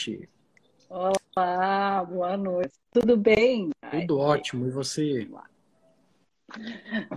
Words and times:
Noite. 0.00 0.28
Olá, 0.88 2.04
boa 2.04 2.36
noite. 2.36 2.72
Tudo 2.90 3.16
bem? 3.16 3.70
Tudo 3.90 4.20
Ai, 4.20 4.38
ótimo. 4.38 4.66
E 4.66 4.70
você? 4.70 5.28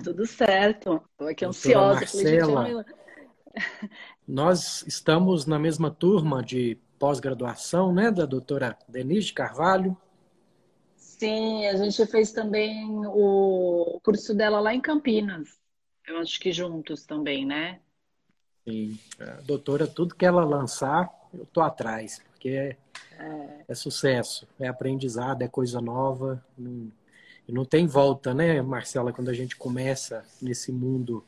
Tudo 0.04 0.26
certo. 0.26 1.02
Estou 1.12 1.28
aqui 1.30 1.46
ansiosa. 1.46 1.94
Marcela, 1.96 2.86
nós 4.28 4.84
estamos 4.86 5.46
na 5.46 5.58
mesma 5.58 5.90
turma 5.90 6.44
de 6.44 6.78
pós-graduação, 7.00 7.94
né, 7.94 8.12
da 8.12 8.26
doutora 8.26 8.78
Denise 8.88 9.28
de 9.28 9.34
Carvalho. 9.34 9.98
Sim, 10.96 11.66
a 11.68 11.76
gente 11.78 12.06
fez 12.08 12.32
também 12.32 12.86
o 13.06 14.00
curso 14.04 14.36
dela 14.36 14.60
lá 14.60 14.74
em 14.74 14.82
Campinas. 14.82 15.58
Eu 16.06 16.18
acho 16.18 16.40
que 16.40 16.52
juntos 16.52 17.06
também, 17.06 17.46
né? 17.46 17.80
Sim, 18.68 18.98
a 19.20 19.42
doutora, 19.42 19.88
tudo 19.88 20.16
que 20.16 20.26
ela 20.26 20.44
lançar, 20.44 21.10
eu 21.34 21.46
tô 21.46 21.62
atrás, 21.62 22.22
porque 22.44 22.50
é, 22.50 22.78
é. 23.18 23.66
é 23.70 23.76
sucesso, 23.76 24.46
é 24.60 24.68
aprendizado, 24.68 25.42
é 25.42 25.48
coisa 25.48 25.80
nova. 25.80 26.44
Não, 26.58 26.92
não 27.48 27.64
tem 27.64 27.88
volta, 27.88 28.34
né, 28.34 28.62
Marcela, 28.62 29.14
quando 29.14 29.30
a 29.30 29.34
gente 29.34 29.56
começa 29.56 30.26
nesse 30.42 30.72
mundo 30.74 31.24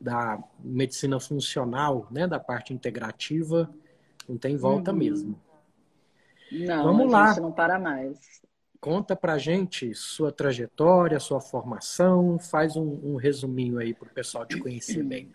da 0.00 0.42
medicina 0.58 1.20
funcional, 1.20 2.06
né, 2.10 2.26
da 2.26 2.40
parte 2.40 2.72
integrativa, 2.72 3.68
não 4.26 4.38
tem 4.38 4.56
volta 4.56 4.90
uhum. 4.90 4.96
mesmo. 4.96 5.40
Não, 6.50 6.84
Vamos 6.84 7.12
lá. 7.12 7.38
não 7.38 7.52
para 7.52 7.78
mais. 7.78 8.18
Conta 8.80 9.14
pra 9.14 9.36
gente 9.36 9.92
sua 9.94 10.32
trajetória, 10.32 11.20
sua 11.20 11.40
formação, 11.42 12.38
faz 12.38 12.74
um, 12.74 13.00
um 13.04 13.16
resuminho 13.16 13.78
aí 13.78 13.92
para 13.92 14.08
o 14.08 14.14
pessoal 14.14 14.46
te 14.46 14.58
conhecer 14.58 15.02
bem. 15.02 15.30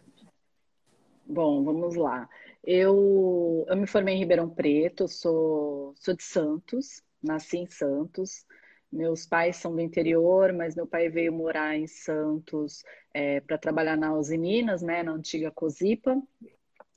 Bom, 1.26 1.64
vamos 1.64 1.96
lá. 1.96 2.28
Eu, 2.64 3.66
eu 3.68 3.76
me 3.76 3.86
formei 3.86 4.16
em 4.16 4.20
Ribeirão 4.20 4.50
Preto, 4.50 5.06
sou, 5.08 5.94
sou 5.98 6.16
de 6.16 6.24
Santos, 6.24 7.04
nasci 7.22 7.58
em 7.58 7.68
Santos. 7.68 8.46
Meus 8.92 9.26
pais 9.26 9.58
são 9.58 9.76
do 9.76 9.82
interior, 9.82 10.54
mas 10.54 10.76
meu 10.76 10.88
pai 10.88 11.10
veio 11.10 11.34
morar 11.34 11.76
em 11.76 11.88
Santos 11.88 12.84
é, 13.14 13.42
para 13.42 13.58
trabalhar 13.58 13.98
na 13.98 14.14
Uzi 14.16 14.38
Minas, 14.38 14.82
né, 14.82 15.04
na 15.04 15.12
antiga 15.12 15.52
Cosipa, 15.52 16.22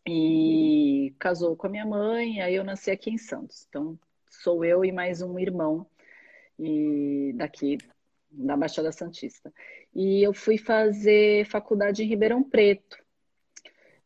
e 0.06 1.14
casou 1.18 1.56
com 1.56 1.66
a 1.66 1.70
minha 1.70 1.86
mãe, 1.86 2.40
aí 2.40 2.54
eu 2.54 2.62
nasci 2.62 2.90
aqui 2.90 3.10
em 3.10 3.18
Santos. 3.18 3.66
Então, 3.68 3.98
sou 4.30 4.64
eu 4.64 4.84
e 4.84 4.92
mais 4.92 5.20
um 5.20 5.38
irmão 5.38 5.86
e 6.58 7.32
daqui 7.34 7.78
da 8.30 8.56
Baixada 8.56 8.92
Santista. 8.92 9.52
E 9.94 10.22
eu 10.22 10.32
fui 10.32 10.58
fazer 10.58 11.44
faculdade 11.46 12.04
em 12.04 12.06
Ribeirão 12.06 12.44
Preto, 12.44 12.98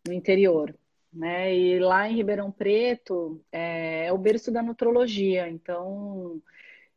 no 0.06 0.14
interior 0.14 0.74
né? 1.12 1.54
E 1.56 1.78
lá 1.78 2.08
em 2.08 2.16
Ribeirão 2.16 2.50
Preto 2.52 3.44
é, 3.52 4.06
é 4.06 4.12
o 4.12 4.18
berço 4.18 4.50
da 4.52 4.62
nutrologia, 4.62 5.48
então 5.48 6.42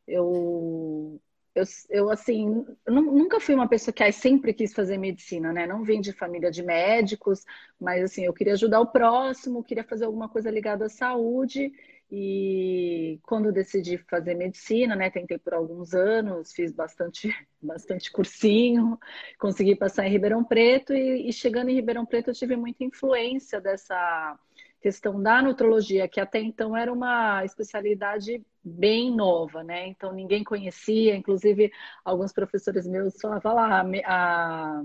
eu 0.06 1.20
eu, 1.54 1.64
eu 1.88 2.10
assim, 2.10 2.64
nunca 2.86 3.38
fui 3.38 3.54
uma 3.54 3.68
pessoa 3.68 3.94
que 3.94 4.10
sempre 4.12 4.52
quis 4.52 4.74
fazer 4.74 4.98
medicina, 4.98 5.52
né? 5.52 5.66
Não 5.66 5.84
vim 5.84 6.00
de 6.00 6.12
família 6.12 6.50
de 6.50 6.62
médicos, 6.64 7.44
mas 7.80 8.02
assim, 8.02 8.24
eu 8.24 8.32
queria 8.34 8.54
ajudar 8.54 8.80
o 8.80 8.88
próximo, 8.88 9.62
queria 9.62 9.84
fazer 9.84 10.04
alguma 10.04 10.28
coisa 10.28 10.50
ligada 10.50 10.86
à 10.86 10.88
saúde. 10.88 11.72
E 12.16 13.18
quando 13.24 13.50
decidi 13.50 13.98
fazer 13.98 14.34
medicina, 14.34 14.94
né, 14.94 15.10
tentei 15.10 15.36
por 15.36 15.52
alguns 15.52 15.94
anos, 15.94 16.52
fiz 16.52 16.70
bastante, 16.70 17.28
bastante 17.60 18.12
cursinho, 18.12 18.96
consegui 19.36 19.74
passar 19.74 20.06
em 20.06 20.10
Ribeirão 20.10 20.44
Preto 20.44 20.94
e, 20.94 21.28
e 21.28 21.32
chegando 21.32 21.70
em 21.70 21.74
Ribeirão 21.74 22.06
Preto 22.06 22.30
eu 22.30 22.34
tive 22.34 22.54
muita 22.54 22.84
influência 22.84 23.60
dessa 23.60 24.38
questão 24.80 25.20
da 25.20 25.42
nutrologia, 25.42 26.06
que 26.06 26.20
até 26.20 26.38
então 26.38 26.76
era 26.76 26.92
uma 26.92 27.44
especialidade 27.44 28.40
bem 28.62 29.10
nova, 29.10 29.64
né? 29.64 29.88
Então 29.88 30.12
ninguém 30.12 30.44
conhecia, 30.44 31.16
inclusive 31.16 31.72
alguns 32.04 32.32
professores 32.32 32.86
meus 32.86 33.14
falavam 33.20 33.54
lá 33.54 33.84
a, 34.04 34.84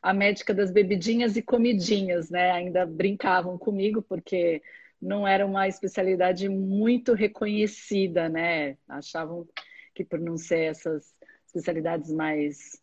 a 0.00 0.14
médica 0.14 0.54
das 0.54 0.70
bebidinhas 0.70 1.36
e 1.36 1.42
comidinhas, 1.42 2.30
né? 2.30 2.50
Ainda 2.52 2.86
brincavam 2.86 3.58
comigo 3.58 4.00
porque 4.00 4.62
não 5.02 5.26
era 5.26 5.44
uma 5.44 5.66
especialidade 5.66 6.48
muito 6.48 7.12
reconhecida, 7.12 8.28
né? 8.28 8.78
Achavam 8.88 9.48
que 9.92 10.04
por 10.04 10.20
não 10.20 10.38
ser 10.38 10.70
essas 10.70 11.12
especialidades 11.44 12.12
mais, 12.12 12.80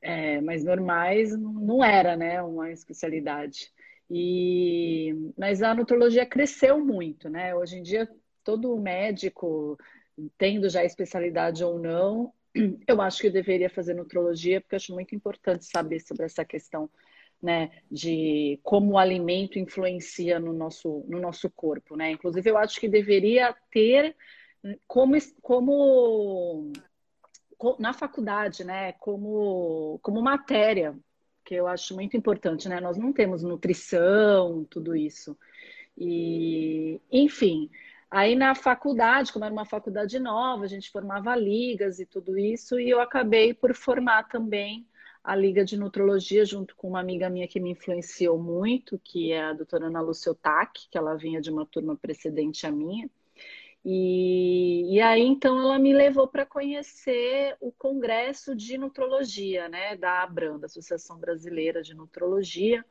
é, 0.00 0.40
mais 0.40 0.64
normais, 0.64 1.36
não 1.38 1.84
era, 1.84 2.16
né? 2.16 2.42
Uma 2.42 2.70
especialidade. 2.70 3.70
E, 4.10 5.14
mas 5.36 5.62
a 5.62 5.74
nutrologia 5.74 6.24
cresceu 6.24 6.82
muito, 6.82 7.28
né? 7.28 7.54
Hoje 7.54 7.76
em 7.78 7.82
dia, 7.82 8.08
todo 8.42 8.76
médico, 8.78 9.78
tendo 10.38 10.68
já 10.70 10.82
especialidade 10.82 11.62
ou 11.62 11.78
não, 11.78 12.32
eu 12.88 13.02
acho 13.02 13.20
que 13.20 13.28
deveria 13.28 13.68
fazer 13.68 13.92
nutrologia, 13.92 14.62
porque 14.62 14.74
eu 14.74 14.78
acho 14.78 14.94
muito 14.94 15.14
importante 15.14 15.66
saber 15.66 16.00
sobre 16.00 16.24
essa 16.24 16.44
questão 16.44 16.90
né, 17.42 17.70
de 17.90 18.60
como 18.62 18.92
o 18.92 18.98
alimento 18.98 19.58
influencia 19.58 20.38
no 20.38 20.52
nosso, 20.52 21.04
no 21.08 21.18
nosso 21.18 21.48
corpo, 21.50 21.96
né? 21.96 22.10
Inclusive, 22.10 22.50
eu 22.50 22.58
acho 22.58 22.78
que 22.78 22.88
deveria 22.88 23.54
ter 23.70 24.14
como, 24.86 25.16
como 25.40 26.72
na 27.78 27.92
faculdade, 27.92 28.64
né, 28.64 28.92
como, 28.92 29.98
como 30.02 30.22
matéria, 30.22 30.94
que 31.44 31.54
eu 31.54 31.66
acho 31.66 31.94
muito 31.94 32.16
importante, 32.16 32.68
né? 32.68 32.80
Nós 32.80 32.96
não 32.96 33.12
temos 33.12 33.42
nutrição, 33.42 34.64
tudo 34.64 34.94
isso. 34.94 35.36
E, 35.96 37.00
enfim, 37.10 37.70
aí 38.10 38.34
na 38.34 38.54
faculdade, 38.54 39.32
como 39.32 39.44
era 39.44 39.52
uma 39.52 39.64
faculdade 39.64 40.18
nova, 40.18 40.64
a 40.64 40.68
gente 40.68 40.90
formava 40.90 41.34
ligas 41.34 41.98
e 41.98 42.06
tudo 42.06 42.38
isso, 42.38 42.78
e 42.78 42.88
eu 42.90 43.00
acabei 43.00 43.54
por 43.54 43.74
formar 43.74 44.28
também 44.28 44.86
a 45.22 45.36
Liga 45.36 45.64
de 45.64 45.76
Nutrologia 45.76 46.44
junto 46.44 46.74
com 46.76 46.88
uma 46.88 47.00
amiga 47.00 47.28
minha 47.28 47.46
que 47.46 47.60
me 47.60 47.70
influenciou 47.70 48.38
muito, 48.38 48.98
que 48.98 49.32
é 49.32 49.42
a 49.42 49.52
doutora 49.52 49.86
Ana 49.86 50.00
Lúcia 50.00 50.32
Otac, 50.32 50.88
que 50.90 50.96
ela 50.96 51.16
vinha 51.16 51.40
de 51.40 51.50
uma 51.50 51.66
turma 51.66 51.96
precedente 51.96 52.66
à 52.66 52.70
minha. 52.70 53.08
E, 53.84 54.94
e 54.94 55.00
aí, 55.00 55.22
então, 55.22 55.58
ela 55.58 55.78
me 55.78 55.92
levou 55.92 56.28
para 56.28 56.44
conhecer 56.44 57.56
o 57.60 57.72
Congresso 57.72 58.54
de 58.54 58.76
Nutrologia, 58.76 59.68
né, 59.68 59.96
da 59.96 60.22
ABRAM, 60.22 60.58
da 60.58 60.66
Associação 60.66 61.18
Brasileira 61.18 61.82
de 61.82 61.94
Nutrologia, 61.94 62.84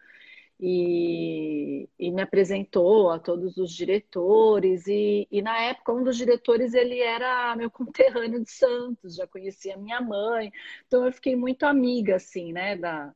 e, 0.59 1.87
e 1.97 2.11
me 2.11 2.21
apresentou 2.21 3.09
a 3.11 3.19
todos 3.19 3.57
os 3.57 3.73
diretores, 3.73 4.87
e, 4.87 5.27
e, 5.31 5.41
na 5.41 5.57
época, 5.61 5.93
um 5.93 6.03
dos 6.03 6.17
diretores, 6.17 6.73
ele 6.73 6.99
era 6.99 7.55
meu 7.55 7.71
conterrâneo 7.71 8.43
de 8.43 8.51
Santos, 8.51 9.15
já 9.15 9.25
conhecia 9.27 9.77
minha 9.77 10.01
mãe, 10.01 10.51
então 10.87 11.05
eu 11.05 11.11
fiquei 11.13 11.35
muito 11.35 11.63
amiga, 11.63 12.15
assim, 12.17 12.51
né, 12.51 12.75
da, 12.75 13.13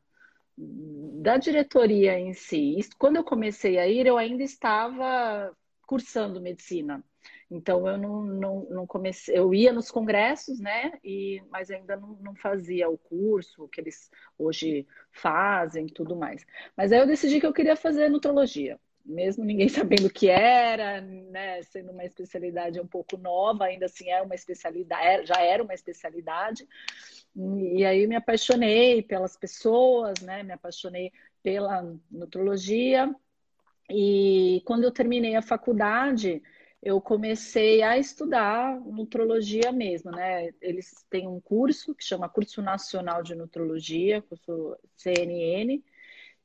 da 0.58 1.38
diretoria 1.38 2.18
em 2.20 2.34
si. 2.34 2.80
quando 2.98 3.18
eu 3.18 3.24
comecei 3.24 3.78
a 3.78 3.88
ir, 3.88 4.06
eu 4.06 4.18
ainda 4.18 4.44
estava 4.44 5.56
cursando 5.86 6.42
medicina, 6.42 7.04
então 7.54 7.88
eu 7.88 8.00
não, 8.00 8.24
não, 8.24 8.68
não, 8.68 8.88
comecei, 8.88 9.38
eu 9.38 9.54
ia 9.54 9.72
nos 9.72 9.92
congressos, 9.92 10.60
né? 10.60 10.94
E, 11.04 11.40
mas 11.52 11.70
ainda 11.70 11.96
não, 11.96 12.18
não 12.20 12.36
fazia 12.36 12.90
o 12.90 12.98
curso 12.98 13.68
que 13.68 13.80
eles 13.80 14.10
hoje 14.40 14.88
fazem 15.12 15.86
tudo 15.86 16.16
mais. 16.16 16.44
Mas 16.76 16.92
aí 16.92 17.00
eu 17.00 17.06
decidi 17.06 17.40
que 17.40 17.46
eu 17.46 17.54
queria 17.54 17.76
fazer 17.76 18.10
nutrologia, 18.10 18.80
mesmo 19.06 19.46
ninguém 19.46 19.70
sabendo 19.70 20.08
o 20.08 20.12
que 20.12 20.30
era, 20.30 21.00
né? 21.02 21.62
Sendo 21.62 21.92
uma 21.92 22.04
especialidade 22.04 22.82
um 22.82 22.88
pouco 22.88 23.18
nova, 23.18 23.66
ainda 23.66 23.86
assim 23.86 24.10
é 24.10 24.20
uma 24.24 24.34
especialidade, 24.34 25.06
é, 25.06 25.24
já 25.24 25.40
era 25.40 25.64
uma 25.64 25.76
especialidade. 25.76 26.68
E 27.36 27.86
aí 27.86 28.08
me 28.08 28.16
apaixonei 28.16 29.04
pelas 29.04 29.38
pessoas, 29.38 30.20
né? 30.22 30.42
Me 30.42 30.54
apaixonei 30.54 31.12
pela 31.44 31.96
nutrologia. 32.10 33.14
E 33.92 34.64
quando 34.66 34.86
eu 34.86 34.92
terminei 34.92 35.36
a 35.36 35.42
faculdade, 35.42 36.42
eu 36.84 37.00
comecei 37.00 37.82
a 37.82 37.98
estudar 37.98 38.78
nutrologia 38.82 39.72
mesmo, 39.72 40.12
né? 40.12 40.50
Eles 40.62 41.06
têm 41.10 41.28
um 41.28 41.40
curso 41.40 41.96
que 41.96 42.04
chama 42.04 42.28
Curso 42.28 42.62
Nacional 42.62 43.24
de 43.24 43.34
Nutrologia, 43.36 44.22
curso 44.22 44.78
CNN, 44.98 45.82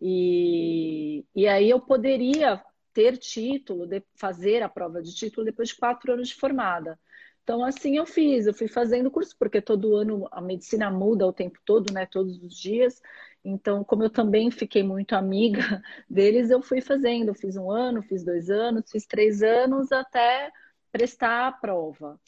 e, 0.01 1.25
e 1.35 1.49
aí 1.49 1.69
eu 1.69 1.81
poderia 1.81 2.63
ter 2.95 3.17
título, 3.19 3.85
de 3.87 4.03
fazer 4.15 4.63
a 4.63 4.69
prova 4.69 5.03
de 5.03 5.13
título 5.15 5.45
depois 5.45 5.71
de 5.71 5.77
quatro 5.77 6.13
anos 6.13 6.29
de 6.29 6.37
formada. 6.37 6.99
Então, 7.43 7.65
assim 7.65 7.97
eu 7.97 8.07
fiz, 8.07 8.47
eu 8.47 8.55
fui 8.55 8.69
fazendo 8.69 9.11
curso, 9.11 9.35
porque 9.39 9.61
todo 9.61 9.97
ano 9.97 10.29
a 10.31 10.41
medicina 10.41 10.91
muda 10.91 11.27
o 11.27 11.33
tempo 11.33 11.59
todo, 11.65 11.93
né? 11.93 12.07
Todos 12.07 12.41
os 12.43 12.55
dias. 12.55 13.01
Então, 13.45 13.85
como 13.85 14.03
eu 14.03 14.11
também 14.11 14.51
fiquei 14.51 14.83
muito 14.83 15.15
amiga 15.15 15.61
deles, 16.09 16.51
eu 16.51 16.63
fui 16.63 16.81
fazendo. 16.81 17.35
Fiz 17.35 17.57
um 17.57 17.71
ano, 17.71 18.03
fiz 18.03 18.25
dois 18.25 18.51
anos, 18.51 18.91
fiz 18.91 19.07
três 19.07 19.43
anos 19.43 19.93
até 19.93 20.51
prestar 20.93 21.49
a 21.49 21.53
prova. 21.53 22.21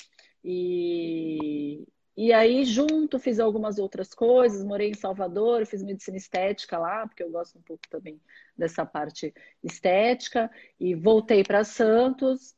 E, 0.44 1.86
e 2.16 2.32
aí, 2.32 2.64
junto, 2.64 3.18
fiz 3.18 3.40
algumas 3.40 3.78
outras 3.78 4.14
coisas. 4.14 4.64
Morei 4.64 4.90
em 4.90 4.94
Salvador, 4.94 5.66
fiz 5.66 5.82
medicina 5.82 6.16
estética 6.16 6.78
lá, 6.78 7.06
porque 7.06 7.22
eu 7.22 7.30
gosto 7.30 7.58
um 7.58 7.62
pouco 7.62 7.82
também 7.90 8.20
dessa 8.56 8.86
parte 8.86 9.34
estética. 9.62 10.50
E 10.78 10.94
voltei 10.94 11.42
para 11.44 11.64
Santos. 11.64 12.54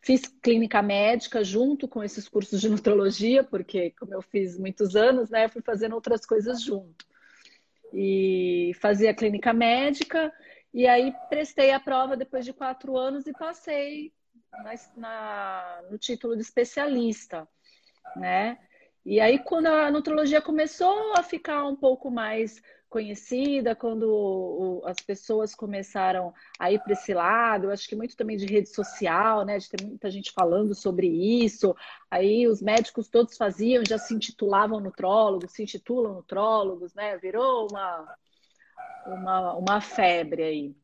Fiz 0.00 0.22
clínica 0.40 0.80
médica 0.82 1.42
junto 1.42 1.88
com 1.88 2.02
esses 2.02 2.28
cursos 2.28 2.60
de 2.60 2.68
nutrologia, 2.70 3.42
porque, 3.42 3.90
como 3.98 4.14
eu 4.14 4.22
fiz 4.22 4.56
muitos 4.56 4.94
anos, 4.94 5.30
né, 5.30 5.48
fui 5.48 5.60
fazendo 5.62 5.94
outras 5.94 6.24
coisas 6.24 6.62
junto 6.62 7.04
e 7.98 8.72
fazia 8.74 9.14
clínica 9.14 9.54
médica. 9.54 10.30
E 10.72 10.86
aí 10.86 11.14
prestei 11.30 11.70
a 11.70 11.80
prova 11.80 12.14
depois 12.14 12.44
de 12.44 12.52
quatro 12.52 12.94
anos 12.94 13.26
e 13.26 13.32
passei 13.32 14.12
na, 14.52 14.74
na, 14.96 15.82
no 15.90 15.96
título 15.96 16.36
de 16.36 16.42
especialista, 16.42 17.48
né? 18.14 18.58
E 19.04 19.18
aí 19.18 19.38
quando 19.38 19.68
a 19.68 19.90
nutrologia 19.90 20.42
começou 20.42 21.14
a 21.16 21.22
ficar 21.22 21.64
um 21.64 21.74
pouco 21.74 22.10
mais 22.10 22.60
conhecida, 22.88 23.74
quando 23.74 24.82
as 24.84 24.96
pessoas 24.96 25.54
começaram 25.54 26.32
a 26.58 26.70
ir 26.70 26.80
para 26.80 26.92
esse 26.92 27.12
lado, 27.12 27.64
eu 27.66 27.70
acho 27.70 27.88
que 27.88 27.96
muito 27.96 28.16
também 28.16 28.36
de 28.36 28.46
rede 28.46 28.68
social, 28.68 29.44
né, 29.44 29.58
de 29.58 29.68
ter 29.68 29.84
muita 29.84 30.10
gente 30.10 30.32
falando 30.32 30.74
sobre 30.74 31.06
isso. 31.06 31.74
Aí 32.10 32.46
os 32.46 32.62
médicos 32.62 33.08
todos 33.08 33.36
faziam, 33.36 33.84
já 33.86 33.98
se 33.98 34.14
intitulavam 34.14 34.80
nutrólogos, 34.80 35.52
se 35.52 35.62
intitulam 35.62 36.14
nutrólogos, 36.14 36.94
né? 36.94 37.16
Virou 37.18 37.68
uma 37.70 38.16
uma, 39.06 39.54
uma 39.54 39.80
febre 39.80 40.42
aí. 40.42 40.76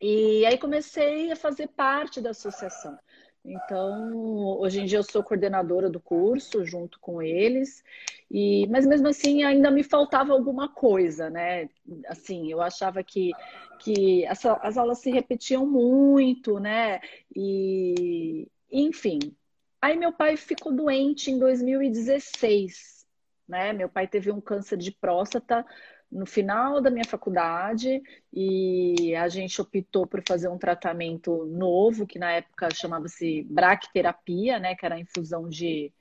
E 0.00 0.46
aí 0.46 0.56
comecei 0.58 1.32
a 1.32 1.36
fazer 1.36 1.68
parte 1.68 2.20
da 2.20 2.30
associação. 2.30 2.96
Então, 3.44 4.12
hoje 4.58 4.80
em 4.80 4.84
dia 4.84 4.98
eu 4.98 5.02
sou 5.02 5.22
coordenadora 5.22 5.88
do 5.88 6.00
curso 6.00 6.64
junto 6.64 7.00
com 7.00 7.22
eles, 7.22 7.82
e 8.30 8.66
mas 8.68 8.86
mesmo 8.86 9.08
assim 9.08 9.42
ainda 9.42 9.70
me 9.70 9.82
faltava 9.82 10.32
alguma 10.32 10.68
coisa, 10.68 11.30
né? 11.30 11.68
Assim, 12.08 12.50
eu 12.50 12.60
achava 12.60 13.02
que, 13.02 13.32
que 13.78 14.26
as, 14.26 14.44
as 14.44 14.76
aulas 14.76 14.98
se 14.98 15.10
repetiam 15.10 15.66
muito, 15.66 16.58
né? 16.58 17.00
E 17.34 18.46
enfim. 18.70 19.18
Aí 19.80 19.96
meu 19.96 20.12
pai 20.12 20.36
ficou 20.36 20.72
doente 20.74 21.30
em 21.30 21.38
2016, 21.38 23.06
né? 23.48 23.72
Meu 23.72 23.88
pai 23.88 24.06
teve 24.06 24.30
um 24.30 24.40
câncer 24.40 24.76
de 24.76 24.92
próstata 24.92 25.64
no 26.10 26.26
final 26.26 26.80
da 26.80 26.90
minha 26.90 27.04
faculdade 27.04 28.02
e 28.32 29.14
a 29.14 29.28
gente 29.28 29.60
optou 29.60 30.06
por 30.06 30.22
fazer 30.26 30.48
um 30.48 30.58
tratamento 30.58 31.44
novo, 31.46 32.06
que 32.06 32.18
na 32.18 32.32
época 32.32 32.74
chamava-se 32.74 33.42
braquiterapia, 33.44 34.58
né, 34.58 34.74
que 34.74 34.86
era 34.86 34.94
a 34.94 35.00
infusão 35.00 35.48
de, 35.48 35.92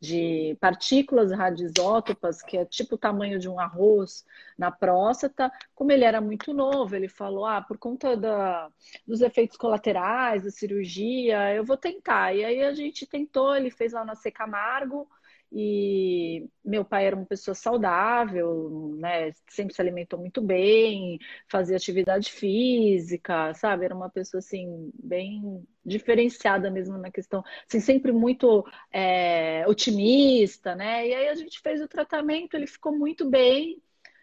de 0.00 0.56
partículas 0.60 1.30
radioisótopas, 1.30 2.42
que 2.42 2.56
é 2.56 2.64
tipo 2.64 2.94
o 2.94 2.98
tamanho 2.98 3.38
de 3.38 3.48
um 3.48 3.60
arroz 3.60 4.24
na 4.56 4.70
próstata. 4.70 5.52
Como 5.74 5.92
ele 5.92 6.04
era 6.04 6.20
muito 6.20 6.54
novo, 6.54 6.96
ele 6.96 7.08
falou: 7.08 7.46
ah, 7.46 7.60
por 7.60 7.78
conta 7.78 8.16
da, 8.16 8.70
dos 9.06 9.20
efeitos 9.20 9.56
colaterais 9.56 10.44
da 10.44 10.50
cirurgia, 10.50 11.54
eu 11.54 11.64
vou 11.64 11.76
tentar. 11.76 12.34
E 12.34 12.44
aí 12.44 12.62
a 12.62 12.74
gente 12.74 13.06
tentou, 13.06 13.54
ele 13.54 13.70
fez 13.70 13.92
lá 13.92 14.04
na 14.04 14.14
Secamargo. 14.14 14.40
Camargo 14.50 15.08
e 15.52 16.48
meu 16.64 16.84
pai 16.84 17.06
era 17.06 17.16
uma 17.16 17.26
pessoa 17.26 17.54
saudável, 17.54 18.94
né? 18.98 19.32
Sempre 19.48 19.74
se 19.74 19.80
alimentou 19.80 20.18
muito 20.18 20.40
bem, 20.40 21.18
fazia 21.48 21.76
atividade 21.76 22.30
física, 22.30 23.52
sabe? 23.54 23.84
Era 23.84 23.94
uma 23.94 24.08
pessoa 24.08 24.38
assim 24.38 24.90
bem 25.02 25.66
diferenciada 25.84 26.70
mesmo 26.70 26.96
na 26.98 27.10
questão, 27.10 27.42
assim, 27.68 27.80
sempre 27.80 28.12
muito 28.12 28.64
é, 28.92 29.64
otimista, 29.66 30.74
né? 30.74 31.08
E 31.08 31.14
aí 31.14 31.28
a 31.28 31.34
gente 31.34 31.60
fez 31.60 31.80
o 31.80 31.88
tratamento, 31.88 32.54
ele 32.54 32.66
ficou 32.66 32.96
muito 32.96 33.28
bem, 33.28 33.82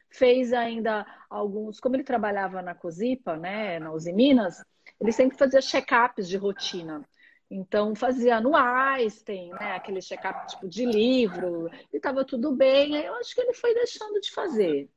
fez 0.09 0.53
ainda 0.53 1.05
alguns, 1.29 1.79
como 1.79 1.95
ele 1.95 2.03
trabalhava 2.03 2.61
na 2.61 2.73
Cosipa, 2.73 3.35
né? 3.35 3.79
Na 3.79 3.91
Uzi 3.91 4.13
Minas, 4.13 4.63
ele 4.99 5.11
sempre 5.11 5.37
fazia 5.37 5.61
check-ups 5.61 6.27
de 6.27 6.37
rotina. 6.37 7.03
Então, 7.49 7.95
fazia 7.95 8.41
no 8.41 8.55
Einstein, 8.55 9.51
né? 9.51 9.75
Aquele 9.75 10.01
check-up 10.01 10.47
tipo 10.47 10.67
de 10.67 10.85
livro, 10.85 11.69
e 11.93 11.97
estava 11.97 12.25
tudo 12.25 12.51
bem. 12.51 12.97
Aí 12.97 13.05
eu 13.05 13.15
acho 13.15 13.33
que 13.33 13.41
ele 13.41 13.53
foi 13.53 13.73
deixando 13.73 14.19
de 14.19 14.31
fazer, 14.31 14.89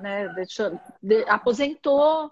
né? 0.00 0.28
Deixou, 0.30 0.80
de, 1.02 1.22
aposentou, 1.28 2.30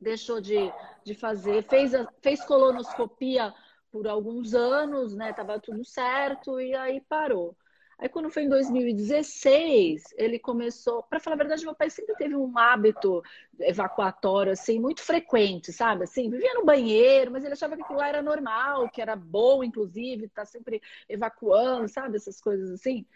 deixou 0.00 0.40
de, 0.40 0.72
de 1.04 1.14
fazer, 1.14 1.64
fez, 1.64 1.92
fez 2.22 2.44
colonoscopia 2.44 3.52
por 3.90 4.06
alguns 4.06 4.54
anos, 4.54 5.16
né? 5.16 5.32
Tava 5.32 5.58
tudo 5.58 5.84
certo, 5.84 6.60
e 6.60 6.74
aí 6.74 7.00
parou. 7.00 7.56
Aí 7.98 8.10
quando 8.10 8.30
foi 8.30 8.42
em 8.42 8.48
2016, 8.48 10.04
ele 10.18 10.38
começou, 10.38 11.02
para 11.02 11.18
falar 11.18 11.34
a 11.34 11.38
verdade, 11.38 11.64
meu 11.64 11.74
pai 11.74 11.88
sempre 11.88 12.14
teve 12.14 12.36
um 12.36 12.56
hábito 12.58 13.22
evacuatório 13.58 14.52
assim 14.52 14.78
muito 14.78 15.02
frequente, 15.02 15.72
sabe? 15.72 16.04
Assim, 16.04 16.28
vivia 16.28 16.52
no 16.54 16.64
banheiro, 16.64 17.30
mas 17.30 17.42
ele 17.42 17.54
achava 17.54 17.74
que 17.74 17.82
aquilo 17.82 17.98
lá 17.98 18.08
era 18.08 18.20
normal, 18.20 18.90
que 18.90 19.00
era 19.00 19.16
bom 19.16 19.64
inclusive, 19.64 20.28
tá 20.28 20.44
sempre 20.44 20.82
evacuando, 21.08 21.88
sabe? 21.88 22.16
Essas 22.16 22.38
coisas 22.38 22.70
assim. 22.70 23.06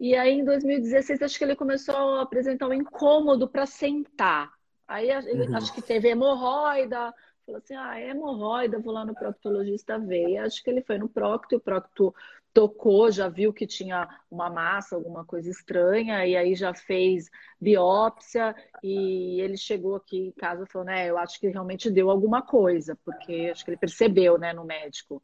E 0.00 0.16
aí 0.16 0.38
em 0.38 0.44
2016 0.44 1.20
acho 1.20 1.36
que 1.36 1.44
ele 1.44 1.56
começou 1.56 1.94
a 1.94 2.22
apresentar 2.22 2.66
um 2.68 2.72
incômodo 2.72 3.46
para 3.46 3.66
sentar. 3.66 4.52
Aí 4.86 5.10
ele 5.10 5.48
uhum. 5.48 5.56
acho 5.56 5.74
que 5.74 5.82
teve 5.82 6.08
hemorroida, 6.08 7.12
falou 7.44 7.58
assim: 7.58 7.74
"Ah, 7.74 8.00
é 8.00 8.10
hemorroida, 8.10 8.78
vou 8.78 8.92
lá 8.92 9.04
no 9.04 9.14
proctologista 9.14 9.98
ver". 9.98 10.30
E 10.30 10.38
acho 10.38 10.62
que 10.62 10.70
ele 10.70 10.82
foi 10.82 10.96
no 10.96 11.08
procto, 11.10 11.52
e 11.54 11.56
o 11.56 11.60
procto 11.60 12.14
tocou, 12.58 13.08
já 13.08 13.28
viu 13.28 13.52
que 13.52 13.68
tinha 13.68 14.08
uma 14.28 14.50
massa, 14.50 14.96
alguma 14.96 15.24
coisa 15.24 15.48
estranha, 15.48 16.26
e 16.26 16.36
aí 16.36 16.56
já 16.56 16.74
fez 16.74 17.30
biópsia, 17.60 18.52
e 18.82 19.40
ele 19.40 19.56
chegou 19.56 19.94
aqui 19.94 20.18
em 20.18 20.32
casa 20.32 20.64
e 20.64 20.66
falou, 20.66 20.84
né, 20.84 21.08
eu 21.08 21.16
acho 21.16 21.38
que 21.38 21.46
realmente 21.46 21.88
deu 21.88 22.10
alguma 22.10 22.42
coisa, 22.42 22.98
porque 23.04 23.50
acho 23.52 23.64
que 23.64 23.70
ele 23.70 23.78
percebeu, 23.78 24.36
né, 24.36 24.52
no 24.52 24.64
médico. 24.64 25.22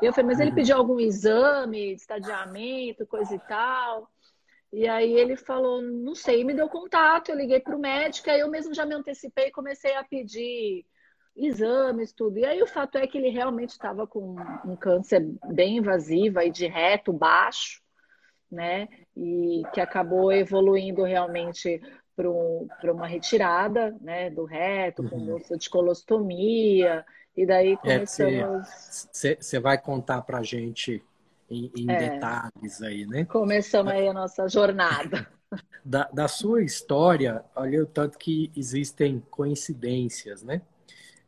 E 0.00 0.06
eu 0.06 0.12
falei, 0.14 0.28
mas 0.28 0.40
ele 0.40 0.48
uhum. 0.48 0.56
pediu 0.56 0.74
algum 0.74 0.98
exame, 0.98 1.92
estadiamento, 1.92 3.06
coisa 3.06 3.34
e 3.34 3.38
tal. 3.40 4.10
E 4.72 4.88
aí 4.88 5.12
ele 5.12 5.36
falou, 5.36 5.82
não 5.82 6.14
sei, 6.14 6.44
me 6.44 6.54
deu 6.54 6.66
contato, 6.66 7.28
eu 7.28 7.36
liguei 7.36 7.60
para 7.60 7.76
o 7.76 7.78
médico, 7.78 8.30
aí 8.30 8.40
eu 8.40 8.48
mesmo 8.48 8.72
já 8.72 8.86
me 8.86 8.94
antecipei 8.94 9.48
e 9.48 9.52
comecei 9.52 9.94
a 9.96 10.02
pedir 10.02 10.86
exames, 11.46 12.12
tudo. 12.12 12.38
E 12.38 12.44
aí 12.44 12.62
o 12.62 12.66
fato 12.66 12.98
é 12.98 13.06
que 13.06 13.18
ele 13.18 13.30
realmente 13.30 13.70
estava 13.70 14.06
com 14.06 14.36
um 14.64 14.76
câncer 14.76 15.26
bem 15.52 15.78
invasivo 15.78 16.40
e 16.40 16.50
de 16.50 16.66
reto 16.66 17.12
baixo, 17.12 17.80
né? 18.50 18.88
E 19.16 19.62
que 19.72 19.80
acabou 19.80 20.32
evoluindo 20.32 21.02
realmente 21.02 21.80
para 22.16 22.92
uma 22.92 23.06
retirada, 23.06 23.96
né, 24.00 24.28
do 24.28 24.44
reto, 24.44 25.08
com 25.08 25.16
uhum. 25.16 25.38
de 25.58 25.70
colostomia. 25.70 27.04
E 27.36 27.46
daí 27.46 27.72
é, 27.72 27.76
começamos. 27.76 29.08
Você 29.12 29.56
é, 29.56 29.60
vai 29.60 29.78
contar 29.78 30.22
para 30.22 30.38
a 30.38 30.42
gente 30.42 31.02
em, 31.48 31.70
em 31.76 31.90
é, 31.90 32.10
detalhes 32.10 32.82
aí, 32.82 33.06
né? 33.06 33.24
Começamos 33.24 33.92
aí 33.92 34.06
a 34.06 34.12
nossa 34.12 34.48
jornada. 34.48 35.26
Da, 35.84 36.08
da 36.12 36.28
sua 36.28 36.62
história, 36.62 37.44
olha 37.56 37.82
o 37.82 37.86
tanto 37.86 38.16
que 38.16 38.52
existem 38.54 39.20
coincidências, 39.30 40.44
né? 40.44 40.62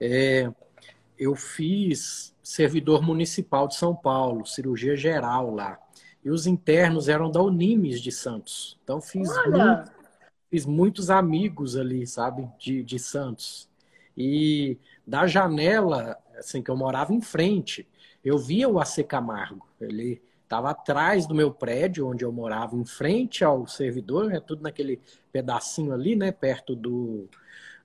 É, 0.00 0.50
eu 1.18 1.34
fiz 1.34 2.34
servidor 2.42 3.02
municipal 3.02 3.68
de 3.68 3.76
São 3.76 3.94
Paulo, 3.94 4.46
cirurgia 4.46 4.96
geral 4.96 5.54
lá. 5.54 5.78
E 6.25 6.30
os 6.30 6.46
internos 6.46 7.08
eram 7.08 7.30
da 7.30 7.42
Unimes 7.42 8.00
de 8.00 8.12
Santos. 8.12 8.78
Então 8.82 9.00
fiz, 9.00 9.28
muito, 9.28 9.92
fiz 10.50 10.66
muitos 10.66 11.11
amigos 11.11 11.76
ali, 11.76 12.06
sabe, 12.06 12.49
de, 12.58 12.82
de 12.82 12.99
Santos. 12.99 13.68
E 14.16 14.78
da 15.06 15.26
janela, 15.26 16.16
assim, 16.38 16.62
que 16.62 16.70
eu 16.70 16.76
morava 16.76 17.12
em 17.12 17.20
frente, 17.20 17.87
eu 18.25 18.38
via 18.38 18.68
o 18.68 18.78
AC 18.78 19.04
Camargo. 19.04 19.66
Ele 19.80 20.20
estava 20.42 20.70
atrás 20.70 21.26
do 21.26 21.34
meu 21.34 21.50
prédio, 21.50 22.06
onde 22.06 22.25
eu 22.25 22.30
morava, 22.30 22.76
em 22.76 22.84
frente 22.84 23.42
ao 23.42 23.66
servidor, 23.66 24.32
é 24.32 24.38
tudo 24.38 24.62
naquele 24.62 25.00
pedacinho 25.32 25.92
ali, 25.92 26.14
né, 26.14 26.30
perto 26.30 26.76
do, 26.76 27.26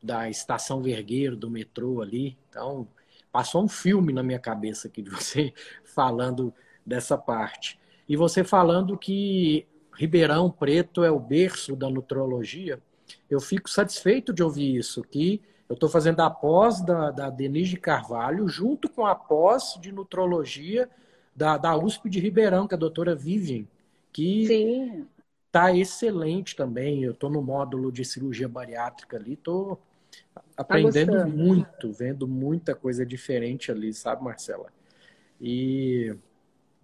da 0.08 0.30
estação 0.30 0.82
Vergueiro, 0.82 1.36
do 1.36 1.50
metrô 1.50 2.02
ali. 2.02 2.38
Então, 2.50 2.88
passou 3.32 3.64
um 3.64 3.68
filme 3.68 4.14
na 4.14 4.24
minha 4.24 4.40
cabeça 4.40 4.88
aqui 4.88 5.02
de 5.02 5.10
você 5.12 5.54
falando 5.84 6.54
dessa 6.86 7.18
parte. 7.18 7.78
E 8.08 8.16
você 8.16 8.44
falando 8.44 8.98
que 8.98 9.68
Ribeirão 9.94 10.50
Preto 10.50 11.04
é 11.04 11.12
o 11.12 11.20
berço 11.20 11.76
da 11.76 11.90
nutrologia, 11.90 12.82
eu 13.30 13.42
fico 13.42 13.70
satisfeito 13.70 14.34
de 14.34 14.42
ouvir 14.42 14.78
isso, 14.78 15.02
que 15.04 15.42
eu 15.68 15.74
estou 15.74 15.90
fazendo 15.90 16.22
a 16.22 16.30
pós 16.30 16.82
da, 16.82 17.12
da 17.12 17.30
Denise 17.30 17.72
de 17.72 17.78
Carvalho, 17.78 18.48
junto 18.48 18.88
com 18.88 19.06
a 19.06 19.14
pós 19.14 19.78
de 19.82 19.92
nutrologia 19.92 20.90
da, 21.36 21.58
da 21.58 21.76
USP 21.76 22.10
de 22.10 22.22
Ribeirão, 22.22 22.68
que 22.68 22.74
é 22.74 22.78
a 22.78 22.80
doutora 22.80 23.14
Vivian, 23.14 23.66
que 24.14 25.06
está 25.48 25.76
excelente 25.76 26.56
também. 26.56 27.04
Eu 27.04 27.12
estou 27.12 27.30
no 27.30 27.42
módulo 27.42 27.92
de 27.92 28.06
cirurgia 28.06 28.48
bariátrica 28.48 29.18
ali, 29.18 29.34
estou 29.34 29.82
aprendendo 30.56 31.18
tá 31.18 31.26
muito, 31.26 31.92
vendo 31.92 32.28
muita 32.28 32.76
coisa 32.76 33.06
diferente 33.06 33.72
ali, 33.72 33.94
sabe, 33.94 34.24
Marcela? 34.24 34.72
E 35.40 36.16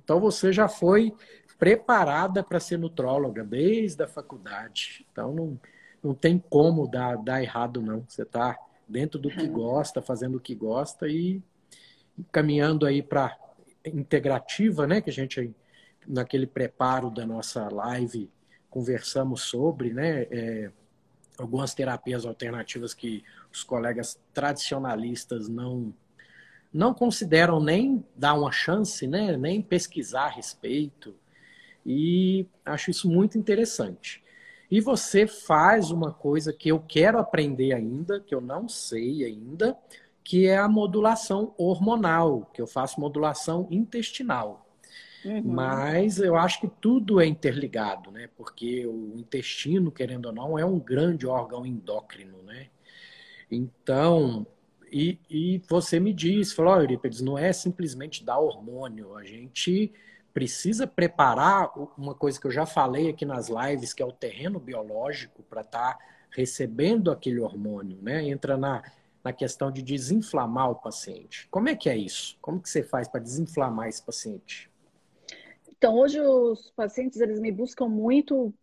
então 0.04 0.20
você 0.20 0.52
já 0.52 0.68
foi 0.68 1.14
preparada 1.58 2.44
para 2.44 2.60
ser 2.60 2.78
nutróloga 2.78 3.44
desde 3.44 4.04
a 4.04 4.08
faculdade. 4.08 5.06
Então 5.12 5.34
não, 5.34 5.60
não 6.04 6.14
tem 6.14 6.38
como 6.38 6.88
dar, 6.88 7.18
dar 7.18 7.42
errado, 7.42 7.82
não. 7.82 8.04
Você 8.08 8.24
está 8.24 8.58
dentro 8.88 9.20
do 9.20 9.30
que 9.30 9.48
gosta, 9.48 10.02
fazendo 10.02 10.38
o 10.38 10.42
que 10.42 10.54
gosta 10.54 11.08
e 11.08 11.42
caminhando 12.32 12.86
aí 12.86 13.02
para 13.02 13.38
integrativa, 13.86 14.86
né? 14.86 15.02
Que 15.02 15.10
a 15.10 15.14
gente, 15.14 15.56
naquele 16.08 16.46
preparo 16.46 17.10
da 17.10 17.26
nossa 17.26 17.68
live, 17.70 18.30
conversamos 18.70 19.44
sobre, 19.44 19.94
né? 19.94 20.28
É, 20.30 20.72
algumas 21.38 21.74
terapias 21.74 22.26
alternativas 22.26 22.94
que 22.94 23.24
os 23.52 23.64
colegas 23.64 24.20
tradicionalistas 24.34 25.48
não 25.48 25.94
não 26.74 26.92
consideram 26.92 27.60
nem 27.60 28.04
dar 28.16 28.34
uma 28.34 28.52
chance, 28.52 29.06
né? 29.06 29.38
Nem 29.38 29.62
pesquisar 29.62 30.26
a 30.26 30.30
respeito. 30.30 31.16
E 31.86 32.48
acho 32.66 32.90
isso 32.90 33.08
muito 33.08 33.38
interessante. 33.38 34.24
E 34.72 34.82
você 34.82 35.28
faz 35.28 35.92
uma 35.92 36.12
coisa 36.12 36.52
que 36.52 36.70
eu 36.70 36.80
quero 36.80 37.20
aprender 37.20 37.74
ainda, 37.74 38.20
que 38.20 38.34
eu 38.34 38.42
não 38.42 38.68
sei 38.68 39.24
ainda, 39.24 39.78
que 40.24 40.48
é 40.48 40.58
a 40.58 40.68
modulação 40.68 41.54
hormonal, 41.58 42.50
que 42.52 42.60
eu 42.60 42.66
faço 42.66 43.00
modulação 43.00 43.68
intestinal. 43.70 44.63
Uhum. 45.26 45.42
Mas 45.44 46.20
eu 46.20 46.36
acho 46.36 46.60
que 46.60 46.68
tudo 46.68 47.22
é 47.22 47.26
interligado, 47.26 48.12
né? 48.12 48.30
Porque 48.36 48.86
o 48.86 49.14
intestino, 49.18 49.92
querendo 49.92 50.28
ou 50.28 50.34
não, 50.34 50.60
é 50.60 50.66
um 50.66 50.80
grande 50.80 51.26
órgão 51.26 51.66
endócrino, 51.66 52.42
né? 52.44 52.68
Então, 53.50 54.46
e, 54.92 55.20
e 55.30 55.62
você 55.70 56.00
me 56.00 56.14
diz, 56.14 56.54
falou, 56.54 56.74
oh, 56.76 56.82
Eurípides, 56.82 57.22
não 57.22 57.38
é 57.38 57.54
simplesmente 57.54 58.24
dar 58.24 58.40
hormônio, 58.40 59.16
a 59.16 59.24
gente 59.24 59.92
precisa 60.34 60.88
preparar 60.88 61.72
uma 61.98 62.16
coisa 62.16 62.40
que 62.40 62.48
eu 62.48 62.52
já 62.52 62.66
falei 62.66 63.10
aqui 63.10 63.24
nas 63.24 63.50
lives, 63.50 63.94
que 63.94 64.02
é 64.02 64.06
o 64.06 64.12
terreno 64.12 64.60
biológico 64.60 65.44
para 65.44 65.62
estar 65.62 65.94
tá 65.94 66.00
recebendo 66.32 67.12
aquele 67.12 67.40
hormônio, 67.40 68.00
né? 68.02 68.28
Entra 68.28 68.58
na, 68.58 68.84
na 69.24 69.32
questão 69.32 69.72
de 69.72 69.82
desinflamar 69.82 70.72
o 70.72 70.76
paciente. 70.76 71.48
Como 71.50 71.70
é 71.70 71.76
que 71.76 71.88
é 71.88 71.96
isso? 71.96 72.36
Como 72.42 72.60
que 72.60 72.70
você 72.70 72.82
faz 72.82 73.08
para 73.08 73.22
desinflamar 73.22 73.88
esse 73.88 74.02
paciente? 74.02 74.73
Então, 75.84 75.98
hoje 75.98 76.18
os 76.22 76.72
pacientes 76.72 77.20
eles 77.20 77.42
me 77.42 77.52
buscam 77.52 77.90
muito 77.90 78.54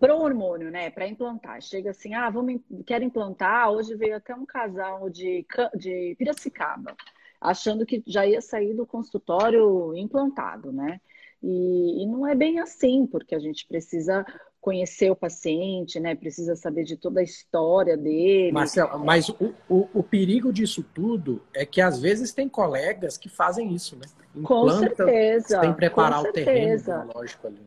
pro 0.00 0.16
hormônio, 0.16 0.70
né, 0.70 0.88
para 0.88 1.06
implantar. 1.06 1.60
Chega 1.60 1.90
assim, 1.90 2.14
ah, 2.14 2.30
vamos, 2.30 2.62
quero 2.86 3.04
implantar. 3.04 3.70
Hoje 3.70 3.94
veio 3.94 4.16
até 4.16 4.34
um 4.34 4.46
casal 4.46 5.10
de, 5.10 5.44
de 5.74 6.16
Piracicaba 6.18 6.96
achando 7.38 7.84
que 7.84 8.02
já 8.06 8.26
ia 8.26 8.40
sair 8.40 8.72
do 8.72 8.86
consultório 8.86 9.94
implantado, 9.94 10.72
né? 10.72 10.98
E, 11.42 12.02
e, 12.02 12.06
não 12.06 12.26
é 12.26 12.34
bem 12.34 12.58
assim, 12.58 13.06
porque 13.06 13.34
a 13.34 13.38
gente 13.38 13.66
precisa 13.66 14.24
conhecer 14.68 15.10
o 15.10 15.16
paciente, 15.16 15.98
né? 15.98 16.14
Precisa 16.14 16.54
saber 16.54 16.84
de 16.84 16.94
toda 16.94 17.20
a 17.20 17.22
história 17.22 17.96
dele. 17.96 18.52
Marcelo, 18.52 18.98
mas 18.98 19.30
o, 19.30 19.54
o, 19.66 19.88
o 19.94 20.02
perigo 20.02 20.52
disso 20.52 20.84
tudo 20.92 21.42
é 21.54 21.64
que 21.64 21.80
às 21.80 21.98
vezes 21.98 22.34
tem 22.34 22.50
colegas 22.50 23.16
que 23.16 23.30
fazem 23.30 23.72
isso, 23.74 23.96
né? 23.96 24.02
Implanta, 24.36 24.90
com 24.90 24.96
certeza. 24.96 25.60
Tem 25.60 25.72
preparar 25.72 26.20
o 26.20 26.32
terreno 26.32 27.10
lógico 27.14 27.46
ali. 27.46 27.62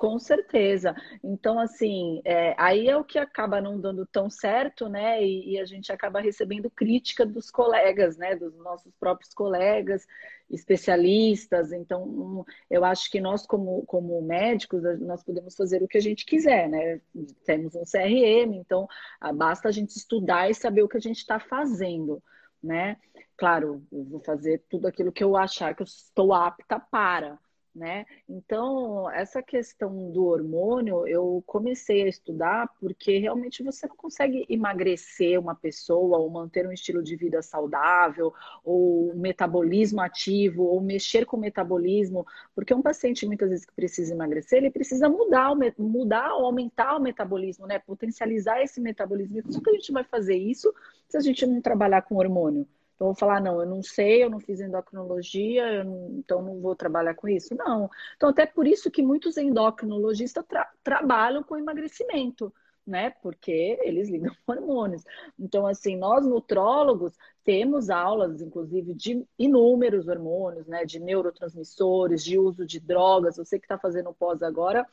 Com 0.00 0.18
certeza. 0.18 0.94
Então, 1.22 1.58
assim, 1.58 2.22
é, 2.24 2.54
aí 2.56 2.88
é 2.88 2.96
o 2.96 3.04
que 3.04 3.18
acaba 3.18 3.60
não 3.60 3.78
dando 3.78 4.06
tão 4.06 4.30
certo, 4.30 4.88
né? 4.88 5.22
E, 5.22 5.50
e, 5.52 5.60
a 5.60 5.66
gente 5.66 5.92
acaba 5.92 6.22
recebendo 6.22 6.70
crítica 6.70 7.26
dos 7.26 7.50
colegas, 7.50 8.16
né? 8.16 8.34
Dos 8.34 8.56
nossos 8.56 8.94
próprios 8.98 9.34
colegas, 9.34 10.06
especialistas. 10.48 11.70
Então, 11.70 12.46
eu 12.70 12.82
acho 12.82 13.10
que 13.10 13.20
nós, 13.20 13.46
como, 13.46 13.84
como 13.84 14.22
médicos, 14.22 14.82
nós 15.00 15.22
podemos 15.22 15.54
fazer 15.54 15.82
o 15.82 15.88
que 15.88 15.98
a 15.98 16.02
gente 16.02 16.24
quiser, 16.24 16.66
né? 16.70 16.98
Temos 17.44 17.74
um 17.74 17.84
CRM, 17.84 18.54
então 18.54 18.88
basta 19.34 19.68
a 19.68 19.70
gente 19.70 19.90
estudar 19.90 20.48
e 20.48 20.54
saber 20.54 20.82
o 20.82 20.88
que 20.88 20.96
a 20.96 21.00
gente 21.00 21.18
está 21.18 21.38
fazendo, 21.38 22.22
né? 22.62 22.96
Claro, 23.36 23.86
eu 23.92 24.04
vou 24.04 24.20
fazer 24.20 24.64
tudo 24.70 24.86
aquilo 24.86 25.12
que 25.12 25.22
eu 25.22 25.36
achar 25.36 25.74
que 25.74 25.82
eu 25.82 25.86
estou 25.86 26.32
apta 26.32 26.80
para 26.80 27.38
né? 27.74 28.04
Então, 28.28 29.10
essa 29.10 29.42
questão 29.42 30.10
do 30.10 30.24
hormônio, 30.24 31.06
eu 31.06 31.42
comecei 31.46 32.02
a 32.02 32.08
estudar 32.08 32.68
porque 32.80 33.18
realmente 33.18 33.62
você 33.62 33.86
não 33.86 33.96
consegue 33.96 34.44
emagrecer 34.48 35.38
uma 35.38 35.54
pessoa 35.54 36.18
ou 36.18 36.28
manter 36.28 36.66
um 36.66 36.72
estilo 36.72 37.02
de 37.02 37.14
vida 37.14 37.40
saudável 37.42 38.34
ou 38.64 39.12
um 39.12 39.18
metabolismo 39.18 40.00
ativo 40.00 40.64
ou 40.64 40.80
mexer 40.80 41.24
com 41.24 41.36
o 41.36 41.40
metabolismo, 41.40 42.26
porque 42.54 42.74
um 42.74 42.82
paciente 42.82 43.26
muitas 43.26 43.50
vezes 43.50 43.64
que 43.64 43.72
precisa 43.72 44.14
emagrecer, 44.14 44.58
ele 44.58 44.70
precisa 44.70 45.08
mudar, 45.08 45.54
mudar 45.78 46.34
ou 46.34 46.46
aumentar 46.46 46.96
o 46.96 47.00
metabolismo, 47.00 47.66
né? 47.66 47.78
Potencializar 47.78 48.60
esse 48.62 48.80
metabolismo. 48.80 49.42
Como 49.42 49.62
que 49.62 49.70
a 49.70 49.74
gente 49.74 49.92
vai 49.92 50.04
fazer 50.04 50.36
isso 50.36 50.74
se 51.08 51.16
a 51.16 51.20
gente 51.20 51.46
não 51.46 51.60
trabalhar 51.60 52.02
com 52.02 52.16
hormônio? 52.16 52.66
Então, 53.00 53.08
vou 53.08 53.14
falar, 53.14 53.40
não, 53.40 53.58
eu 53.58 53.66
não 53.66 53.82
sei, 53.82 54.22
eu 54.22 54.28
não 54.28 54.38
fiz 54.38 54.60
endocrinologia, 54.60 55.82
não, 55.82 56.16
então 56.18 56.42
não 56.42 56.60
vou 56.60 56.76
trabalhar 56.76 57.14
com 57.14 57.26
isso. 57.26 57.54
Não. 57.54 57.88
Então, 58.14 58.28
até 58.28 58.44
por 58.44 58.66
isso 58.66 58.90
que 58.90 59.02
muitos 59.02 59.38
endocrinologistas 59.38 60.44
tra 60.44 60.70
trabalham 60.84 61.42
com 61.42 61.56
emagrecimento, 61.56 62.52
né? 62.86 63.08
Porque 63.22 63.78
eles 63.80 64.10
ligam 64.10 64.34
hormônios. 64.46 65.02
Então, 65.38 65.66
assim, 65.66 65.96
nós 65.96 66.26
nutrólogos 66.26 67.14
temos 67.42 67.88
aulas, 67.88 68.42
inclusive, 68.42 68.92
de 68.92 69.26
inúmeros 69.38 70.06
hormônios, 70.06 70.66
né? 70.66 70.84
De 70.84 71.00
neurotransmissores, 71.00 72.22
de 72.22 72.38
uso 72.38 72.66
de 72.66 72.78
drogas. 72.78 73.38
Você 73.38 73.58
que 73.58 73.64
está 73.64 73.78
fazendo 73.78 74.12
pós 74.12 74.42
agora, 74.42 74.86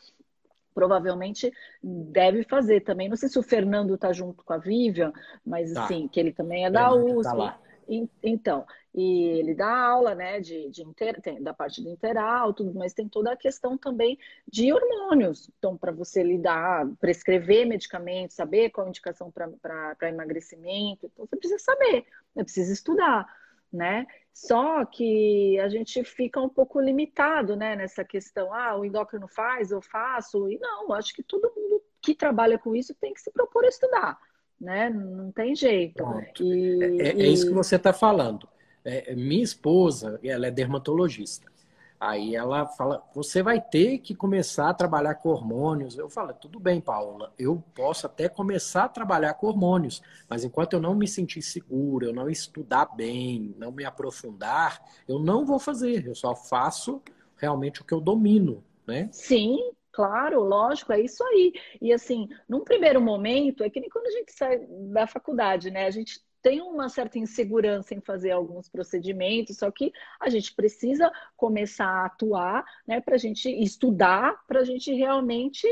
provavelmente 0.73 1.51
deve 1.83 2.45
fazer 2.45 2.85
também. 2.85 3.09
Não 3.09 3.17
sei 3.17 3.27
se 3.27 3.37
o 3.37 3.43
Fernando 3.43 3.95
está 3.95 4.13
junto 4.13 4.45
com 4.45 4.53
a 4.53 4.57
Vivian, 4.57 5.11
mas 5.45 5.73
tá. 5.73 5.83
assim, 5.83 6.07
que 6.07 6.17
ele 6.17 6.31
também 6.31 6.65
é 6.65 6.71
da 6.71 6.93
USP. 6.93 7.35
Tá 7.35 7.66
então, 8.23 8.65
e 8.93 9.23
ele 9.39 9.53
dá 9.53 9.69
aula, 9.69 10.15
né, 10.15 10.39
de, 10.39 10.69
de 10.69 10.83
inter, 10.83 11.21
tem, 11.21 11.41
da 11.41 11.53
parte 11.53 11.81
do 11.81 11.89
interal, 11.89 12.53
tudo, 12.53 12.73
mas 12.73 12.93
tem 12.93 13.07
toda 13.07 13.31
a 13.31 13.37
questão 13.37 13.77
também 13.77 14.17
de 14.47 14.73
hormônios. 14.73 15.49
Então, 15.57 15.77
para 15.77 15.91
você 15.91 16.23
lidar, 16.23 16.87
prescrever 16.99 17.65
medicamentos, 17.65 18.35
saber 18.35 18.69
qual 18.71 18.87
a 18.87 18.89
indicação 18.89 19.31
para 19.31 20.09
emagrecimento, 20.09 21.05
então 21.05 21.25
você 21.25 21.35
precisa 21.35 21.59
saber, 21.59 22.05
você 22.33 22.43
precisa 22.43 22.73
estudar, 22.73 23.27
né? 23.71 24.05
Só 24.33 24.85
que 24.85 25.59
a 25.59 25.69
gente 25.69 26.03
fica 26.03 26.41
um 26.41 26.49
pouco 26.49 26.79
limitado, 26.79 27.55
né, 27.55 27.75
nessa 27.75 28.03
questão, 28.03 28.53
ah, 28.53 28.75
o 28.75 28.85
endócrino 28.85 29.27
faz, 29.27 29.71
eu 29.71 29.81
faço, 29.81 30.49
e 30.49 30.57
não, 30.59 30.91
acho 30.93 31.13
que 31.13 31.23
todo 31.23 31.53
mundo 31.55 31.83
que 32.01 32.13
trabalha 32.13 32.57
com 32.57 32.75
isso 32.75 32.93
tem 32.95 33.13
que 33.13 33.21
se 33.21 33.31
propor 33.31 33.63
a 33.65 33.69
estudar 33.69 34.17
né? 34.59 34.89
Não 34.89 35.31
tem 35.31 35.55
jeito. 35.55 36.03
E, 36.39 36.83
é, 37.01 37.07
é, 37.07 37.21
é, 37.21 37.27
isso 37.27 37.47
que 37.47 37.53
você 37.53 37.75
está 37.75 37.93
falando. 37.93 38.47
É, 38.83 39.13
minha 39.15 39.43
esposa, 39.43 40.19
ela 40.23 40.47
é 40.47 40.51
dermatologista. 40.51 41.51
Aí 41.99 42.35
ela 42.35 42.67
fala, 42.67 43.03
você 43.13 43.41
vai 43.41 43.59
ter 43.59 43.97
que 43.97 44.13
começar 44.13 44.69
a 44.69 44.73
trabalhar 44.73 45.15
com 45.15 45.29
hormônios. 45.29 45.97
Eu 45.97 46.07
falo, 46.07 46.31
tudo 46.31 46.59
bem, 46.59 46.79
Paula, 46.79 47.33
eu 47.39 47.63
posso 47.73 48.05
até 48.05 48.29
começar 48.29 48.83
a 48.83 48.89
trabalhar 48.89 49.33
com 49.33 49.47
hormônios, 49.47 50.01
mas 50.29 50.43
enquanto 50.43 50.73
eu 50.73 50.79
não 50.79 50.93
me 50.93 51.07
sentir 51.07 51.41
segura, 51.41 52.05
eu 52.05 52.13
não 52.13 52.29
estudar 52.29 52.85
bem, 52.95 53.55
não 53.57 53.71
me 53.71 53.83
aprofundar, 53.83 54.79
eu 55.07 55.17
não 55.17 55.43
vou 55.43 55.57
fazer. 55.57 56.05
Eu 56.05 56.13
só 56.13 56.35
faço 56.35 57.01
realmente 57.35 57.81
o 57.81 57.85
que 57.85 57.93
eu 57.93 57.99
domino, 57.99 58.63
né? 58.85 59.09
Sim, 59.11 59.71
Claro, 59.97 60.41
lógico, 60.43 60.93
é 60.93 61.01
isso 61.01 61.23
aí. 61.23 61.51
E 61.81 61.91
assim, 61.91 62.29
num 62.47 62.63
primeiro 62.63 63.01
momento, 63.01 63.63
é 63.63 63.69
que 63.69 63.79
nem 63.79 63.89
quando 63.89 64.05
a 64.05 64.11
gente 64.11 64.31
sai 64.31 64.59
da 64.91 65.07
faculdade, 65.07 65.71
né? 65.71 65.87
A 65.87 65.89
gente 65.89 66.21
tem 66.39 66.61
uma 66.61 66.87
certa 66.87 67.17
insegurança 67.17 67.95
em 67.95 67.99
fazer 67.99 68.29
alguns 68.29 68.69
procedimentos, 68.69 69.57
só 69.57 69.71
que 69.71 69.91
a 70.19 70.29
gente 70.29 70.53
precisa 70.53 71.11
começar 71.35 71.87
a 71.87 72.05
atuar, 72.05 72.63
né, 72.87 73.01
para 73.01 73.15
a 73.15 73.17
gente 73.17 73.49
estudar, 73.49 74.45
para 74.47 74.59
a 74.59 74.63
gente 74.63 74.93
realmente 74.93 75.67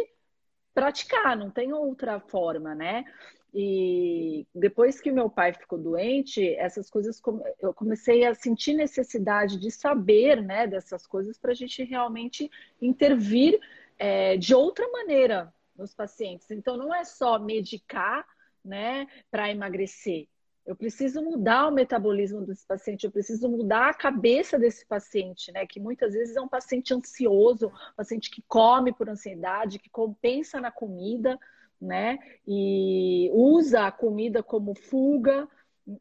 praticar, 0.73 1.37
não 1.37 1.51
tem 1.51 1.71
outra 1.71 2.19
forma, 2.19 2.73
né? 2.73 3.05
E 3.53 4.47
depois 4.55 4.99
que 4.99 5.11
meu 5.11 5.29
pai 5.29 5.53
ficou 5.53 5.77
doente, 5.77 6.55
essas 6.55 6.89
coisas 6.89 7.21
eu 7.61 7.73
comecei 7.75 8.25
a 8.25 8.33
sentir 8.33 8.73
necessidade 8.73 9.59
de 9.59 9.69
saber, 9.69 10.41
né, 10.41 10.65
dessas 10.65 11.05
coisas 11.05 11.37
para 11.37 11.51
a 11.51 11.55
gente 11.55 11.83
realmente 11.83 12.49
intervir 12.81 13.59
é, 13.97 14.37
de 14.37 14.53
outra 14.53 14.87
maneira 14.89 15.53
nos 15.75 15.93
pacientes. 15.93 16.49
Então, 16.51 16.77
não 16.77 16.93
é 16.93 17.03
só 17.03 17.37
medicar, 17.39 18.25
né, 18.63 19.07
para 19.29 19.51
emagrecer. 19.51 20.27
Eu 20.65 20.75
preciso 20.75 21.21
mudar 21.21 21.67
o 21.67 21.71
metabolismo 21.71 22.41
desse 22.41 22.65
paciente, 22.65 23.03
eu 23.03 23.11
preciso 23.11 23.47
mudar 23.47 23.89
a 23.89 23.93
cabeça 23.93 24.57
desse 24.57 24.83
paciente, 24.83 25.51
né? 25.51 25.67
Que 25.67 25.79
muitas 25.79 26.13
vezes 26.13 26.35
é 26.35 26.41
um 26.41 26.47
paciente 26.47 26.91
ansioso, 26.91 27.67
um 27.67 27.95
paciente 27.95 28.31
que 28.31 28.43
come 28.47 28.91
por 28.91 29.07
ansiedade, 29.07 29.77
que 29.77 29.91
compensa 29.91 30.59
na 30.59 30.71
comida, 30.71 31.39
né? 31.79 32.17
E 32.47 33.29
usa 33.31 33.85
a 33.85 33.91
comida 33.91 34.41
como 34.41 34.73
fuga. 34.73 35.47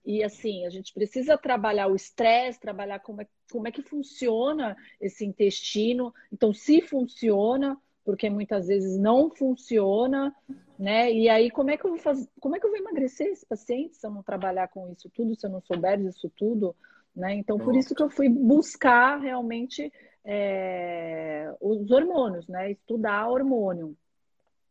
E 0.03 0.25
assim, 0.25 0.65
a 0.65 0.71
gente 0.71 0.95
precisa 0.95 1.37
trabalhar 1.37 1.89
o 1.89 1.95
estresse, 1.95 2.59
trabalhar 2.59 3.01
como 3.01 3.21
é, 3.21 3.27
como 3.53 3.69
é 3.69 3.71
que 3.71 3.83
funciona 3.83 4.75
esse 4.99 5.27
intestino. 5.27 6.15
Então, 6.33 6.55
se 6.55 6.81
funciona, 6.81 7.79
porque 8.05 8.29
muitas 8.29 8.67
vezes 8.67 8.99
não 8.99 9.31
funciona, 9.31 10.35
né? 10.79 11.11
E 11.11 11.29
aí 11.29 11.51
como 11.51 11.71
é 11.71 11.77
que 11.77 11.87
eu 11.87 11.91
vou 11.91 11.99
fazer, 11.99 12.29
como 12.41 12.55
é 12.55 12.61
que 12.61 12.67
eu 12.67 12.71
vou 12.71 12.79
emagrecer 12.79 13.29
esse 13.29 13.47
paciente 13.47 13.97
se 13.97 14.07
eu 14.07 14.11
não 14.11 14.23
trabalhar 14.23 14.69
com 14.69 14.91
isso 14.91 15.09
tudo, 15.11 15.35
se 15.35 15.47
eu 15.47 15.51
não 15.51 15.61
souber 15.63 15.99
disso 15.99 16.31
tudo, 16.37 16.77
né? 17.17 17.35
Então 17.35 17.59
por 17.59 17.75
isso 17.75 17.95
que 17.95 18.03
eu 18.03 18.11
fui 18.11 18.29
buscar 18.29 19.19
realmente 19.19 19.91
é, 20.25 21.55
os 21.61 21.91
hormônios, 21.91 22.47
né? 22.47 22.71
Estudar 22.73 23.29
hormônio. 23.29 23.97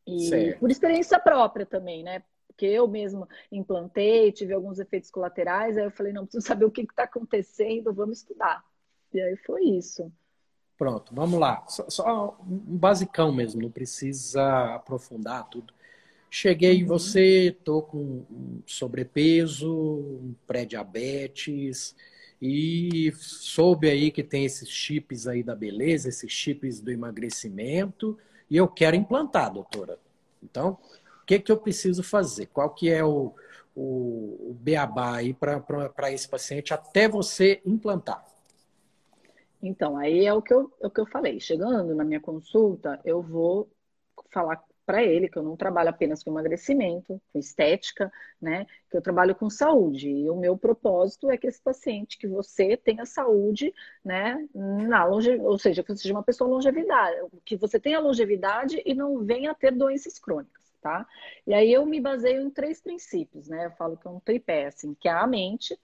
E 0.05 0.27
certo. 0.27 0.59
por 0.59 0.69
experiência 0.69 1.19
própria 1.19 1.65
também, 1.65 2.03
né? 2.03 2.23
Porque 2.47 2.65
eu 2.67 2.87
mesmo 2.87 3.27
implantei, 3.51 4.31
tive 4.31 4.53
alguns 4.53 4.77
efeitos 4.77 5.09
colaterais, 5.09 5.75
aí 5.75 5.85
eu 5.85 5.91
falei, 5.91 6.13
não, 6.13 6.23
preciso 6.23 6.45
saber 6.45 6.65
o 6.65 6.71
que 6.71 6.81
está 6.81 7.03
acontecendo, 7.03 7.93
vamos 7.93 8.19
estudar. 8.19 8.63
E 9.11 9.19
aí 9.19 9.35
foi 9.37 9.63
isso. 9.63 10.11
Pronto, 10.83 11.15
vamos 11.15 11.39
lá. 11.39 11.63
Só, 11.69 11.89
só, 11.89 12.37
um 12.45 12.77
basicão 12.77 13.31
mesmo, 13.31 13.61
não 13.61 13.71
precisa 13.71 14.75
aprofundar 14.75 15.47
tudo. 15.49 15.73
Cheguei 16.29 16.73
em 16.73 16.81
uhum. 16.81 16.89
você, 16.89 17.55
tô 17.63 17.81
com 17.81 18.25
sobrepeso, 18.65 20.35
pré-diabetes 20.45 21.95
e 22.41 23.13
soube 23.15 23.89
aí 23.89 24.11
que 24.11 24.21
tem 24.21 24.43
esses 24.43 24.67
chips 24.67 25.25
aí 25.25 25.41
da 25.41 25.55
beleza, 25.55 26.09
esses 26.09 26.29
chips 26.29 26.81
do 26.81 26.91
emagrecimento 26.91 28.19
e 28.49 28.57
eu 28.57 28.67
quero 28.67 28.97
implantar, 28.97 29.53
doutora. 29.53 29.97
Então, 30.43 30.77
o 31.21 31.25
que, 31.25 31.39
que 31.39 31.49
eu 31.49 31.57
preciso 31.57 32.03
fazer? 32.03 32.47
Qual 32.47 32.71
que 32.71 32.89
é 32.89 33.05
o, 33.05 33.33
o, 33.73 34.49
o 34.49 34.57
beabá 34.59 35.15
aí 35.15 35.33
para 35.33 36.11
esse 36.11 36.27
paciente 36.27 36.73
até 36.73 37.07
você 37.07 37.61
implantar? 37.65 38.32
Então, 39.63 39.97
aí 39.97 40.25
é 40.25 40.33
o 40.33 40.41
que, 40.41 40.53
eu, 40.53 40.69
é 40.81 40.87
o 40.87 40.91
que 40.91 40.99
eu 40.99 41.05
falei. 41.05 41.39
Chegando 41.39 41.95
na 41.95 42.03
minha 42.03 42.19
consulta, 42.19 42.99
eu 43.05 43.21
vou 43.21 43.71
falar 44.29 44.61
para 44.85 45.01
ele 45.01 45.29
que 45.29 45.37
eu 45.37 45.43
não 45.43 45.55
trabalho 45.55 45.89
apenas 45.89 46.21
com 46.21 46.31
emagrecimento, 46.31 47.21
com 47.31 47.39
estética, 47.39 48.11
né? 48.41 48.65
Que 48.91 48.97
eu 48.97 49.01
trabalho 49.01 49.33
com 49.33 49.49
saúde. 49.49 50.09
E 50.09 50.29
o 50.29 50.35
meu 50.35 50.57
propósito 50.57 51.31
é 51.31 51.37
que 51.37 51.47
esse 51.47 51.61
paciente, 51.61 52.17
que 52.17 52.27
você 52.27 52.75
tenha 52.75 53.05
saúde, 53.05 53.73
né? 54.03 54.45
Na 54.53 55.05
longe, 55.05 55.37
ou 55.39 55.57
seja, 55.57 55.81
que 55.81 55.93
você 55.93 56.01
seja 56.01 56.13
uma 56.13 56.23
pessoa 56.23 56.49
longevidade, 56.49 57.15
que 57.45 57.55
você 57.55 57.79
tenha 57.79 58.01
longevidade 58.01 58.81
e 58.85 58.93
não 58.93 59.23
venha 59.23 59.51
a 59.51 59.55
ter 59.55 59.71
doenças 59.71 60.19
crônicas, 60.19 60.73
tá? 60.81 61.07
E 61.47 61.53
aí 61.53 61.71
eu 61.71 61.85
me 61.85 62.01
baseio 62.01 62.41
em 62.41 62.49
três 62.49 62.81
princípios, 62.81 63.47
né? 63.47 63.67
Eu 63.67 63.71
falo 63.71 63.95
que 63.95 64.05
é 64.05 64.11
um 64.11 64.19
tripé, 64.19 64.65
assim, 64.65 64.93
que 64.93 65.07
é 65.07 65.13
a 65.13 65.25
mente, 65.25 65.79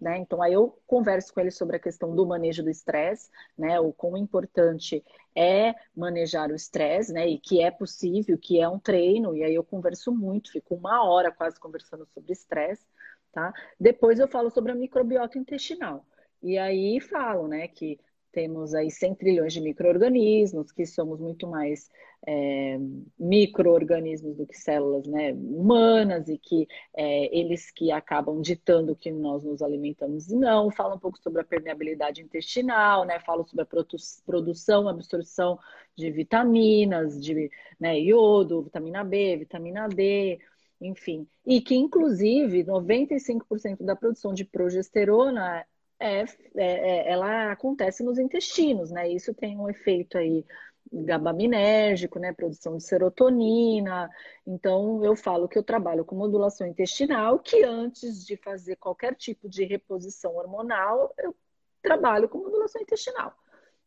né? 0.00 0.18
Então, 0.18 0.40
aí 0.42 0.52
eu 0.52 0.78
converso 0.86 1.32
com 1.34 1.40
ele 1.40 1.50
sobre 1.50 1.76
a 1.76 1.80
questão 1.80 2.14
do 2.14 2.26
manejo 2.26 2.62
do 2.62 2.70
estresse, 2.70 3.30
né? 3.56 3.80
O 3.80 3.92
quão 3.92 4.16
importante 4.16 5.04
é 5.34 5.74
manejar 5.94 6.50
o 6.50 6.54
estresse, 6.54 7.12
né? 7.12 7.28
E 7.28 7.38
que 7.38 7.60
é 7.62 7.70
possível, 7.70 8.38
que 8.38 8.60
é 8.60 8.68
um 8.68 8.78
treino. 8.78 9.36
E 9.36 9.42
aí 9.42 9.54
eu 9.54 9.64
converso 9.64 10.12
muito, 10.12 10.52
fico 10.52 10.74
uma 10.74 11.02
hora 11.04 11.32
quase 11.32 11.58
conversando 11.58 12.06
sobre 12.06 12.32
estresse, 12.32 12.86
tá? 13.32 13.52
Depois 13.78 14.18
eu 14.20 14.28
falo 14.28 14.50
sobre 14.50 14.72
a 14.72 14.74
microbiota 14.74 15.38
intestinal. 15.38 16.04
E 16.42 16.56
aí 16.56 17.00
falo, 17.00 17.48
né, 17.48 17.66
que 17.66 17.98
temos 18.32 18.74
aí 18.74 18.90
100 18.90 19.14
trilhões 19.14 19.52
de 19.52 19.60
micro-organismos, 19.60 20.72
que 20.72 20.86
somos 20.86 21.20
muito 21.20 21.46
mais 21.46 21.90
é, 22.26 22.78
micro-organismos 23.18 24.36
do 24.36 24.46
que 24.46 24.56
células 24.56 25.06
né, 25.06 25.32
humanas, 25.32 26.28
e 26.28 26.36
que 26.38 26.66
é, 26.96 27.36
eles 27.36 27.70
que 27.70 27.90
acabam 27.90 28.40
ditando 28.40 28.96
que 28.96 29.10
nós 29.10 29.44
nos 29.44 29.62
alimentamos 29.62 30.28
e 30.28 30.36
não. 30.36 30.70
Fala 30.70 30.94
um 30.94 30.98
pouco 30.98 31.18
sobre 31.18 31.40
a 31.40 31.44
permeabilidade 31.44 32.22
intestinal, 32.22 33.04
né? 33.04 33.20
Fala 33.20 33.44
sobre 33.44 33.62
a 33.62 33.66
produ 33.66 33.96
produção, 34.26 34.88
absorção 34.88 35.58
de 35.96 36.10
vitaminas, 36.10 37.20
de 37.20 37.50
né, 37.78 37.98
iodo, 38.00 38.62
vitamina 38.62 39.04
B, 39.04 39.36
vitamina 39.38 39.88
D, 39.88 40.38
enfim. 40.80 41.26
E 41.46 41.60
que, 41.60 41.74
inclusive, 41.74 42.64
95% 42.64 43.84
da 43.84 43.96
produção 43.96 44.32
de 44.32 44.44
progesterona 44.44 45.64
é, 46.00 46.20
é, 46.20 46.26
é, 46.56 47.10
ela 47.10 47.52
acontece 47.52 48.02
nos 48.02 48.18
intestinos, 48.18 48.90
né? 48.90 49.08
Isso 49.08 49.34
tem 49.34 49.58
um 49.58 49.68
efeito 49.68 50.16
aí 50.16 50.44
gabaminérgico, 50.92 52.18
né? 52.18 52.32
Produção 52.32 52.76
de 52.76 52.84
serotonina. 52.84 54.08
Então, 54.46 55.04
eu 55.04 55.16
falo 55.16 55.48
que 55.48 55.58
eu 55.58 55.62
trabalho 55.62 56.04
com 56.04 56.16
modulação 56.16 56.66
intestinal, 56.66 57.38
que 57.38 57.62
antes 57.64 58.24
de 58.24 58.36
fazer 58.36 58.76
qualquer 58.76 59.14
tipo 59.14 59.48
de 59.48 59.64
reposição 59.64 60.36
hormonal, 60.36 61.12
eu 61.18 61.34
trabalho 61.82 62.28
com 62.28 62.38
modulação 62.38 62.80
intestinal, 62.80 63.34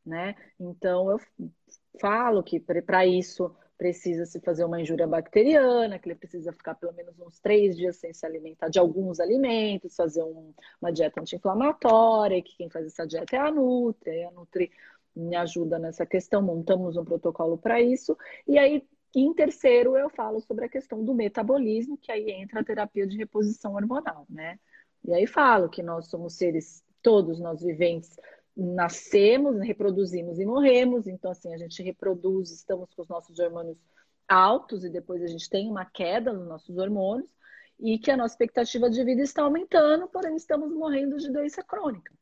né? 0.05 0.35
Então, 0.59 1.11
eu 1.11 1.19
falo 1.99 2.43
que 2.43 2.59
para 2.59 3.05
isso 3.05 3.55
precisa 3.81 4.27
se 4.27 4.39
fazer 4.39 4.63
uma 4.63 4.79
injúria 4.79 5.07
bacteriana, 5.07 5.97
que 5.97 6.07
ele 6.07 6.13
precisa 6.13 6.53
ficar 6.53 6.75
pelo 6.75 6.93
menos 6.93 7.19
uns 7.19 7.39
três 7.39 7.75
dias 7.75 7.95
sem 7.95 8.13
se 8.13 8.23
alimentar 8.23 8.69
de 8.69 8.77
alguns 8.77 9.19
alimentos, 9.19 9.95
fazer 9.95 10.21
um, 10.21 10.53
uma 10.79 10.93
dieta 10.93 11.19
anti-inflamatória, 11.19 12.43
que 12.43 12.55
quem 12.57 12.69
faz 12.69 12.85
essa 12.85 13.07
dieta 13.07 13.35
é 13.35 13.39
a 13.39 13.49
Nutri, 13.49 14.11
e 14.11 14.23
a 14.23 14.29
Nutri 14.29 14.71
me 15.15 15.35
ajuda 15.35 15.79
nessa 15.79 16.05
questão, 16.05 16.43
montamos 16.43 16.95
um 16.95 17.03
protocolo 17.03 17.57
para 17.57 17.81
isso, 17.81 18.15
e 18.47 18.59
aí 18.59 18.87
em 19.15 19.33
terceiro, 19.33 19.97
eu 19.97 20.11
falo 20.11 20.39
sobre 20.41 20.65
a 20.65 20.69
questão 20.69 21.03
do 21.03 21.15
metabolismo, 21.15 21.97
que 21.97 22.11
aí 22.11 22.29
entra 22.29 22.59
a 22.59 22.63
terapia 22.63 23.07
de 23.07 23.17
reposição 23.17 23.73
hormonal, 23.73 24.27
né? 24.29 24.59
E 25.03 25.11
aí 25.11 25.25
falo 25.25 25.67
que 25.67 25.81
nós 25.81 26.05
somos 26.05 26.35
seres, 26.35 26.83
todos 27.01 27.39
nós 27.39 27.63
viventes, 27.63 28.15
nascemos, 28.55 29.59
reproduzimos 29.59 30.39
e 30.39 30.45
morremos. 30.45 31.07
Então, 31.07 31.31
assim, 31.31 31.53
a 31.53 31.57
gente 31.57 31.81
reproduz, 31.81 32.51
estamos 32.51 32.93
com 32.93 33.01
os 33.01 33.07
nossos 33.07 33.39
hormônios 33.39 33.77
altos 34.27 34.83
e 34.83 34.89
depois 34.89 35.21
a 35.23 35.27
gente 35.27 35.49
tem 35.49 35.69
uma 35.69 35.85
queda 35.85 36.31
nos 36.31 36.47
nossos 36.47 36.77
hormônios 36.77 37.29
e 37.79 37.97
que 37.97 38.11
a 38.11 38.17
nossa 38.17 38.33
expectativa 38.33 38.89
de 38.89 39.03
vida 39.03 39.21
está 39.21 39.43
aumentando, 39.43 40.07
porém 40.07 40.35
estamos 40.35 40.71
morrendo 40.71 41.17
de 41.17 41.31
doença 41.31 41.63
crônica. 41.63 42.13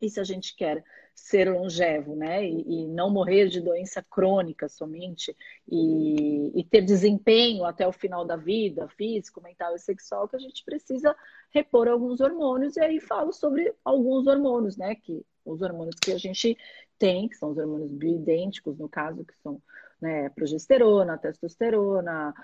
E 0.00 0.08
se 0.08 0.18
a 0.18 0.24
gente 0.24 0.56
quer 0.56 0.82
ser 1.14 1.52
longevo, 1.52 2.16
né, 2.16 2.44
e, 2.44 2.84
e 2.84 2.88
não 2.88 3.10
morrer 3.10 3.48
de 3.48 3.60
doença 3.60 4.02
crônica 4.02 4.68
somente, 4.68 5.36
e, 5.70 6.58
e, 6.58 6.64
ter 6.64 6.80
desempenho 6.80 7.64
até 7.64 7.86
o 7.86 7.92
final 7.92 8.24
da 8.24 8.36
vida, 8.36 8.88
físico, 8.88 9.42
mental 9.42 9.76
e 9.76 9.78
sexual, 9.78 10.26
que 10.26 10.36
a 10.36 10.40
gente 10.40 10.64
precisa 10.64 11.14
repor 11.50 11.88
alguns 11.88 12.20
hormônios, 12.20 12.76
e 12.76 12.80
aí 12.80 13.00
falo 13.00 13.32
sobre 13.32 13.72
alguns 13.84 14.26
hormônios, 14.26 14.76
né, 14.78 14.94
que 14.94 15.24
os 15.52 15.62
hormônios 15.62 16.00
que 16.00 16.12
a 16.12 16.18
gente 16.18 16.56
tem, 16.98 17.28
que 17.28 17.36
são 17.36 17.50
os 17.50 17.58
hormônios 17.58 17.92
bioidênticos, 17.92 18.78
no 18.78 18.88
caso, 18.88 19.24
que 19.24 19.34
são 19.42 19.60
né, 20.00 20.28
progesterona, 20.30 21.18
testosterona, 21.18 22.34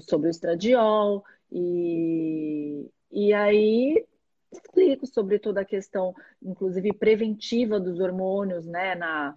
sobre 0.00 0.28
o 0.28 0.30
estradiol, 0.30 1.24
e, 1.52 2.88
e 3.10 3.32
aí 3.34 4.06
explico 4.52 5.06
sobre 5.06 5.38
toda 5.38 5.60
a 5.60 5.64
questão, 5.64 6.14
inclusive 6.42 6.92
preventiva 6.94 7.78
dos 7.78 8.00
hormônios, 8.00 8.66
né, 8.66 8.94
na, 8.94 9.34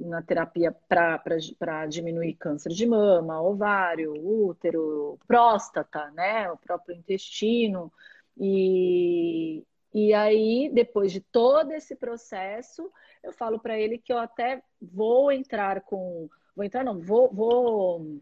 na 0.00 0.22
terapia 0.22 0.74
para 0.88 1.86
diminuir 1.86 2.34
câncer 2.34 2.70
de 2.70 2.86
mama, 2.86 3.40
ovário, 3.40 4.12
útero, 4.14 5.18
próstata, 5.26 6.10
né, 6.12 6.50
o 6.50 6.56
próprio 6.56 6.96
intestino. 6.96 7.92
E, 8.38 9.64
e 9.94 10.12
aí, 10.12 10.70
depois 10.72 11.10
de 11.12 11.20
todo 11.20 11.72
esse 11.72 11.96
processo, 11.96 12.90
eu 13.22 13.32
falo 13.32 13.58
para 13.58 13.78
ele 13.78 13.98
que 13.98 14.12
eu 14.12 14.18
até 14.18 14.62
vou 14.80 15.32
entrar 15.32 15.80
com. 15.82 16.28
Vou 16.54 16.64
entrar, 16.64 16.82
não, 16.82 16.98
vou, 16.98 17.30
vou, 17.32 18.20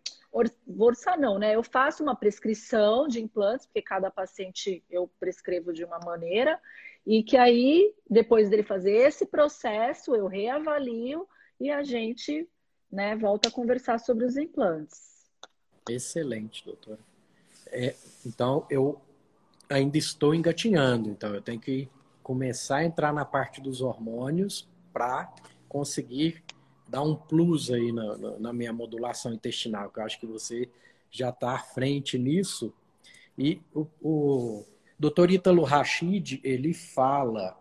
vou 0.66 0.88
orçar, 0.88 1.18
não, 1.18 1.38
né? 1.38 1.54
Eu 1.54 1.62
faço 1.62 2.02
uma 2.02 2.16
prescrição 2.16 3.06
de 3.06 3.20
implantes, 3.20 3.66
porque 3.66 3.80
cada 3.80 4.10
paciente 4.10 4.82
eu 4.90 5.08
prescrevo 5.20 5.72
de 5.72 5.84
uma 5.84 6.00
maneira, 6.00 6.60
e 7.06 7.22
que 7.22 7.36
aí, 7.36 7.94
depois 8.10 8.50
dele 8.50 8.64
fazer 8.64 8.92
esse 8.92 9.26
processo, 9.26 10.16
eu 10.16 10.26
reavalio 10.26 11.28
e 11.60 11.70
a 11.70 11.84
gente 11.84 12.48
né, 12.90 13.14
volta 13.16 13.48
a 13.48 13.52
conversar 13.52 13.98
sobre 14.00 14.24
os 14.24 14.36
implantes. 14.36 15.24
Excelente, 15.88 16.64
doutora. 16.64 16.98
É, 17.66 17.94
então, 18.24 18.66
eu 18.70 19.00
ainda 19.68 19.98
estou 19.98 20.34
engatinhando, 20.34 21.10
então 21.10 21.34
eu 21.34 21.42
tenho 21.42 21.60
que 21.60 21.88
começar 22.22 22.76
a 22.78 22.84
entrar 22.84 23.12
na 23.12 23.24
parte 23.24 23.60
dos 23.60 23.80
hormônios 23.80 24.68
para 24.92 25.32
conseguir 25.68 26.42
dar 26.88 27.02
um 27.02 27.14
plus 27.14 27.70
aí 27.70 27.92
na, 27.92 28.16
na, 28.38 28.52
minha 28.52 28.72
modulação 28.72 29.32
intestinal, 29.32 29.90
que 29.90 29.98
eu 29.98 30.04
acho 30.04 30.20
que 30.20 30.26
você 30.26 30.68
já 31.10 31.30
está 31.30 31.52
à 31.52 31.58
frente 31.58 32.18
nisso. 32.18 32.72
E 33.36 33.60
o, 33.74 33.86
o 34.00 34.64
Dr. 34.98 35.32
Ítalo 35.32 35.64
Rachid, 35.64 36.40
ele 36.44 36.72
fala 36.72 37.58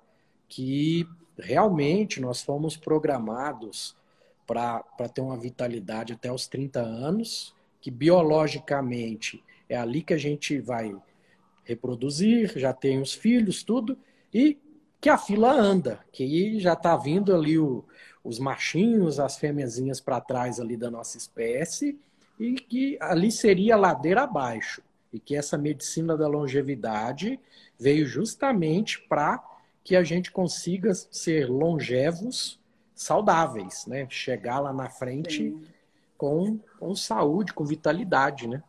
que 0.48 1.08
realmente 1.38 2.22
nós 2.22 2.42
fomos 2.42 2.78
programados 2.78 3.96
para 4.46 4.84
ter 5.14 5.22
uma 5.22 5.38
vitalidade 5.38 6.14
até 6.14 6.32
os 6.32 6.48
30 6.48 6.80
anos, 6.80 7.56
que 7.82 7.90
biologicamente 7.90 9.44
é 9.68 9.76
ali 9.76 10.04
que 10.04 10.14
a 10.14 10.18
gente 10.18 10.60
vai 10.60 10.96
reproduzir, 11.64 12.58
já 12.58 12.74
tem 12.74 13.02
os 13.02 13.14
filhos, 13.14 13.64
tudo, 13.64 13.98
e 14.34 14.58
que 15.00 15.10
a 15.10 15.18
fila 15.18 15.52
anda, 15.52 16.00
que 16.12 16.60
já 16.60 16.74
está 16.74 16.96
vindo 16.96 17.36
ali 17.36 17.58
o, 17.60 17.84
os 18.24 18.40
machinhos, 18.40 19.20
as 19.20 19.38
fêmeazinhas 19.38 20.00
para 20.00 20.22
trás 20.22 20.60
ali 20.60 20.78
da 20.78 20.90
nossa 20.90 21.18
espécie, 21.18 22.00
e 22.40 22.54
que 22.54 22.98
ali 23.00 23.32
seria 23.32 23.76
ladeira 23.76 24.24
abaixo. 24.24 24.82
E 25.12 25.20
que 25.20 25.36
essa 25.36 25.58
medicina 25.58 26.18
da 26.18 26.28
longevidade 26.28 27.40
veio 27.78 28.06
justamente 28.06 29.00
para 29.08 29.44
que 29.84 29.96
a 29.96 30.04
gente 30.04 30.32
consiga 30.32 30.94
ser 30.94 31.50
longevos, 31.50 32.60
saudáveis, 32.96 33.86
né? 33.86 34.08
Chegar 34.10 34.60
lá 34.60 34.74
na 34.74 34.90
frente 34.90 35.56
com, 36.18 36.58
com 36.80 36.96
saúde, 36.96 37.54
com 37.54 37.66
vitalidade, 37.66 38.48
né? 38.48 38.64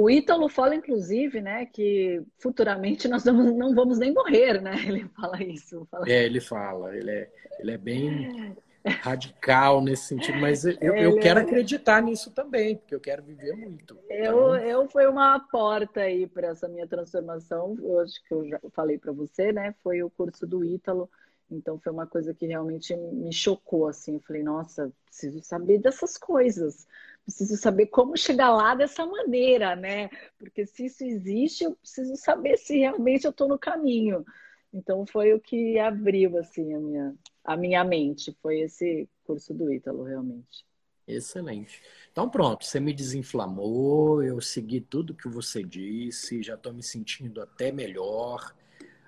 O 0.00 0.08
Ítalo 0.08 0.48
fala, 0.48 0.76
inclusive, 0.76 1.40
né, 1.40 1.66
que 1.66 2.22
futuramente 2.38 3.08
nós 3.08 3.24
vamos, 3.24 3.52
não 3.56 3.74
vamos 3.74 3.98
nem 3.98 4.14
morrer, 4.14 4.62
né? 4.62 4.74
Ele 4.86 5.08
fala 5.08 5.42
isso. 5.42 5.84
Fala... 5.90 6.08
É, 6.08 6.24
ele 6.24 6.40
fala. 6.40 6.96
Ele 6.96 7.10
é, 7.10 7.28
ele 7.58 7.72
é 7.72 7.76
bem 7.76 8.56
radical 9.02 9.82
nesse 9.82 10.04
sentido, 10.04 10.38
mas 10.38 10.64
eu, 10.64 10.94
eu 10.94 11.18
quero 11.18 11.40
é 11.40 11.42
acreditar 11.42 12.00
nisso 12.00 12.30
também, 12.30 12.76
porque 12.76 12.94
eu 12.94 13.00
quero 13.00 13.24
viver 13.24 13.56
muito. 13.56 13.98
Eu, 14.08 14.54
então... 14.54 14.56
eu 14.56 14.88
foi 14.88 15.08
uma 15.08 15.40
porta 15.40 16.02
aí 16.02 16.28
para 16.28 16.46
essa 16.46 16.68
minha 16.68 16.86
transformação. 16.86 17.76
Eu 17.82 17.98
acho 17.98 18.22
que 18.24 18.32
eu 18.32 18.48
já 18.48 18.60
falei 18.70 18.98
para 18.98 19.10
você, 19.10 19.50
né? 19.50 19.74
Foi 19.82 20.00
o 20.04 20.10
curso 20.10 20.46
do 20.46 20.64
Ítalo. 20.64 21.10
Então 21.50 21.76
foi 21.76 21.92
uma 21.92 22.06
coisa 22.06 22.32
que 22.32 22.46
realmente 22.46 22.94
me 22.94 23.32
chocou 23.32 23.88
assim. 23.88 24.14
Eu 24.14 24.20
falei, 24.20 24.44
nossa, 24.44 24.92
preciso 25.06 25.42
saber 25.42 25.78
dessas 25.78 26.16
coisas. 26.16 26.86
Preciso 27.28 27.58
saber 27.58 27.88
como 27.88 28.16
chegar 28.16 28.48
lá 28.48 28.74
dessa 28.74 29.04
maneira, 29.04 29.76
né? 29.76 30.08
Porque 30.38 30.64
se 30.64 30.86
isso 30.86 31.04
existe, 31.04 31.62
eu 31.62 31.76
preciso 31.76 32.16
saber 32.16 32.56
se 32.56 32.78
realmente 32.78 33.26
eu 33.26 33.30
estou 33.30 33.46
no 33.46 33.58
caminho. 33.58 34.24
Então 34.72 35.04
foi 35.06 35.34
o 35.34 35.40
que 35.40 35.78
abriu 35.78 36.38
assim 36.38 36.72
a 36.72 36.80
minha 36.80 37.14
a 37.44 37.54
minha 37.54 37.84
mente, 37.84 38.34
foi 38.40 38.60
esse 38.60 39.06
curso 39.24 39.52
do 39.52 39.70
Ítalo 39.70 40.04
realmente. 40.04 40.64
Excelente. 41.06 41.82
Então 42.10 42.30
pronto, 42.30 42.64
você 42.64 42.80
me 42.80 42.94
desinflamou, 42.94 44.22
eu 44.22 44.40
segui 44.40 44.80
tudo 44.80 45.14
que 45.14 45.28
você 45.28 45.62
disse, 45.62 46.42
já 46.42 46.54
estou 46.54 46.72
me 46.72 46.82
sentindo 46.82 47.42
até 47.42 47.70
melhor. 47.70 48.54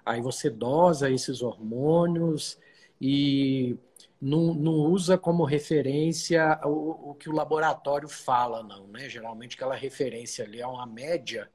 Aí 0.05 0.21
você 0.21 0.51
dosa 0.51 1.11
esses 1.11 1.41
hormônios 1.41 2.59
e 3.01 3.79
não, 4.21 4.53
não 4.53 4.73
usa 4.73 5.17
como 5.17 5.45
referência 5.45 6.61
o, 6.65 7.11
o 7.11 7.15
que 7.15 7.29
o 7.29 7.33
laboratório 7.33 8.09
fala, 8.09 8.63
não, 8.63 8.87
né? 8.87 9.09
Geralmente 9.09 9.57
aquela 9.57 9.75
referência 9.75 10.45
ali 10.45 10.61
é 10.61 10.67
uma 10.67 10.87
média 10.87 11.51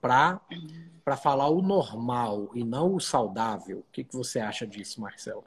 para 0.00 1.16
falar 1.16 1.48
o 1.48 1.62
normal 1.62 2.50
e 2.54 2.62
não 2.62 2.94
o 2.94 3.00
saudável. 3.00 3.78
O 3.78 3.86
que, 3.90 4.04
que 4.04 4.14
você 4.14 4.38
acha 4.38 4.66
disso, 4.66 5.00
Marcela? 5.00 5.42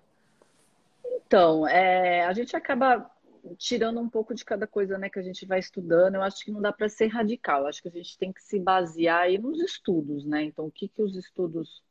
Então, 1.06 1.68
é, 1.68 2.26
a 2.26 2.34
gente 2.34 2.56
acaba 2.56 3.10
tirando 3.58 4.00
um 4.00 4.10
pouco 4.10 4.34
de 4.34 4.44
cada 4.44 4.68
coisa 4.68 4.98
né, 4.98 5.10
que 5.10 5.20
a 5.20 5.22
gente 5.22 5.46
vai 5.46 5.60
estudando. 5.60 6.16
Eu 6.16 6.24
acho 6.24 6.44
que 6.44 6.52
não 6.52 6.62
dá 6.62 6.74
para 6.74 6.90
ser 6.90 7.08
radical. 7.08 7.68
Acho 7.68 7.82
que 7.82 7.88
a 7.88 7.92
gente 7.92 8.18
tem 8.18 8.34
que 8.34 8.44
se 8.44 8.60
basear 8.60 9.22
aí 9.22 9.38
nos 9.38 9.62
estudos, 9.62 10.26
né? 10.26 10.44
Então, 10.44 10.66
o 10.66 10.72
que, 10.72 10.88
que 10.88 11.02
os 11.02 11.16
estudos 11.16 11.84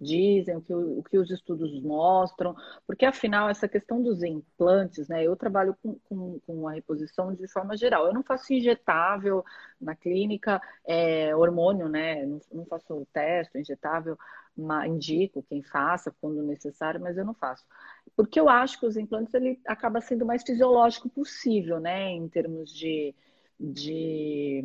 dizem, 0.00 0.56
o 0.56 0.60
que, 0.60 0.74
o 0.74 1.02
que 1.02 1.18
os 1.18 1.30
estudos 1.30 1.80
mostram, 1.82 2.54
porque 2.86 3.06
afinal 3.06 3.48
essa 3.48 3.66
questão 3.68 4.02
dos 4.02 4.22
implantes, 4.22 5.08
né? 5.08 5.24
Eu 5.24 5.36
trabalho 5.36 5.76
com, 5.82 5.98
com, 6.08 6.38
com 6.46 6.68
a 6.68 6.72
reposição 6.72 7.34
de 7.34 7.48
forma 7.48 7.76
geral. 7.76 8.06
Eu 8.06 8.14
não 8.14 8.22
faço 8.22 8.52
injetável 8.52 9.44
na 9.80 9.94
clínica, 9.94 10.60
é, 10.86 11.34
hormônio, 11.34 11.88
né? 11.88 12.26
Não, 12.26 12.40
não 12.52 12.66
faço 12.66 13.06
teste 13.12 13.58
injetável, 13.58 14.18
indico 14.86 15.44
quem 15.48 15.62
faça 15.62 16.14
quando 16.20 16.42
necessário, 16.42 17.00
mas 17.00 17.16
eu 17.16 17.24
não 17.24 17.34
faço. 17.34 17.64
Porque 18.14 18.38
eu 18.38 18.48
acho 18.48 18.78
que 18.78 18.86
os 18.86 18.96
implantes 18.96 19.32
ele 19.34 19.60
acaba 19.66 20.00
sendo 20.00 20.22
o 20.22 20.26
mais 20.26 20.42
fisiológico 20.42 21.08
possível, 21.08 21.80
né? 21.80 22.10
Em 22.10 22.28
termos 22.28 22.72
de 22.72 23.14
de 23.58 24.62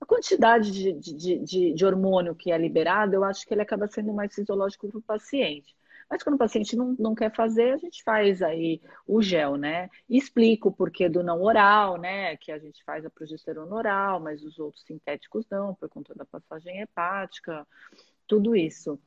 a 0.00 0.06
quantidade 0.06 0.70
de, 0.70 0.92
de, 0.92 1.38
de, 1.38 1.72
de, 1.72 1.84
hormônio 1.84 2.34
que 2.34 2.50
é 2.50 2.58
liberado, 2.58 3.14
eu 3.14 3.24
acho 3.24 3.46
que 3.46 3.54
ele 3.54 3.62
acaba 3.62 3.86
sendo 3.86 4.12
mais 4.12 4.34
fisiológico 4.34 4.88
para 4.88 4.98
o 4.98 5.02
paciente. 5.02 5.76
Mas 6.10 6.22
quando 6.22 6.34
o 6.34 6.38
paciente 6.38 6.76
não, 6.76 6.94
não 6.98 7.14
quer 7.14 7.34
fazer, 7.34 7.72
a 7.72 7.76
gente 7.78 8.02
faz 8.02 8.42
aí 8.42 8.82
o 9.06 9.22
gel, 9.22 9.56
né? 9.56 9.88
E 10.08 10.18
explico 10.18 10.68
o 10.68 10.72
porquê 10.72 11.08
do 11.08 11.22
não 11.22 11.42
oral, 11.42 11.96
né? 11.96 12.36
Que 12.36 12.52
a 12.52 12.58
gente 12.58 12.84
faz 12.84 13.04
a 13.06 13.10
progesterona 13.10 13.74
oral, 13.74 14.20
mas 14.20 14.42
os 14.42 14.58
outros 14.58 14.84
sintéticos 14.84 15.46
não, 15.50 15.74
por 15.74 15.88
conta 15.88 16.14
da 16.14 16.24
passagem 16.24 16.80
hepática, 16.80 17.66
tudo 18.26 18.54
isso. 18.54 19.00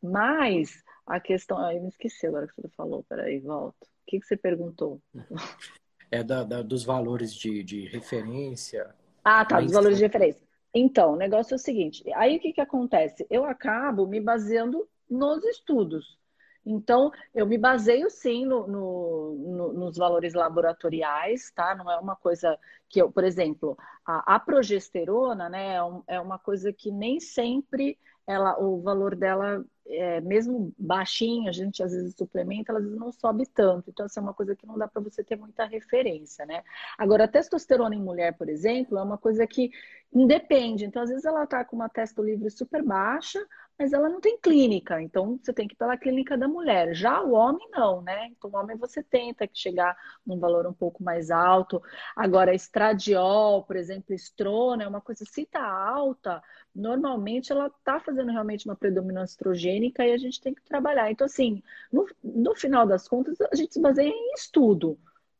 Mas 0.00 0.84
a 1.06 1.18
questão. 1.18 1.58
Ai, 1.58 1.80
me 1.80 1.88
esqueci 1.88 2.26
agora 2.26 2.46
que 2.46 2.54
você 2.54 2.68
falou, 2.68 3.02
peraí, 3.08 3.40
volta. 3.40 3.84
O 3.84 4.04
que, 4.06 4.20
que 4.20 4.26
você 4.26 4.36
perguntou? 4.36 5.00
é 6.12 6.22
da, 6.22 6.44
da, 6.44 6.62
dos 6.62 6.84
valores 6.84 7.34
de, 7.34 7.64
de 7.64 7.86
referência. 7.86 8.94
Ah, 9.24 9.44
tá, 9.44 9.60
dos 9.60 9.72
valores 9.72 9.96
de 9.96 10.04
referência. 10.04 10.46
Então, 10.74 11.14
o 11.14 11.16
negócio 11.16 11.54
é 11.54 11.56
o 11.56 11.58
seguinte: 11.58 12.04
aí 12.14 12.36
o 12.36 12.40
que, 12.40 12.52
que 12.52 12.60
acontece? 12.60 13.26
Eu 13.30 13.44
acabo 13.46 14.06
me 14.06 14.20
baseando 14.20 14.86
nos 15.10 15.42
estudos. 15.44 16.20
Então, 16.64 17.10
eu 17.34 17.44
me 17.44 17.58
baseio 17.58 18.08
sim 18.08 18.46
no, 18.46 18.68
no, 18.68 19.34
no, 19.34 19.72
nos 19.72 19.96
valores 19.96 20.32
laboratoriais, 20.32 21.50
tá? 21.50 21.74
Não 21.74 21.90
é 21.90 21.98
uma 21.98 22.14
coisa 22.14 22.56
que 22.88 23.02
eu, 23.02 23.10
por 23.10 23.24
exemplo, 23.24 23.76
a, 24.06 24.36
a 24.36 24.38
progesterona, 24.38 25.48
né, 25.48 25.74
é, 25.74 26.14
é 26.14 26.20
uma 26.20 26.38
coisa 26.38 26.72
que 26.72 26.92
nem 26.92 27.18
sempre 27.18 27.98
ela, 28.26 28.56
o 28.62 28.80
valor 28.80 29.16
dela 29.16 29.64
é, 29.86 30.20
mesmo 30.20 30.72
baixinho, 30.78 31.48
a 31.48 31.52
gente 31.52 31.82
às 31.82 31.92
vezes 31.92 32.14
suplementa, 32.16 32.72
ela 32.72 32.78
às 32.78 32.84
vezes 32.84 32.98
não 32.98 33.12
sobe 33.12 33.46
tanto. 33.46 33.90
Então, 33.90 34.06
essa 34.06 34.20
é 34.20 34.22
uma 34.22 34.34
coisa 34.34 34.54
que 34.54 34.66
não 34.66 34.78
dá 34.78 34.86
para 34.88 35.02
você 35.02 35.22
ter 35.24 35.36
muita 35.36 35.64
referência, 35.64 36.46
né? 36.46 36.62
Agora, 36.96 37.24
a 37.24 37.28
testosterona 37.28 37.94
em 37.94 38.02
mulher, 38.02 38.36
por 38.36 38.48
exemplo, 38.48 38.98
é 38.98 39.02
uma 39.02 39.18
coisa 39.18 39.46
que 39.46 39.70
independe. 40.12 40.84
Então, 40.84 41.02
às 41.02 41.10
vezes 41.10 41.24
ela 41.24 41.46
tá 41.46 41.64
com 41.64 41.76
uma 41.76 41.88
testo 41.88 42.22
livre 42.22 42.50
super 42.50 42.82
baixa, 42.82 43.44
mas 43.78 43.92
ela 43.92 44.08
não 44.08 44.20
tem 44.20 44.38
clínica, 44.38 45.02
então 45.02 45.38
você 45.42 45.52
tem 45.52 45.66
que 45.66 45.74
ir 45.74 45.76
pela 45.76 45.96
clínica 45.96 46.36
da 46.36 46.46
mulher. 46.46 46.94
Já 46.94 47.20
o 47.20 47.32
homem 47.32 47.66
não, 47.72 48.00
né? 48.02 48.28
Então 48.28 48.50
o 48.50 48.56
homem 48.56 48.76
você 48.76 49.02
tenta 49.02 49.48
chegar 49.52 49.96
num 50.24 50.38
valor 50.38 50.66
um 50.66 50.72
pouco 50.72 51.02
mais 51.02 51.30
alto. 51.30 51.82
Agora, 52.14 52.54
estradiol, 52.54 53.64
por 53.64 53.74
exemplo, 53.76 54.14
estrona, 54.14 54.84
é 54.84 54.88
uma 54.88 55.00
coisa, 55.00 55.24
se 55.24 55.46
tá 55.46 55.66
alta, 55.66 56.40
normalmente 56.74 57.50
ela 57.50 57.70
tá 57.82 57.98
fazendo 57.98 58.30
realmente 58.30 58.66
uma 58.66 58.76
predominância 58.76 59.32
estrogênica 59.32 59.71
e 59.78 60.12
a 60.12 60.16
gente 60.16 60.40
tem 60.40 60.54
que 60.54 60.62
trabalhar. 60.62 61.10
Então, 61.10 61.24
assim, 61.24 61.62
no, 61.92 62.06
no 62.22 62.54
final 62.54 62.86
das 62.86 63.08
contas, 63.08 63.40
a 63.40 63.54
gente 63.54 63.74
se 63.74 63.80
baseia 63.80 64.08
em 64.08 64.32
estudo. 64.34 64.98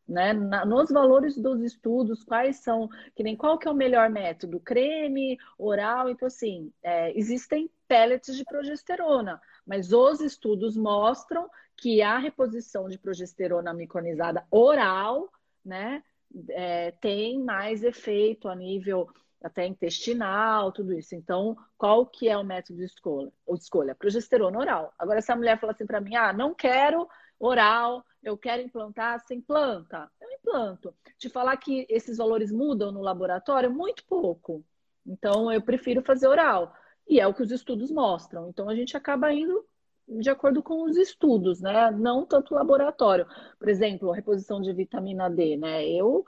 Né? 0.09 0.33
Na, 0.33 0.65
nos 0.65 0.91
valores 0.91 1.37
dos 1.37 1.63
estudos, 1.63 2.25
quais 2.25 2.57
são, 2.57 2.89
que 3.15 3.23
nem 3.23 3.37
qual 3.37 3.59
que 3.59 3.69
é 3.69 3.71
o 3.71 3.75
melhor 3.75 4.11
método, 4.11 4.61
creme, 4.61 5.39
oral, 5.57 6.09
então 6.09 6.27
assim, 6.27 6.73
é, 6.83 7.17
existem 7.17 7.71
pellets 7.87 8.37
de 8.37 8.45
progesterona, 8.45 9.41
mas 9.65 9.93
os 9.93 10.21
estudos 10.21 10.77
mostram 10.77 11.49
que 11.77 12.03
a 12.03 12.19
reposição 12.19 12.89
de 12.89 12.99
progesterona 12.99 13.73
miconizada 13.73 14.45
oral, 14.51 15.31
né, 15.65 16.03
é, 16.51 16.91
tem 16.93 17.39
mais 17.39 17.83
efeito 17.83 18.49
a 18.49 18.57
nível 18.57 19.09
até 19.43 19.67
intestinal, 19.67 20.73
tudo 20.73 20.93
isso. 20.93 21.15
Então, 21.15 21.57
qual 21.77 22.07
que 22.07 22.29
é 22.29 22.37
o 22.37 22.45
método 22.45 22.79
de 22.79 22.85
escolha? 22.85 23.33
Ou 23.47 23.55
escolha? 23.57 23.95
Progesterona 23.95 24.59
oral. 24.59 24.95
Agora, 24.99 25.21
se 25.21 25.33
a 25.33 25.37
mulher 25.37 25.59
fala 25.59 25.73
assim 25.73 25.87
para 25.87 26.01
mim, 26.01 26.15
ah, 26.15 26.33
não 26.33 26.55
quero 26.55 27.09
oral, 27.39 28.05
eu 28.23 28.39
quero 28.39 28.63
implantar, 28.63 29.21
você 29.21 29.35
implanta. 29.35 30.11
Eu 30.21 30.31
implanto. 30.31 30.95
Te 31.19 31.29
falar 31.29 31.57
que 31.57 31.87
esses 31.89 32.17
valores 32.19 32.53
mudam 32.53 32.93
no 32.93 33.01
laboratório, 33.01 33.71
muito 33.71 34.05
pouco. 34.05 34.65
Então, 35.05 35.53
eu 35.53 35.61
prefiro 35.61 36.03
fazer 36.03 36.29
oral. 36.29 36.73
E 37.09 37.19
é 37.19 37.27
o 37.27 37.35
que 37.35 37.43
os 37.43 37.51
estudos 37.51 37.91
mostram. 37.91 38.49
Então, 38.49 38.69
a 38.69 38.75
gente 38.77 38.97
acaba 38.97 39.33
indo 39.33 39.67
de 40.09 40.31
acordo 40.31 40.63
com 40.63 40.85
os 40.85 40.97
estudos, 40.97 41.61
né? 41.61 41.91
Não 41.91 42.27
tanto 42.27 42.55
laboratório. 42.55 43.27
Por 43.59 43.69
exemplo, 43.69 44.13
a 44.13 44.17
reposição 44.17 44.61
de 44.61 44.73
vitamina 44.73 45.29
D, 45.29 45.57
né? 45.57 45.87
Eu 45.89 46.25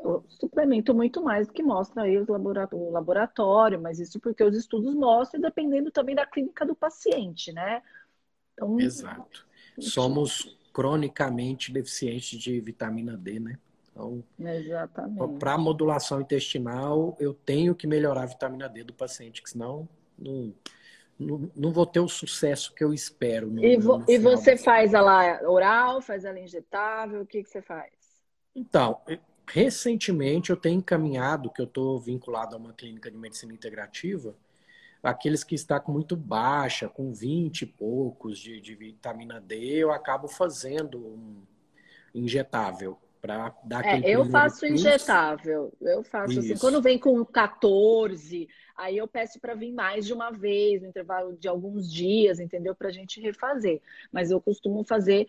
Eu 0.00 0.24
suplemento 0.28 0.94
muito 0.94 1.22
mais 1.22 1.48
do 1.48 1.52
que 1.52 1.62
mostra 1.62 2.02
aí 2.02 2.16
o 2.18 2.90
laboratório, 2.90 3.80
mas 3.80 3.98
isso 3.98 4.20
porque 4.20 4.44
os 4.44 4.56
estudos 4.56 4.94
mostram, 4.94 5.40
dependendo 5.40 5.90
também 5.90 6.14
da 6.14 6.24
clínica 6.24 6.64
do 6.64 6.74
paciente, 6.74 7.52
né? 7.52 7.82
Então, 8.52 8.78
Exato. 8.78 9.46
Somos 9.80 10.56
cronicamente 10.72 11.72
deficientes 11.72 12.38
de 12.38 12.60
vitamina 12.60 13.16
D, 13.16 13.40
né? 13.40 13.58
Então, 13.90 14.22
para 15.40 15.58
modulação 15.58 16.20
intestinal, 16.20 17.16
eu 17.18 17.34
tenho 17.34 17.74
que 17.74 17.86
melhorar 17.86 18.22
a 18.22 18.26
vitamina 18.26 18.68
D 18.68 18.84
do 18.84 18.92
paciente, 18.92 19.42
que 19.42 19.50
senão 19.50 19.88
não, 20.16 20.54
não, 21.18 21.50
não 21.56 21.72
vou 21.72 21.84
ter 21.84 21.98
o 21.98 22.06
sucesso 22.06 22.72
que 22.74 22.84
eu 22.84 22.94
espero. 22.94 23.48
No, 23.48 23.64
e, 23.64 23.76
vo, 23.76 24.04
e 24.06 24.16
você 24.18 24.56
faz 24.56 24.94
ela 24.94 25.42
oral, 25.48 26.00
faz 26.00 26.24
ela 26.24 26.38
injetável, 26.38 27.22
o 27.22 27.26
que, 27.26 27.42
que 27.42 27.48
você 27.48 27.60
faz? 27.60 27.92
Então, 28.54 29.00
recentemente 29.52 30.50
eu 30.50 30.56
tenho 30.56 30.78
encaminhado, 30.78 31.50
que 31.50 31.60
eu 31.60 31.66
estou 31.66 31.98
vinculado 31.98 32.54
a 32.54 32.58
uma 32.58 32.72
clínica 32.72 33.10
de 33.10 33.16
medicina 33.16 33.52
integrativa, 33.52 34.34
aqueles 35.02 35.44
que 35.44 35.54
está 35.54 35.78
com 35.78 35.92
muito 35.92 36.16
baixa, 36.16 36.88
com 36.88 37.12
20 37.12 37.62
e 37.62 37.66
poucos 37.66 38.38
de, 38.38 38.60
de 38.60 38.74
vitamina 38.74 39.40
D, 39.40 39.56
eu 39.56 39.92
acabo 39.92 40.28
fazendo 40.28 40.98
um 40.98 41.42
injetável 42.14 42.98
para 43.20 43.54
dar 43.64 43.84
é, 43.84 44.00
Eu 44.04 44.24
faço 44.26 44.66
injetável, 44.66 45.72
eu 45.80 46.02
faço 46.02 46.32
Isso. 46.32 46.52
assim. 46.52 46.60
Quando 46.60 46.80
vem 46.80 46.98
com 46.98 47.24
14, 47.24 48.48
aí 48.76 48.96
eu 48.96 49.08
peço 49.08 49.40
para 49.40 49.54
vir 49.54 49.72
mais 49.72 50.06
de 50.06 50.12
uma 50.12 50.30
vez, 50.30 50.82
no 50.82 50.88
intervalo 50.88 51.36
de 51.36 51.48
alguns 51.48 51.92
dias, 51.92 52.38
entendeu? 52.38 52.74
Para 52.74 52.88
a 52.88 52.92
gente 52.92 53.20
refazer. 53.20 53.80
Mas 54.12 54.30
eu 54.30 54.40
costumo 54.40 54.84
fazer 54.84 55.26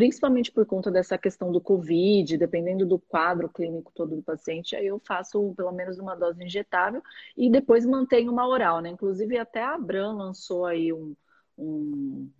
principalmente 0.00 0.50
por 0.50 0.64
conta 0.64 0.90
dessa 0.90 1.18
questão 1.18 1.52
do 1.52 1.60
Covid, 1.60 2.38
dependendo 2.38 2.86
do 2.86 2.98
quadro 2.98 3.50
clínico 3.50 3.92
todo 3.94 4.16
do 4.16 4.22
paciente, 4.22 4.74
aí 4.74 4.86
eu 4.86 4.98
faço 4.98 5.52
pelo 5.54 5.70
menos 5.72 5.98
uma 5.98 6.14
dose 6.14 6.42
injetável 6.42 7.02
e 7.36 7.50
depois 7.50 7.84
mantenho 7.84 8.32
uma 8.32 8.48
oral, 8.48 8.80
né? 8.80 8.88
Inclusive 8.88 9.36
até 9.36 9.62
a 9.62 9.74
Abram 9.74 10.16
lançou 10.16 10.64
aí 10.64 10.90
um, 10.90 11.14
um, 11.58 12.30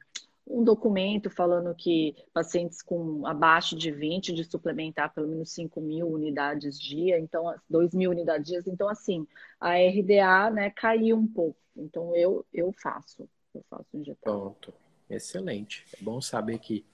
um 0.47 0.65
documento 0.65 1.29
falando 1.29 1.75
que 1.75 2.17
pacientes 2.33 2.81
com 2.81 3.27
abaixo 3.27 3.77
de 3.77 3.91
20 3.91 4.33
de 4.33 4.43
suplementar 4.43 5.13
pelo 5.13 5.29
menos 5.29 5.53
5 5.53 5.83
mil 5.83 6.09
unidades 6.09 6.81
dia, 6.81 7.21
então 7.21 7.55
2 7.69 7.95
mil 7.95 8.11
unidades 8.11 8.49
dia, 8.49 8.63
então 8.67 8.89
assim, 8.89 9.27
a 9.61 9.75
RDA 9.75 10.51
né, 10.51 10.71
caiu 10.71 11.19
um 11.19 11.27
pouco. 11.27 11.61
Então 11.77 12.17
eu, 12.17 12.43
eu 12.55 12.73
faço, 12.73 13.29
eu 13.55 13.63
faço 13.69 13.85
injetável. 13.93 14.41
Pronto, 14.41 14.73
excelente. 15.11 15.85
É 15.93 16.03
bom 16.03 16.23
saber 16.23 16.59
que 16.59 16.87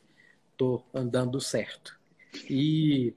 estou 0.56 0.82
andando 0.94 1.38
certo. 1.38 1.98
E 2.48 3.14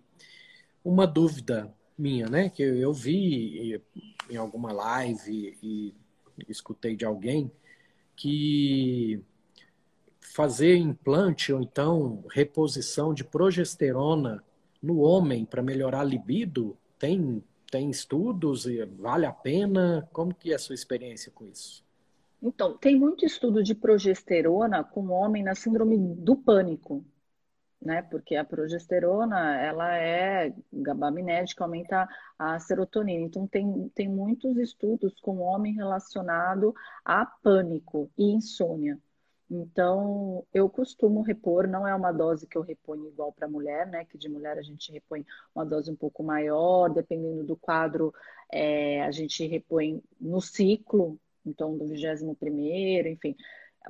uma 0.83 1.07
dúvida 1.07 1.73
minha, 1.97 2.27
né, 2.27 2.49
que 2.49 2.61
eu 2.61 2.93
vi 2.93 3.81
em 4.29 4.35
alguma 4.35 4.71
live 4.71 5.57
e 5.63 5.95
escutei 6.47 6.95
de 6.95 7.05
alguém 7.05 7.51
que 8.15 9.21
fazer 10.19 10.75
implante 10.75 11.51
ou 11.51 11.61
então 11.61 12.23
reposição 12.31 13.13
de 13.13 13.23
progesterona 13.23 14.43
no 14.81 14.99
homem 14.99 15.45
para 15.45 15.61
melhorar 15.61 16.01
a 16.01 16.03
libido 16.03 16.77
tem 16.97 17.43
tem 17.71 17.91
estudos 17.91 18.65
e 18.65 18.83
vale 18.83 19.27
a 19.27 19.31
pena? 19.31 20.09
Como 20.11 20.33
que 20.33 20.51
é 20.51 20.55
a 20.55 20.59
sua 20.59 20.73
experiência 20.73 21.31
com 21.31 21.45
isso? 21.45 21.85
Então, 22.41 22.75
tem 22.75 22.97
muito 22.97 23.23
estudo 23.23 23.61
de 23.61 23.75
progesterona 23.75 24.83
com 24.83 25.09
homem 25.09 25.43
na 25.43 25.53
síndrome 25.53 25.95
do 26.15 26.35
pânico 26.35 27.05
né? 27.81 28.01
Porque 28.03 28.35
a 28.35 28.43
progesterona, 28.43 29.55
ela 29.61 29.95
é 29.97 30.53
gabaminética, 30.71 31.63
aumenta 31.63 32.07
a 32.37 32.59
serotonina. 32.59 33.25
Então, 33.25 33.47
tem, 33.47 33.89
tem 33.95 34.07
muitos 34.09 34.57
estudos 34.57 35.19
com 35.21 35.39
homem 35.39 35.73
relacionado 35.73 36.73
a 37.05 37.25
pânico 37.25 38.09
e 38.17 38.31
insônia. 38.31 38.99
Então, 39.49 40.45
eu 40.53 40.69
costumo 40.69 41.21
repor, 41.21 41.67
não 41.67 41.87
é 41.87 41.95
uma 41.95 42.11
dose 42.11 42.45
que 42.45 42.55
eu 42.55 42.61
reponho 42.61 43.07
igual 43.07 43.31
para 43.33 43.47
mulher, 43.47 43.87
né? 43.87 44.05
Que 44.05 44.17
de 44.17 44.29
mulher 44.29 44.59
a 44.59 44.61
gente 44.61 44.91
repõe 44.91 45.25
uma 45.55 45.65
dose 45.65 45.89
um 45.89 45.95
pouco 45.95 46.21
maior, 46.21 46.89
dependendo 46.89 47.43
do 47.43 47.57
quadro, 47.57 48.13
é, 48.51 49.01
a 49.03 49.11
gente 49.11 49.45
repõe 49.47 50.03
no 50.21 50.39
ciclo, 50.39 51.19
então 51.43 51.75
do 51.75 51.87
21 51.87 52.35
primeiro, 52.35 53.07
enfim. 53.07 53.35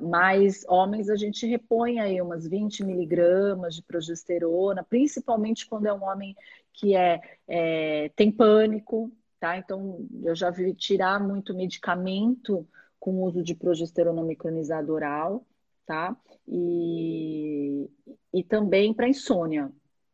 Mas 0.00 0.64
homens 0.68 1.08
a 1.08 1.16
gente 1.16 1.46
repõe 1.46 1.98
aí 1.98 2.20
umas 2.20 2.46
20 2.46 2.84
miligramas 2.84 3.74
de 3.74 3.82
progesterona, 3.82 4.84
principalmente 4.84 5.66
quando 5.66 5.86
é 5.86 5.92
um 5.92 6.04
homem 6.04 6.36
que 6.72 6.94
é, 6.94 7.20
é, 7.48 8.08
tem 8.10 8.30
pânico, 8.30 9.10
tá? 9.38 9.56
Então 9.56 10.06
eu 10.22 10.34
já 10.34 10.50
vi 10.50 10.74
tirar 10.74 11.18
muito 11.18 11.54
medicamento 11.54 12.66
com 12.98 13.14
o 13.14 13.24
uso 13.24 13.42
de 13.42 13.54
progesterona 13.54 14.22
micronizada 14.22 14.92
oral, 14.92 15.46
tá? 15.86 16.16
E, 16.46 17.88
e 18.32 18.44
também 18.44 18.94
para 18.94 19.08
insônia, 19.08 19.72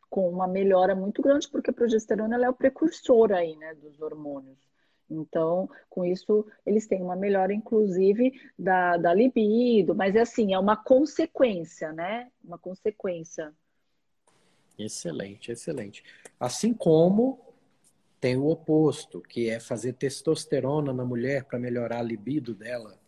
com 0.08 0.30
uma 0.30 0.46
melhora 0.46 0.94
muito 0.94 1.20
grande, 1.20 1.48
porque 1.48 1.70
a 1.70 1.74
progesterona 1.74 2.42
é 2.42 2.48
o 2.48 2.54
precursor 2.54 3.32
aí, 3.32 3.56
né, 3.56 3.74
dos 3.74 4.00
hormônios. 4.00 4.58
Então, 5.08 5.68
com 5.88 6.04
isso, 6.04 6.46
eles 6.64 6.86
têm 6.86 7.02
uma 7.02 7.16
melhora, 7.16 7.54
inclusive, 7.54 8.32
da, 8.58 8.96
da 8.96 9.14
libido, 9.14 9.94
mas 9.94 10.16
é 10.16 10.20
assim, 10.20 10.52
é 10.52 10.58
uma 10.58 10.76
consequência, 10.76 11.92
né? 11.92 12.30
Uma 12.42 12.58
consequência. 12.58 13.52
Excelente, 14.78 15.52
excelente. 15.52 16.04
Assim 16.38 16.74
como 16.74 17.40
tem 18.20 18.36
o 18.36 18.48
oposto, 18.48 19.20
que 19.20 19.48
é 19.48 19.60
fazer 19.60 19.92
testosterona 19.94 20.92
na 20.92 21.04
mulher 21.04 21.44
para 21.44 21.58
melhorar 21.58 22.00
a 22.00 22.02
libido 22.02 22.54
dela. 22.54 22.98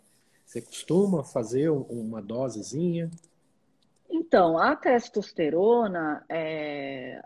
Você 0.44 0.62
costuma 0.62 1.24
fazer 1.24 1.68
uma 1.68 2.22
dosezinha? 2.22 3.10
Então, 4.08 4.56
a 4.56 4.74
testosterona, 4.74 6.24
é, 6.28 7.22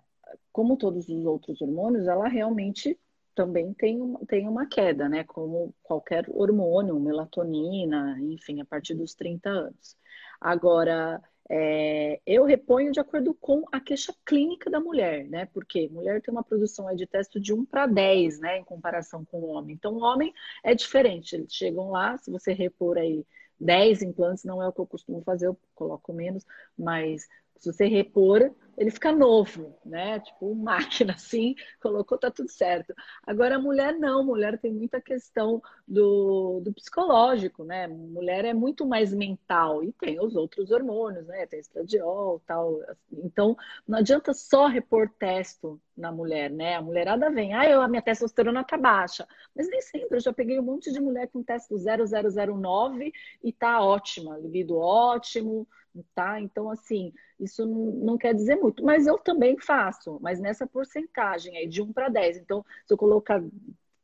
como 0.52 0.76
todos 0.76 1.08
os 1.08 1.24
outros 1.24 1.60
hormônios, 1.60 2.08
ela 2.08 2.26
realmente 2.28 2.98
também 3.34 3.72
tem, 3.74 3.98
tem 4.28 4.48
uma 4.48 4.66
queda, 4.66 5.08
né? 5.08 5.24
Como 5.24 5.74
qualquer 5.82 6.26
hormônio, 6.28 6.98
melatonina, 7.00 8.18
enfim, 8.20 8.60
a 8.60 8.64
partir 8.64 8.94
dos 8.94 9.14
30 9.14 9.48
anos. 9.50 9.96
Agora, 10.40 11.22
é, 11.48 12.20
eu 12.26 12.44
reponho 12.44 12.92
de 12.92 13.00
acordo 13.00 13.34
com 13.34 13.64
a 13.72 13.80
queixa 13.80 14.14
clínica 14.24 14.70
da 14.70 14.80
mulher, 14.80 15.28
né? 15.28 15.46
Porque 15.46 15.88
mulher 15.88 16.20
tem 16.22 16.32
uma 16.32 16.42
produção 16.44 16.94
de 16.94 17.06
testo 17.06 17.40
de 17.40 17.52
1 17.52 17.64
para 17.64 17.86
10, 17.86 18.40
né? 18.40 18.58
Em 18.58 18.64
comparação 18.64 19.24
com 19.24 19.40
o 19.40 19.48
homem. 19.48 19.74
Então, 19.74 19.94
o 19.94 20.02
homem 20.02 20.32
é 20.64 20.74
diferente. 20.74 21.34
Eles 21.34 21.52
chegam 21.54 21.90
lá, 21.90 22.16
se 22.18 22.30
você 22.30 22.52
repor 22.52 22.96
aí 22.98 23.26
10 23.60 24.02
implantes, 24.02 24.44
não 24.44 24.62
é 24.62 24.68
o 24.68 24.72
que 24.72 24.80
eu 24.80 24.86
costumo 24.86 25.22
fazer, 25.22 25.46
eu 25.46 25.58
coloco 25.74 26.12
menos, 26.12 26.44
mas 26.76 27.28
se 27.62 27.72
você 27.72 27.86
repor, 27.86 28.52
ele 28.76 28.90
fica 28.90 29.12
novo, 29.12 29.78
né? 29.84 30.18
Tipo, 30.18 30.52
máquina 30.52 31.12
assim, 31.14 31.54
colocou, 31.80 32.18
tá 32.18 32.28
tudo 32.28 32.50
certo. 32.50 32.92
Agora, 33.24 33.54
a 33.54 33.58
mulher 33.58 33.94
não, 33.94 34.24
mulher 34.24 34.58
tem 34.58 34.72
muita 34.72 35.00
questão 35.00 35.62
do, 35.86 36.60
do 36.60 36.72
psicológico, 36.72 37.62
né? 37.62 37.86
Mulher 37.86 38.44
é 38.44 38.52
muito 38.52 38.84
mais 38.84 39.14
mental 39.14 39.84
e 39.84 39.92
tem 39.92 40.20
os 40.20 40.34
outros 40.34 40.72
hormônios, 40.72 41.24
né? 41.28 41.46
Tem 41.46 41.60
estradiol 41.60 42.42
tal. 42.44 42.80
Então, 43.12 43.56
não 43.86 43.98
adianta 43.98 44.34
só 44.34 44.66
repor 44.66 45.08
testo 45.16 45.80
na 45.96 46.10
mulher, 46.10 46.50
né? 46.50 46.74
A 46.74 46.82
mulherada 46.82 47.30
vem, 47.30 47.54
ah, 47.54 47.68
eu, 47.68 47.80
a 47.80 47.86
minha 47.86 48.02
testosterona 48.02 48.64
tá 48.64 48.76
baixa. 48.76 49.28
Mas 49.54 49.68
nem 49.68 49.80
sempre, 49.80 50.16
eu 50.16 50.20
já 50.20 50.32
peguei 50.32 50.58
um 50.58 50.62
monte 50.64 50.90
de 50.90 50.98
mulher 50.98 51.28
com 51.28 51.44
testo 51.44 51.76
0009 51.78 53.12
e 53.44 53.52
tá 53.52 53.80
ótima, 53.80 54.36
libido 54.38 54.76
ótimo, 54.78 55.68
tá? 56.14 56.40
Então, 56.40 56.70
assim, 56.70 57.12
isso 57.38 57.66
não, 57.66 58.16
quer 58.16 58.34
dizer 58.34 58.56
muito, 58.56 58.84
mas 58.84 59.06
eu 59.06 59.18
também 59.18 59.58
faço, 59.58 60.18
mas 60.20 60.40
nessa 60.40 60.66
porcentagem 60.66 61.56
aí, 61.56 61.68
de 61.68 61.82
1 61.82 61.92
para 61.92 62.08
10. 62.08 62.38
Então, 62.38 62.64
se 62.86 62.92
eu 62.92 62.98
colocar 62.98 63.42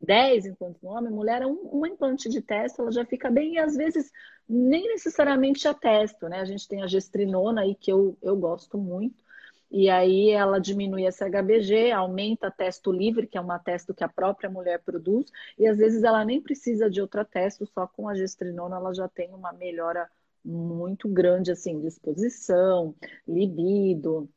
10 0.00 0.46
implantes 0.46 0.80
no 0.82 0.90
homem, 0.90 1.12
mulher, 1.12 1.44
um, 1.46 1.58
um 1.72 1.86
implante 1.86 2.28
de 2.28 2.40
testo, 2.40 2.82
ela 2.82 2.92
já 2.92 3.04
fica 3.04 3.30
bem, 3.30 3.54
e 3.54 3.58
às 3.58 3.76
vezes 3.76 4.10
nem 4.48 4.88
necessariamente 4.88 5.66
a 5.66 5.74
testo, 5.74 6.28
né? 6.28 6.40
A 6.40 6.44
gente 6.44 6.68
tem 6.68 6.82
a 6.82 6.86
gestrinona 6.86 7.62
aí, 7.62 7.74
que 7.74 7.90
eu, 7.92 8.16
eu 8.22 8.36
gosto 8.36 8.78
muito, 8.78 9.22
e 9.70 9.90
aí 9.90 10.30
ela 10.30 10.58
diminui 10.58 11.04
essa 11.04 11.28
HBG, 11.28 11.90
aumenta 11.92 12.46
a 12.46 12.50
testo 12.50 12.90
livre, 12.90 13.26
que 13.26 13.36
é 13.36 13.40
uma 13.40 13.58
testo 13.58 13.92
que 13.92 14.02
a 14.02 14.08
própria 14.08 14.48
mulher 14.48 14.80
produz, 14.80 15.30
e 15.58 15.66
às 15.66 15.76
vezes 15.76 16.02
ela 16.02 16.24
nem 16.24 16.40
precisa 16.40 16.88
de 16.88 17.00
outra 17.00 17.24
testo, 17.24 17.66
só 17.66 17.86
com 17.86 18.08
a 18.08 18.14
gestrinona 18.14 18.76
ela 18.76 18.94
já 18.94 19.08
tem 19.08 19.34
uma 19.34 19.52
melhora 19.52 20.08
muito 20.44 21.08
grande, 21.08 21.50
assim, 21.50 21.80
disposição, 21.80 22.94
libido, 23.26 24.28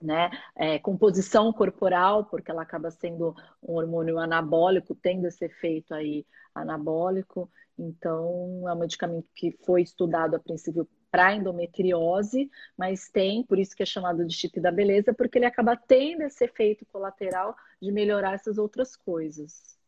né? 0.00 0.30
É, 0.54 0.78
composição 0.78 1.52
corporal, 1.52 2.24
porque 2.24 2.50
ela 2.50 2.62
acaba 2.62 2.90
sendo 2.90 3.34
um 3.62 3.74
hormônio 3.74 4.18
anabólico, 4.18 4.94
tendo 4.94 5.26
esse 5.26 5.44
efeito 5.44 5.94
aí 5.94 6.26
anabólico. 6.54 7.50
Então, 7.78 8.64
é 8.66 8.72
um 8.72 8.78
medicamento 8.78 9.28
que 9.34 9.52
foi 9.64 9.82
estudado 9.82 10.34
a 10.34 10.38
princípio 10.38 10.88
para 11.10 11.34
endometriose, 11.34 12.50
mas 12.76 13.08
tem, 13.08 13.42
por 13.42 13.58
isso 13.58 13.74
que 13.74 13.82
é 13.82 13.86
chamado 13.86 14.24
de 14.24 14.34
chip 14.34 14.60
da 14.60 14.70
beleza, 14.70 15.14
porque 15.14 15.38
ele 15.38 15.46
acaba 15.46 15.76
tendo 15.76 16.22
esse 16.22 16.44
efeito 16.44 16.84
colateral 16.86 17.54
de 17.80 17.90
melhorar 17.90 18.34
essas 18.34 18.58
outras 18.58 18.96
coisas. 18.96 19.78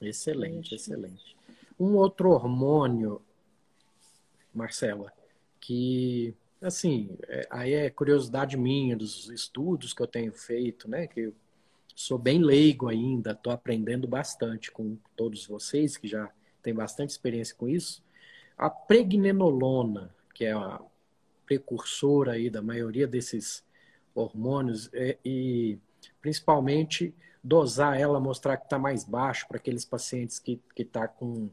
Excelente, 0.00 0.74
excelente. 0.74 1.36
Um 1.78 1.96
outro 1.96 2.30
hormônio, 2.30 3.20
Marcela, 4.58 5.12
que 5.60 6.34
assim, 6.60 7.16
é, 7.28 7.46
aí 7.50 7.72
é 7.72 7.90
curiosidade 7.90 8.56
minha 8.56 8.96
dos 8.96 9.28
estudos 9.30 9.92
que 9.92 10.02
eu 10.02 10.06
tenho 10.06 10.32
feito, 10.32 10.90
né? 10.90 11.06
Que 11.06 11.20
eu 11.20 11.34
sou 11.94 12.18
bem 12.18 12.42
leigo 12.42 12.88
ainda, 12.88 13.32
estou 13.32 13.52
aprendendo 13.52 14.06
bastante 14.06 14.70
com 14.70 14.96
todos 15.16 15.46
vocês 15.46 15.96
que 15.96 16.08
já 16.08 16.30
têm 16.62 16.74
bastante 16.74 17.10
experiência 17.10 17.54
com 17.56 17.68
isso. 17.68 18.02
A 18.56 18.68
pregnenolona, 18.68 20.14
que 20.34 20.44
é 20.44 20.52
a 20.52 20.80
precursora 21.46 22.32
aí 22.32 22.50
da 22.50 22.60
maioria 22.60 23.06
desses 23.06 23.64
hormônios, 24.14 24.90
é, 24.92 25.16
e 25.24 25.78
principalmente 26.20 27.14
dosar 27.42 27.98
ela, 27.98 28.20
mostrar 28.20 28.56
que 28.56 28.64
está 28.64 28.78
mais 28.78 29.04
baixo 29.04 29.46
para 29.48 29.56
aqueles 29.56 29.84
pacientes 29.84 30.38
que 30.38 30.60
estão 30.76 31.02
tá 31.02 31.08
com 31.08 31.48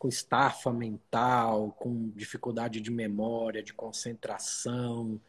com 0.00 0.08
estafa 0.08 0.72
mental, 0.72 1.76
com 1.78 2.08
dificuldade 2.16 2.80
de 2.80 2.90
memória, 2.90 3.62
de 3.62 3.74
concentração, 3.74 5.20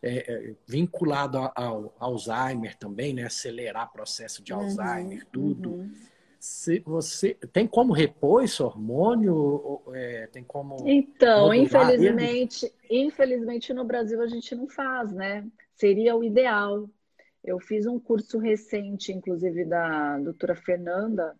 é, 0.00 0.32
é, 0.32 0.54
vinculado 0.64 1.38
ao, 1.56 1.92
Alzheimer 1.98 2.78
também, 2.78 3.12
né? 3.12 3.24
Acelerar 3.24 3.92
processo 3.92 4.40
de 4.40 4.52
uhum, 4.52 4.60
Alzheimer, 4.60 5.26
tudo. 5.32 5.70
Uhum. 5.70 5.92
Se 6.38 6.78
você 6.86 7.34
tem 7.52 7.66
como 7.66 7.92
repor 7.92 8.44
esse 8.44 8.62
hormônio? 8.62 9.82
É, 9.92 10.28
tem 10.28 10.44
como 10.44 10.88
então, 10.88 11.52
infelizmente, 11.52 12.72
ele? 12.88 13.02
infelizmente 13.02 13.74
no 13.74 13.84
Brasil 13.84 14.22
a 14.22 14.28
gente 14.28 14.54
não 14.54 14.68
faz, 14.68 15.12
né? 15.12 15.44
Seria 15.74 16.14
o 16.14 16.22
ideal. 16.22 16.88
Eu 17.42 17.58
fiz 17.58 17.86
um 17.86 17.98
curso 17.98 18.38
recente, 18.38 19.12
inclusive 19.12 19.64
da 19.64 20.16
doutora 20.18 20.54
Fernanda, 20.54 21.36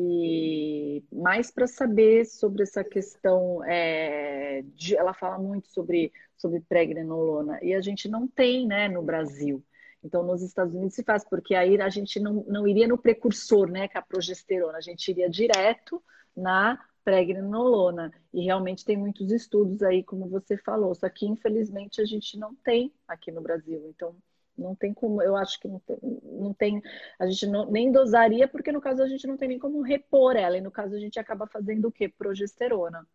e 0.00 1.02
mais 1.10 1.50
para 1.50 1.66
saber 1.66 2.24
sobre 2.24 2.62
essa 2.62 2.84
questão 2.84 3.64
é, 3.64 4.62
de, 4.76 4.96
ela 4.96 5.12
fala 5.12 5.36
muito 5.40 5.66
sobre 5.66 6.12
sobre 6.36 6.60
pregnenolona 6.60 7.58
e 7.60 7.74
a 7.74 7.80
gente 7.80 8.08
não 8.08 8.28
tem 8.28 8.64
né 8.64 8.88
no 8.88 9.02
Brasil. 9.02 9.60
Então 10.04 10.22
nos 10.22 10.40
Estados 10.40 10.72
Unidos 10.72 10.94
se 10.94 11.02
faz 11.02 11.24
porque 11.24 11.52
aí 11.52 11.80
a 11.80 11.88
gente 11.88 12.20
não, 12.20 12.44
não 12.46 12.64
iria 12.68 12.86
no 12.86 12.96
precursor 12.96 13.68
né 13.68 13.88
que 13.88 13.96
é 13.96 14.00
a 14.00 14.02
progesterona. 14.02 14.78
A 14.78 14.80
gente 14.80 15.08
iria 15.08 15.28
direto 15.28 16.00
na 16.36 16.80
pregnenolona 17.04 18.12
e 18.32 18.44
realmente 18.44 18.84
tem 18.84 18.96
muitos 18.96 19.32
estudos 19.32 19.82
aí 19.82 20.04
como 20.04 20.28
você 20.28 20.56
falou. 20.56 20.94
Só 20.94 21.08
que 21.08 21.26
infelizmente 21.26 22.00
a 22.00 22.04
gente 22.04 22.38
não 22.38 22.54
tem 22.54 22.94
aqui 23.08 23.32
no 23.32 23.40
Brasil. 23.40 23.84
Então 23.88 24.14
não 24.58 24.74
tem 24.74 24.92
como, 24.92 25.22
eu 25.22 25.36
acho 25.36 25.58
que 25.60 25.68
não 25.68 25.78
tem, 25.78 25.98
não 26.24 26.52
tem 26.52 26.82
a 27.18 27.26
gente 27.26 27.46
não, 27.46 27.70
nem 27.70 27.92
dosaria, 27.92 28.48
porque 28.48 28.72
no 28.72 28.80
caso 28.80 29.02
a 29.02 29.08
gente 29.08 29.26
não 29.26 29.36
tem 29.36 29.48
nem 29.48 29.58
como 29.58 29.80
repor 29.80 30.36
ela, 30.36 30.56
e 30.56 30.60
no 30.60 30.70
caso 30.70 30.94
a 30.94 30.98
gente 30.98 31.18
acaba 31.18 31.46
fazendo 31.46 31.88
o 31.88 31.92
quê? 31.92 32.08
Progesterona. 32.08 33.06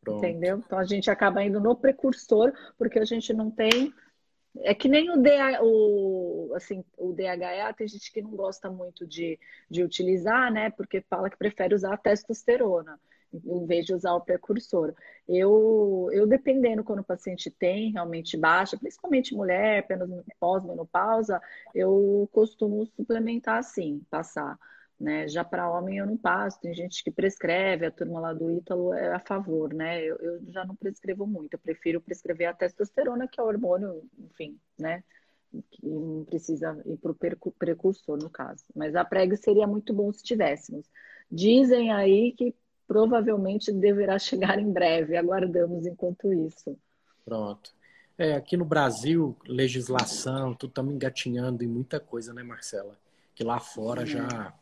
Pronto. 0.00 0.18
Entendeu? 0.18 0.58
Então 0.58 0.78
a 0.78 0.84
gente 0.84 1.10
acaba 1.10 1.42
indo 1.42 1.60
no 1.60 1.76
precursor, 1.76 2.52
porque 2.76 2.98
a 2.98 3.04
gente 3.04 3.32
não 3.32 3.50
tem. 3.50 3.92
É 4.58 4.72
que 4.72 4.88
nem 4.88 5.10
o, 5.10 5.20
DH, 5.20 5.60
o, 5.62 6.52
assim, 6.54 6.84
o 6.96 7.12
DHA, 7.12 7.72
tem 7.76 7.88
gente 7.88 8.12
que 8.12 8.22
não 8.22 8.30
gosta 8.30 8.70
muito 8.70 9.04
de, 9.04 9.38
de 9.68 9.82
utilizar, 9.82 10.52
né? 10.52 10.70
Porque 10.70 11.00
fala 11.00 11.28
que 11.28 11.36
prefere 11.36 11.74
usar 11.74 11.94
a 11.94 11.96
testosterona 11.96 13.00
em 13.44 13.66
vez 13.66 13.86
de 13.86 13.94
usar 13.94 14.14
o 14.14 14.20
precursor. 14.20 14.94
Eu, 15.28 16.08
eu 16.12 16.26
dependendo 16.26 16.84
quando 16.84 17.00
o 17.00 17.04
paciente 17.04 17.50
tem 17.50 17.92
realmente 17.92 18.36
baixa, 18.36 18.76
principalmente 18.76 19.34
mulher, 19.34 19.86
pós-menopausa, 20.38 21.40
eu 21.74 22.28
costumo 22.32 22.86
suplementar 22.86 23.58
assim, 23.58 24.02
passar. 24.10 24.58
Né? 24.98 25.26
Já 25.26 25.42
para 25.42 25.68
homem 25.68 25.98
eu 25.98 26.06
não 26.06 26.16
passo, 26.16 26.60
tem 26.60 26.72
gente 26.72 27.02
que 27.02 27.10
prescreve, 27.10 27.84
a 27.84 27.90
turma 27.90 28.20
lá 28.20 28.32
do 28.32 28.50
Ítalo 28.50 28.94
é 28.94 29.12
a 29.12 29.18
favor, 29.18 29.74
né? 29.74 30.00
Eu, 30.00 30.16
eu 30.16 30.40
já 30.52 30.64
não 30.64 30.76
prescrevo 30.76 31.26
muito, 31.26 31.54
eu 31.54 31.58
prefiro 31.58 32.00
prescrever 32.00 32.46
a 32.48 32.54
testosterona, 32.54 33.26
que 33.26 33.40
é 33.40 33.42
o 33.42 33.46
hormônio, 33.46 34.08
enfim, 34.18 34.58
né? 34.78 35.02
Que 35.70 35.84
não 35.86 36.24
precisa 36.24 36.80
ir 36.86 36.96
para 36.98 37.10
o 37.10 37.52
precursor, 37.52 38.16
no 38.18 38.30
caso. 38.30 38.64
Mas 38.74 38.94
a 38.94 39.04
preg 39.04 39.36
seria 39.36 39.66
muito 39.66 39.92
bom 39.92 40.12
se 40.12 40.22
tivéssemos. 40.22 40.88
Dizem 41.30 41.92
aí 41.92 42.32
que 42.32 42.54
provavelmente 42.86 43.72
deverá 43.72 44.18
chegar 44.18 44.58
em 44.58 44.70
breve. 44.70 45.16
Aguardamos 45.16 45.86
enquanto 45.86 46.32
isso. 46.32 46.76
Pronto. 47.24 47.72
É, 48.16 48.34
aqui 48.34 48.56
no 48.56 48.64
Brasil, 48.64 49.36
legislação, 49.46 50.54
tudo 50.54 50.70
estamos 50.70 50.94
engatinhando 50.94 51.64
em 51.64 51.66
muita 51.66 51.98
coisa, 51.98 52.32
né, 52.32 52.42
Marcela? 52.42 52.96
Que 53.34 53.42
lá 53.42 53.58
fora 53.58 54.06
já, 54.06 54.54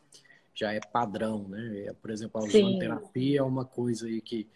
já 0.55 0.73
é 0.73 0.81
padrão, 0.81 1.47
né? 1.49 1.85
É, 1.87 1.93
por 1.93 2.11
exemplo, 2.11 2.41
a 2.41 2.45
ozonoterapia 2.45 3.41
é 3.41 3.43
uma 3.43 3.65
coisa 3.65 4.07
aí 4.07 4.23
que 4.23 4.49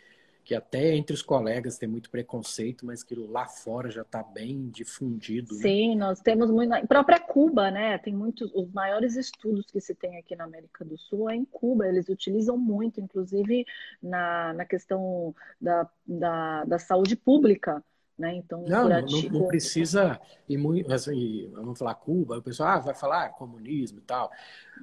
que 0.47 0.55
até 0.55 0.95
entre 0.95 1.13
os 1.13 1.23
colegas 1.23 1.77
tem 1.77 1.89
muito 1.89 2.09
preconceito, 2.09 2.87
mas 2.87 3.03
que 3.03 3.17
lá 3.17 3.49
fora 3.49 3.91
já 3.91 4.03
está 4.03 4.23
bem 4.23 4.71
difundido. 4.71 5.53
Né? 5.57 5.61
Sim, 5.61 5.89
né? 5.91 5.97
nós 5.97 6.21
temos 6.21 6.53
muito. 6.53 6.73
A 6.73 6.87
própria 6.87 7.19
Cuba, 7.19 7.69
né? 7.69 7.99
Tem 7.99 8.15
muitos. 8.15 8.55
Os 8.55 8.71
maiores 8.71 9.17
estudos 9.17 9.67
que 9.67 9.81
se 9.81 9.93
tem 9.93 10.17
aqui 10.17 10.37
na 10.37 10.45
América 10.45 10.85
do 10.85 10.97
Sul 10.97 11.29
é 11.29 11.35
em 11.35 11.45
Cuba. 11.45 11.89
Eles 11.89 12.09
utilizam 12.09 12.57
muito, 12.57 13.01
inclusive 13.01 13.67
na, 14.01 14.53
na 14.53 14.65
questão 14.65 15.35
da, 15.61 15.91
da, 16.07 16.65
da 16.65 16.79
saúde 16.79 17.17
pública. 17.17 17.83
Né? 18.17 18.37
Então, 18.37 18.63
não, 18.69 18.89
não, 18.89 19.03
não, 19.03 19.49
precisa 19.49 20.21
ir 20.49 20.59
muito, 20.59 20.91
assim, 20.93 21.51
vamos 21.53 21.77
falar 21.77 21.97
Cuba, 21.97 22.39
o 22.39 22.43
pessoal 22.43 22.69
ah, 22.71 22.79
vai 22.79 22.95
falar 22.95 23.31
comunismo 23.31 23.99
e 23.99 24.03
tal. 24.03 24.31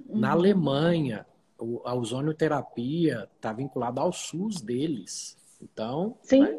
Na 0.08 0.28
uhum. 0.28 0.40
Alemanha, 0.40 1.26
a 1.86 1.96
ozonioterapia 1.96 3.30
está 3.34 3.54
vinculada 3.54 4.02
ao 4.02 4.12
SUS 4.12 4.62
deles. 4.62 5.42
Então, 5.64 6.18
Sim. 6.22 6.42
Né, 6.42 6.58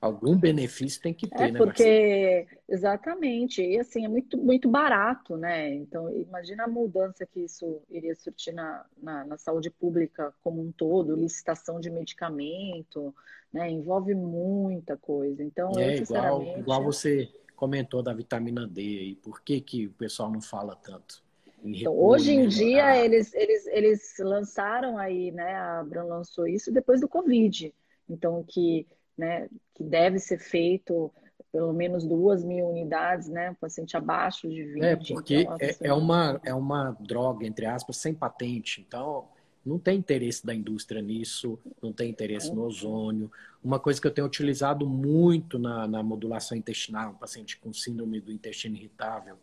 algum 0.00 0.36
benefício 0.36 1.00
tem 1.02 1.12
que 1.12 1.28
ter, 1.28 1.42
é, 1.42 1.50
né? 1.52 1.58
Porque, 1.58 2.46
exatamente, 2.68 3.62
e 3.62 3.78
assim, 3.78 4.04
é 4.04 4.08
muito, 4.08 4.38
muito 4.38 4.68
barato, 4.68 5.36
né? 5.36 5.74
Então, 5.74 6.10
imagina 6.10 6.64
a 6.64 6.68
mudança 6.68 7.26
que 7.26 7.40
isso 7.40 7.82
iria 7.90 8.14
surtir 8.14 8.54
na, 8.54 8.84
na, 9.02 9.24
na 9.24 9.38
saúde 9.38 9.70
pública 9.70 10.32
como 10.42 10.62
um 10.62 10.72
todo, 10.72 11.14
licitação 11.14 11.80
de 11.80 11.90
medicamento, 11.90 13.14
né? 13.52 13.70
Envolve 13.70 14.14
muita 14.14 14.96
coisa. 14.96 15.42
Então, 15.42 15.78
é, 15.78 15.98
eu, 15.98 16.02
igual, 16.02 16.42
igual 16.42 16.84
você 16.84 17.30
comentou 17.54 18.02
da 18.02 18.14
vitamina 18.14 18.66
D 18.66 18.80
aí, 18.80 19.14
por 19.16 19.42
que, 19.42 19.60
que 19.60 19.86
o 19.86 19.92
pessoal 19.92 20.30
não 20.30 20.40
fala 20.40 20.74
tanto? 20.76 21.22
Então, 21.62 21.94
hoje 21.94 22.32
em 22.32 22.48
dia, 22.48 22.96
eles, 23.04 23.34
eles, 23.34 23.66
eles 23.66 24.14
lançaram 24.18 24.96
aí, 24.96 25.30
né? 25.30 25.54
A 25.56 25.80
Abram 25.80 26.08
lançou 26.08 26.46
isso 26.46 26.72
depois 26.72 27.02
do 27.02 27.08
Covid. 27.08 27.74
Então, 28.10 28.44
que, 28.46 28.86
né, 29.16 29.48
que 29.74 29.84
deve 29.84 30.18
ser 30.18 30.38
feito 30.38 31.12
pelo 31.52 31.72
menos 31.72 32.04
duas 32.04 32.44
mil 32.44 32.66
unidades, 32.66 33.28
né? 33.28 33.56
paciente 33.60 33.96
abaixo 33.96 34.48
de 34.48 34.64
20. 34.64 34.84
É, 34.84 34.96
porque 34.96 35.40
então, 35.40 35.56
é, 35.58 35.70
assim, 35.70 35.84
é, 35.84 35.92
uma, 35.92 36.40
é 36.44 36.54
uma 36.54 36.96
droga, 37.00 37.46
entre 37.46 37.66
aspas, 37.66 37.96
sem 37.96 38.14
patente. 38.14 38.84
Então, 38.86 39.26
não 39.64 39.78
tem 39.78 39.98
interesse 39.98 40.46
da 40.46 40.54
indústria 40.54 41.02
nisso, 41.02 41.58
não 41.82 41.92
tem 41.92 42.08
interesse 42.08 42.54
no 42.54 42.62
ozônio. 42.62 43.30
Uma 43.62 43.80
coisa 43.80 44.00
que 44.00 44.06
eu 44.06 44.10
tenho 44.10 44.26
utilizado 44.26 44.86
muito 44.86 45.58
na, 45.58 45.88
na 45.88 46.02
modulação 46.02 46.56
intestinal, 46.56 47.10
um 47.10 47.14
paciente 47.14 47.58
com 47.58 47.72
síndrome 47.72 48.20
do 48.20 48.32
intestino 48.32 48.76
irritável, 48.76 49.36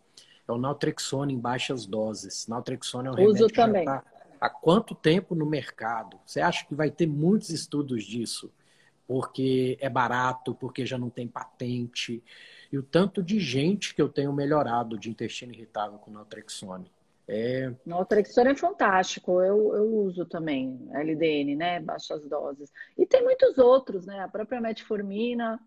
é 0.47 0.51
o 0.51 0.57
naltrexone 0.57 1.33
em 1.33 1.39
baixas 1.39 1.85
doses. 1.85 2.47
Naltrexone 2.47 3.09
é 3.09 3.11
um 3.11 3.13
Uso 3.15 3.47
remédio 3.47 3.47
também. 3.49 3.85
que 3.85 3.91
já 3.91 3.97
está 3.97 4.17
há 4.39 4.49
quanto 4.49 4.95
tempo 4.95 5.35
no 5.35 5.45
mercado? 5.45 6.17
Você 6.25 6.39
acha 6.39 6.65
que 6.65 6.73
vai 6.73 6.89
ter 6.89 7.07
muitos 7.07 7.49
estudos 7.49 8.03
disso? 8.03 8.51
Porque 9.07 9.77
é 9.79 9.89
barato, 9.89 10.53
porque 10.53 10.85
já 10.85 10.97
não 10.97 11.09
tem 11.09 11.27
patente. 11.27 12.21
E 12.71 12.77
o 12.77 12.83
tanto 12.83 13.23
de 13.23 13.39
gente 13.39 13.95
que 13.95 14.01
eu 14.01 14.09
tenho 14.09 14.33
melhorado 14.33 14.99
de 14.99 15.09
intestino 15.09 15.53
irritável 15.53 15.97
com 15.97 16.11
naltrexone. 16.11 16.91
É... 17.27 17.73
Naltrexone 17.85 18.51
é 18.51 18.55
fantástico, 18.55 19.41
eu, 19.41 19.75
eu 19.75 19.95
uso 19.95 20.25
também 20.25 20.87
LDN, 20.93 21.55
né, 21.55 21.79
baixas 21.79 22.21
doses. 22.23 22.71
E 22.97 23.05
tem 23.05 23.23
muitos 23.23 23.57
outros, 23.57 24.05
né, 24.05 24.19
a 24.19 24.27
própria 24.27 24.61
metformina, 24.61 25.59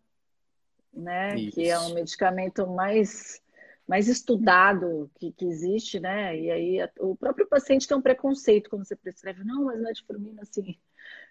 né, 0.92 1.34
Isso. 1.36 1.54
que 1.54 1.68
é 1.68 1.78
um 1.78 1.94
medicamento 1.94 2.66
mais 2.66 3.40
mais 3.86 4.06
estudado 4.06 5.10
que, 5.16 5.32
que 5.32 5.44
existe, 5.44 5.98
né? 5.98 6.38
E 6.38 6.48
aí 6.48 6.78
o 7.00 7.16
próprio 7.16 7.48
paciente 7.48 7.88
tem 7.88 7.96
um 7.96 8.00
preconceito 8.00 8.70
quando 8.70 8.86
você 8.86 8.94
prescreve, 8.94 9.42
não, 9.42 9.64
mas 9.64 9.80
metformina 9.80 10.42
assim, 10.42 10.78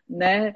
né? 0.06 0.54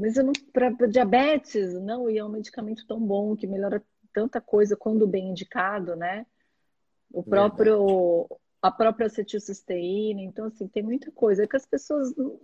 Mas 0.00 0.16
eu 0.16 0.24
não 0.24 0.32
para 0.52 0.86
diabetes, 0.86 1.74
não, 1.74 2.08
e 2.08 2.18
é 2.18 2.24
um 2.24 2.28
medicamento 2.28 2.86
tão 2.86 3.00
bom 3.00 3.34
que 3.36 3.46
melhora 3.46 3.82
tanta 4.12 4.40
coisa 4.40 4.76
quando 4.76 5.06
bem 5.06 5.30
indicado, 5.30 5.96
né? 5.96 6.26
O 7.10 7.22
próprio 7.22 8.26
a 8.62 8.70
própria 8.70 9.06
acetilcisteína, 9.06 10.20
então 10.22 10.46
assim, 10.46 10.66
tem 10.66 10.82
muita 10.82 11.10
coisa 11.12 11.44
é 11.44 11.46
que 11.46 11.56
as 11.56 11.66
pessoas 11.66 12.14
não, 12.16 12.40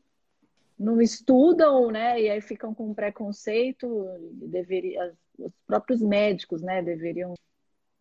não 0.79 1.01
estudam, 1.01 1.91
né? 1.91 2.21
E 2.21 2.31
aí 2.31 2.41
ficam 2.41 2.75
com 2.75 2.95
preconceito. 2.95 4.05
Deveria, 4.33 5.15
os 5.39 5.53
próprios 5.67 6.01
médicos, 6.01 6.63
né? 6.63 6.83
Deveriam 6.83 7.35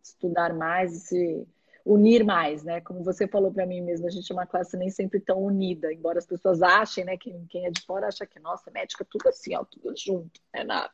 estudar 0.02 0.54
mais 0.54 0.92
e 0.94 1.00
se 1.00 1.48
unir 1.84 2.24
mais, 2.24 2.62
né? 2.62 2.80
Como 2.80 3.02
você 3.02 3.26
falou 3.26 3.52
para 3.52 3.66
mim 3.66 3.80
mesmo, 3.80 4.06
a 4.06 4.10
gente 4.10 4.30
é 4.30 4.34
uma 4.34 4.46
classe 4.46 4.76
nem 4.76 4.90
sempre 4.90 5.20
tão 5.20 5.42
unida, 5.42 5.92
embora 5.92 6.18
as 6.18 6.26
pessoas 6.26 6.62
achem, 6.62 7.04
né? 7.04 7.16
Que 7.16 7.32
quem 7.48 7.66
é 7.66 7.70
de 7.70 7.82
fora 7.82 8.08
acha 8.08 8.26
que 8.26 8.38
nossa, 8.38 8.70
médica 8.70 9.06
tudo 9.08 9.28
assim, 9.28 9.54
ó, 9.54 9.64
tudo 9.64 9.94
junto, 9.96 10.40
é 10.52 10.64
nada. 10.64 10.92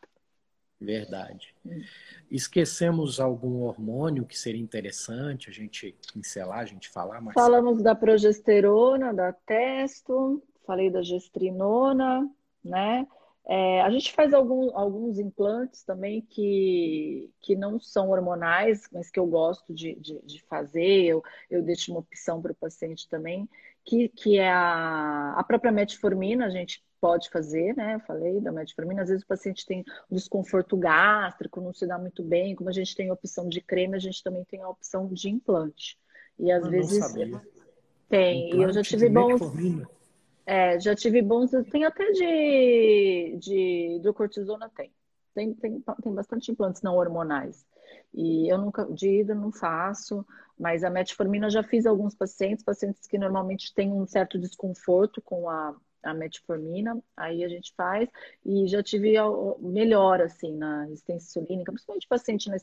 Verdade. 0.81 1.55
Hum. 1.67 1.81
Esquecemos 2.31 3.19
algum 3.19 3.63
hormônio 3.63 4.25
que 4.25 4.39
seria 4.39 4.61
interessante 4.61 5.51
a 5.51 5.53
gente 5.53 5.97
pincelar, 6.13 6.61
a 6.61 6.67
gente 6.67 6.89
falar 6.89 7.21
mais? 7.21 7.35
Falamos 7.35 7.83
da 7.83 7.95
progesterona, 7.95 9.13
da 9.13 9.33
testo, 9.33 10.43
falei 10.65 10.89
da 10.89 11.03
gestrinona, 11.03 12.31
né? 12.65 13.07
É, 13.51 13.81
a 13.81 13.89
gente 13.89 14.13
faz 14.13 14.35
algum, 14.35 14.77
alguns 14.77 15.19
implantes 15.19 15.83
também 15.83 16.21
que, 16.21 17.31
que 17.41 17.57
não 17.57 17.81
são 17.81 18.11
hormonais, 18.11 18.87
mas 18.93 19.11
que 19.11 19.19
eu 19.19 19.27
gosto 19.27 19.73
de, 19.73 19.95
de, 19.95 20.21
de 20.21 20.43
fazer, 20.43 21.05
eu, 21.07 21.23
eu 21.51 21.63
deixo 21.63 21.91
uma 21.91 22.01
opção 22.01 22.43
para 22.43 22.53
o 22.53 22.55
paciente 22.55 23.09
também, 23.09 23.49
que, 23.87 24.11
que 24.11 24.39
é 24.39 24.51
a, 24.51 25.33
a 25.35 25.43
própria 25.45 25.73
metformina, 25.73 26.45
a 26.45 26.51
gente 26.51 26.85
pode 27.01 27.31
fazer, 27.31 27.75
né? 27.75 27.95
Eu 27.95 28.01
falei 28.01 28.39
da 28.39 28.53
metformina, 28.53 29.01
às 29.01 29.09
vezes 29.09 29.25
o 29.25 29.29
paciente 29.29 29.65
tem 29.65 29.83
um 30.11 30.15
desconforto 30.15 30.77
gástrico, 30.77 31.63
não 31.63 31.73
se 31.73 31.87
dá 31.87 31.99
muito 31.99 32.23
bem, 32.23 32.55
como 32.55 32.69
a 32.69 32.73
gente 32.73 32.95
tem 32.95 33.09
a 33.09 33.15
opção 33.15 33.49
de 33.49 33.63
creme, 33.63 33.97
a 33.97 34.01
gente 34.01 34.23
também 34.23 34.45
tem 34.45 34.61
a 34.61 34.69
opção 34.69 35.09
de 35.09 35.31
implante. 35.31 35.99
E 36.39 36.53
às 36.53 36.65
eu 36.65 36.71
vezes 36.71 37.15
tem, 38.11 38.55
e 38.55 38.63
eu 38.63 38.73
já 38.73 38.83
tive 38.83 39.09
bons. 39.09 39.41
Metformina. 39.41 39.98
É, 40.51 40.81
já 40.81 40.95
tive 40.95 41.21
bons, 41.21 41.51
tem 41.71 41.85
até 41.85 42.11
de, 42.11 43.37
de 43.39 44.01
do 44.03 44.15
cortisona 44.15 44.71
tem. 44.75 44.91
Tem, 45.35 45.53
tem, 45.53 45.85
tem 46.03 46.15
bastante 46.15 46.51
implantes 46.51 46.81
não 46.81 46.97
hormonais. 46.97 47.67
E 48.15 48.51
eu 48.51 48.57
nunca, 48.57 48.87
de 48.87 49.21
ida 49.21 49.35
não 49.35 49.53
faço, 49.53 50.25
mas 50.59 50.83
a 50.83 50.89
metformina 50.89 51.49
eu 51.49 51.51
já 51.51 51.63
fiz 51.63 51.85
alguns 51.85 52.15
pacientes, 52.15 52.65
pacientes 52.65 53.07
que 53.07 53.19
normalmente 53.19 53.75
têm 53.75 53.93
um 53.93 54.07
certo 54.07 54.39
desconforto 54.39 55.21
com 55.21 55.51
a, 55.51 55.77
a 56.03 56.15
metformina, 56.15 56.99
aí 57.17 57.45
a 57.45 57.49
gente 57.49 57.73
faz, 57.77 58.09
e 58.45 58.67
já 58.67 58.83
tive 58.83 59.15
melhor, 59.61 60.21
assim, 60.21 60.57
na 60.57 60.85
resistência 60.85 61.41
insulínica, 61.41 61.73
principalmente 61.73 62.09
paciente 62.09 62.49
na 62.49 62.57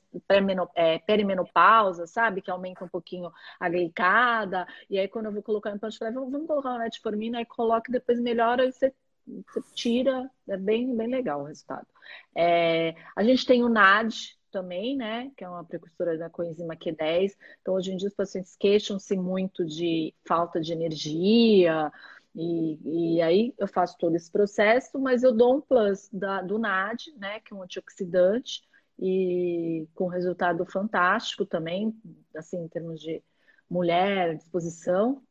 é, 0.76 1.00
perimenopausa, 1.00 2.08
sabe, 2.08 2.42
que 2.42 2.52
aumenta 2.52 2.86
um 2.86 2.90
pouquinho 2.90 3.32
a 3.60 3.70
glicada, 3.70 4.68
e 4.90 4.98
aí 4.98 5.08
quando 5.08 5.28
eu 5.28 5.32
vou 5.32 5.44
colocar 5.44 5.72
o 5.72 5.76
implante, 5.76 5.96
eu 5.96 6.00
falei, 6.00 6.14
vamos 6.14 6.48
colocar 6.48 6.70
uma 6.70 6.80
metformina, 6.80 7.40
aí 7.40 7.46
coloca, 7.46 7.92
depois 7.92 8.20
melhora, 8.20 8.66
e 8.66 8.72
você, 8.72 8.94
você 9.26 9.62
tira, 9.74 10.30
é 10.48 10.58
bem, 10.58 10.96
bem 10.96 11.08
legal 11.08 11.42
o 11.42 11.46
resultado. 11.46 11.88
É, 12.36 12.96
a 13.16 13.24
gente 13.24 13.46
tem 13.46 13.64
o 13.64 13.70
NAD, 13.70 14.36
também, 14.56 14.96
né, 14.96 15.30
que 15.36 15.44
é 15.44 15.50
uma 15.50 15.66
precursora 15.66 16.18
da 16.18 16.30
coenzima 16.30 16.78
Q10. 16.78 17.36
Então, 17.62 17.74
hoje 17.74 17.92
em 17.92 17.98
dia, 17.98 18.08
os 18.08 18.16
pacientes 18.16 18.56
queixam-se 18.56 19.18
muito 19.18 19.66
de 19.66 20.14
falta 20.26 20.62
de 20.62 20.72
energia, 20.72 21.92
e, 22.36 23.16
e, 23.16 23.22
aí 23.22 23.54
eu 23.58 23.68
faço 23.68 23.98
todo 23.98 24.16
esse 24.16 24.30
processo, 24.30 25.00
mas 25.00 25.24
eu 25.24 25.32
dou 25.32 25.58
um 25.58 25.62
plus 25.62 26.10
da, 26.12 26.42
do 26.42 26.60
NAD, 26.60 27.14
né, 27.18 27.40
que 27.40 27.54
é 27.54 27.56
um 27.56 27.64
antioxidante, 27.64 28.62
e 29.00 29.88
com 29.94 30.08
resultado 30.08 30.66
fantástico 30.66 31.46
também, 31.46 31.96
assim, 32.36 32.58
em 32.58 32.68
termos 32.68 33.00
de 33.00 33.24
mulher, 33.70 34.36
disposição. 34.36 35.22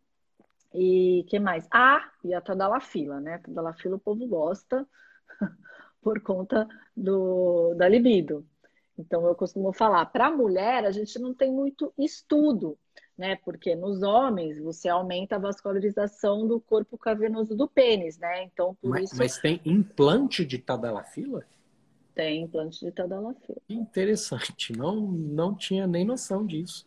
E 0.72 1.24
que 1.28 1.38
mais? 1.38 1.66
Ah, 1.70 2.10
e 2.24 2.34
a 2.34 2.40
tadalafila, 2.40 3.20
né? 3.20 3.38
Tadalafila 3.38 3.96
o 3.96 4.00
povo 4.00 4.26
gosta 4.26 4.86
por 6.02 6.20
conta 6.20 6.66
do, 6.96 7.74
da 7.74 7.88
libido. 7.88 8.46
Então 8.98 9.26
eu 9.26 9.34
costumo 9.34 9.72
falar, 9.72 10.06
para 10.06 10.30
mulher 10.30 10.84
a 10.84 10.90
gente 10.90 11.18
não 11.18 11.34
tem 11.34 11.52
muito 11.52 11.92
estudo 11.98 12.78
né? 13.16 13.36
Porque 13.44 13.74
nos 13.74 14.02
homens 14.02 14.58
você 14.58 14.88
aumenta 14.88 15.36
a 15.36 15.38
vascularização 15.38 16.46
do 16.46 16.60
corpo 16.60 16.98
cavernoso 16.98 17.54
do 17.56 17.68
pênis, 17.68 18.18
né? 18.18 18.44
Então, 18.44 18.74
por 18.80 18.90
mas, 18.90 19.04
isso. 19.04 19.16
Mas 19.16 19.38
tem 19.38 19.60
implante 19.64 20.44
de 20.44 20.58
tadalafila? 20.58 21.44
Tem 22.14 22.42
implante 22.42 22.84
de 22.84 22.92
tadalafila. 22.92 23.58
Interessante, 23.68 24.72
não, 24.72 24.96
não 25.00 25.54
tinha 25.54 25.86
nem 25.86 26.04
noção 26.04 26.46
disso. 26.46 26.86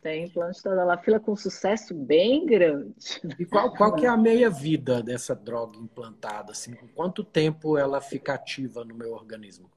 Tem 0.00 0.24
implante 0.24 0.58
de 0.58 0.62
tadalafila 0.62 1.18
com 1.18 1.34
sucesso 1.34 1.94
bem 1.94 2.46
grande. 2.46 2.94
E 3.38 3.44
qual, 3.44 3.72
qual 3.74 3.94
que 3.94 4.06
é 4.06 4.08
a 4.08 4.16
meia-vida 4.18 5.02
dessa 5.02 5.34
droga 5.34 5.76
implantada? 5.76 6.52
Assim, 6.52 6.74
com 6.74 6.86
quanto 6.88 7.24
tempo 7.24 7.76
ela 7.76 8.00
fica 8.00 8.34
ativa 8.34 8.84
no 8.84 8.94
meu 8.94 9.12
organismo? 9.12 9.70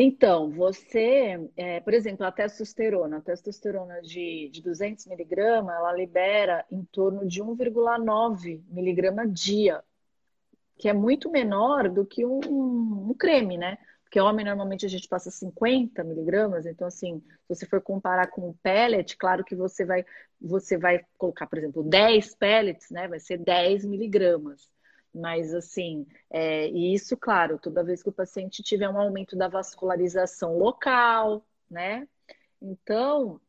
Então, 0.00 0.48
você, 0.48 1.50
é, 1.56 1.80
por 1.80 1.92
exemplo, 1.92 2.24
a 2.24 2.30
testosterona, 2.30 3.16
a 3.16 3.20
testosterona 3.20 4.00
de, 4.00 4.48
de 4.48 4.62
200 4.62 5.04
miligramas, 5.06 5.74
ela 5.74 5.92
libera 5.92 6.64
em 6.70 6.84
torno 6.84 7.26
de 7.26 7.42
1,9 7.42 8.62
miligrama 8.68 9.26
dia, 9.26 9.82
que 10.76 10.88
é 10.88 10.92
muito 10.92 11.28
menor 11.28 11.88
do 11.88 12.06
que 12.06 12.24
um, 12.24 13.08
um, 13.08 13.12
creme, 13.12 13.58
né? 13.58 13.76
Porque 14.04 14.20
homem 14.20 14.46
normalmente 14.46 14.86
a 14.86 14.88
gente 14.88 15.08
passa 15.08 15.32
50 15.32 16.04
miligramas, 16.04 16.64
então 16.64 16.86
assim, 16.86 17.18
se 17.18 17.56
você 17.56 17.66
for 17.66 17.80
comparar 17.80 18.28
com 18.28 18.50
o 18.50 18.54
pellet, 18.62 19.16
claro 19.16 19.42
que 19.44 19.56
você 19.56 19.84
vai, 19.84 20.04
você 20.40 20.78
vai 20.78 21.04
colocar, 21.16 21.48
por 21.48 21.58
exemplo, 21.58 21.82
10 21.82 22.36
pellets, 22.36 22.88
né? 22.92 23.08
Vai 23.08 23.18
ser 23.18 23.38
10 23.38 23.84
miligramas. 23.84 24.70
Mas, 25.14 25.54
assim, 25.54 26.06
é, 26.30 26.68
e 26.68 26.94
isso, 26.94 27.16
claro, 27.16 27.58
toda 27.58 27.82
vez 27.82 28.02
que 28.02 28.08
o 28.08 28.12
paciente 28.12 28.62
tiver 28.62 28.88
um 28.88 28.98
aumento 28.98 29.36
da 29.36 29.48
vascularização 29.48 30.58
local, 30.58 31.44
né? 31.70 32.06
Então, 32.60 33.40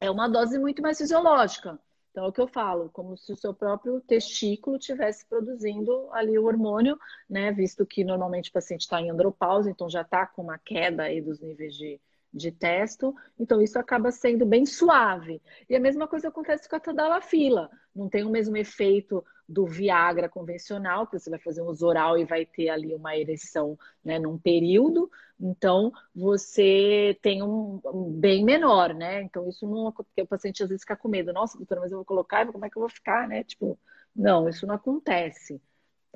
é 0.00 0.10
uma 0.10 0.28
dose 0.28 0.58
muito 0.58 0.82
mais 0.82 0.98
fisiológica. 0.98 1.78
Então, 2.10 2.24
é 2.24 2.28
o 2.28 2.32
que 2.32 2.40
eu 2.40 2.48
falo, 2.48 2.88
como 2.90 3.14
se 3.16 3.30
o 3.30 3.36
seu 3.36 3.52
próprio 3.52 4.00
testículo 4.00 4.78
estivesse 4.78 5.26
produzindo 5.26 6.08
ali 6.12 6.38
o 6.38 6.46
hormônio, 6.46 6.98
né? 7.28 7.52
Visto 7.52 7.84
que 7.84 8.02
normalmente 8.04 8.48
o 8.48 8.52
paciente 8.54 8.82
está 8.82 9.00
em 9.00 9.10
andropausa, 9.10 9.70
então 9.70 9.88
já 9.88 10.00
está 10.00 10.26
com 10.26 10.42
uma 10.42 10.58
queda 10.58 11.02
aí 11.02 11.20
dos 11.20 11.40
níveis 11.40 11.74
de, 11.74 12.00
de 12.32 12.50
testo, 12.50 13.14
então 13.38 13.60
isso 13.60 13.78
acaba 13.78 14.10
sendo 14.10 14.46
bem 14.46 14.64
suave. 14.64 15.42
E 15.68 15.76
a 15.76 15.80
mesma 15.80 16.08
coisa 16.08 16.28
acontece 16.28 16.66
com 16.66 16.76
a 16.76 16.80
tadalafila, 16.80 17.70
não 17.94 18.08
tem 18.08 18.24
o 18.24 18.30
mesmo 18.30 18.56
efeito 18.56 19.22
do 19.48 19.66
Viagra 19.66 20.28
convencional, 20.28 21.06
que 21.06 21.18
você 21.18 21.30
vai 21.30 21.38
fazer 21.38 21.62
um 21.62 21.68
uso 21.68 21.86
oral 21.86 22.18
e 22.18 22.24
vai 22.24 22.44
ter 22.44 22.68
ali 22.68 22.94
uma 22.94 23.16
ereção 23.16 23.78
né, 24.04 24.18
num 24.18 24.38
período, 24.38 25.10
então 25.38 25.92
você 26.14 27.18
tem 27.22 27.42
um, 27.42 27.80
um, 27.84 28.10
bem 28.10 28.44
menor, 28.44 28.94
né? 28.94 29.22
Então 29.22 29.48
isso 29.48 29.66
não 29.68 29.92
porque 29.92 30.22
o 30.22 30.26
paciente 30.26 30.62
às 30.62 30.68
vezes 30.68 30.82
fica 30.82 30.96
com 30.96 31.08
medo, 31.08 31.32
nossa, 31.32 31.58
doutora, 31.58 31.82
mas 31.82 31.92
eu 31.92 31.98
vou 31.98 32.04
colocar, 32.04 32.50
como 32.50 32.64
é 32.64 32.70
que 32.70 32.76
eu 32.76 32.80
vou 32.80 32.88
ficar, 32.88 33.28
né? 33.28 33.44
Tipo, 33.44 33.78
não, 34.14 34.48
isso 34.48 34.66
não 34.66 34.74
acontece. 34.74 35.60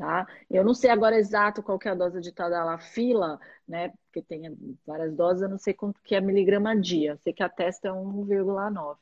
Tá? 0.01 0.27
Eu 0.49 0.65
não 0.65 0.73
sei 0.73 0.89
agora 0.89 1.19
exato 1.19 1.63
qual 1.63 1.79
que 1.79 1.87
é 1.87 1.91
a 1.91 1.95
dose 1.95 2.23
de 2.23 2.33
tadalafila, 2.33 3.39
né? 3.69 3.93
Porque 4.07 4.23
tem 4.23 4.57
várias 4.87 5.15
doses, 5.15 5.43
eu 5.43 5.49
não 5.51 5.59
sei 5.59 5.75
quanto 5.75 6.01
que 6.03 6.15
é 6.15 6.23
miligrama 6.23 6.75
dia. 6.75 7.19
Sei 7.19 7.35
que 7.35 7.43
a 7.43 7.51
testa 7.51 7.89
é 7.89 7.91
1,9 7.91 8.97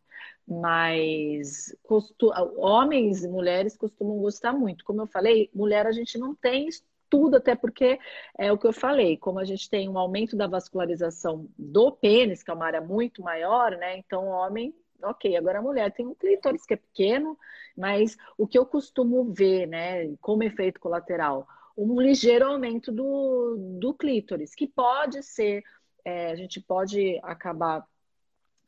mas 0.45 1.73
costu... 1.85 2.33
homens 2.57 3.23
e 3.23 3.29
mulheres 3.29 3.77
costumam 3.77 4.19
gostar 4.19 4.53
muito. 4.53 4.85
Como 4.85 5.01
eu 5.01 5.07
falei, 5.07 5.49
mulher 5.55 5.87
a 5.87 5.93
gente 5.93 6.19
não 6.19 6.35
tem 6.35 6.67
estudo, 6.67 7.37
até 7.37 7.55
porque 7.55 8.01
é 8.37 8.51
o 8.51 8.59
que 8.59 8.67
eu 8.67 8.73
falei, 8.73 9.17
como 9.17 9.39
a 9.39 9.45
gente 9.45 9.71
tem 9.71 9.89
um 9.89 9.99
aumento 9.99 10.37
da 10.37 10.49
vascularização 10.49 11.49
do 11.57 11.93
pênis, 11.93 12.43
que 12.43 12.51
é 12.51 12.55
uma 12.55 12.67
área 12.67 12.81
muito 12.81 13.23
maior, 13.23 13.71
né? 13.77 13.99
Então, 13.99 14.27
homem, 14.27 14.75
ok, 15.03 15.37
agora 15.37 15.59
a 15.59 15.63
mulher 15.63 15.93
tem 15.93 16.07
um 16.07 16.15
clítoris 16.15 16.65
que 16.67 16.75
é 16.75 16.77
pequeno, 16.77 17.39
mas 17.77 18.17
o 18.37 18.47
que 18.47 18.59
eu 18.59 18.67
costumo 18.67 19.33
ver, 19.33 19.67
né, 19.67 20.15
como 20.21 20.43
efeito 20.43 20.81
colateral, 20.81 21.47
um 21.77 22.01
ligeiro 22.01 22.47
aumento 22.47 22.91
do, 22.91 23.57
do 23.79 23.95
clítoris, 23.95 24.55
que 24.55 24.67
pode 24.67 25.23
ser, 25.23 25.63
é, 26.05 26.33
a 26.33 26.35
gente 26.35 26.61
pode 26.61 27.21
acabar 27.23 27.87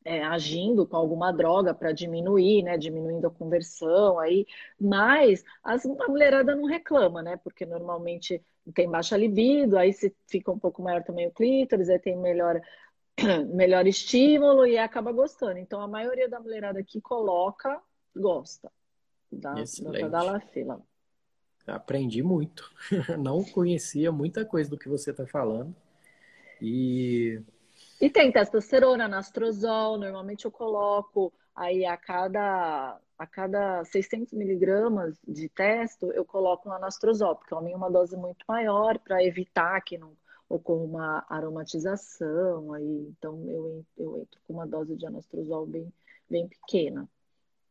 é, 0.05 0.22
agindo 0.24 0.87
com 0.87 0.97
alguma 0.97 1.33
droga 1.33 1.74
para 1.74 1.93
diminuir, 1.93 2.62
né? 2.62 2.78
Diminuindo 2.78 3.26
a 3.26 3.31
conversão 3.31 4.18
aí, 4.18 4.47
mas 4.81 5.45
as, 5.62 5.85
a 5.85 6.09
mulherada 6.09 6.55
não 6.57 6.64
reclama, 6.64 7.22
né? 7.22 7.37
Porque 7.37 7.66
normalmente 7.66 8.43
tem 8.74 8.89
baixa 8.91 9.16
libido, 9.16 9.76
aí 9.76 9.93
se 9.93 10.14
fica 10.26 10.51
um 10.51 10.59
pouco 10.59 10.83
maior 10.83 11.03
também 11.03 11.26
o 11.26 11.33
clítoris, 11.33 11.89
aí 11.91 11.99
tem 11.99 12.16
melhor, 12.16 12.61
melhor 13.54 13.86
estímulo 13.86 14.66
e 14.66 14.78
acaba 14.78 15.12
gostando. 15.12 15.58
Então 15.58 15.80
a 15.80 15.88
maioria 15.88 16.28
da 16.28 16.40
mulherada 16.40 16.82
que 16.82 17.00
coloca, 17.00 17.80
gosta 18.14 18.70
da, 19.30 19.54
da, 19.54 20.08
da 20.08 20.22
Lafila. 20.22 20.82
Aprendi 21.66 22.22
muito. 22.22 22.70
Não 23.18 23.44
conhecia 23.44 24.10
muita 24.10 24.44
coisa 24.44 24.70
do 24.70 24.78
que 24.78 24.88
você 24.88 25.10
está 25.10 25.26
falando. 25.26 25.74
E 26.60 27.42
E 28.00 28.10
tem 28.10 28.32
testosterona, 28.32 29.06
nastrozol, 29.06 29.98
normalmente 29.98 30.44
eu 30.44 30.50
coloco 30.50 31.32
aí 31.54 31.84
a 31.84 31.96
cada, 31.96 32.98
a 33.18 33.26
cada 33.26 33.84
600 33.84 34.32
miligramas 34.32 35.18
de 35.26 35.48
testo, 35.48 36.10
eu 36.12 36.24
coloco 36.24 36.68
um 36.68 36.72
anastrozol, 36.72 37.36
porque 37.36 37.52
é 37.52 37.56
uma 37.56 37.90
dose 37.90 38.16
muito 38.16 38.44
maior 38.48 38.98
para 38.98 39.22
evitar 39.22 39.80
que 39.82 39.98
não 39.98 40.12
ocorra 40.51 40.82
uma 40.82 41.26
aromatização, 41.28 42.74
aí, 42.74 43.07
então 43.09 43.48
eu, 43.48 43.86
eu 43.96 44.18
entro 44.18 44.40
com 44.46 44.55
uma 44.55 44.66
dose 44.66 44.96
de 44.96 45.07
anastrozol 45.07 45.64
bem, 45.64 45.92
bem 46.28 46.48
pequena, 46.48 47.09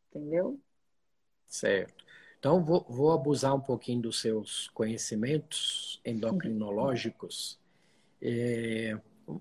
entendeu? 0.10 0.58
Certo. 1.46 2.06
Então, 2.40 2.64
vou, 2.64 2.86
vou 2.88 3.12
abusar 3.12 3.54
um 3.54 3.60
pouquinho 3.60 4.04
dos 4.04 4.22
seus 4.22 4.70
conhecimentos 4.70 6.00
endocrinológicos. 6.06 7.60
É, 8.22 8.98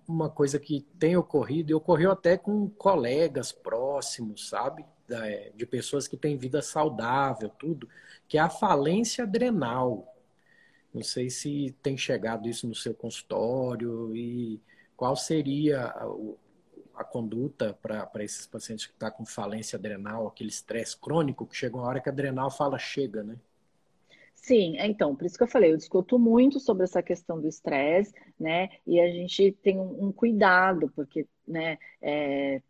uma 0.07 0.29
coisa 0.29 0.59
que 0.59 0.81
tem 0.99 1.17
ocorrido, 1.17 1.71
e 1.71 1.75
ocorreu 1.75 2.11
até 2.11 2.37
com 2.37 2.69
colegas 2.69 3.53
próximos, 3.53 4.49
sabe? 4.49 4.85
De 5.55 5.65
pessoas 5.65 6.09
que 6.09 6.17
têm 6.17 6.37
vida 6.37 6.61
saudável, 6.61 7.49
tudo, 7.51 7.89
que 8.27 8.37
é 8.37 8.41
a 8.41 8.51
falência 8.51 9.23
adrenal. 9.23 10.13
Não 10.99 11.05
sei 11.05 11.31
se 11.31 11.77
tem 11.81 11.97
chegado 11.97 12.49
isso 12.49 12.67
no 12.67 12.75
seu 12.75 12.93
consultório 12.93 14.17
e 14.17 14.61
qual 14.97 15.15
seria 15.15 15.85
a, 15.85 16.11
a 16.97 17.05
conduta 17.05 17.73
para 17.81 18.25
esses 18.25 18.49
pacientes 18.49 18.87
que 18.87 18.93
estão 18.93 19.09
tá 19.09 19.17
com 19.17 19.25
falência 19.25 19.77
adrenal, 19.77 20.27
aquele 20.27 20.51
estresse 20.51 20.97
crônico, 20.97 21.47
que 21.47 21.55
chega 21.55 21.77
uma 21.77 21.87
hora 21.87 22.01
que 22.01 22.09
a 22.09 22.13
adrenal 22.13 22.51
fala 22.51 22.81
chega, 22.81 23.23
né? 23.23 23.37
Sim, 24.35 24.77
é, 24.77 24.89
então, 24.89 25.15
por 25.15 25.25
isso 25.25 25.39
que 25.39 25.45
eu 25.45 25.49
falei, 25.49 25.71
eu 25.73 25.77
discuto 25.77 26.19
muito 26.19 26.59
sobre 26.59 26.83
essa 26.83 27.01
questão 27.01 27.41
do 27.41 27.47
estresse, 27.47 28.13
né? 28.39 28.69
E 28.85 28.99
a 28.99 29.09
gente 29.09 29.53
tem 29.63 29.79
um, 29.79 30.07
um 30.07 30.13
cuidado, 30.13 30.91
porque, 30.97 31.29
né, 31.47 31.79
é, 32.03 32.61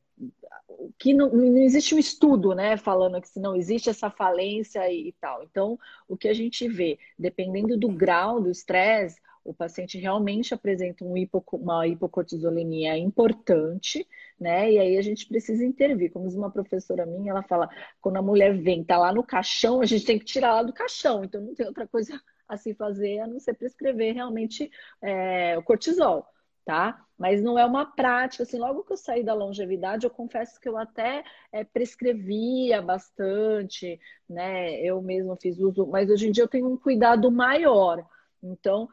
que 0.99 1.15
não, 1.15 1.31
não, 1.31 1.59
existe 1.59 1.95
um 1.95 1.99
estudo, 1.99 2.55
né, 2.55 2.77
falando 2.77 3.21
que 3.21 3.29
se 3.29 3.41
não 3.41 3.57
existe 3.57 3.91
essa 3.91 4.11
falência 4.11 4.89
e, 4.91 5.09
e 5.09 5.13
tal. 5.13 5.43
Então, 5.43 5.79
o 6.09 6.17
que 6.17 6.29
a 6.29 6.35
gente 6.35 6.69
vê, 6.69 6.99
dependendo 7.19 7.77
do 7.77 7.89
grau 7.89 8.41
do 8.41 8.51
estresse, 8.51 9.21
o 9.45 9.55
paciente 9.55 9.99
realmente 9.99 10.53
apresenta 10.53 11.05
um 11.05 11.15
uma 11.53 11.87
hipocortisolemia 11.87 12.99
importante, 12.99 14.07
né? 14.39 14.71
E 14.71 14.79
aí 14.79 14.99
a 14.99 15.03
gente 15.03 15.27
precisa 15.27 15.65
intervir. 15.65 16.13
Como 16.13 16.27
diz 16.27 16.37
uma 16.37 16.51
professora 16.51 17.07
minha, 17.07 17.31
ela 17.31 17.43
fala: 17.43 17.69
quando 18.01 18.19
a 18.19 18.23
mulher 18.23 18.55
vem, 18.59 18.85
tá 18.85 18.99
lá 18.99 19.13
no 19.13 19.23
caixão, 19.23 19.81
a 19.81 19.87
gente 19.87 20.05
tem 20.05 20.19
que 20.19 20.25
tirar 20.27 20.49
ela 20.49 20.63
do 20.65 20.73
caixão. 20.73 21.25
Então 21.25 21.41
não 21.41 21.55
tem 21.55 21.67
outra 21.67 21.87
coisa 21.87 22.21
a 22.47 22.57
se 22.59 22.75
fazer 22.75 23.21
a 23.21 23.27
não 23.27 23.41
ser 23.41 23.55
prescrever 23.55 24.15
realmente 24.15 24.71
é, 25.01 25.57
o 25.57 25.63
cortisol. 25.63 26.27
Tá? 26.69 27.03
Mas 27.17 27.43
não 27.43 27.59
é 27.59 27.65
uma 27.65 27.87
prática, 27.87 28.43
assim, 28.43 28.59
logo 28.59 28.85
que 28.85 28.93
eu 28.93 28.97
saí 28.99 29.25
da 29.25 29.33
longevidade, 29.33 30.05
eu 30.05 30.11
confesso 30.11 30.61
que 30.61 30.69
eu 30.69 30.77
até 30.77 31.25
é, 31.51 31.65
prescrevia 31.65 32.83
bastante, 32.83 33.99
né? 34.29 34.79
Eu 34.83 35.01
mesma 35.01 35.35
fiz 35.41 35.59
uso, 35.59 35.87
mas 35.87 36.11
hoje 36.11 36.29
em 36.29 36.31
dia 36.31 36.45
eu 36.45 36.49
tenho 36.49 36.71
um 36.71 36.77
cuidado 36.77 37.31
maior. 37.31 38.07
Então, 38.43 38.87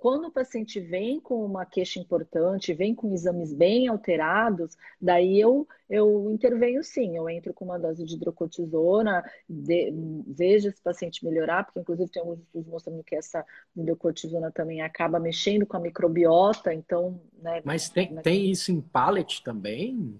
quando 0.00 0.28
o 0.28 0.32
paciente 0.32 0.80
vem 0.80 1.20
com 1.20 1.44
uma 1.44 1.66
queixa 1.66 2.00
importante, 2.00 2.72
vem 2.72 2.94
com 2.94 3.12
exames 3.12 3.52
bem 3.52 3.86
alterados, 3.86 4.74
daí 4.98 5.38
eu, 5.38 5.68
eu 5.90 6.30
intervenho 6.30 6.82
sim, 6.82 7.18
eu 7.18 7.28
entro 7.28 7.52
com 7.52 7.66
uma 7.66 7.78
dose 7.78 8.02
de 8.02 8.14
hidrocortisona, 8.14 9.22
de, 9.46 9.92
vejo 10.26 10.68
esse 10.68 10.80
paciente 10.80 11.22
melhorar, 11.22 11.64
porque 11.64 11.80
inclusive 11.80 12.10
tem 12.10 12.22
alguns 12.22 12.40
estudos 12.40 12.66
mostrando 12.66 13.04
que 13.04 13.14
essa 13.14 13.44
hidrocortisona 13.76 14.50
também 14.50 14.80
acaba 14.80 15.20
mexendo 15.20 15.66
com 15.66 15.76
a 15.76 15.80
microbiota, 15.80 16.72
então... 16.72 17.20
Né, 17.38 17.60
Mas 17.62 17.90
tem, 17.90 18.10
né, 18.10 18.22
tem 18.22 18.50
isso 18.50 18.72
em 18.72 18.80
pallet 18.80 19.44
também? 19.44 20.18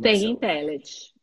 Tem 0.00 0.26
em 0.26 0.36
pellet, 0.36 1.14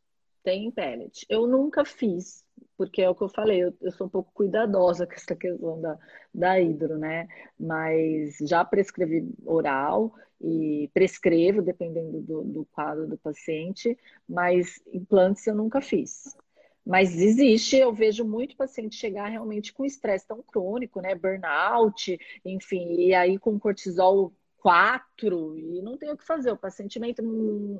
tem 0.43 0.65
em 0.65 0.71
pellet. 0.71 1.27
Eu 1.29 1.45
nunca 1.45 1.85
fiz, 1.85 2.42
porque 2.77 3.01
é 3.01 3.09
o 3.09 3.15
que 3.15 3.23
eu 3.23 3.29
falei, 3.29 3.63
eu, 3.63 3.73
eu, 3.81 3.91
sou 3.91 4.07
um 4.07 4.09
pouco 4.09 4.31
cuidadosa 4.33 5.05
com 5.07 5.13
essa 5.13 5.35
questão 5.35 5.81
da, 5.81 5.97
da 6.33 6.59
hidro, 6.59 6.97
né? 6.97 7.27
Mas 7.59 8.37
já 8.41 8.63
prescrevi 8.65 9.29
oral 9.45 10.13
e 10.41 10.89
prescrevo, 10.93 11.61
dependendo 11.61 12.21
do, 12.21 12.43
do 12.43 12.65
quadro 12.65 13.07
do 13.07 13.17
paciente, 13.17 13.97
mas 14.27 14.81
implantes 14.91 15.45
eu 15.47 15.55
nunca 15.55 15.81
fiz. 15.81 16.35
Mas 16.85 17.15
existe, 17.15 17.77
eu 17.77 17.93
vejo 17.93 18.25
muito 18.25 18.57
paciente 18.57 18.97
chegar 18.97 19.29
realmente 19.29 19.71
com 19.71 19.85
estresse 19.85 20.27
tão 20.27 20.41
crônico, 20.43 20.99
né? 20.99 21.15
Burnout, 21.15 22.19
enfim, 22.43 22.95
e 22.99 23.13
aí 23.13 23.39
com 23.39 23.57
cortisol 23.57 24.33
quatro 24.63 25.57
e 25.57 25.81
não 25.81 25.97
tem 25.97 26.09
o 26.09 26.15
que 26.15 26.25
fazer. 26.25 26.49
O 26.49 26.57
paciente 26.57 26.97
não, 26.97 27.29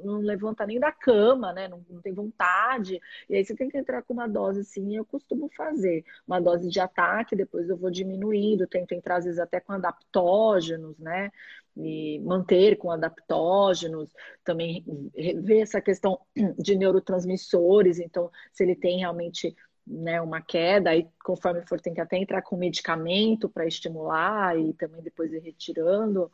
não 0.04 0.18
levanta 0.20 0.68
nem 0.68 0.78
da 0.78 0.92
cama, 0.92 1.54
né? 1.54 1.66
Não, 1.70 1.82
não, 1.90 2.02
tem 2.02 2.14
vontade. 2.14 3.00
E 3.30 3.36
aí 3.38 3.46
você 3.46 3.56
tem 3.56 3.70
que 3.70 3.78
entrar 3.78 4.04
com 4.04 4.12
uma 4.14 4.28
dose 4.28 4.60
assim. 4.60 4.94
Eu 4.94 5.06
costumo 5.06 5.50
fazer 5.56 6.04
uma 6.28 6.42
dose 6.42 6.70
de 6.70 6.82
ataque, 6.82 7.38
depois 7.38 7.70
eu 7.70 7.78
vou 7.78 7.90
diminuindo. 7.90 8.68
Tento 8.68 8.92
entrar 8.92 9.16
às 9.16 9.24
vezes 9.24 9.40
até 9.40 9.62
com 9.62 9.72
adaptógenos, 9.72 11.00
né? 11.00 11.32
E 11.78 12.20
manter 12.20 12.76
com 12.76 12.92
adaptógenos. 12.92 14.14
Também 14.44 14.84
ver 15.16 15.62
essa 15.62 15.80
questão 15.80 16.20
de 16.60 16.76
neurotransmissores. 16.76 17.98
Então, 17.98 18.30
se 18.52 18.62
ele 18.62 18.76
tem 18.76 19.00
realmente 19.00 19.56
né, 19.88 20.20
uma 20.22 20.42
queda, 20.42 20.90
aí 20.90 21.08
conforme 21.24 21.62
for, 21.66 21.80
tem 21.80 21.94
que 21.94 22.02
até 22.02 22.18
entrar 22.18 22.42
com 22.42 22.58
medicamento 22.58 23.48
para 23.48 23.66
estimular 23.66 24.60
e 24.60 24.74
também 24.74 25.02
depois 25.02 25.32
ir 25.32 25.40
retirando. 25.40 26.30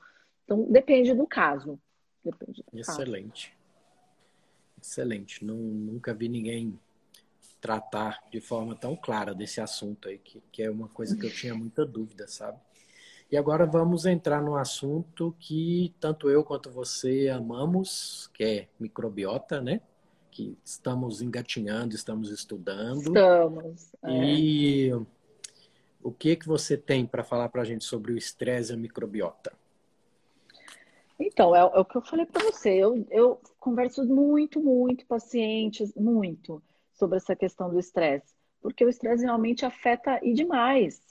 Então, 0.50 0.66
depende 0.68 1.14
do 1.14 1.28
caso. 1.28 1.80
Depende 2.26 2.64
do 2.64 2.80
Excelente. 2.80 3.50
Caso. 3.50 3.60
Excelente. 4.82 5.46
Não, 5.46 5.56
nunca 5.56 6.12
vi 6.12 6.28
ninguém 6.28 6.80
tratar 7.62 8.24
de 8.32 8.42
forma 8.42 8.74
tão 8.74 8.96
clara 8.96 9.36
desse 9.36 9.62
assunto 9.62 10.10
aí, 10.10 10.18
que, 10.18 10.42
que 10.52 10.64
é 10.64 10.72
uma 10.72 10.88
coisa 10.88 11.16
que 11.16 11.24
eu 11.24 11.30
tinha 11.30 11.54
muita 11.54 11.86
dúvida, 11.86 12.28
sabe? 12.28 12.58
E 13.32 13.38
agora 13.38 13.64
vamos 13.64 14.08
entrar 14.08 14.42
no 14.42 14.56
assunto 14.56 15.36
que 15.40 15.94
tanto 16.00 16.32
eu 16.32 16.44
quanto 16.44 16.72
você 16.72 17.30
amamos, 17.30 18.28
que 18.34 18.44
é 18.44 18.68
microbiota, 18.80 19.62
né? 19.62 19.82
Que 20.32 20.58
estamos 20.66 21.22
engatinhando, 21.22 21.94
estamos 21.94 22.32
estudando. 22.32 23.02
Estamos. 23.02 23.94
É. 24.02 24.24
E 24.24 24.92
o 26.02 26.12
que 26.12 26.36
que 26.36 26.48
você 26.48 26.76
tem 26.76 27.06
para 27.06 27.24
falar 27.24 27.50
para 27.50 27.62
a 27.62 27.66
gente 27.66 27.84
sobre 27.84 28.14
o 28.14 28.18
estresse 28.18 28.72
e 28.72 28.74
a 28.74 28.78
microbiota? 28.78 29.52
Então, 31.20 31.54
é, 31.56 31.60
é, 31.60 31.64
o 31.64 31.86
que 31.86 31.98
eu 31.98 32.02
falei 32.02 32.26
para 32.26 32.44
você. 32.46 32.70
Eu, 32.70 33.06
eu 33.12 33.42
converso 33.60 34.06
muito, 34.06 34.62
muito 34.62 35.06
pacientes, 35.06 35.94
muito, 35.96 36.64
sobre 36.94 37.18
essa 37.18 37.36
questão 37.36 37.70
do 37.70 37.80
estresse. 37.80 38.34
Porque 38.62 38.86
o 38.86 38.90
estresse 38.90 39.24
realmente 39.24 39.66
afeta 39.66 40.20
e 40.24 40.34
demais, 40.34 41.02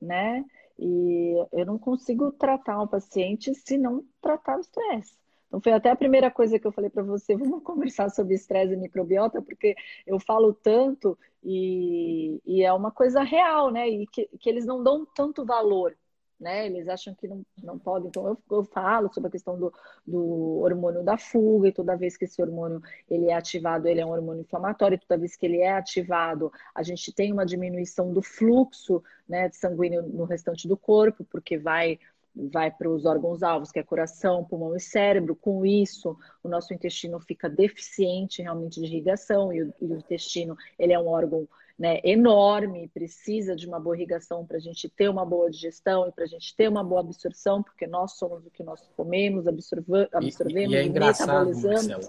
né? 0.00 0.44
E 0.78 1.34
eu 1.52 1.64
não 1.64 1.78
consigo 1.78 2.32
tratar 2.32 2.80
um 2.82 2.86
paciente 2.86 3.54
se 3.54 3.78
não 3.78 4.04
tratar 4.20 4.56
o 4.56 4.60
estresse. 4.60 5.16
Então, 5.46 5.60
foi 5.60 5.72
até 5.72 5.90
a 5.90 5.96
primeira 5.96 6.30
coisa 6.32 6.58
que 6.58 6.66
eu 6.66 6.72
falei 6.72 6.90
para 6.90 7.02
você: 7.04 7.36
vamos 7.38 7.62
conversar 7.62 8.10
sobre 8.10 8.34
estresse 8.34 8.74
e 8.74 8.76
microbiota, 8.76 9.40
porque 9.40 9.76
eu 10.04 10.18
falo 10.18 10.52
tanto 10.52 11.16
e, 11.44 12.40
e 12.44 12.62
é 12.64 12.72
uma 12.72 12.90
coisa 12.90 13.22
real, 13.22 13.70
né? 13.70 13.88
E 13.88 14.06
que, 14.08 14.28
que 14.40 14.48
eles 14.48 14.66
não 14.66 14.82
dão 14.82 15.06
tanto 15.14 15.44
valor 15.44 15.96
né? 16.38 16.66
Eles 16.66 16.88
acham 16.88 17.14
que 17.14 17.28
não, 17.28 17.44
não 17.62 17.78
podem. 17.78 18.08
Então, 18.08 18.26
eu, 18.26 18.38
eu 18.50 18.64
falo 18.64 19.12
sobre 19.12 19.28
a 19.28 19.30
questão 19.30 19.58
do, 19.58 19.72
do 20.06 20.60
hormônio 20.60 21.02
da 21.02 21.16
fuga, 21.16 21.68
e 21.68 21.72
toda 21.72 21.96
vez 21.96 22.16
que 22.16 22.24
esse 22.24 22.40
hormônio 22.42 22.82
ele 23.08 23.28
é 23.28 23.34
ativado, 23.34 23.88
ele 23.88 24.00
é 24.00 24.06
um 24.06 24.10
hormônio 24.10 24.42
inflamatório, 24.42 24.96
e 24.96 24.98
toda 24.98 25.18
vez 25.18 25.36
que 25.36 25.46
ele 25.46 25.58
é 25.58 25.72
ativado, 25.72 26.52
a 26.74 26.82
gente 26.82 27.12
tem 27.12 27.32
uma 27.32 27.46
diminuição 27.46 28.12
do 28.12 28.22
fluxo 28.22 29.02
né, 29.28 29.50
sanguíneo 29.50 30.02
no 30.02 30.24
restante 30.24 30.68
do 30.68 30.76
corpo, 30.76 31.24
porque 31.24 31.56
vai 31.56 31.98
vai 32.34 32.70
para 32.70 32.88
os 32.88 33.04
órgãos 33.04 33.42
alvos, 33.42 33.70
que 33.70 33.78
é 33.78 33.82
coração, 33.82 34.44
pulmão 34.44 34.74
e 34.74 34.80
cérebro. 34.80 35.36
Com 35.36 35.64
isso, 35.64 36.16
o 36.42 36.48
nosso 36.48 36.74
intestino 36.74 37.20
fica 37.20 37.48
deficiente 37.48 38.42
realmente 38.42 38.80
de 38.80 38.86
irrigação 38.86 39.52
e 39.52 39.62
o, 39.62 39.74
e 39.80 39.86
o 39.86 39.96
intestino 39.96 40.56
ele 40.78 40.92
é 40.92 40.98
um 40.98 41.06
órgão 41.06 41.48
né, 41.78 42.00
enorme, 42.04 42.88
precisa 42.88 43.54
de 43.56 43.66
uma 43.66 43.80
boa 43.80 43.96
irrigação 43.96 44.46
para 44.46 44.56
a 44.56 44.60
gente 44.60 44.88
ter 44.88 45.08
uma 45.08 45.24
boa 45.24 45.50
digestão 45.50 46.08
e 46.08 46.12
para 46.12 46.24
a 46.24 46.26
gente 46.26 46.54
ter 46.54 46.68
uma 46.68 46.84
boa 46.84 47.00
absorção, 47.00 47.62
porque 47.62 47.86
nós 47.86 48.12
somos 48.12 48.46
o 48.46 48.50
que 48.50 48.62
nós 48.62 48.88
comemos, 48.96 49.46
absorvemos 49.46 50.12
e, 50.22 50.74
e 50.74 50.76
é 50.76 50.84
engraçado, 50.84 51.52
Marcela, 51.52 52.08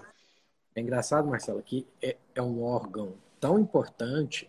é 0.74 0.80
engraçado, 0.80 1.28
Marcela, 1.28 1.62
que 1.62 1.86
é, 2.00 2.16
é 2.34 2.42
um 2.42 2.62
órgão 2.62 3.14
tão 3.40 3.58
importante, 3.58 4.48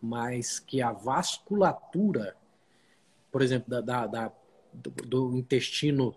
mas 0.00 0.58
que 0.58 0.82
a 0.82 0.90
vasculatura, 0.90 2.34
por 3.30 3.42
exemplo, 3.42 3.70
da, 3.70 3.80
da, 3.80 4.06
da 4.06 4.32
do, 4.72 4.90
do, 4.90 5.36
intestino 5.36 6.14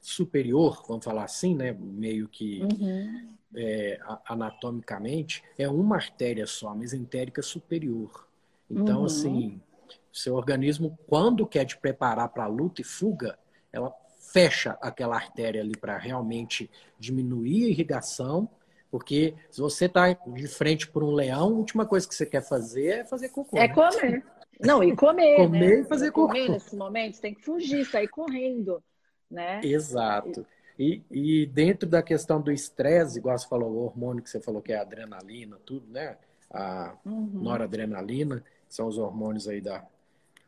superior, 0.00 0.84
vamos 0.86 1.04
falar 1.04 1.24
assim, 1.24 1.54
né, 1.54 1.72
meio 1.72 2.28
que 2.28 2.60
uhum 2.62 3.34
é, 3.54 3.98
anatomicamente, 4.26 5.42
é 5.58 5.68
uma 5.68 5.96
artéria 5.96 6.46
só, 6.46 6.68
a 6.68 6.74
mesentérica 6.74 7.40
superior. 7.42 8.26
Então, 8.68 9.00
uhum. 9.00 9.06
assim, 9.06 9.60
seu 10.12 10.34
organismo, 10.34 10.98
quando 11.06 11.46
quer 11.46 11.64
te 11.64 11.76
preparar 11.76 12.28
para 12.28 12.46
luta 12.46 12.80
e 12.80 12.84
fuga, 12.84 13.38
ela 13.72 13.92
fecha 14.18 14.76
aquela 14.80 15.14
artéria 15.14 15.60
ali 15.60 15.76
para 15.76 15.96
realmente 15.96 16.70
diminuir 16.98 17.66
a 17.66 17.68
irrigação, 17.68 18.48
porque 18.90 19.34
se 19.50 19.60
você 19.60 19.86
está 19.86 20.12
de 20.12 20.46
frente 20.46 20.86
por 20.88 21.02
um 21.02 21.10
leão, 21.10 21.48
a 21.48 21.58
última 21.58 21.84
coisa 21.84 22.06
que 22.06 22.14
você 22.14 22.26
quer 22.26 22.42
fazer 22.42 22.86
é 22.86 23.04
fazer 23.04 23.28
cocô. 23.28 23.56
É 23.56 23.68
né? 23.68 23.74
comer. 23.74 24.24
Não, 24.60 24.82
e 24.82 24.94
comer. 24.94 25.36
comer 25.36 25.76
né? 25.76 25.80
e 25.80 25.84
fazer 25.84 26.10
cocô. 26.10 26.28
Comer 26.28 26.48
nesses 26.48 26.72
momentos, 26.72 27.20
tem 27.20 27.34
que 27.34 27.42
fugir, 27.42 27.84
sair 27.84 28.08
correndo. 28.08 28.82
Né? 29.30 29.60
Exato. 29.64 30.46
E, 30.78 31.02
e 31.10 31.46
dentro 31.46 31.88
da 31.88 32.02
questão 32.02 32.40
do 32.40 32.50
estresse, 32.50 33.18
igual 33.18 33.38
você 33.38 33.48
falou, 33.48 33.72
o 33.72 33.84
hormônio 33.84 34.22
que 34.22 34.30
você 34.30 34.40
falou 34.40 34.60
que 34.60 34.72
é 34.72 34.76
a 34.76 34.82
adrenalina, 34.82 35.58
tudo, 35.64 35.86
né? 35.90 36.16
A 36.50 36.96
uhum. 37.04 37.30
noradrenalina, 37.32 38.44
são 38.68 38.88
os 38.88 38.98
hormônios 38.98 39.48
aí 39.48 39.60
da, 39.60 39.84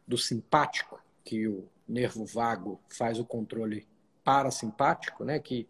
do 0.07 0.19
simpático, 0.19 1.01
que 1.25 1.47
o 1.47 1.69
nervo 1.89 2.25
vago 2.25 2.81
faz 2.89 3.19
o 3.19 3.25
controle 3.25 3.87
parasimpático, 4.25 5.25
né? 5.25 5.39
Que 5.39 5.69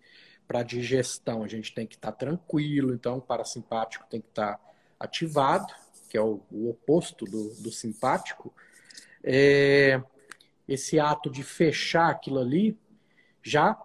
para 0.48 0.62
digestão 0.62 1.42
a 1.42 1.48
gente 1.48 1.74
tem 1.74 1.86
que 1.86 1.96
estar 1.96 2.12
tá 2.12 2.18
tranquilo, 2.18 2.94
então 2.94 3.18
o 3.18 3.22
parasimpático 3.22 4.06
tem 4.08 4.20
que 4.20 4.28
estar 4.28 4.54
tá 4.54 4.60
ativado, 4.98 5.72
que 6.08 6.16
é 6.16 6.20
o, 6.20 6.40
o 6.50 6.70
oposto 6.70 7.24
do, 7.24 7.54
do 7.54 7.70
simpático. 7.70 8.54
É, 9.22 10.00
esse 10.66 10.98
ato 10.98 11.30
de 11.30 11.42
fechar 11.42 12.10
aquilo 12.10 12.38
ali 12.38 12.78
já 13.42 13.80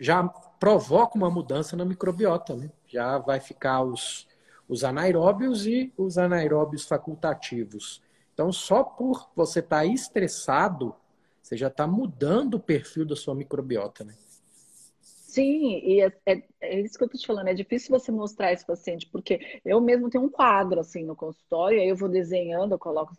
já 0.00 0.22
provoca 0.60 1.16
uma 1.16 1.30
mudança 1.30 1.76
na 1.76 1.84
microbiota, 1.84 2.54
né? 2.54 2.70
Já 2.86 3.18
vai 3.18 3.40
ficar 3.40 3.82
os, 3.82 4.28
os 4.68 4.84
anaeróbios 4.84 5.66
e 5.66 5.92
os 5.96 6.18
anaeróbios 6.18 6.84
facultativos. 6.84 8.00
Então, 8.32 8.52
só 8.52 8.84
por 8.84 9.28
você 9.34 9.58
estar 9.58 9.78
tá 9.78 9.84
estressado, 9.84 10.94
você 11.42 11.56
já 11.56 11.66
está 11.66 11.86
mudando 11.86 12.54
o 12.54 12.60
perfil 12.60 13.04
da 13.04 13.16
sua 13.16 13.34
microbiota, 13.34 14.04
né? 14.04 14.14
Sim, 15.30 15.78
e 15.84 16.00
é, 16.00 16.12
é, 16.26 16.42
é, 16.60 16.80
isso 16.80 16.98
que 16.98 17.04
eu 17.04 17.08
tô 17.08 17.16
te 17.16 17.24
falando, 17.24 17.46
é 17.48 17.54
difícil 17.54 17.90
você 17.96 18.10
mostrar 18.10 18.52
esse 18.52 18.66
paciente, 18.66 19.06
porque 19.12 19.60
eu 19.64 19.80
mesmo 19.80 20.10
tenho 20.10 20.24
um 20.24 20.28
quadro 20.28 20.80
assim 20.80 21.04
no 21.04 21.14
consultório, 21.14 21.80
aí 21.80 21.88
eu 21.88 21.94
vou 21.96 22.08
desenhando, 22.08 22.72
eu 22.72 22.78
coloco 22.80 23.12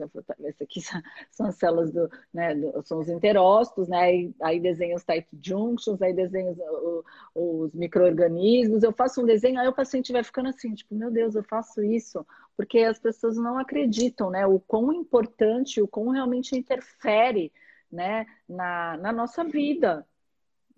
esse 0.43 0.64
aqui 0.64 0.82
são 1.32 1.45
as 1.47 1.55
células 1.55 1.91
do, 1.93 2.09
né, 2.34 2.53
do, 2.53 2.84
são 2.86 2.99
os 2.99 3.07
enterócitos, 3.07 3.88
né? 3.88 3.97
Aí, 4.01 4.36
aí 4.41 4.59
desenho 4.59 4.95
os 4.97 5.05
tight 5.05 5.26
junctions, 5.41 6.01
aí 6.01 6.14
desenho 6.14 6.51
os, 6.51 7.05
os 7.34 7.74
micro-organismos, 7.74 8.84
eu 8.84 8.91
faço 8.91 9.22
um 9.22 9.26
desenho, 9.26 9.59
aí 9.59 9.68
o 9.70 9.74
paciente 9.74 10.12
vai 10.12 10.24
ficando 10.24 10.49
assim, 10.49 10.74
tipo, 10.74 10.93
meu 10.93 11.09
Deus, 11.12 11.36
eu 11.36 11.43
faço 11.45 11.82
isso, 11.82 12.26
porque 12.57 12.80
as 12.80 12.99
pessoas 12.99 13.38
não 13.38 13.57
acreditam, 13.57 14.30
né? 14.30 14.45
O 14.45 14.59
quão 14.59 14.91
importante, 14.91 15.82
o 15.82 15.88
quão 15.88 16.09
realmente 16.09 16.57
interfere, 16.57 17.53
né, 17.91 18.26
na, 18.47 18.97
na 18.97 19.12
nossa 19.12 19.43
vida, 19.43 20.05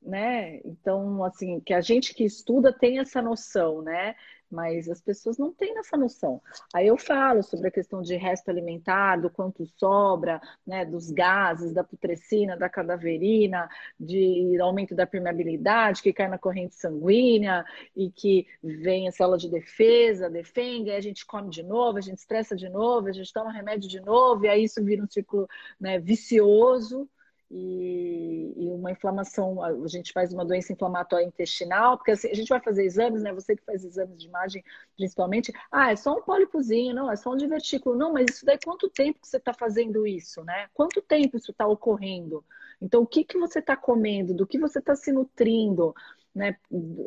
né? 0.05 0.59
Então, 0.65 1.23
assim, 1.23 1.59
que 1.59 1.73
a 1.73 1.81
gente 1.81 2.13
que 2.13 2.23
estuda 2.23 2.71
tem 2.71 2.99
essa 2.99 3.21
noção, 3.21 3.81
né? 3.81 4.15
Mas 4.51 4.87
as 4.87 5.01
pessoas 5.01 5.39
não 5.39 5.51
têm 5.51 5.79
essa 5.79 5.97
noção. 5.97 6.39
Aí 6.71 6.85
eu 6.85 6.95
falo 6.95 7.41
sobre 7.41 7.69
a 7.69 7.71
questão 7.71 8.03
de 8.03 8.15
resto 8.15 8.49
alimentar, 8.49 9.15
do 9.15 9.27
quanto 9.29 9.65
sobra, 9.65 10.39
né? 10.65 10.85
Dos 10.85 11.09
gases, 11.09 11.73
da 11.73 11.83
putrescina, 11.83 12.55
da 12.55 12.69
cadaverina, 12.69 13.67
de 13.99 14.59
aumento 14.61 14.93
da 14.93 15.07
permeabilidade, 15.07 16.03
que 16.03 16.13
cai 16.13 16.27
na 16.27 16.37
corrente 16.37 16.75
sanguínea 16.75 17.65
e 17.95 18.11
que 18.11 18.45
vem 18.61 19.07
a 19.07 19.11
célula 19.11 19.37
de 19.37 19.49
defesa, 19.49 20.29
defende, 20.29 20.91
aí 20.91 20.97
a 20.97 21.01
gente 21.01 21.25
come 21.25 21.49
de 21.49 21.63
novo, 21.63 21.97
a 21.97 22.01
gente 22.01 22.19
estressa 22.19 22.55
de 22.55 22.69
novo, 22.69 23.07
a 23.07 23.11
gente 23.11 23.33
toma 23.33 23.51
remédio 23.51 23.89
de 23.89 23.99
novo, 24.01 24.45
e 24.45 24.49
aí 24.49 24.65
isso 24.65 24.83
vira 24.83 25.03
um 25.03 25.09
ciclo 25.09 25.47
né, 25.79 25.99
vicioso 25.99 27.09
e, 27.55 28.51
e, 28.57 28.71
uma 28.71 28.91
inflamação, 28.91 29.61
a 29.63 29.87
gente 29.87 30.11
faz 30.11 30.33
uma 30.33 30.43
doença 30.43 30.73
inflamatória 30.73 31.23
intestinal, 31.23 31.97
porque 31.97 32.09
assim, 32.09 32.27
a 32.27 32.33
gente 32.33 32.49
vai 32.49 32.59
fazer 32.59 32.83
exames, 32.83 33.21
né? 33.21 33.31
Você 33.31 33.55
que 33.55 33.63
faz 33.63 33.85
exames 33.85 34.19
de 34.19 34.27
imagem, 34.27 34.63
principalmente, 34.97 35.53
ah, 35.71 35.91
é 35.91 35.95
só 35.95 36.17
um 36.17 36.21
pólipozinho, 36.23 36.95
não, 36.95 37.11
é 37.11 37.15
só 37.15 37.31
um 37.31 37.37
divertículo. 37.37 37.95
Não, 37.95 38.11
mas 38.11 38.25
isso 38.31 38.43
daí 38.43 38.57
quanto 38.57 38.89
tempo 38.89 39.19
que 39.21 39.27
você 39.27 39.37
está 39.37 39.53
fazendo 39.53 40.07
isso, 40.07 40.43
né? 40.43 40.67
Quanto 40.73 40.99
tempo 40.99 41.37
isso 41.37 41.51
está 41.51 41.67
ocorrendo? 41.67 42.43
Então, 42.81 43.03
o 43.03 43.07
que, 43.07 43.23
que 43.23 43.37
você 43.37 43.59
está 43.59 43.77
comendo? 43.77 44.33
Do 44.33 44.47
que 44.47 44.57
você 44.57 44.79
está 44.79 44.95
se 44.95 45.11
nutrindo? 45.11 45.93
Né? 46.33 46.57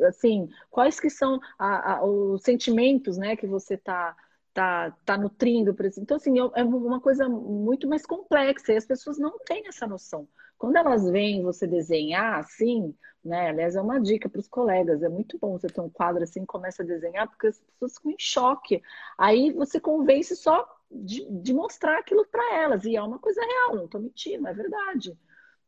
Assim, 0.07 0.49
quais 0.71 0.97
que 0.97 1.09
são 1.09 1.41
a, 1.59 1.95
a, 1.95 2.05
os 2.05 2.41
sentimentos, 2.41 3.17
né, 3.17 3.35
que 3.35 3.45
você 3.45 3.73
está 3.73 4.15
tá, 4.57 4.91
tá 5.05 5.15
nutrindo, 5.15 5.75
por 5.75 5.85
exemplo. 5.85 6.01
Então, 6.01 6.17
assim, 6.17 6.33
é 6.39 6.63
uma 6.63 6.99
coisa 6.99 7.29
muito 7.29 7.87
mais 7.87 8.07
complexa 8.07 8.73
e 8.73 8.77
as 8.77 8.87
pessoas 8.87 9.19
não 9.19 9.37
têm 9.45 9.67
essa 9.67 9.85
noção. 9.85 10.27
Quando 10.57 10.77
elas 10.77 11.07
veem 11.07 11.43
você 11.43 11.67
desenhar 11.67 12.39
assim, 12.39 12.95
né? 13.23 13.49
Aliás, 13.49 13.75
é 13.75 13.81
uma 13.81 14.01
dica 14.01 14.27
para 14.27 14.39
os 14.39 14.47
colegas, 14.47 15.03
é 15.03 15.09
muito 15.09 15.37
bom 15.37 15.59
você 15.59 15.67
ter 15.67 15.79
um 15.79 15.91
quadro 15.91 16.23
assim 16.23 16.43
começa 16.43 16.81
a 16.81 16.85
desenhar, 16.85 17.27
porque 17.27 17.45
as 17.45 17.59
pessoas 17.59 17.97
ficam 17.97 18.11
em 18.13 18.15
choque. 18.17 18.81
Aí 19.15 19.51
você 19.51 19.79
convence 19.79 20.35
só 20.35 20.67
de, 20.89 21.23
de 21.29 21.53
mostrar 21.53 21.99
aquilo 21.99 22.25
para 22.25 22.55
elas, 22.55 22.83
e 22.83 22.95
é 22.95 23.01
uma 23.03 23.19
coisa 23.19 23.39
real, 23.39 23.75
não 23.75 23.85
estou 23.85 24.01
mentindo, 24.01 24.47
é 24.47 24.53
verdade, 24.55 25.15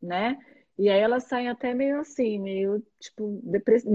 né? 0.02 0.40
E 0.80 0.90
aí 0.90 1.00
elas 1.00 1.26
saem 1.26 1.50
até 1.50 1.76
meio 1.76 2.00
assim, 2.00 2.40
meio 2.40 2.84
tipo 3.00 3.40
depressão 3.46 3.94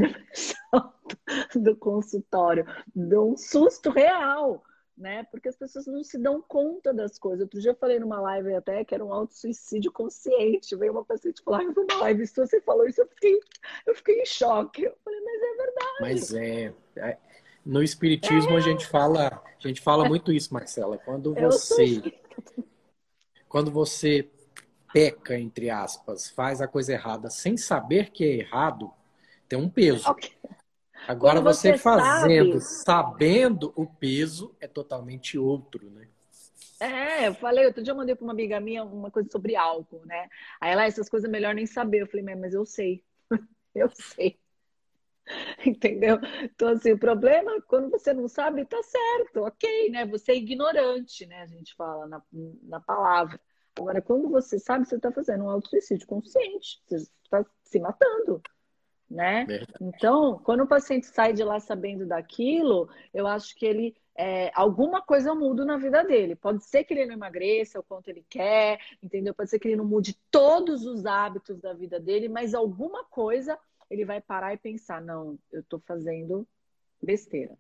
do 1.57 1.77
consultório, 1.77 2.65
dão 2.95 3.33
um 3.33 3.37
susto 3.37 3.91
real 3.91 4.63
né? 4.97 5.25
Porque 5.25 5.49
as 5.49 5.57
pessoas 5.57 5.87
não 5.87 6.03
se 6.05 6.19
dão 6.19 6.41
conta 6.41 6.93
das 6.93 7.19
coisas. 7.19 7.43
Outro 7.43 7.61
dia 7.61 7.73
eu 7.73 7.77
falei 7.77 7.99
numa 7.99 8.21
live 8.21 8.55
até 8.55 8.85
que 8.85 8.95
era 8.95 9.05
um 9.05 9.13
auto-suicídio 9.13 9.91
consciente. 9.91 10.77
Veio 10.77 10.93
uma 10.93 11.05
paciente 11.05 11.43
falar, 11.43 11.61
ah, 11.61 11.73
numa 11.77 12.01
live, 12.01 12.27
se 12.27 12.37
você 12.37 12.61
falou 12.61 12.87
isso, 12.87 13.01
eu 13.01 13.07
fiquei, 13.09 13.39
eu 13.87 13.95
fiquei 13.95 14.21
em 14.21 14.27
choque. 14.27 14.85
Eu 14.85 14.97
falei, 15.05 15.21
mas 15.21 15.43
é 15.43 15.57
verdade. 15.57 15.97
Mas 16.01 16.35
é. 16.35 16.75
é 16.97 17.19
no 17.65 17.83
espiritismo 17.83 18.53
é. 18.53 18.57
a 18.57 18.61
gente 18.61 18.87
fala, 18.87 19.43
a 19.59 19.67
gente 19.67 19.81
fala 19.81 20.07
muito 20.07 20.31
isso, 20.31 20.53
Marcela. 20.53 20.99
Quando 20.99 21.35
você 21.35 22.13
quando 23.49 23.71
você 23.71 24.29
peca 24.93 25.39
entre 25.39 25.71
aspas, 25.71 26.29
faz 26.29 26.61
a 26.61 26.69
coisa 26.69 26.93
errada 26.93 27.31
sem 27.31 27.57
saber 27.57 28.11
que 28.11 28.25
é 28.25 28.35
errado, 28.41 28.93
tem 29.49 29.59
um 29.59 29.69
peso. 29.69 30.09
Okay. 30.11 30.33
Agora 31.07 31.41
você, 31.41 31.73
você, 31.73 31.79
fazendo, 31.79 32.61
sabe... 32.61 33.13
sabendo 33.13 33.73
o 33.77 33.87
peso, 33.87 34.55
é 34.61 34.67
totalmente 34.67 35.39
outro, 35.39 35.91
né? 35.91 36.09
É, 36.81 37.29
eu 37.29 37.35
falei, 37.35 37.67
outro 37.67 37.83
dia 37.83 37.93
eu 37.93 37.97
mandei 37.97 38.15
para 38.15 38.25
uma 38.25 38.33
amiga 38.33 38.61
minha 38.61 38.85
uma 38.85 39.11
coisa 39.11 39.29
sobre 39.31 39.57
álcool, 39.57 40.05
né? 40.05 40.29
Aí 40.61 40.73
ela, 40.73 40.85
essas 40.85 41.09
coisas 41.09 41.29
é 41.29 41.33
melhor 41.33 41.55
nem 41.55 41.67
saber. 41.67 42.03
Eu 42.03 42.07
falei, 42.07 42.35
mas 42.35 42.53
eu 42.53 42.67
sei. 42.67 43.03
eu 43.75 43.89
sei. 43.91 44.39
Entendeu? 45.65 46.19
Então, 46.43 46.69
assim, 46.69 46.93
o 46.93 46.99
problema, 46.99 47.61
quando 47.63 47.91
você 47.91 48.13
não 48.13 48.29
sabe, 48.29 48.65
tá 48.65 48.83
certo, 48.83 49.43
ok, 49.45 49.91
né? 49.91 50.05
Você 50.07 50.33
é 50.33 50.37
ignorante, 50.37 51.27
né? 51.27 51.43
A 51.43 51.47
gente 51.47 51.75
fala 51.75 52.07
na, 52.07 52.23
na 52.63 52.81
palavra. 52.81 53.41
Agora, 53.77 54.03
quando 54.03 54.29
você 54.29 54.59
sabe, 54.59 54.87
você 54.87 54.97
está 54.97 55.11
fazendo 55.11 55.45
um 55.45 55.51
auto-suicídio 55.51 56.07
consciente, 56.07 56.83
você 56.87 56.97
está 56.97 57.45
se 57.65 57.81
matando 57.81 58.41
né? 59.15 59.47
Então, 59.81 60.41
quando 60.43 60.65
o 60.65 60.67
paciente 60.67 61.07
sai 61.07 61.33
de 61.33 61.45
lá 61.45 61.61
sabendo 61.61 62.05
daquilo, 62.05 62.89
eu 63.13 63.27
acho 63.27 63.55
que 63.55 63.65
ele 63.65 63.97
é, 64.17 64.51
alguma 64.55 65.01
coisa 65.01 65.35
muda 65.35 65.65
na 65.65 65.77
vida 65.77 66.03
dele. 66.05 66.35
Pode 66.35 66.65
ser 66.65 66.85
que 66.85 66.93
ele 66.93 67.07
não 67.07 67.15
emagreça 67.15 67.79
o 67.79 67.83
quanto 67.83 68.09
ele 68.09 68.25
quer, 68.29 68.81
entendeu? 69.03 69.33
Pode 69.33 69.51
ser 69.51 69.59
que 69.59 69.69
ele 69.69 69.77
não 69.77 69.85
mude 69.85 70.19
todos 70.31 70.85
os 70.85 71.07
hábitos 71.07 71.61
da 71.61 71.73
vida 71.73 72.01
dele, 72.01 72.29
mas 72.29 72.55
alguma 72.55 73.05
coisa 73.05 73.59
ele 73.89 74.05
vai 74.05 74.21
parar 74.21 74.53
e 74.53 74.59
pensar: 74.59 75.01
não, 75.01 75.39
eu 75.53 75.61
estou 75.61 75.79
fazendo 75.81 76.47
besteira, 77.01 77.57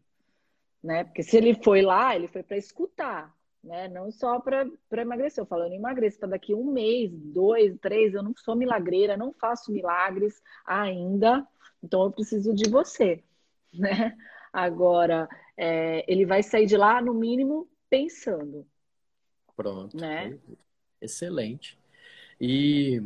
né? 0.82 1.04
Porque 1.04 1.22
se 1.22 1.36
ele 1.36 1.54
foi 1.62 1.82
lá, 1.82 2.16
ele 2.16 2.26
foi 2.28 2.42
para 2.42 2.56
escutar 2.56 3.32
né? 3.64 3.88
Não 3.88 4.10
só 4.12 4.38
para 4.38 4.66
emagrecer. 4.92 5.42
Eu 5.42 5.46
falando 5.46 5.72
emagrecer 5.72 6.20
para 6.20 6.30
daqui 6.30 6.54
um 6.54 6.70
mês, 6.70 7.10
dois, 7.10 7.76
três. 7.80 8.14
Eu 8.14 8.22
não 8.22 8.34
sou 8.36 8.54
milagreira, 8.54 9.16
não 9.16 9.32
faço 9.32 9.72
milagres 9.72 10.40
ainda. 10.64 11.46
Então 11.82 12.04
eu 12.04 12.12
preciso 12.12 12.54
de 12.54 12.68
você, 12.68 13.22
né? 13.72 14.16
Agora 14.52 15.28
é, 15.56 16.04
ele 16.10 16.24
vai 16.24 16.42
sair 16.42 16.66
de 16.66 16.76
lá 16.76 17.00
no 17.00 17.14
mínimo 17.14 17.68
pensando. 17.88 18.66
Pronto. 19.56 19.96
Né? 19.96 20.38
Excelente. 21.00 21.78
E 22.40 23.02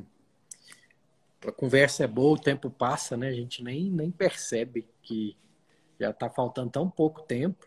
a 1.47 1.53
conversa 1.53 2.05
é 2.05 2.07
boa, 2.07 2.37
o 2.37 2.41
tempo 2.41 2.71
passa, 2.71 3.17
né? 3.17 3.29
A 3.29 3.35
gente 3.35 3.63
nem, 3.63 3.91
nem 3.91 4.11
percebe 4.11 4.89
que 5.03 5.37
já 5.99 6.11
está 6.11 6.29
faltando 6.29 6.71
tão 6.71 6.91
pouco 6.91 7.23
tempo. 7.23 7.67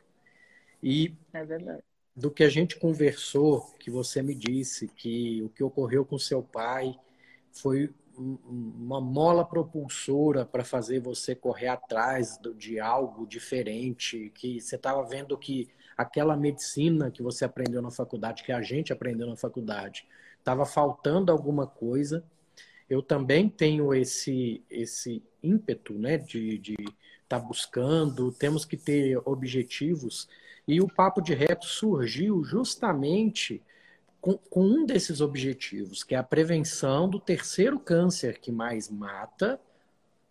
E 0.82 1.16
é 1.34 1.46
verdade 1.46 1.84
do 2.16 2.30
que 2.30 2.43
a 2.43 2.49
gente 2.49 2.78
conversou, 2.78 3.62
que 3.80 3.89
você 3.89 4.22
me 4.22 4.36
disse 4.36 4.88
que 4.88 5.41
o 5.43 5.49
que 5.49 5.64
ocorreu 5.64 6.05
com 6.05 6.18
seu 6.18 6.43
pai 6.43 6.95
foi 7.51 7.93
uma 8.18 8.99
mola 8.99 9.43
propulsora 9.45 10.45
para 10.45 10.64
fazer 10.64 10.99
você 10.99 11.34
correr 11.34 11.70
atrás 11.70 12.39
de 12.57 12.80
algo 12.80 13.26
diferente, 13.26 14.32
que 14.36 14.59
você 14.59 14.76
estava 14.76 15.03
vendo 15.03 15.38
que 15.38 15.70
aquela 15.97 16.36
medicina 16.36 17.09
que 17.09 17.24
você 17.24 17.45
aprendeu 17.45 17.82
na 17.82 17.91
faculdade, 17.91 18.43
que 18.43 18.51
a 18.51 18.62
gente 18.62 18.91
aprendeu 18.91 19.28
na 19.28 19.36
faculdade, 19.36 20.05
estava 20.38 20.66
faltando 20.66 21.32
alguma 21.32 21.66
coisa. 21.66 22.24
eu 22.89 23.01
também 23.01 23.47
tenho 23.47 23.93
esse, 23.93 24.62
esse 24.70 25.24
ímpeto 25.41 25.93
né, 25.93 26.18
de 26.18 26.59
estar 27.24 27.39
tá 27.39 27.39
buscando, 27.39 28.32
temos 28.34 28.66
que 28.66 28.76
ter 28.76 29.18
objetivos. 29.26 30.28
E 30.68 30.82
o 30.82 30.88
Papo 30.88 31.22
de 31.22 31.34
Reto 31.34 31.66
surgiu 31.66 32.43
justamente 32.43 33.62
com, 34.22 34.38
com 34.38 34.64
um 34.64 34.86
desses 34.86 35.20
objetivos, 35.20 36.03
que 36.03 36.14
é 36.14 36.18
a 36.18 36.24
prevenção 36.24 37.09
do 37.09 37.20
terceiro 37.20 37.80
câncer 37.80 38.39
que 38.39 38.51
mais 38.51 38.89
mata 38.89 39.59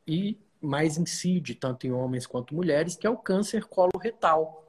e 0.06 0.38
mais 0.60 0.96
incide, 0.96 1.54
tanto 1.54 1.86
em 1.86 1.92
homens 1.92 2.26
quanto 2.26 2.54
mulheres, 2.54 2.96
que 2.96 3.06
é 3.06 3.10
o 3.10 3.16
câncer 3.16 3.64
coloretal. 3.64 4.64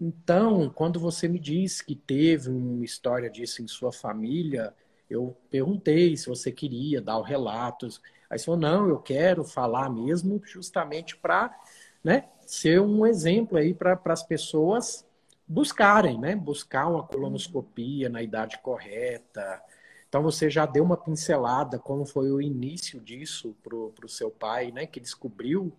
Então, 0.00 0.70
quando 0.70 0.98
você 0.98 1.28
me 1.28 1.38
diz 1.38 1.80
que 1.80 1.94
teve 1.94 2.48
uma 2.48 2.84
história 2.84 3.30
disso 3.30 3.62
em 3.62 3.68
sua 3.68 3.92
família, 3.92 4.74
eu 5.08 5.36
perguntei 5.50 6.16
se 6.16 6.28
você 6.28 6.50
queria 6.50 7.00
dar 7.00 7.18
o 7.18 7.22
relato. 7.22 7.86
Aí 8.28 8.38
você 8.38 8.44
falou, 8.44 8.60
não, 8.60 8.88
eu 8.88 8.98
quero 8.98 9.44
falar 9.44 9.90
mesmo 9.90 10.40
justamente 10.44 11.16
para 11.16 11.54
né, 12.02 12.28
ser 12.46 12.80
um 12.80 13.06
exemplo 13.06 13.58
aí 13.58 13.74
para 13.74 14.00
as 14.06 14.22
pessoas 14.22 15.06
buscarem, 15.46 16.18
né? 16.18 16.36
Buscar 16.36 16.88
uma 16.88 17.02
colonoscopia 17.02 18.08
na 18.08 18.22
idade 18.22 18.58
correta. 18.58 19.62
Então 20.08 20.22
você 20.22 20.48
já 20.48 20.66
deu 20.66 20.84
uma 20.84 20.96
pincelada 20.96 21.78
como 21.78 22.04
foi 22.04 22.30
o 22.30 22.40
início 22.40 23.00
disso 23.00 23.54
para 23.62 23.76
o 23.76 24.08
seu 24.08 24.30
pai, 24.30 24.70
né? 24.70 24.86
Que 24.86 25.00
descobriu. 25.00 25.72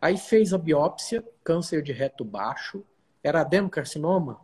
Aí 0.00 0.16
fez 0.16 0.52
a 0.52 0.58
biópsia, 0.58 1.24
câncer 1.44 1.82
de 1.82 1.92
reto 1.92 2.24
baixo. 2.24 2.84
Era 3.22 3.40
adenocarcinoma? 3.40 4.40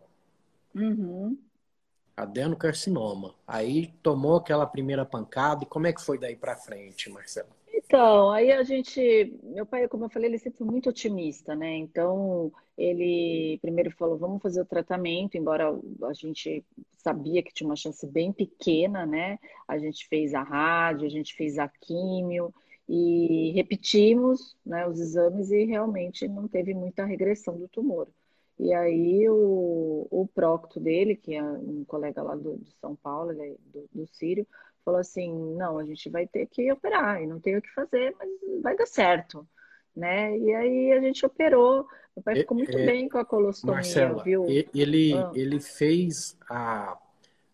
Uhum 0.75 1.37
adenocarcinoma. 2.19 3.35
Aí 3.47 3.95
tomou 4.03 4.37
aquela 4.37 4.67
primeira 4.67 5.05
pancada 5.05 5.63
e 5.63 5.67
como 5.67 5.87
é 5.87 5.93
que 5.93 6.03
foi 6.03 6.19
daí 6.19 6.35
para 6.35 6.57
frente, 6.57 7.09
Marcela? 7.09 7.58
Então, 7.89 8.31
aí 8.31 8.53
a 8.53 8.63
gente, 8.63 9.35
meu 9.43 9.65
pai, 9.65 9.89
como 9.89 10.05
eu 10.05 10.11
falei, 10.11 10.29
ele 10.29 10.39
sempre 10.39 10.59
foi 10.59 10.67
muito 10.67 10.91
otimista, 10.91 11.57
né? 11.57 11.75
Então, 11.79 12.53
ele 12.77 13.59
primeiro 13.63 13.91
falou, 13.93 14.19
vamos 14.19 14.43
fazer 14.43 14.61
o 14.61 14.67
tratamento, 14.67 15.39
embora 15.39 15.71
a 16.03 16.13
gente 16.13 16.63
sabia 16.99 17.43
que 17.43 17.53
tinha 17.53 17.67
uma 17.67 17.77
chance 17.77 18.07
bem 18.07 18.31
pequena, 18.31 19.07
né? 19.07 19.39
A 19.67 19.79
gente 19.79 20.07
fez 20.07 20.35
a 20.35 20.43
rádio, 20.43 21.07
a 21.07 21.11
gente 21.11 21.35
fez 21.35 21.59
a 21.59 21.67
químio 21.67 22.53
e 22.87 23.53
repetimos, 23.53 24.55
né, 24.67 24.87
os 24.87 25.01
exames 25.01 25.51
e 25.51 25.65
realmente 25.65 26.29
não 26.29 26.47
teve 26.47 26.75
muita 26.75 27.07
regressão 27.07 27.57
do 27.59 27.69
tumor. 27.69 28.07
E 28.59 28.73
aí 28.75 29.29
o, 29.31 30.07
o 30.11 30.29
procto 30.35 30.79
dele, 30.81 31.17
que 31.17 31.35
é 31.35 31.43
um 31.43 31.85
colega 31.87 32.23
lá 32.23 32.35
do, 32.35 32.59
de 32.59 32.73
São 32.81 32.95
Paulo, 32.97 33.31
é 33.31 33.55
do, 33.73 33.89
do 33.95 34.07
Sírio, 34.09 34.47
falou 34.89 35.01
assim, 35.01 35.31
não, 35.55 35.79
a 35.79 35.85
gente 35.85 36.09
vai 36.09 36.27
ter 36.27 36.47
que 36.47 36.73
operar, 36.73 37.23
e 37.23 37.27
não 37.27 37.39
tem 37.39 37.59
o 37.59 37.63
que 37.63 37.69
fazer, 37.75 38.17
mas 38.19 38.29
vai 38.63 38.75
dar 38.75 38.87
certo. 38.87 39.47
Né? 39.95 40.39
E 40.39 40.55
aí 40.55 40.93
a 40.93 41.01
gente 41.01 41.27
operou, 41.27 41.87
meu 42.17 42.23
pai 42.23 42.37
ficou 42.37 42.57
muito 42.57 42.79
é, 42.79 42.87
bem 42.87 43.07
com 43.07 43.19
a 43.19 43.25
colostomia, 43.25 43.75
Marcela, 43.75 44.23
viu? 44.23 44.47
Ele, 44.47 45.13
ah. 45.13 45.31
ele 45.35 45.61
fez 45.61 46.39
a, 46.49 46.97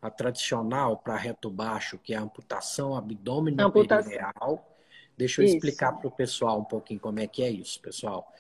a 0.01 0.11
tradicional 0.11 0.99
para 0.99 1.17
reto 1.17 1.51
baixo, 1.51 1.99
que 1.99 2.15
é 2.15 2.17
a 2.17 2.23
amputação 2.23 2.95
abdômen 2.95 3.57
perineal. 3.57 4.71
Deixa 5.17 5.43
eu 5.43 5.47
isso. 5.47 5.57
explicar 5.57 5.93
para 5.93 6.07
o 6.07 6.11
pessoal 6.11 6.61
um 6.61 6.65
pouquinho 6.65 7.01
como 7.01 7.19
é 7.19 7.27
que 7.27 7.43
é 7.43 7.51
isso, 7.51 7.81
pessoal 7.81 8.33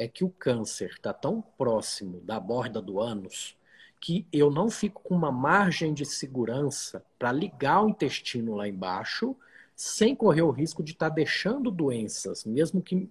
é 0.00 0.08
que 0.08 0.24
o 0.24 0.30
câncer 0.30 0.92
está 0.92 1.12
tão 1.12 1.42
próximo 1.58 2.22
da 2.22 2.40
borda 2.40 2.80
do 2.80 2.98
ânus 2.98 3.54
que 4.00 4.26
eu 4.32 4.50
não 4.50 4.70
fico 4.70 5.02
com 5.02 5.14
uma 5.14 5.30
margem 5.30 5.92
de 5.92 6.06
segurança 6.06 7.04
para 7.18 7.30
ligar 7.30 7.84
o 7.84 7.90
intestino 7.90 8.54
lá 8.54 8.66
embaixo 8.66 9.36
sem 9.76 10.14
correr 10.14 10.42
o 10.42 10.50
risco 10.50 10.82
de 10.82 10.92
estar 10.92 11.08
tá 11.08 11.14
deixando 11.14 11.70
doenças, 11.70 12.44
mesmo 12.44 12.82
que 12.82 13.08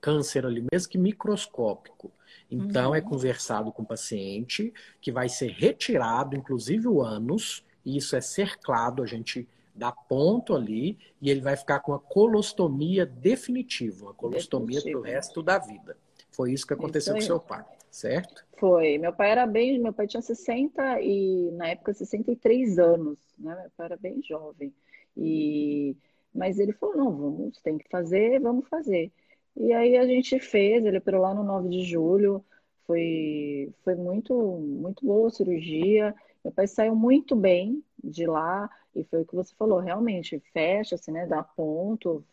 câncer 0.00 0.46
ali, 0.46 0.64
mesmo 0.72 0.88
que 0.88 0.98
microscópico. 0.98 2.10
Então, 2.50 2.94
é 2.94 3.00
uhum. 3.00 3.06
é 3.06 3.08
conversado 3.08 3.72
com 3.72 3.82
o 3.82 3.86
paciente 3.86 4.72
que 5.00 5.12
vai 5.12 5.28
ser 5.28 5.50
retirado, 5.50 6.36
inclusive 6.36 6.86
o 6.88 7.02
ânus, 7.02 7.64
e 7.84 7.96
isso 7.96 8.16
é 8.16 8.20
cercado, 8.20 9.02
a 9.02 9.06
gente 9.06 9.46
dá 9.74 9.92
ponto 9.92 10.54
ali, 10.54 10.98
e 11.20 11.30
ele 11.30 11.40
vai 11.40 11.56
ficar 11.56 11.80
com 11.80 11.92
a 11.92 11.98
colostomia 11.98 13.04
definitiva, 13.04 14.06
uma 14.06 14.14
colostomia 14.14 14.80
para 14.82 14.98
o 14.98 15.02
resto 15.02 15.42
da 15.42 15.58
vida. 15.58 15.96
Foi 16.30 16.52
isso 16.52 16.66
que 16.66 16.74
aconteceu 16.74 17.16
isso 17.16 17.28
com 17.28 17.34
seu 17.34 17.40
pai, 17.40 17.64
certo? 17.98 18.44
Foi. 18.58 18.98
Meu 18.98 19.12
pai 19.12 19.30
era 19.30 19.46
bem. 19.46 19.78
Meu 19.78 19.92
pai 19.92 20.06
tinha 20.06 20.22
60 20.22 21.00
e, 21.00 21.50
na 21.52 21.68
época, 21.68 21.92
63 21.92 22.78
anos, 22.78 23.18
né? 23.38 23.54
Meu 23.54 23.70
pai 23.76 23.86
era 23.86 23.96
bem 23.96 24.22
jovem. 24.22 24.72
E... 25.16 25.96
Mas 26.34 26.58
ele 26.58 26.72
falou: 26.72 26.96
não, 26.96 27.16
vamos, 27.16 27.58
tem 27.60 27.78
que 27.78 27.88
fazer, 27.88 28.40
vamos 28.40 28.68
fazer. 28.68 29.12
E 29.56 29.72
aí 29.72 29.96
a 29.96 30.06
gente 30.06 30.38
fez, 30.38 30.84
ele 30.84 30.98
operou 30.98 31.22
lá 31.22 31.34
no 31.34 31.42
9 31.42 31.68
de 31.68 31.82
julho. 31.84 32.44
Foi, 32.86 33.70
foi 33.84 33.94
muito, 33.94 34.34
muito 34.34 35.04
boa 35.04 35.28
a 35.28 35.30
cirurgia. 35.30 36.14
Meu 36.44 36.52
pai 36.52 36.66
saiu 36.66 36.94
muito 36.94 37.36
bem 37.36 37.82
de 38.02 38.26
lá, 38.26 38.70
e 38.94 39.04
foi 39.04 39.22
o 39.22 39.26
que 39.26 39.34
você 39.34 39.54
falou, 39.54 39.78
realmente, 39.80 40.40
fecha-se, 40.52 41.10
né? 41.10 41.26
Dá 41.26 41.42
ponto 41.42 42.24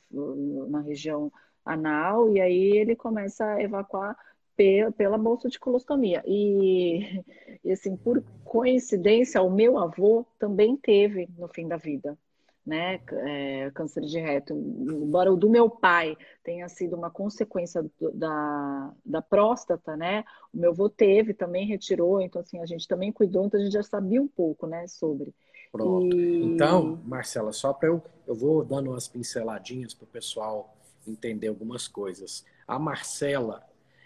na 0.70 0.82
região 0.82 1.32
anal, 1.66 2.32
e 2.32 2.39
aí 2.39 2.78
ele 2.78 2.95
começa 2.95 3.45
a 3.45 3.61
evacuar 3.61 4.16
pela 4.56 5.18
bolsa 5.18 5.49
de 5.49 5.60
colostomia. 5.60 6.24
E, 6.26 7.24
e, 7.64 7.72
assim, 7.72 7.95
por 7.95 8.24
coincidência, 8.43 9.41
o 9.41 9.49
meu 9.49 9.78
avô 9.78 10.26
também 10.39 10.78
teve 10.78 11.28
no 11.38 11.47
fim 11.47 11.68
da 11.68 11.78
vida, 11.78 12.18
né, 12.66 12.99
é, 13.12 13.72
câncer 13.72 14.01
de 14.01 14.20
reto. 14.20 14.53
Embora 14.53 15.32
o 15.32 15.38
do 15.38 15.49
meu 15.49 15.70
pai 15.70 16.18
tenha 16.43 16.68
sido 16.70 16.95
uma 16.95 17.12
consequência 17.12 17.84
do, 17.99 18.12
da, 18.12 18.93
da 19.06 19.22
próstata, 19.22 19.95
né, 19.95 20.24
o 20.53 20.58
meu 20.58 20.72
avô 20.72 20.89
teve, 20.89 21.34
também 21.34 21.68
retirou, 21.68 22.22
então 22.22 22.41
assim, 22.41 22.60
a 22.60 22.66
gente 22.66 22.88
também 22.88 23.12
cuidou, 23.12 23.45
então 23.45 23.60
a 23.60 23.64
gente 23.64 23.74
já 23.74 23.84
sabia 23.84 24.22
um 24.22 24.28
pouco, 24.28 24.66
né, 24.66 24.88
sobre. 24.88 25.34
Pronto. 25.72 26.16
E... 26.16 26.43
Então, 26.43 26.99
Marcela, 27.03 27.51
só 27.51 27.74
para 27.74 27.89
eu, 27.89 28.01
eu 28.26 28.34
vou 28.34 28.64
dando 28.64 28.91
umas 28.91 29.08
pinceladinhas 29.08 29.93
para 29.93 30.06
o 30.06 30.08
pessoal 30.08 30.76
entender 31.06 31.47
algumas 31.47 31.88
coisas. 31.88 32.45
A 32.68 32.80
Marcela, 32.80 33.64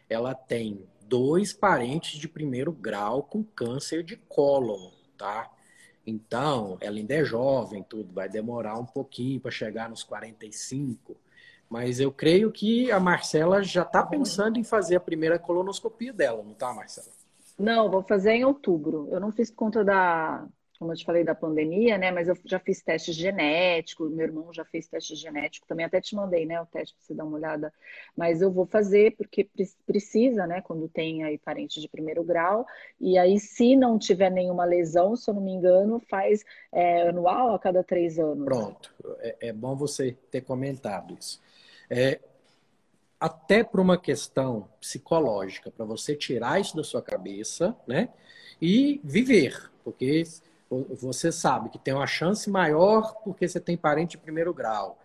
ela 0.09 0.33
tem 0.33 0.83
dois 1.07 1.53
parentes 1.53 2.19
de 2.19 2.27
primeiro 2.27 2.71
grau 2.71 3.23
com 3.23 3.43
câncer 3.43 4.03
de 4.03 4.15
cólon, 4.15 4.91
tá? 5.17 5.49
Então, 6.05 6.77
ela 6.81 6.97
ainda 6.97 7.13
é 7.13 7.23
jovem, 7.23 7.83
tudo 7.83 8.13
vai 8.13 8.27
demorar 8.27 8.77
um 8.77 8.85
pouquinho 8.85 9.39
para 9.39 9.51
chegar 9.51 9.89
nos 9.89 10.03
45. 10.03 11.15
Mas 11.69 11.99
eu 11.99 12.11
creio 12.11 12.51
que 12.51 12.91
a 12.91 12.99
Marcela 12.99 13.61
já 13.61 13.83
está 13.83 14.03
pensando 14.03 14.57
em 14.57 14.63
fazer 14.63 14.95
a 14.95 14.99
primeira 14.99 15.37
colonoscopia 15.37 16.11
dela, 16.11 16.43
não 16.43 16.53
tá, 16.53 16.73
Marcela? 16.73 17.07
Não, 17.57 17.91
vou 17.91 18.01
fazer 18.01 18.31
em 18.31 18.45
outubro. 18.45 19.07
Eu 19.11 19.19
não 19.19 19.31
fiz 19.31 19.51
conta 19.51 19.83
da, 19.83 20.47
como 20.79 20.93
eu 20.93 20.95
te 20.95 21.03
falei 21.03 21.25
da 21.25 21.35
pandemia, 21.35 21.97
né? 21.97 22.09
Mas 22.09 22.29
eu 22.29 22.37
já 22.45 22.57
fiz 22.57 22.81
testes 22.81 23.13
genéticos, 23.13 24.09
meu 24.09 24.25
irmão 24.25 24.53
já 24.53 24.63
fez 24.63 24.87
teste 24.87 25.13
genético, 25.13 25.67
também 25.67 25.85
até 25.85 25.99
te 25.99 26.15
mandei, 26.15 26.45
né? 26.45 26.59
O 26.61 26.65
teste 26.65 26.95
para 26.95 27.03
você 27.05 27.13
dar 27.13 27.25
uma 27.25 27.35
olhada. 27.35 27.73
Mas 28.15 28.41
eu 28.41 28.49
vou 28.49 28.65
fazer 28.65 29.13
porque 29.17 29.49
precisa, 29.85 30.47
né? 30.47 30.61
Quando 30.61 30.87
tem 30.87 31.25
aí 31.25 31.37
parente 31.37 31.81
de 31.81 31.89
primeiro 31.89 32.23
grau. 32.23 32.65
E 32.97 33.17
aí, 33.17 33.37
se 33.37 33.75
não 33.75 33.99
tiver 33.99 34.31
nenhuma 34.31 34.63
lesão, 34.63 35.17
se 35.17 35.29
eu 35.29 35.33
não 35.33 35.41
me 35.41 35.51
engano, 35.51 35.99
faz 36.09 36.45
é, 36.71 37.09
anual 37.09 37.53
a 37.53 37.59
cada 37.59 37.83
três 37.83 38.17
anos. 38.17 38.45
Pronto. 38.45 38.95
É, 39.19 39.49
é 39.49 39.53
bom 39.53 39.75
você 39.75 40.13
ter 40.31 40.41
comentado 40.41 41.13
isso. 41.19 41.41
É, 41.89 42.21
até 43.19 43.65
por 43.65 43.81
uma 43.81 43.97
questão 43.97 44.69
psicológica, 44.79 45.69
para 45.69 45.83
você 45.83 46.15
tirar 46.15 46.61
isso 46.61 46.73
da 46.77 46.85
sua 46.85 47.01
cabeça, 47.01 47.75
né? 47.85 48.07
E 48.61 49.01
viver, 49.03 49.69
porque 49.83 50.23
você 50.69 51.31
sabe 51.31 51.69
que 51.69 51.79
tem 51.79 51.93
uma 51.93 52.07
chance 52.07 52.49
maior 52.49 53.15
porque 53.23 53.47
você 53.47 53.59
tem 53.59 53.75
parente 53.75 54.11
de 54.11 54.17
primeiro 54.19 54.53
grau. 54.53 54.99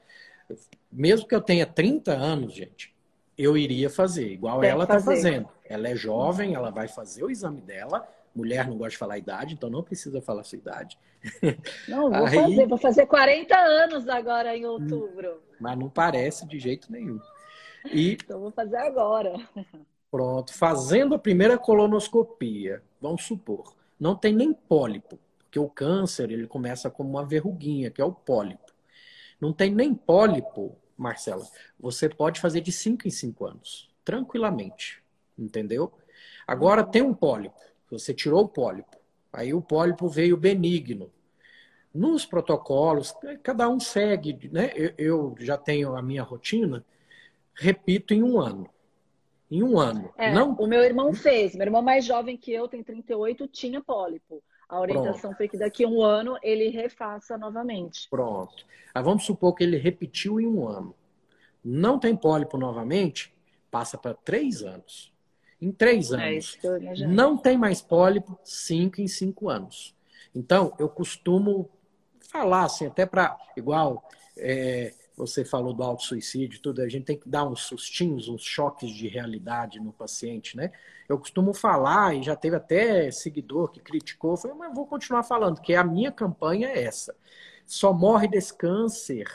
Mesmo 0.93 1.27
que 1.27 1.35
eu 1.35 1.41
tenha 1.41 1.67
30 1.67 2.13
anos, 2.13 2.53
gente, 2.53 2.95
eu 3.37 3.57
iria 3.57 3.89
fazer, 3.89 4.31
igual 4.31 4.61
tem 4.61 4.71
ela 4.71 4.85
está 4.85 5.01
fazendo. 5.01 5.49
Ela 5.65 5.89
é 5.89 5.97
jovem, 5.97 6.55
ela 6.55 6.71
vai 6.71 6.87
fazer 6.87 7.25
o 7.25 7.31
exame 7.31 7.61
dela. 7.61 8.07
Mulher 8.35 8.69
não 8.69 8.77
gosta 8.77 8.91
de 8.91 8.99
falar 8.99 9.17
idade, 9.17 9.55
então 9.55 9.71
não 9.71 9.83
precisa 9.83 10.21
falar 10.21 10.43
a 10.43 10.45
sua 10.45 10.59
idade. 10.59 10.99
Não, 11.89 12.11
vou 12.11 12.27
Aí... 12.27 12.35
fazer, 12.35 12.67
vou 12.67 12.77
fazer 12.77 13.07
40 13.07 13.57
anos 13.57 14.07
agora 14.09 14.55
em 14.55 14.67
outubro. 14.67 15.41
Mas 15.59 15.79
não 15.79 15.89
parece 15.89 16.47
de 16.47 16.59
jeito 16.59 16.93
nenhum. 16.93 17.19
E... 17.91 18.13
Então 18.13 18.41
vou 18.41 18.51
fazer 18.51 18.77
agora. 18.77 19.35
Pronto, 20.11 20.53
fazendo 20.53 21.15
a 21.15 21.19
primeira 21.19 21.57
colonoscopia, 21.57 22.83
vamos 23.01 23.25
supor, 23.25 23.75
não 23.99 24.15
tem 24.15 24.35
nem 24.35 24.53
pólipo. 24.53 25.19
Porque 25.55 25.61
o 25.61 25.71
câncer, 25.71 26.33
ele 26.33 26.49
começa 26.49 26.91
como 26.91 27.11
uma 27.11 27.25
verruguinha, 27.25 27.89
que 27.89 28.03
é 28.03 28.05
o 28.05 28.11
pólipo. 28.11 28.73
Não 29.41 29.53
tem 29.53 29.73
nem 29.73 29.95
pólipo, 29.95 30.77
Marcela. 30.97 31.47
Você 31.79 32.09
pode 32.09 32.41
fazer 32.41 32.61
de 32.61 32.73
5 32.73 33.07
em 33.07 33.11
5 33.13 33.47
anos, 33.47 33.89
tranquilamente. 34.05 35.01
Entendeu? 35.39 35.93
Agora 36.45 36.83
tem 36.83 37.03
um 37.03 37.15
pólipo. 37.15 37.55
Você 37.89 38.13
tirou 38.13 38.43
o 38.43 38.49
pólipo. 38.49 38.97
Aí 39.33 39.55
o 39.55 39.63
pólipo 39.63 40.09
veio 40.09 40.37
benigno. 40.37 41.13
nos 41.95 42.27
protocolos, 42.27 43.15
cada 43.41 43.69
um 43.69 43.79
segue, 43.79 44.51
né? 44.51 44.73
Eu, 44.99 45.37
já 45.39 45.57
tenho 45.57 45.95
a 45.95 46.03
minha 46.03 46.25
rotina, 46.25 46.85
repito 47.55 48.13
em 48.13 48.25
um 48.25 48.41
ano. 48.41 48.69
Em 49.49 49.63
um 49.63 49.79
ano. 49.79 50.13
É, 50.19 50.33
não... 50.33 50.53
O 50.55 50.67
meu 50.67 50.83
irmão 50.83 51.15
fez. 51.15 51.55
Meu 51.55 51.69
irmão 51.69 51.81
mais 51.81 52.05
jovem 52.05 52.37
que 52.37 52.53
eu, 52.53 52.67
tem 52.67 52.83
38, 52.83 53.47
tinha 53.47 53.81
pólipo. 53.81 54.43
A 54.69 54.81
orientação 54.81 55.21
Pronto. 55.21 55.37
foi 55.37 55.49
que 55.49 55.59
daqui 55.59 55.85
a 55.85 55.89
um 55.89 56.03
ano 56.03 56.39
ele 56.43 56.69
refaça 56.69 57.37
novamente. 57.37 58.09
Pronto. 58.09 58.65
Aí 58.95 59.03
vamos 59.03 59.25
supor 59.25 59.55
que 59.55 59.65
ele 59.65 59.77
repetiu 59.77 60.41
em 60.41 60.47
um 60.47 60.67
ano. 60.67 60.95
Não 61.65 61.99
tem 61.99 62.17
pólipo 62.17 62.59
novamente, 62.59 63.35
passa 63.71 63.97
para 63.97 64.15
três 64.15 64.63
anos. 64.63 65.13
Em 65.61 65.73
três 65.73 66.13
é 66.13 66.17
anos. 66.17 66.59
É 66.63 67.07
não 67.07 67.37
tem 67.37 67.57
mais 67.57 67.81
pólipo, 67.81 68.39
cinco 68.43 69.01
em 69.01 69.09
cinco 69.09 69.49
anos. 69.49 69.95
Então, 70.35 70.75
eu 70.79 70.89
costumo 70.89 71.71
falar 72.31 72.65
assim, 72.65 72.87
até 72.87 73.07
para. 73.07 73.39
Igual 73.57 74.07
é, 74.37 74.93
você 75.17 75.45
falou 75.45 75.73
do 75.73 75.83
auto-suicídio, 75.83 76.61
tudo, 76.61 76.83
a 76.83 76.89
gente 76.89 77.05
tem 77.05 77.19
que 77.19 77.29
dar 77.29 77.45
uns 77.45 77.63
sustinhos, 77.63 78.29
uns 78.29 78.43
choques 78.43 78.91
de 78.91 79.07
realidade 79.07 79.79
no 79.79 79.93
paciente, 79.93 80.57
né? 80.57 80.73
Eu 81.09 81.19
costumo 81.19 81.55
falar, 81.55 82.15
e 82.17 82.23
já 82.23 82.35
teve 82.35 82.57
até 82.57 83.11
seguidor 83.11 83.71
que 83.71 83.81
criticou, 83.81 84.37
falei, 84.37 84.57
mas 84.57 84.75
vou 84.75 84.87
continuar 84.87 85.23
falando, 85.23 85.61
que 85.61 85.75
a 85.75 85.85
minha 85.85 86.11
campanha 86.11 86.69
é 86.69 86.83
essa. 86.83 87.15
Só 87.65 87.93
morre 87.93 88.27
desse 88.27 88.53
câncer 88.53 89.27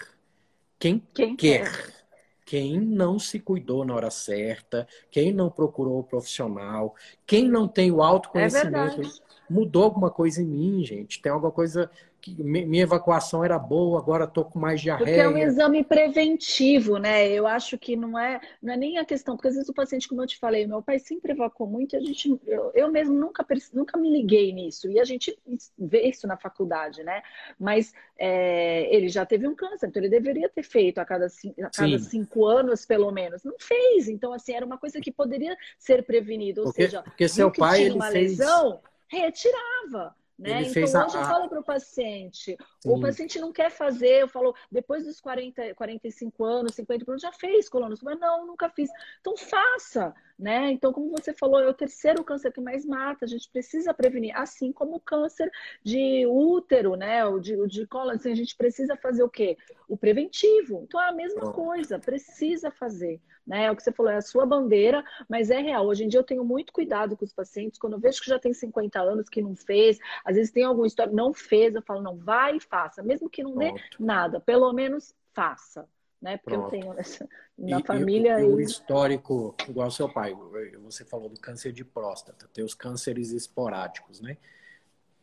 quem, 0.78 1.02
quem 1.14 1.36
quer. 1.36 1.72
quer. 1.72 2.00
Quem 2.46 2.80
não 2.80 3.20
se 3.20 3.40
cuidou 3.40 3.86
na 3.86 3.94
hora 3.94 4.10
certa, 4.10 4.88
quem 5.12 5.32
não 5.32 5.52
procurou 5.52 6.00
o 6.00 6.04
profissional, 6.04 6.96
quem 7.24 7.48
não 7.48 7.68
tem 7.68 7.92
o 7.92 8.02
autoconhecimento. 8.02 9.02
É 9.02 9.30
mudou 9.50 9.84
alguma 9.84 10.12
coisa 10.12 10.42
em 10.42 10.46
mim, 10.46 10.86
gente. 10.86 11.22
Tem 11.22 11.32
alguma 11.32 11.52
coisa 11.52 11.90
que 12.22 12.44
minha 12.44 12.84
evacuação 12.84 13.44
era 13.44 13.58
boa, 13.58 14.00
agora 14.00 14.26
estou 14.26 14.46
com 14.46 14.60
mais 14.60 14.82
diarreia. 14.82 15.08
Porque 15.08 15.20
é 15.20 15.30
um 15.30 15.38
exame 15.38 15.84
preventivo, 15.84 16.98
né? 16.98 17.28
Eu 17.28 17.48
acho 17.48 17.78
que 17.78 17.96
não 17.96 18.18
é, 18.18 18.40
não 18.62 18.74
é 18.74 18.78
nem 18.78 18.98
a 18.98 19.06
questão, 19.06 19.36
porque 19.36 19.48
às 19.48 19.56
vezes 19.56 19.70
o 19.70 19.74
paciente, 19.74 20.08
como 20.08 20.22
eu 20.22 20.28
te 20.28 20.38
falei, 20.38 20.68
meu 20.68 20.82
pai 20.82 21.00
sempre 21.00 21.32
evacuou 21.32 21.70
muito 21.70 21.96
e 21.96 21.98
a 21.98 22.00
gente, 22.02 22.40
eu, 22.46 22.72
eu 22.74 22.92
mesmo 22.92 23.18
nunca, 23.18 23.46
nunca 23.74 23.98
me 23.98 24.12
liguei 24.12 24.52
nisso. 24.52 24.90
E 24.90 25.00
a 25.00 25.06
gente 25.06 25.38
vê 25.78 26.04
isso 26.04 26.28
na 26.28 26.38
faculdade, 26.38 27.04
né? 27.04 27.22
Mas 27.58 27.94
é, 28.18 28.94
ele 28.94 29.08
já 29.08 29.26
teve 29.26 29.48
um 29.48 29.56
câncer, 29.56 29.88
então 29.88 30.02
ele 30.02 30.10
deveria 30.10 30.50
ter 30.50 30.64
feito 30.64 31.00
a 31.00 31.06
cada, 31.06 31.28
a 31.28 31.70
cada 31.70 32.00
cinco 32.00 32.46
anos, 32.46 32.86
pelo 32.86 33.12
menos. 33.12 33.44
Não 33.44 33.56
fez. 33.60 34.08
Então, 34.10 34.34
assim, 34.34 34.54
era 34.54 34.66
uma 34.66 34.78
coisa 34.78 35.00
que 35.00 35.12
poderia 35.12 35.56
ser 35.78 36.04
prevenida. 36.04 36.62
Ou 36.62 36.68
porque, 36.68 36.84
seja, 36.84 37.02
porque 37.02 37.28
seu 37.28 37.52
pai, 37.52 37.84
ele 37.84 38.00
fez... 38.00 38.38
lesão, 38.38 38.82
retirava. 39.08 40.16
Né? 40.40 40.62
Então, 40.62 40.84
hoje 40.84 40.96
a... 40.96 41.20
eu 41.20 41.26
falo 41.26 41.50
para 41.50 41.60
o 41.60 41.64
paciente, 41.64 42.58
Sim. 42.80 42.90
o 42.90 43.02
paciente 43.02 43.40
não 43.40 43.52
quer 43.52 43.70
fazer, 43.70 44.22
eu 44.22 44.28
falo, 44.30 44.56
depois 44.72 45.04
dos 45.04 45.20
40, 45.20 45.76
45 45.76 46.46
anos, 46.46 46.76
50 46.76 47.12
anos, 47.12 47.22
já 47.22 47.32
fez 47.34 47.68
colonoscopia? 47.68 48.16
Não, 48.16 48.48
nunca 48.48 48.70
fiz. 48.70 48.90
Então, 49.20 49.36
faça, 49.36 50.16
né? 50.40 50.72
Então, 50.72 50.94
como 50.94 51.12
você 51.12 51.34
falou, 51.34 51.60
é 51.60 51.68
o 51.68 51.74
terceiro 51.74 52.24
câncer 52.24 52.52
que 52.52 52.62
mais 52.62 52.86
mata, 52.86 53.26
a 53.26 53.28
gente 53.28 53.50
precisa 53.52 53.94
prevenir, 53.94 54.36
assim 54.36 54.72
como 54.72 54.96
o 54.96 55.00
câncer 55.00 55.52
de 55.84 56.26
útero, 56.26 56.96
né? 56.96 57.26
O 57.26 57.40
de, 57.40 57.56
o 57.56 57.68
de 57.68 57.86
colo, 57.86 58.12
assim, 58.12 58.32
a 58.32 58.36
gente 58.36 58.56
precisa 58.56 58.96
fazer 58.96 59.22
o 59.22 59.30
quê? 59.30 59.58
O 59.88 59.98
preventivo. 59.98 60.84
Então, 60.88 61.02
é 61.02 61.10
a 61.10 61.14
mesma 61.14 61.52
coisa, 61.52 62.00
precisa 62.00 62.72
fazer 62.72 63.20
né? 63.50 63.66
É 63.66 63.72
o 63.72 63.76
que 63.76 63.82
você 63.82 63.92
falou, 63.92 64.12
é 64.12 64.18
a 64.18 64.22
sua 64.22 64.46
bandeira, 64.46 65.04
mas 65.28 65.50
é 65.50 65.60
real. 65.60 65.88
Hoje 65.88 66.04
em 66.04 66.08
dia 66.08 66.20
eu 66.20 66.24
tenho 66.24 66.46
muito 66.46 66.72
cuidado 66.72 67.18
com 67.18 67.26
os 67.26 67.34
pacientes. 67.34 67.80
Quando 67.80 67.94
eu 67.94 68.00
vejo 68.00 68.22
que 68.22 68.30
já 68.30 68.38
tem 68.38 68.54
50 68.54 69.02
anos 69.02 69.28
que 69.28 69.42
não 69.42 69.56
fez, 69.56 69.98
às 70.24 70.36
vezes 70.36 70.52
tem 70.52 70.64
alguma 70.64 70.86
história, 70.86 71.12
não 71.12 71.34
fez, 71.34 71.74
eu 71.74 71.82
falo, 71.82 72.00
não, 72.04 72.16
vai 72.16 72.58
e 72.58 72.60
faça. 72.60 73.02
Mesmo 73.02 73.28
que 73.28 73.42
não 73.42 73.56
Pronto. 73.56 73.74
dê 73.74 73.82
nada, 74.00 74.40
pelo 74.40 74.72
menos 74.72 75.16
faça. 75.34 75.90
Né? 76.22 76.38
Porque 76.38 76.58
Pronto. 76.58 76.76
eu 76.76 76.82
tenho 76.82 77.00
essa, 77.00 77.28
na 77.58 77.80
e, 77.80 77.84
família. 77.84 78.42
E, 78.42 78.46
o 78.46 78.60
histórico, 78.60 79.56
igual 79.68 79.90
seu 79.90 80.10
pai, 80.10 80.36
você 80.84 81.06
falou 81.06 81.30
do 81.30 81.40
câncer 81.40 81.72
de 81.72 81.86
próstata, 81.86 82.50
tem 82.54 82.64
os 82.64 82.74
cânceres 82.74 83.32
esporádicos, 83.32 84.20
né? 84.20 84.38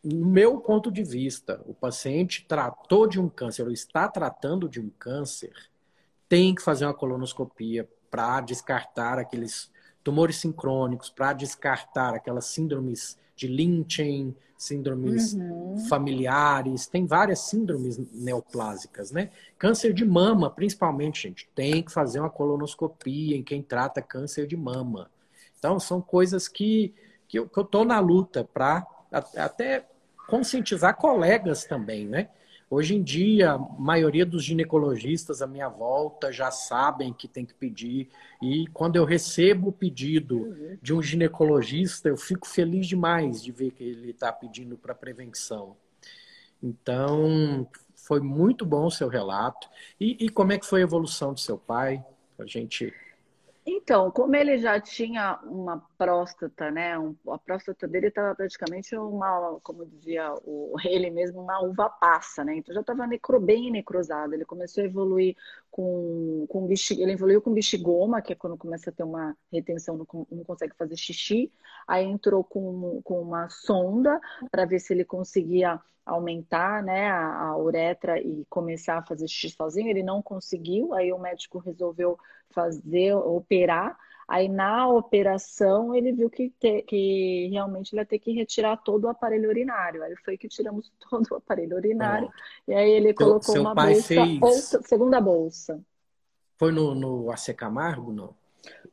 No 0.03 0.27
meu 0.27 0.59
ponto 0.59 0.91
de 0.91 1.03
vista, 1.03 1.61
o 1.65 1.73
paciente 1.73 2.45
tratou 2.47 3.07
de 3.07 3.19
um 3.19 3.27
câncer 3.27 3.63
ou 3.63 3.71
está 3.71 4.07
tratando 4.07 4.69
de 4.69 4.79
um 4.79 4.89
câncer, 4.89 5.53
tem 6.29 6.55
que 6.55 6.61
fazer 6.61 6.85
uma 6.85 6.93
colonoscopia 6.93 7.87
para 8.09 8.41
descartar 8.41 9.19
aqueles 9.19 9.71
tumores 10.07 10.37
sincrônicos, 10.37 11.09
para 11.09 11.33
descartar 11.33 12.13
aquelas 12.13 12.45
síndromes 12.45 13.17
de 13.35 13.45
Lynch, 13.45 14.33
síndromes 14.57 15.33
uhum. 15.33 15.85
familiares, 15.89 16.87
tem 16.87 17.05
várias 17.05 17.39
síndromes 17.39 17.99
neoplásicas, 18.13 19.11
né? 19.11 19.31
Câncer 19.59 19.91
de 19.91 20.05
mama, 20.05 20.49
principalmente, 20.49 21.23
gente, 21.23 21.49
tem 21.53 21.83
que 21.83 21.91
fazer 21.91 22.21
uma 22.21 22.29
colonoscopia 22.29 23.35
em 23.35 23.43
quem 23.43 23.61
trata 23.61 24.01
câncer 24.01 24.47
de 24.47 24.55
mama. 24.55 25.11
Então, 25.59 25.77
são 25.77 25.99
coisas 25.99 26.47
que, 26.47 26.93
que 27.27 27.37
eu 27.37 27.49
estou 27.53 27.83
na 27.83 27.99
luta 27.99 28.45
para 28.45 28.87
até 29.35 29.85
conscientizar 30.25 30.95
colegas 30.95 31.65
também, 31.65 32.07
né? 32.07 32.29
Hoje 32.69 32.95
em 32.95 33.01
dia, 33.01 33.51
a 33.53 33.57
maioria 33.57 34.25
dos 34.25 34.43
ginecologistas 34.43 35.41
à 35.41 35.47
minha 35.47 35.69
volta 35.69 36.33
já 36.33 36.51
sabem 36.51 37.13
que 37.13 37.25
tem 37.25 37.45
que 37.45 37.53
pedir. 37.53 38.09
E 38.41 38.67
quando 38.73 38.97
eu 38.97 39.05
recebo 39.05 39.69
o 39.69 39.71
pedido 39.71 40.53
de 40.81 40.93
um 40.93 41.01
ginecologista, 41.01 42.09
eu 42.09 42.17
fico 42.17 42.45
feliz 42.45 42.85
demais 42.85 43.41
de 43.41 43.53
ver 43.53 43.71
que 43.71 43.83
ele 43.83 44.11
está 44.11 44.33
pedindo 44.33 44.77
para 44.77 44.93
prevenção. 44.93 45.77
Então, 46.61 47.65
foi 47.95 48.19
muito 48.19 48.65
bom 48.65 48.87
o 48.87 48.91
seu 48.91 49.07
relato. 49.07 49.69
E, 49.97 50.25
e 50.25 50.29
como 50.29 50.51
é 50.51 50.57
que 50.57 50.65
foi 50.65 50.81
a 50.81 50.83
evolução 50.83 51.33
do 51.33 51.39
seu 51.39 51.57
pai? 51.57 52.03
A 52.37 52.45
gente 52.45 52.93
então, 53.69 54.09
como 54.09 54.33
ele 54.33 54.57
já 54.57 54.79
tinha 54.79 55.37
uma 55.43 55.85
próstata, 55.97 56.71
né? 56.71 56.97
Um, 56.97 57.13
a 57.29 57.37
próstata 57.37 57.85
dele 57.85 58.07
estava 58.07 58.33
praticamente 58.33 58.95
uma, 58.95 59.59
como 59.61 59.85
dizia 59.85 60.33
o, 60.45 60.73
ele 60.85 61.09
mesmo, 61.09 61.41
uma 61.41 61.59
uva 61.61 61.89
passa, 61.89 62.45
né? 62.45 62.55
Então 62.55 62.73
já 62.73 62.79
estava 62.79 63.05
necro, 63.05 63.41
bem 63.41 63.69
necrosado. 63.69 64.33
Ele 64.33 64.45
começou 64.45 64.81
a 64.83 64.85
evoluir 64.85 65.35
com, 65.71 66.45
com 66.49 66.65
bexiga, 66.65 67.03
ele 67.03 67.13
evoluiu 67.13 67.41
com 67.41 67.53
bexigoma, 67.53 68.21
que 68.21 68.33
é 68.33 68.35
quando 68.35 68.57
começa 68.57 68.89
a 68.89 68.93
ter 68.93 69.03
uma 69.03 69.35
retenção, 69.51 69.97
não, 69.97 70.27
não 70.31 70.43
consegue 70.43 70.75
fazer 70.75 70.95
xixi. 70.97 71.51
Aí 71.87 72.05
entrou 72.05 72.43
com, 72.43 73.01
com 73.03 73.21
uma 73.21 73.49
sonda 73.49 74.19
para 74.51 74.65
ver 74.65 74.79
se 74.79 74.93
ele 74.93 75.05
conseguia 75.05 75.79
aumentar 76.05 76.81
né, 76.81 77.09
a, 77.09 77.49
a, 77.49 77.57
uretra 77.57 78.19
e 78.19 78.45
começar 78.49 78.97
a 78.97 79.05
fazer 79.05 79.27
xixi 79.27 79.55
sozinho. 79.55 79.89
Ele 79.89 80.03
não 80.03 80.21
conseguiu, 80.21 80.93
aí 80.93 81.11
o 81.11 81.19
médico 81.19 81.59
resolveu 81.59 82.17
fazer, 82.49 83.13
operar. 83.13 83.97
Aí 84.27 84.49
na 84.49 84.89
operação 84.89 85.95
ele 85.95 86.11
viu 86.11 86.29
que, 86.29 86.49
te, 86.59 86.81
que 86.81 87.47
realmente 87.49 87.93
ele 87.93 88.01
ia 88.01 88.05
ter 88.05 88.19
que 88.19 88.31
retirar 88.33 88.75
todo 88.77 89.05
o 89.05 89.09
aparelho 89.09 89.47
urinário. 89.47 90.03
Aí 90.03 90.15
foi 90.17 90.37
que 90.37 90.47
tiramos 90.47 90.91
todo 91.09 91.25
o 91.31 91.35
aparelho 91.35 91.77
urinário. 91.77 92.29
E 92.67 92.73
aí 92.73 92.89
ele 92.89 93.13
colocou 93.13 93.53
Seu 93.53 93.61
uma 93.61 93.73
bolsa, 93.73 94.03
fez... 94.03 94.39
bolsa, 94.39 94.81
segunda 94.83 95.21
bolsa. 95.21 95.79
Foi 96.57 96.71
no, 96.71 96.93
no 96.93 97.31
AC 97.31 97.53
Camargo, 97.55 98.11
não? 98.11 98.35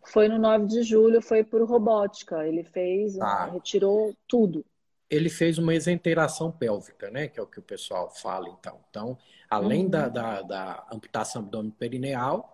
Foi 0.07 0.29
no 0.29 0.39
9 0.39 0.67
de 0.67 0.83
julho, 0.83 1.21
foi 1.21 1.43
por 1.43 1.63
robótica. 1.65 2.47
Ele 2.47 2.63
fez, 2.63 3.19
ah. 3.19 3.47
retirou 3.47 4.15
tudo 4.29 4.65
ele 5.11 5.29
fez 5.29 5.59
uma 5.59 5.75
exenteração 5.75 6.51
pélvica, 6.51 7.11
né? 7.11 7.29
Que 7.29 7.39
é 7.39 7.43
o 7.43 7.47
que 7.47 7.59
o 7.59 7.63
pessoal 7.63 8.11
fala, 8.11 8.49
então. 8.49 8.81
Então, 8.91 9.19
além 9.49 9.85
uhum. 9.85 9.91
da, 9.91 10.09
da, 10.09 10.43
da, 10.43 10.87
amputação 10.91 11.43
abdômen 11.43 11.71
perineal, 11.71 12.54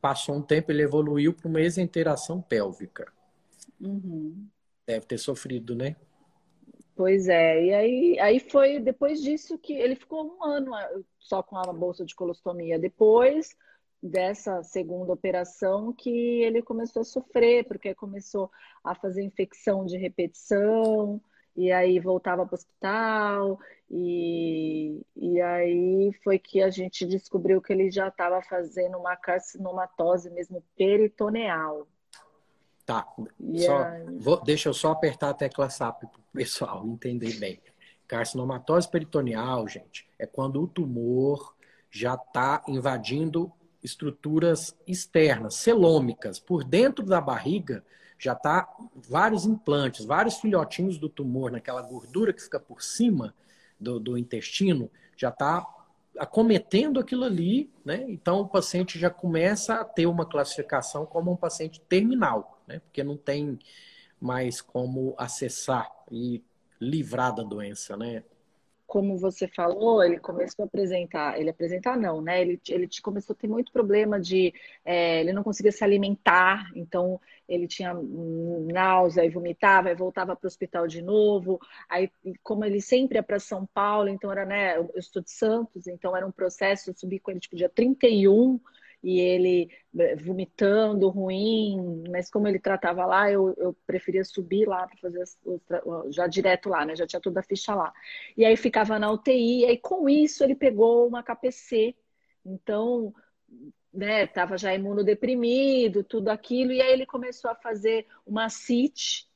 passou 0.00 0.36
um 0.36 0.42
tempo, 0.42 0.70
ele 0.70 0.82
evoluiu 0.82 1.32
para 1.34 1.48
uma 1.48 1.60
exenteração 1.60 2.40
pélvica. 2.40 3.12
Uhum. 3.80 4.46
Deve 4.86 5.06
ter 5.06 5.18
sofrido, 5.18 5.74
né? 5.74 5.96
Pois 6.96 7.28
é, 7.28 7.64
e 7.64 7.74
aí, 7.74 8.18
aí 8.18 8.40
foi 8.40 8.80
depois 8.80 9.22
disso 9.22 9.56
que 9.56 9.72
ele 9.72 9.94
ficou 9.94 10.26
um 10.26 10.44
ano 10.44 10.74
ah, 10.74 11.00
só 11.18 11.42
com 11.42 11.56
a 11.56 11.72
bolsa 11.72 12.04
de 12.04 12.14
colostomia. 12.14 12.78
Depois 12.78 13.54
dessa 14.02 14.62
segunda 14.62 15.12
operação 15.12 15.92
que 15.92 16.42
ele 16.42 16.62
começou 16.62 17.02
a 17.02 17.04
sofrer, 17.04 17.66
porque 17.66 17.94
começou 17.94 18.50
a 18.82 18.94
fazer 18.94 19.22
infecção 19.22 19.84
de 19.84 19.96
repetição, 19.96 21.20
e 21.58 21.72
aí 21.72 21.98
voltava 21.98 22.46
para 22.46 22.54
o 22.54 22.56
hospital, 22.56 23.58
e, 23.90 25.02
e 25.16 25.40
aí 25.40 26.12
foi 26.22 26.38
que 26.38 26.62
a 26.62 26.70
gente 26.70 27.04
descobriu 27.04 27.60
que 27.60 27.72
ele 27.72 27.90
já 27.90 28.06
estava 28.06 28.40
fazendo 28.40 28.96
uma 28.96 29.16
carcinomatose 29.16 30.30
mesmo 30.30 30.62
peritoneal. 30.76 31.88
Tá, 32.86 33.04
só, 33.56 33.78
aí... 33.82 34.18
vou, 34.20 34.40
deixa 34.40 34.68
eu 34.68 34.72
só 34.72 34.92
apertar 34.92 35.30
a 35.30 35.34
tecla 35.34 35.68
SAP 35.68 36.02
para 36.02 36.20
o 36.20 36.32
pessoal 36.32 36.86
entender 36.86 37.36
bem. 37.40 37.60
Carcinomatose 38.06 38.88
peritoneal, 38.88 39.66
gente, 39.66 40.08
é 40.16 40.26
quando 40.26 40.62
o 40.62 40.68
tumor 40.68 41.56
já 41.90 42.14
está 42.14 42.62
invadindo 42.68 43.52
estruturas 43.82 44.76
externas, 44.86 45.56
celômicas, 45.56 46.38
por 46.38 46.62
dentro 46.62 47.04
da 47.04 47.20
barriga, 47.20 47.84
já 48.18 48.32
está 48.32 48.68
vários 48.94 49.46
implantes, 49.46 50.04
vários 50.04 50.36
filhotinhos 50.36 50.98
do 50.98 51.08
tumor 51.08 51.50
naquela 51.50 51.82
gordura 51.82 52.32
que 52.32 52.42
fica 52.42 52.58
por 52.58 52.82
cima 52.82 53.34
do, 53.78 54.00
do 54.00 54.18
intestino, 54.18 54.90
já 55.16 55.28
está 55.28 55.66
acometendo 56.18 56.98
aquilo 56.98 57.24
ali, 57.24 57.70
né? 57.84 58.04
Então 58.08 58.40
o 58.40 58.48
paciente 58.48 58.98
já 58.98 59.08
começa 59.08 59.74
a 59.76 59.84
ter 59.84 60.06
uma 60.06 60.26
classificação 60.26 61.06
como 61.06 61.32
um 61.32 61.36
paciente 61.36 61.80
terminal, 61.80 62.60
né? 62.66 62.80
Porque 62.80 63.04
não 63.04 63.16
tem 63.16 63.58
mais 64.20 64.60
como 64.60 65.14
acessar 65.16 65.88
e 66.10 66.42
livrar 66.80 67.34
da 67.34 67.42
doença, 67.42 67.96
né? 67.96 68.24
Como 68.88 69.18
você 69.18 69.46
falou, 69.46 70.02
ele 70.02 70.18
começou 70.18 70.62
a 70.62 70.66
apresentar, 70.66 71.38
ele 71.38 71.50
apresentar 71.50 71.94
não, 71.94 72.22
né? 72.22 72.40
Ele, 72.40 72.58
ele 72.70 72.88
começou 73.02 73.34
a 73.34 73.36
ter 73.36 73.46
muito 73.46 73.70
problema 73.70 74.18
de, 74.18 74.54
é, 74.82 75.20
ele 75.20 75.34
não 75.34 75.42
conseguia 75.42 75.70
se 75.70 75.84
alimentar, 75.84 76.72
então 76.74 77.20
ele 77.46 77.68
tinha 77.68 77.92
náusea 77.92 79.26
e 79.26 79.28
vomitava, 79.28 79.90
e 79.90 79.94
voltava 79.94 80.34
para 80.34 80.46
o 80.46 80.48
hospital 80.48 80.86
de 80.86 81.02
novo. 81.02 81.60
Aí, 81.86 82.10
como 82.42 82.64
ele 82.64 82.80
sempre 82.80 83.18
ia 83.18 83.22
para 83.22 83.38
São 83.38 83.66
Paulo, 83.66 84.08
então 84.08 84.32
era, 84.32 84.46
né? 84.46 84.78
Eu 84.78 84.90
estou 84.96 85.20
de 85.22 85.30
Santos, 85.30 85.86
então 85.86 86.16
era 86.16 86.26
um 86.26 86.32
processo, 86.32 86.88
eu 86.88 86.94
subi 86.94 87.18
com 87.18 87.30
ele 87.30 87.40
tipo 87.40 87.56
dia 87.56 87.68
31, 87.68 88.58
e 89.02 89.20
ele 89.20 89.70
eh, 89.98 90.16
vomitando, 90.16 91.08
ruim, 91.08 92.04
mas 92.10 92.30
como 92.30 92.48
ele 92.48 92.58
tratava 92.58 93.06
lá, 93.06 93.30
eu, 93.30 93.54
eu 93.56 93.76
preferia 93.86 94.24
subir 94.24 94.66
lá 94.66 94.86
para 94.86 94.96
fazer 94.98 95.24
já 96.10 96.26
direto 96.26 96.68
lá, 96.68 96.84
né? 96.84 96.96
Já 96.96 97.06
tinha 97.06 97.20
toda 97.20 97.40
a 97.40 97.42
ficha 97.42 97.74
lá. 97.74 97.92
E 98.36 98.44
aí 98.44 98.56
ficava 98.56 98.98
na 98.98 99.10
UTI, 99.10 99.60
e 99.60 99.66
aí 99.66 99.78
com 99.78 100.08
isso 100.08 100.42
ele 100.42 100.54
pegou 100.54 101.06
uma 101.06 101.22
KPC. 101.22 101.94
Então, 102.44 103.14
né, 103.92 104.26
tava 104.26 104.56
já 104.58 104.74
imunodeprimido, 104.74 106.04
tudo 106.04 106.28
aquilo, 106.28 106.72
e 106.72 106.80
aí 106.80 106.92
ele 106.92 107.06
começou 107.06 107.50
a 107.50 107.54
fazer 107.54 108.06
uma 108.26 108.48
CIT, 108.48 109.28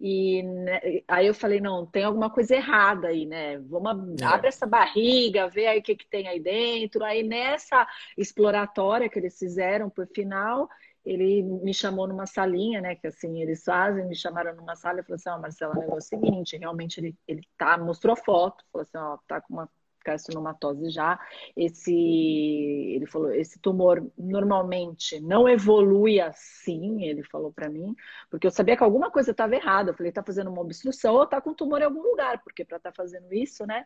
e 0.00 0.42
né, 0.42 0.80
aí 1.06 1.26
eu 1.26 1.34
falei, 1.34 1.60
não, 1.60 1.84
tem 1.84 2.04
alguma 2.04 2.30
coisa 2.30 2.56
errada 2.56 3.08
aí, 3.08 3.26
né? 3.26 3.58
Vamos 3.58 4.18
é. 4.20 4.24
abre 4.24 4.48
essa 4.48 4.66
barriga, 4.66 5.48
vê 5.48 5.66
aí 5.66 5.78
o 5.78 5.82
que, 5.82 5.94
que 5.94 6.08
tem 6.08 6.26
aí 6.26 6.40
dentro. 6.40 7.04
Aí 7.04 7.22
nessa 7.22 7.86
exploratória 8.16 9.10
que 9.10 9.18
eles 9.18 9.38
fizeram 9.38 9.90
por 9.90 10.06
final, 10.06 10.66
ele 11.04 11.42
me 11.42 11.74
chamou 11.74 12.08
numa 12.08 12.26
salinha, 12.26 12.80
né? 12.80 12.94
Que 12.94 13.08
assim 13.08 13.42
eles 13.42 13.62
fazem, 13.62 14.06
me 14.06 14.16
chamaram 14.16 14.56
numa 14.56 14.74
sala 14.74 15.00
e 15.00 15.02
falou 15.02 15.16
assim: 15.16 15.28
Ó, 15.28 15.36
oh, 15.36 15.40
Marcela, 15.40 15.74
o 15.76 15.80
negócio 15.80 16.14
é 16.14 16.18
o 16.18 16.20
seguinte, 16.22 16.56
realmente 16.56 16.98
ele, 16.98 17.14
ele 17.28 17.42
tá, 17.58 17.76
mostrou 17.76 18.16
foto, 18.16 18.64
falou 18.72 18.82
assim: 18.82 18.96
Ó, 18.96 19.18
tá 19.28 19.38
com 19.42 19.52
uma 19.52 19.68
carcinomatose 20.02 20.90
já. 20.90 21.18
Esse, 21.56 21.92
ele 21.92 23.06
falou, 23.06 23.32
esse 23.32 23.58
tumor 23.58 24.04
normalmente 24.18 25.20
não 25.20 25.48
evolui 25.48 26.20
assim, 26.20 27.04
ele 27.04 27.22
falou 27.22 27.52
para 27.52 27.68
mim, 27.68 27.94
porque 28.30 28.46
eu 28.46 28.50
sabia 28.50 28.76
que 28.76 28.84
alguma 28.84 29.10
coisa 29.10 29.30
estava 29.30 29.54
errada. 29.54 29.90
Eu 29.90 29.94
falei, 29.94 30.12
tá 30.12 30.22
fazendo 30.22 30.50
uma 30.50 30.62
obstrução 30.62 31.14
ou 31.14 31.26
tá 31.26 31.40
com 31.40 31.54
tumor 31.54 31.80
em 31.80 31.84
algum 31.84 32.02
lugar, 32.02 32.42
porque 32.42 32.64
para 32.64 32.78
estar 32.78 32.90
tá 32.90 32.96
fazendo 32.96 33.32
isso, 33.32 33.66
né? 33.66 33.84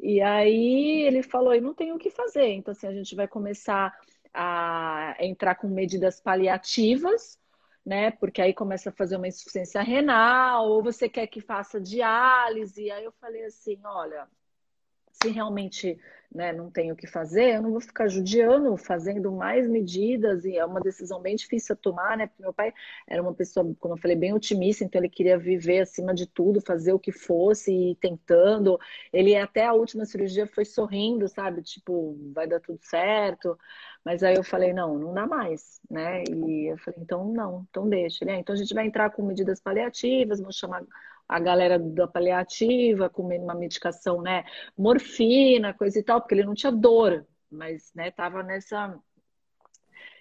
E 0.00 0.20
aí 0.20 1.02
ele 1.06 1.22
falou, 1.22 1.54
e 1.54 1.60
não 1.60 1.74
tem 1.74 1.92
o 1.92 1.98
que 1.98 2.10
fazer. 2.10 2.48
Então 2.48 2.72
assim, 2.72 2.86
a 2.86 2.92
gente 2.92 3.14
vai 3.14 3.28
começar 3.28 3.96
a 4.34 5.14
entrar 5.20 5.56
com 5.56 5.68
medidas 5.68 6.20
paliativas, 6.20 7.38
né? 7.84 8.10
Porque 8.12 8.40
aí 8.40 8.54
começa 8.54 8.90
a 8.90 8.92
fazer 8.92 9.16
uma 9.16 9.28
insuficiência 9.28 9.82
renal, 9.82 10.68
ou 10.68 10.82
você 10.82 11.08
quer 11.08 11.26
que 11.26 11.40
faça 11.40 11.80
diálise. 11.80 12.90
Aí 12.90 13.04
eu 13.04 13.12
falei 13.12 13.44
assim, 13.44 13.78
olha, 13.84 14.28
se 15.12 15.28
realmente 15.28 15.98
né, 16.34 16.52
não 16.52 16.70
tenho 16.70 16.94
o 16.94 16.96
que 16.96 17.06
fazer, 17.06 17.56
eu 17.56 17.62
não 17.62 17.70
vou 17.70 17.80
ficar 17.80 18.08
judiando, 18.08 18.74
fazendo 18.76 19.30
mais 19.30 19.68
medidas, 19.68 20.44
e 20.44 20.56
é 20.56 20.64
uma 20.64 20.80
decisão 20.80 21.20
bem 21.20 21.36
difícil 21.36 21.74
a 21.74 21.76
tomar, 21.76 22.16
né? 22.16 22.26
Porque 22.26 22.42
meu 22.42 22.52
pai 22.54 22.72
era 23.06 23.22
uma 23.22 23.34
pessoa, 23.34 23.74
como 23.78 23.94
eu 23.94 23.98
falei, 23.98 24.16
bem 24.16 24.32
otimista, 24.32 24.82
então 24.84 25.00
ele 25.00 25.10
queria 25.10 25.38
viver 25.38 25.80
acima 25.80 26.14
de 26.14 26.26
tudo, 26.26 26.60
fazer 26.60 26.92
o 26.94 26.98
que 26.98 27.12
fosse 27.12 27.70
e 27.72 27.94
tentando. 27.96 28.78
Ele 29.12 29.36
até 29.36 29.66
a 29.66 29.74
última 29.74 30.06
cirurgia 30.06 30.46
foi 30.46 30.64
sorrindo, 30.64 31.28
sabe? 31.28 31.62
Tipo, 31.62 32.16
vai 32.32 32.46
dar 32.46 32.60
tudo 32.60 32.78
certo. 32.82 33.58
Mas 34.04 34.22
aí 34.22 34.34
eu 34.34 34.42
falei, 34.44 34.72
não, 34.72 34.98
não 34.98 35.14
dá 35.14 35.26
mais, 35.26 35.80
né? 35.90 36.24
E 36.24 36.72
eu 36.72 36.78
falei, 36.78 37.00
então 37.02 37.32
não, 37.32 37.66
então 37.70 37.88
deixa. 37.88 38.24
Né? 38.24 38.38
Então 38.38 38.54
a 38.54 38.58
gente 38.58 38.74
vai 38.74 38.86
entrar 38.86 39.10
com 39.10 39.22
medidas 39.22 39.60
paliativas, 39.60 40.40
vamos 40.40 40.56
chamar 40.56 40.82
a 41.28 41.38
galera 41.40 41.78
da 41.78 42.06
paliativa, 42.06 43.08
comendo 43.08 43.44
uma 43.44 43.54
medicação, 43.54 44.20
né, 44.22 44.44
morfina, 44.76 45.74
coisa 45.74 45.98
e 45.98 46.02
tal, 46.02 46.20
porque 46.20 46.34
ele 46.34 46.44
não 46.44 46.54
tinha 46.54 46.72
dor, 46.72 47.26
mas, 47.50 47.92
né, 47.94 48.10
tava 48.10 48.42
nessa. 48.42 48.98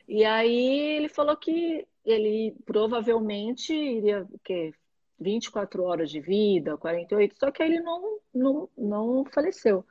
E 0.07 0.23
aí 0.25 0.95
ele 0.97 1.09
falou 1.09 1.35
que 1.37 1.87
ele 2.05 2.55
provavelmente 2.65 3.73
iria, 3.73 4.27
o 4.29 4.39
quê? 4.39 4.73
24 5.19 5.83
horas 5.83 6.09
de 6.09 6.19
vida, 6.19 6.77
48, 6.77 7.37
só 7.37 7.51
que 7.51 7.61
aí 7.61 7.69
ele 7.69 7.81
não, 7.81 8.19
não, 8.33 8.69
não 8.77 9.25
faleceu. 9.25 9.85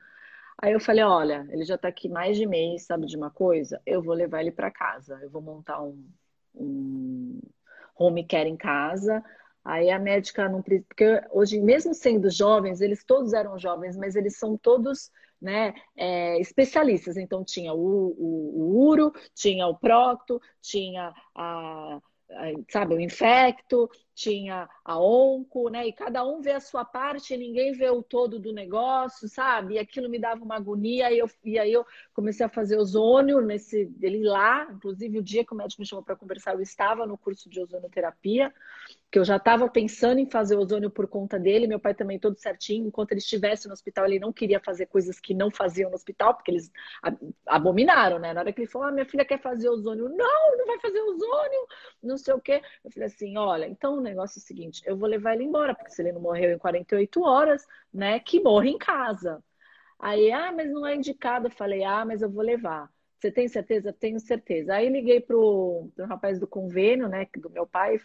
Aí 0.63 0.73
eu 0.73 0.81
falei, 0.81 1.05
olha, 1.05 1.47
ele 1.51 1.65
já 1.65 1.79
tá 1.79 1.89
aqui 1.89 2.09
mais 2.09 2.37
de 2.37 2.47
mês, 2.47 2.85
sabe 2.85 3.07
de 3.07 3.17
uma 3.17 3.31
coisa? 3.31 3.81
Eu 3.87 4.03
vou 4.03 4.15
levar 4.15 4.41
ele 4.41 4.51
para 4.51 4.71
casa, 4.71 5.19
eu 5.23 5.31
vou 5.31 5.41
montar 5.41 5.81
um, 5.83 6.05
um 6.55 7.41
home 7.97 8.27
care 8.27 8.49
em 8.49 8.57
casa, 8.57 9.25
Aí 9.65 9.91
a 9.91 9.99
médica 9.99 10.49
não 10.49 10.63
porque 10.63 11.23
hoje 11.31 11.61
mesmo 11.61 11.95
sendo 11.95 12.31
jovens, 12.31 12.81
eles 12.81 13.05
todos 13.05 13.33
eram 13.33 13.59
jovens, 13.59 13.97
mas 13.97 14.17
eles 14.17 14.39
são 14.39 14.57
todos 14.57 15.11
né, 15.41 15.75
é, 15.97 16.41
especialistas. 16.41 17.17
Então 17.17 17.45
tinha 17.45 17.73
o, 17.73 18.15
o, 18.19 18.61
o, 18.61 18.87
uro, 18.87 19.13
tinha 19.35 19.67
o 19.67 19.77
procto, 19.77 20.41
tinha 20.61 21.13
a, 21.35 22.01
sabe, 22.69 22.95
o 22.95 23.01
infecto, 23.01 23.89
tinha 24.15 24.69
a 24.85 25.01
onco, 25.01 25.69
né? 25.69 25.87
E 25.87 25.93
cada 25.93 26.27
um 26.27 26.41
vê 26.41 26.53
a 26.53 26.61
sua 26.61 26.85
parte, 26.85 27.37
ninguém 27.37 27.73
vê 27.73 27.91
o 27.91 28.03
todo 28.03 28.39
do 28.39 28.53
negócio, 28.53 29.29
sabe? 29.29 29.75
E 29.75 29.79
aquilo 29.79 30.09
me 30.09 30.19
dava 30.19 30.45
uma 30.45 30.57
agonia, 30.57 31.11
e, 31.11 31.19
eu, 31.19 31.31
e 31.45 31.59
aí 31.59 31.73
eu 31.73 31.87
comecei 32.13 32.45
a 32.45 32.49
fazer 32.49 32.77
ozônio 32.77 33.41
nesse 33.41 33.91
ele 34.01 34.23
lá, 34.23 34.69
inclusive 34.71 35.19
o 35.19 35.23
dia 35.23 35.45
que 35.45 35.53
o 35.53 35.57
médico 35.57 35.81
me 35.81 35.87
chamou 35.87 36.05
para 36.05 36.17
conversar, 36.17 36.55
eu 36.55 36.61
estava 36.61 37.07
no 37.07 37.17
curso 37.17 37.49
de 37.49 37.61
ozonoterapia, 37.61 38.53
que 39.11 39.19
eu 39.19 39.25
já 39.25 39.37
estava 39.37 39.69
pensando 39.69 40.21
em 40.21 40.31
fazer 40.31 40.57
ozônio 40.57 40.89
por 40.89 41.09
conta 41.09 41.39
dele, 41.39 41.67
meu 41.67 41.81
pai 41.81 41.95
também 41.95 42.19
todo 42.19 42.39
certinho, 42.39 42.87
enquanto 42.87 43.11
ele 43.11 43.19
estivesse 43.19 43.67
no 43.67 43.73
hospital, 43.73 44.07
ele 44.07 44.21
não 44.21 44.33
queria 44.33 44.61
fazer 44.61 44.87
coisas 44.87 45.19
que 45.19 45.35
não 45.35 45.51
faziam 45.51 45.91
no 45.91 45.97
hospital, 45.97 46.35
porque 46.35 46.51
eles 46.51 46.71
abominaram, 47.45 48.21
né? 48.21 48.33
Na 48.33 48.41
hora 48.41 48.53
que 48.53 48.61
ele 48.61 48.71
falou, 48.71 48.89
ah, 48.89 48.93
minha 48.93 49.05
filha 49.05 49.25
quer 49.25 49.41
fazer 49.41 49.69
ozônio, 49.69 50.09
não, 50.09 50.57
não 50.57 50.67
vai 50.67 50.79
fazer 50.79 51.01
ozônio, 51.01 51.67
não 52.01 52.17
sei 52.17 52.35
o 52.35 52.41
quê. 52.41 52.63
Eu 52.85 52.91
falei 52.93 53.07
assim, 53.09 53.37
olha, 53.37 53.67
então 53.67 53.99
o 53.99 54.01
negócio 54.11 54.39
é 54.39 54.43
o 54.43 54.45
seguinte, 54.45 54.83
eu 54.85 54.97
vou 54.97 55.09
levar 55.09 55.35
ele 55.35 55.45
embora, 55.45 55.75
porque 55.75 55.91
se 55.91 56.03
ele 56.03 56.13
não 56.13 56.21
morreu 56.21 56.53
em 56.53 56.59
48 56.59 57.23
horas, 57.23 57.67
né, 57.93 58.21
que 58.21 58.41
morre 58.41 58.71
em 58.71 58.79
casa. 58.79 59.43
Aí, 59.99 60.33
ah, 60.33 60.53
mas 60.53 60.71
não 60.71 60.87
é 60.87 60.97
indicado. 60.97 61.49
Eu 61.49 61.51
falei, 61.51 61.85
ah, 61.85 62.05
mas 62.05 62.23
eu 62.23 62.31
vou 62.31 62.43
levar. 62.43 62.91
Você 63.19 63.31
tem 63.31 63.47
certeza? 63.49 63.93
Tenho 63.93 64.19
certeza. 64.19 64.75
Aí 64.75 64.89
liguei 64.89 65.21
pro, 65.21 65.91
pro 65.95 66.07
rapaz 66.07 66.41
do 66.41 66.47
convênio, 66.47 67.09
né, 67.09 67.27
do 67.37 67.51
meu 67.51 67.67
pai, 67.67 67.99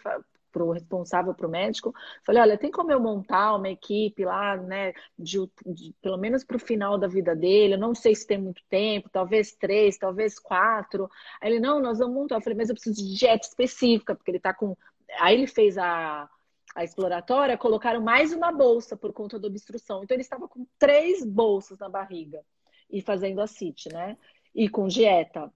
para 0.51 0.63
o 0.63 0.71
responsável, 0.71 1.33
para 1.33 1.47
o 1.47 1.49
médico, 1.49 1.93
falei, 2.25 2.41
olha, 2.41 2.57
tem 2.57 2.71
como 2.71 2.89
eu 2.89 2.99
montar 2.99 3.55
uma 3.55 3.67
equipe 3.69 4.23
lá, 4.23 4.55
né, 4.55 4.93
de, 5.19 5.37
de 5.65 5.93
pelo 6.01 6.17
menos 6.17 6.45
para 6.45 6.55
o 6.55 6.59
final 6.59 6.97
da 6.97 7.07
vida 7.07 7.35
dele, 7.35 7.73
eu 7.73 7.77
não 7.77 7.93
sei 7.93 8.15
se 8.15 8.25
tem 8.25 8.37
muito 8.37 8.61
tempo, 8.69 9.09
talvez 9.09 9.53
três, 9.53 9.97
talvez 9.97 10.39
quatro. 10.39 11.09
Aí 11.41 11.51
ele, 11.51 11.59
não, 11.59 11.81
nós 11.81 11.99
vamos 11.99 12.15
montar. 12.15 12.35
Eu 12.35 12.41
falei, 12.41 12.57
mas 12.57 12.69
eu 12.69 12.75
preciso 12.75 12.95
de 12.95 13.17
dieta 13.17 13.45
específica, 13.45 14.15
porque 14.15 14.31
ele 14.31 14.37
está 14.37 14.53
com... 14.53 14.77
Aí 15.19 15.35
ele 15.35 15.47
fez 15.47 15.77
a, 15.77 16.29
a 16.75 16.83
exploratória, 16.83 17.57
colocaram 17.57 18.01
mais 18.01 18.33
uma 18.33 18.51
bolsa 18.51 18.97
por 18.97 19.13
conta 19.13 19.39
da 19.39 19.47
obstrução. 19.47 20.03
Então 20.03 20.15
ele 20.15 20.21
estava 20.21 20.47
com 20.47 20.65
três 20.77 21.25
bolsas 21.25 21.79
na 21.79 21.89
barriga 21.89 22.41
e 22.89 23.01
fazendo 23.01 23.41
a 23.41 23.47
CIT, 23.47 23.89
né? 23.91 24.17
E 24.53 24.69
com 24.69 24.87
dieta. 24.87 25.51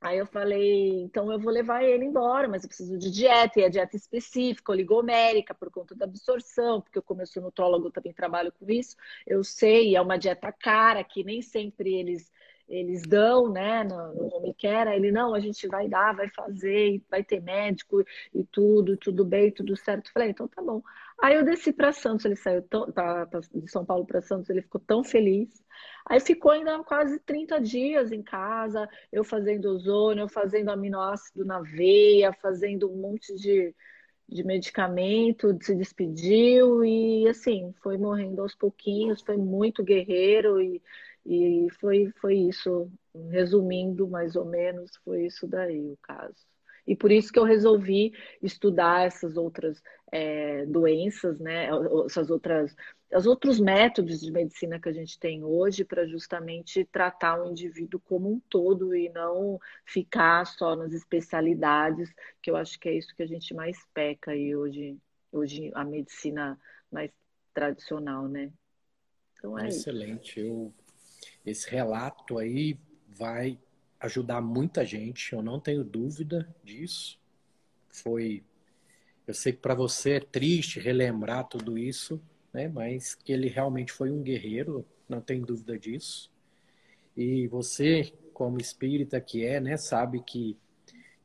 Aí 0.00 0.16
eu 0.16 0.26
falei, 0.26 1.02
então 1.02 1.30
eu 1.30 1.38
vou 1.38 1.52
levar 1.52 1.84
ele 1.84 2.06
embora, 2.06 2.48
mas 2.48 2.62
eu 2.62 2.68
preciso 2.68 2.96
de 2.96 3.10
dieta, 3.10 3.60
e 3.60 3.64
a 3.64 3.68
dieta 3.68 3.96
específica, 3.96 4.72
oligomérica, 4.72 5.54
por 5.54 5.70
conta 5.70 5.94
da 5.94 6.06
absorção, 6.06 6.80
porque 6.80 6.96
eu, 6.96 7.02
como 7.02 7.20
eu 7.20 7.26
sou 7.26 7.42
nutrólogo, 7.42 7.90
também 7.90 8.14
trabalho 8.14 8.50
com 8.50 8.70
isso, 8.70 8.96
eu 9.26 9.44
sei, 9.44 9.94
é 9.94 10.00
uma 10.00 10.16
dieta 10.16 10.50
cara, 10.50 11.04
que 11.04 11.22
nem 11.22 11.42
sempre 11.42 11.94
eles 11.94 12.32
eles 12.70 13.02
dão, 13.02 13.50
né, 13.52 13.82
no, 13.82 14.14
no 14.14 14.34
home 14.36 14.54
care, 14.54 14.94
ele, 14.94 15.10
não, 15.10 15.34
a 15.34 15.40
gente 15.40 15.66
vai 15.66 15.88
dar, 15.88 16.14
vai 16.14 16.28
fazer, 16.30 17.02
vai 17.10 17.24
ter 17.24 17.40
médico 17.42 18.04
e 18.32 18.44
tudo, 18.44 18.96
tudo 18.96 19.24
bem, 19.24 19.50
tudo 19.50 19.76
certo. 19.76 20.12
Falei, 20.12 20.30
então 20.30 20.46
tá 20.46 20.62
bom. 20.62 20.80
Aí 21.20 21.34
eu 21.34 21.44
desci 21.44 21.72
para 21.72 21.92
Santos, 21.92 22.24
ele 22.24 22.36
saiu 22.36 22.62
tão, 22.62 22.90
pra, 22.92 23.26
pra, 23.26 23.40
de 23.40 23.68
São 23.70 23.84
Paulo 23.84 24.06
para 24.06 24.22
Santos, 24.22 24.48
ele 24.48 24.62
ficou 24.62 24.80
tão 24.80 25.02
feliz. 25.02 25.48
Aí 26.06 26.20
ficou 26.20 26.52
ainda 26.52 26.82
quase 26.84 27.18
30 27.20 27.60
dias 27.60 28.12
em 28.12 28.22
casa, 28.22 28.88
eu 29.12 29.24
fazendo 29.24 29.66
ozônio, 29.66 30.22
eu 30.22 30.28
fazendo 30.28 30.70
aminoácido 30.70 31.44
na 31.44 31.60
veia, 31.60 32.32
fazendo 32.32 32.90
um 32.90 32.96
monte 32.96 33.34
de, 33.34 33.74
de 34.28 34.44
medicamento, 34.44 35.56
se 35.60 35.74
despediu 35.74 36.84
e 36.84 37.28
assim, 37.28 37.74
foi 37.82 37.98
morrendo 37.98 38.42
aos 38.42 38.54
pouquinhos, 38.54 39.22
foi 39.22 39.36
muito 39.36 39.82
guerreiro 39.82 40.60
e, 40.60 40.80
e 41.24 41.68
foi, 41.80 42.12
foi 42.20 42.36
isso, 42.36 42.90
resumindo 43.30 44.08
mais 44.08 44.36
ou 44.36 44.44
menos, 44.44 44.90
foi 45.04 45.26
isso 45.26 45.46
daí 45.46 45.90
o 45.90 45.98
caso. 46.02 46.50
E 46.86 46.96
por 46.96 47.12
isso 47.12 47.32
que 47.32 47.38
eu 47.38 47.44
resolvi 47.44 48.12
estudar 48.42 49.06
essas 49.06 49.36
outras 49.36 49.80
é, 50.10 50.66
doenças, 50.66 51.38
né? 51.38 51.68
Essas 52.04 52.30
outras, 52.30 52.74
os 53.14 53.26
outros 53.26 53.60
métodos 53.60 54.20
de 54.20 54.32
medicina 54.32 54.80
que 54.80 54.88
a 54.88 54.92
gente 54.92 55.18
tem 55.18 55.44
hoje 55.44 55.84
para 55.84 56.06
justamente 56.06 56.84
tratar 56.86 57.40
o 57.40 57.50
indivíduo 57.50 58.00
como 58.00 58.32
um 58.32 58.40
todo 58.48 58.94
e 58.94 59.08
não 59.10 59.60
ficar 59.84 60.44
só 60.46 60.74
nas 60.74 60.92
especialidades, 60.92 62.12
que 62.42 62.50
eu 62.50 62.56
acho 62.56 62.78
que 62.80 62.88
é 62.88 62.94
isso 62.94 63.14
que 63.14 63.22
a 63.22 63.28
gente 63.28 63.54
mais 63.54 63.78
peca 63.94 64.32
aí 64.32 64.56
hoje, 64.56 64.98
hoje 65.30 65.70
a 65.74 65.84
medicina 65.84 66.58
mais 66.90 67.12
tradicional, 67.54 68.26
né? 68.26 68.50
Então 69.38 69.58
é 69.58 69.68
Excelente. 69.68 70.40
Eu, 70.40 70.74
esse 71.50 71.68
relato 71.70 72.38
aí 72.38 72.78
vai 73.08 73.58
ajudar 74.00 74.40
muita 74.40 74.84
gente, 74.84 75.32
eu 75.32 75.42
não 75.42 75.60
tenho 75.60 75.84
dúvida 75.84 76.48
disso. 76.64 77.18
Foi, 77.88 78.42
eu 79.26 79.34
sei 79.34 79.52
que 79.52 79.58
para 79.58 79.74
você 79.74 80.12
é 80.12 80.20
triste 80.20 80.80
relembrar 80.80 81.46
tudo 81.48 81.76
isso, 81.76 82.20
né? 82.52 82.68
Mas 82.68 83.14
que 83.14 83.32
ele 83.32 83.48
realmente 83.48 83.92
foi 83.92 84.10
um 84.10 84.22
guerreiro, 84.22 84.86
não 85.08 85.20
tem 85.20 85.40
dúvida 85.42 85.78
disso. 85.78 86.30
E 87.16 87.46
você, 87.48 88.12
como 88.32 88.60
espírita 88.60 89.20
que 89.20 89.44
é, 89.44 89.60
né, 89.60 89.76
sabe 89.76 90.22
que 90.22 90.56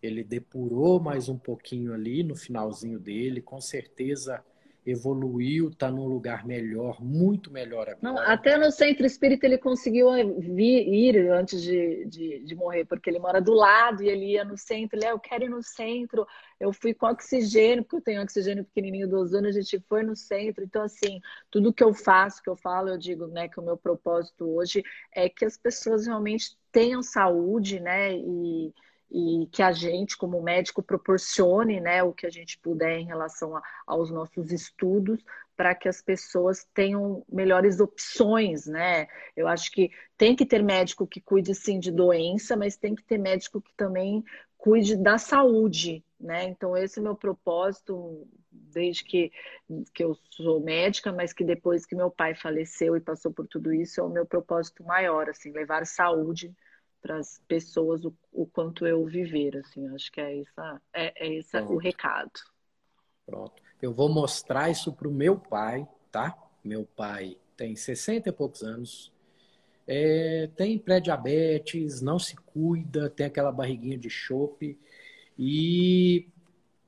ele 0.02 0.24
depurou 0.24 1.00
mais 1.00 1.30
um 1.30 1.38
pouquinho 1.38 1.94
ali 1.94 2.24
no 2.24 2.36
finalzinho 2.36 3.00
dele, 3.00 3.42
com 3.42 3.62
certeza 3.62 4.44
evoluiu, 4.86 5.70
está 5.70 5.90
num 5.90 6.06
lugar 6.06 6.46
melhor, 6.46 7.02
muito 7.04 7.52
melhor 7.52 7.90
agora. 7.90 7.98
Não, 8.02 8.18
até 8.20 8.56
no 8.58 8.72
centro 8.72 9.06
espírita 9.06 9.46
ele 9.46 9.58
conseguiu 9.58 10.10
vir, 10.40 10.88
ir 10.88 11.32
antes 11.32 11.62
de, 11.62 12.06
de, 12.06 12.40
de, 12.40 12.56
morrer, 12.56 12.86
porque 12.86 13.10
ele 13.10 13.18
mora 13.18 13.42
do 13.42 13.54
lado 13.54 14.04
e 14.04 14.10
ele 14.10 14.34
ia 14.34 14.46
no 14.46 14.58
centro. 14.58 14.98
Ele, 14.98 15.08
ah, 15.08 15.12
eu 15.12 15.20
quero 15.20 15.46
ir 15.46 15.50
no 15.50 15.64
centro. 15.64 16.28
Eu 16.60 16.72
fui 16.72 16.94
com 16.94 17.08
oxigênio, 17.08 17.84
porque 17.84 17.96
eu 17.96 18.02
tenho 18.02 18.22
oxigênio 18.22 18.64
pequenininho 18.64 19.10
do 19.10 19.18
ozônio, 19.18 19.50
a 19.50 19.54
gente 19.54 19.80
foi 19.90 20.04
no 20.04 20.16
centro. 20.16 20.64
Então, 20.64 20.84
assim, 20.84 21.20
tudo 21.50 21.74
que 21.74 21.84
eu 21.84 21.94
faço, 21.94 22.44
que 22.44 22.50
eu 22.50 22.56
falo, 22.56 22.90
eu 22.90 22.98
digo, 22.98 23.26
né, 23.28 23.48
que 23.48 23.60
o 23.60 23.64
meu 23.64 23.78
propósito 23.78 24.46
hoje 24.56 24.84
é 25.12 25.28
que 25.28 25.46
as 25.46 25.58
pessoas 25.58 26.06
realmente 26.06 26.56
tenham 26.72 27.02
saúde, 27.02 27.80
né, 27.80 28.16
e 28.16 28.74
e 29.12 29.48
que 29.52 29.62
a 29.62 29.72
gente, 29.72 30.18
como 30.18 30.42
médico, 30.42 30.82
proporcione 30.82 31.80
né, 31.80 32.04
o 32.04 32.14
que 32.14 32.26
a 32.26 32.30
gente 32.30 32.58
puder 32.60 32.98
em 33.00 33.06
relação 33.06 33.56
a, 33.56 33.62
aos 33.86 34.10
nossos 34.12 34.52
estudos 34.52 35.24
para 35.56 35.74
que 35.74 35.88
as 35.88 36.02
pessoas 36.02 36.68
tenham 36.74 37.24
melhores 37.32 37.80
opções, 37.80 38.68
né? 38.68 39.08
Eu 39.36 39.48
acho 39.48 39.72
que 39.72 39.90
tem 40.18 40.36
que 40.36 40.46
ter 40.46 40.62
médico 40.62 41.08
que 41.08 41.22
cuide 41.22 41.56
sim 41.56 41.80
de 41.80 41.92
doença, 41.92 42.58
mas 42.58 42.76
tem 42.76 42.94
que 42.94 43.04
ter 43.04 43.18
médico 43.18 43.62
que 43.62 43.74
também 43.76 44.24
cuide 44.58 44.98
da 44.98 45.18
saúde, 45.18 46.04
né? 46.20 46.44
Então 46.46 46.76
esse 46.76 47.00
é 47.00 47.02
o 47.02 47.04
meu 47.06 47.16
propósito 47.16 48.28
desde 48.52 49.04
que, 49.04 49.32
que 49.94 50.04
eu 50.04 50.18
sou 50.30 50.60
médica, 50.60 51.12
mas 51.14 51.32
que 51.32 51.44
depois 51.44 51.86
que 51.86 51.96
meu 51.96 52.12
pai 52.12 52.36
faleceu 52.36 52.98
e 52.98 53.02
passou 53.02 53.32
por 53.32 53.48
tudo 53.48 53.74
isso, 53.74 54.02
é 54.02 54.04
o 54.04 54.10
meu 54.10 54.26
propósito 54.26 54.84
maior, 54.84 55.30
assim, 55.30 55.52
levar 55.52 55.86
saúde 55.86 56.54
para 57.02 57.18
as 57.18 57.42
pessoas 57.48 58.04
o, 58.04 58.14
o, 58.32 58.46
quanto 58.48 58.86
eu 58.86 59.06
viver, 59.06 59.58
assim, 59.58 59.88
acho 59.90 60.12
que 60.12 60.20
é 60.20 60.40
essa 60.40 60.82
é, 60.94 61.28
é 61.28 61.34
esse 61.34 61.58
o 61.58 61.78
recado. 61.78 62.32
Pronto. 63.26 63.62
Eu 63.82 63.94
vou 63.94 64.10
mostrar 64.10 64.70
isso 64.70 64.92
para 64.94 65.08
o 65.08 65.14
meu 65.14 65.38
pai, 65.38 65.88
tá? 66.12 66.36
Meu 66.64 66.86
pai 66.86 67.38
tem 67.56 67.76
60 67.76 68.30
e 68.30 68.32
poucos 68.32 68.64
anos, 68.64 69.12
é, 69.88 70.50
tem 70.56 70.80
pré-diabetes, 70.80 72.02
não 72.02 72.18
se 72.18 72.36
cuida, 72.36 73.10
tem 73.10 73.26
aquela 73.28 73.52
barriguinha 73.52 73.98
de 73.98 74.10
chope 74.10 74.80
e 75.38 76.28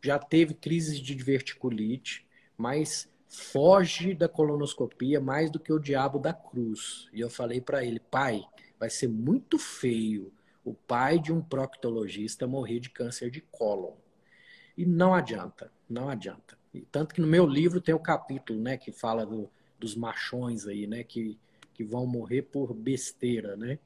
já 0.04 0.18
teve 0.18 0.54
crises 0.54 1.00
de 1.00 1.14
diverticulite, 1.14 2.26
mas 2.58 3.12
foge 3.28 4.14
da 4.14 4.28
colonoscopia 4.28 5.20
mais 5.20 5.52
do 5.52 5.60
que 5.60 5.72
o 5.72 5.80
diabo 5.80 6.18
da 6.18 6.34
cruz. 6.34 7.08
E 7.14 7.20
eu 7.20 7.30
falei 7.30 7.62
para 7.62 7.84
ele, 7.84 8.00
pai, 8.00 8.44
vai 8.80 8.90
ser 8.90 9.08
muito 9.08 9.58
feio 9.58 10.34
o 10.64 10.74
pai 10.74 11.18
de 11.18 11.32
um 11.32 11.42
proctologista 11.42 12.46
morrer 12.46 12.80
de 12.80 12.90
câncer 12.90 13.32
de 13.32 13.42
cólon. 13.42 13.94
E 14.78 14.86
não 14.86 15.14
adianta, 15.14 15.72
não 15.90 16.10
adianta. 16.10 16.58
E 16.74 16.82
tanto 16.82 17.16
que 17.16 17.22
no 17.22 17.28
meu 17.28 17.46
livro 17.46 17.82
tem 17.82 17.96
o 17.96 18.00
capítulo, 18.00 18.62
né, 18.62 18.78
que 18.78 18.92
fala 18.92 19.26
do, 19.26 19.50
dos 19.80 19.96
machões 19.96 20.68
aí, 20.68 20.86
né, 20.86 21.04
que, 21.04 21.40
que 21.74 21.84
vão 21.84 22.06
morrer 22.06 22.44
por 22.44 22.74
besteira, 22.74 23.56
né? 23.56 23.80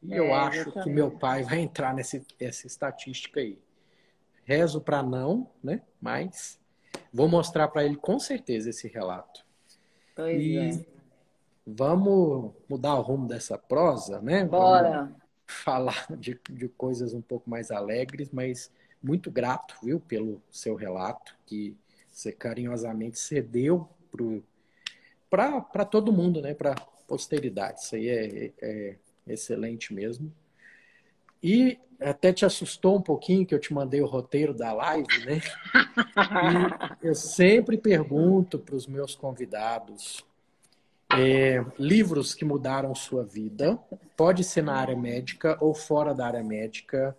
E 0.00 0.14
é, 0.14 0.18
eu 0.18 0.32
acho 0.32 0.70
que 0.70 0.88
meu 0.88 1.10
pai 1.10 1.42
vai 1.42 1.58
entrar 1.58 1.92
nessa, 1.92 2.22
nessa 2.40 2.66
estatística 2.66 3.40
aí. 3.40 3.58
Rezo 4.44 4.80
para 4.80 5.02
não, 5.02 5.50
né? 5.62 5.82
Mas 6.00 6.58
vou 7.12 7.28
mostrar 7.28 7.68
para 7.68 7.84
ele 7.84 7.96
com 7.96 8.18
certeza 8.18 8.70
esse 8.70 8.86
relato. 8.86 9.44
Pois 10.14 10.40
e 10.40 10.56
é. 10.56 10.97
Vamos 11.70 12.54
mudar 12.66 12.94
o 12.94 13.02
rumo 13.02 13.28
dessa 13.28 13.58
prosa, 13.58 14.22
né? 14.22 14.42
Bora! 14.44 15.02
Vamos 15.02 15.14
falar 15.46 16.06
de, 16.16 16.40
de 16.48 16.68
coisas 16.68 17.12
um 17.12 17.20
pouco 17.20 17.50
mais 17.50 17.70
alegres, 17.70 18.30
mas 18.32 18.72
muito 19.02 19.30
grato, 19.30 19.74
viu, 19.82 20.00
pelo 20.00 20.42
seu 20.50 20.74
relato, 20.74 21.36
que 21.44 21.76
você 22.10 22.32
carinhosamente 22.32 23.18
cedeu 23.18 23.86
para 25.30 25.84
todo 25.84 26.12
mundo, 26.12 26.40
né? 26.40 26.54
Para 26.54 26.74
posteridade. 27.06 27.80
Isso 27.80 27.96
aí 27.96 28.08
é, 28.08 28.52
é 28.62 28.96
excelente 29.26 29.92
mesmo. 29.92 30.32
E 31.42 31.78
até 32.00 32.32
te 32.32 32.46
assustou 32.46 32.96
um 32.96 33.02
pouquinho 33.02 33.44
que 33.44 33.54
eu 33.54 33.60
te 33.60 33.74
mandei 33.74 34.00
o 34.00 34.06
roteiro 34.06 34.54
da 34.54 34.72
live, 34.72 35.24
né? 35.26 35.40
E 37.02 37.06
eu 37.08 37.14
sempre 37.14 37.76
pergunto 37.76 38.58
para 38.58 38.74
os 38.74 38.86
meus 38.86 39.14
convidados 39.14 40.26
é, 41.16 41.64
livros 41.78 42.34
que 42.34 42.44
mudaram 42.44 42.94
sua 42.94 43.24
vida. 43.24 43.78
Pode 44.16 44.44
ser 44.44 44.62
na 44.62 44.74
área 44.74 44.96
médica 44.96 45.56
ou 45.60 45.74
fora 45.74 46.14
da 46.14 46.26
área 46.26 46.42
médica. 46.42 47.16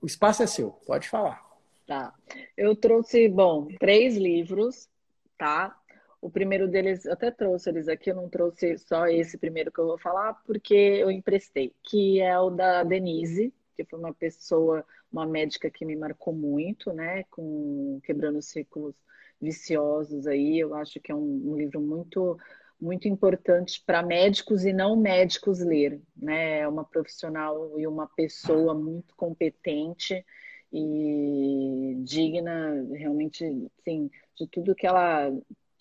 O 0.00 0.06
espaço 0.06 0.42
é 0.42 0.46
seu, 0.46 0.70
pode 0.86 1.08
falar. 1.08 1.46
Tá. 1.86 2.12
Eu 2.56 2.76
trouxe, 2.76 3.28
bom, 3.28 3.66
três 3.78 4.16
livros, 4.16 4.88
tá? 5.36 5.76
O 6.20 6.28
primeiro 6.28 6.68
deles, 6.68 7.04
eu 7.04 7.12
até 7.12 7.30
trouxe 7.30 7.70
eles 7.70 7.88
aqui, 7.88 8.10
eu 8.10 8.16
não 8.16 8.28
trouxe 8.28 8.76
só 8.78 9.06
esse 9.06 9.38
primeiro 9.38 9.72
que 9.72 9.78
eu 9.78 9.86
vou 9.86 9.98
falar, 9.98 10.34
porque 10.44 10.74
eu 10.74 11.10
emprestei, 11.10 11.72
que 11.82 12.20
é 12.20 12.38
o 12.38 12.50
da 12.50 12.82
Denise, 12.82 13.54
que 13.76 13.84
foi 13.84 13.98
uma 13.98 14.12
pessoa, 14.12 14.84
uma 15.12 15.24
médica 15.24 15.70
que 15.70 15.84
me 15.84 15.96
marcou 15.96 16.34
muito, 16.34 16.92
né? 16.92 17.24
Com 17.30 18.00
Quebrando 18.02 18.42
Círculos 18.42 18.96
viciosos 19.40 20.26
aí. 20.26 20.58
Eu 20.58 20.74
acho 20.74 21.00
que 21.00 21.12
é 21.12 21.14
um, 21.14 21.52
um 21.52 21.56
livro 21.56 21.80
muito 21.80 22.36
muito 22.80 23.08
importante 23.08 23.82
para 23.84 24.04
médicos 24.04 24.64
e 24.64 24.72
não 24.72 24.94
médicos 24.94 25.58
ler, 25.58 26.00
né? 26.16 26.60
É 26.60 26.68
uma 26.68 26.84
profissional 26.84 27.78
e 27.78 27.86
uma 27.86 28.06
pessoa 28.06 28.72
muito 28.72 29.16
competente 29.16 30.24
e 30.72 31.96
digna 32.04 32.86
realmente, 32.92 33.44
sim, 33.82 34.08
de 34.36 34.46
tudo 34.46 34.74
que 34.74 34.86
ela 34.86 35.32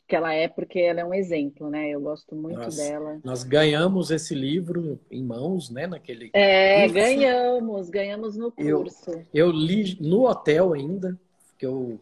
que 0.07 0.15
ela 0.15 0.33
é, 0.33 0.47
porque 0.47 0.79
ela 0.79 1.01
é 1.01 1.05
um 1.05 1.13
exemplo, 1.13 1.69
né? 1.69 1.89
Eu 1.89 1.99
gosto 1.99 2.33
muito 2.33 2.59
nós, 2.59 2.77
dela. 2.77 3.19
Nós 3.25 3.43
ganhamos 3.43 4.09
esse 4.09 4.33
livro 4.33 4.97
em 5.11 5.21
mãos, 5.21 5.69
né? 5.69 5.85
Naquele 5.85 6.29
é, 6.31 6.83
curso. 6.83 6.95
ganhamos, 6.95 7.89
ganhamos 7.89 8.37
no 8.37 8.49
curso. 8.49 9.11
Eu, 9.11 9.49
eu 9.49 9.51
li 9.51 9.97
no 9.99 10.25
hotel 10.25 10.71
ainda, 10.71 11.19
que 11.57 11.65
eu 11.65 11.99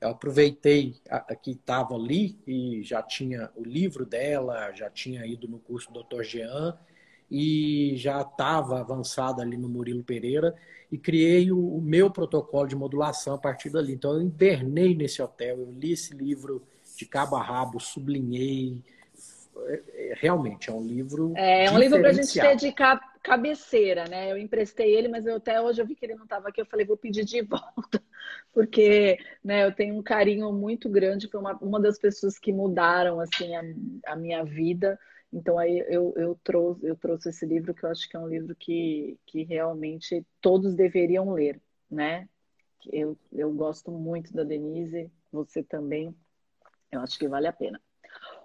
eu 0.00 0.08
aproveitei 0.08 0.96
a, 1.08 1.34
que 1.34 1.52
estava 1.52 1.94
ali 1.94 2.38
e 2.46 2.82
já 2.82 3.02
tinha 3.02 3.50
o 3.54 3.62
livro 3.62 4.06
dela, 4.06 4.72
já 4.72 4.88
tinha 4.88 5.26
ido 5.26 5.46
no 5.46 5.58
curso 5.58 5.92
do 5.92 6.02
Dr. 6.02 6.22
Jean 6.22 6.78
e 7.30 7.92
já 7.96 8.22
estava 8.22 8.80
avançado 8.80 9.40
ali 9.40 9.56
no 9.56 9.68
Murilo 9.68 10.02
Pereira 10.02 10.54
e 10.90 10.98
criei 10.98 11.52
o, 11.52 11.76
o, 11.76 11.80
meu 11.80 12.10
protocolo 12.10 12.66
de 12.66 12.74
modulação 12.74 13.34
a 13.34 13.38
partir 13.38 13.70
dali. 13.70 13.92
Então 13.92 14.14
eu 14.14 14.22
invernei 14.22 14.94
nesse 14.94 15.22
hotel, 15.22 15.58
eu 15.58 15.72
li 15.72 15.92
esse 15.92 16.14
livro 16.14 16.62
de 16.96 17.06
cabo 17.06 17.36
a 17.36 17.42
rabo, 17.42 17.78
sublinhei. 17.78 18.82
É, 19.66 19.82
é, 19.94 20.14
realmente 20.16 20.70
é 20.70 20.72
um 20.72 20.82
livro. 20.82 21.32
É, 21.36 21.66
é 21.66 21.70
um 21.70 21.78
livro 21.78 22.00
para 22.00 22.10
a 22.10 22.12
gente 22.12 22.32
ter 22.32 22.56
de 22.56 22.72
cabeceira, 23.22 24.04
né? 24.08 24.32
Eu 24.32 24.38
emprestei 24.38 24.94
ele, 24.94 25.08
mas 25.08 25.26
eu, 25.26 25.36
até 25.36 25.60
hoje 25.60 25.80
eu 25.80 25.86
vi 25.86 25.94
que 25.94 26.04
ele 26.04 26.14
não 26.14 26.24
estava 26.24 26.48
aqui. 26.48 26.60
Eu 26.60 26.66
falei, 26.66 26.86
vou 26.86 26.96
pedir 26.96 27.24
de 27.24 27.42
volta 27.42 28.02
porque 28.52 29.18
né, 29.42 29.64
eu 29.64 29.72
tenho 29.74 29.96
um 29.96 30.02
carinho 30.02 30.52
muito 30.52 30.88
grande, 30.88 31.28
foi 31.28 31.40
uma, 31.40 31.56
uma 31.58 31.80
das 31.80 31.98
pessoas 31.98 32.38
que 32.38 32.52
mudaram 32.52 33.20
assim 33.20 33.54
a, 33.54 33.62
a 34.12 34.16
minha 34.16 34.44
vida. 34.44 34.98
Então 35.32 35.58
aí 35.58 35.78
eu, 35.88 36.12
eu, 36.16 36.38
trouxe, 36.42 36.84
eu 36.84 36.96
trouxe 36.96 37.28
esse 37.28 37.46
livro 37.46 37.72
que 37.74 37.84
eu 37.84 37.90
acho 37.90 38.08
que 38.08 38.16
é 38.16 38.20
um 38.20 38.28
livro 38.28 38.54
que, 38.56 39.18
que 39.26 39.44
realmente 39.44 40.26
todos 40.40 40.74
deveriam 40.74 41.32
ler, 41.32 41.60
né? 41.90 42.28
Eu, 42.92 43.16
eu 43.32 43.52
gosto 43.52 43.90
muito 43.92 44.32
da 44.32 44.42
Denise, 44.42 45.10
você 45.30 45.62
também. 45.62 46.14
Eu 46.90 47.00
acho 47.00 47.18
que 47.18 47.28
vale 47.28 47.46
a 47.46 47.52
pena. 47.52 47.80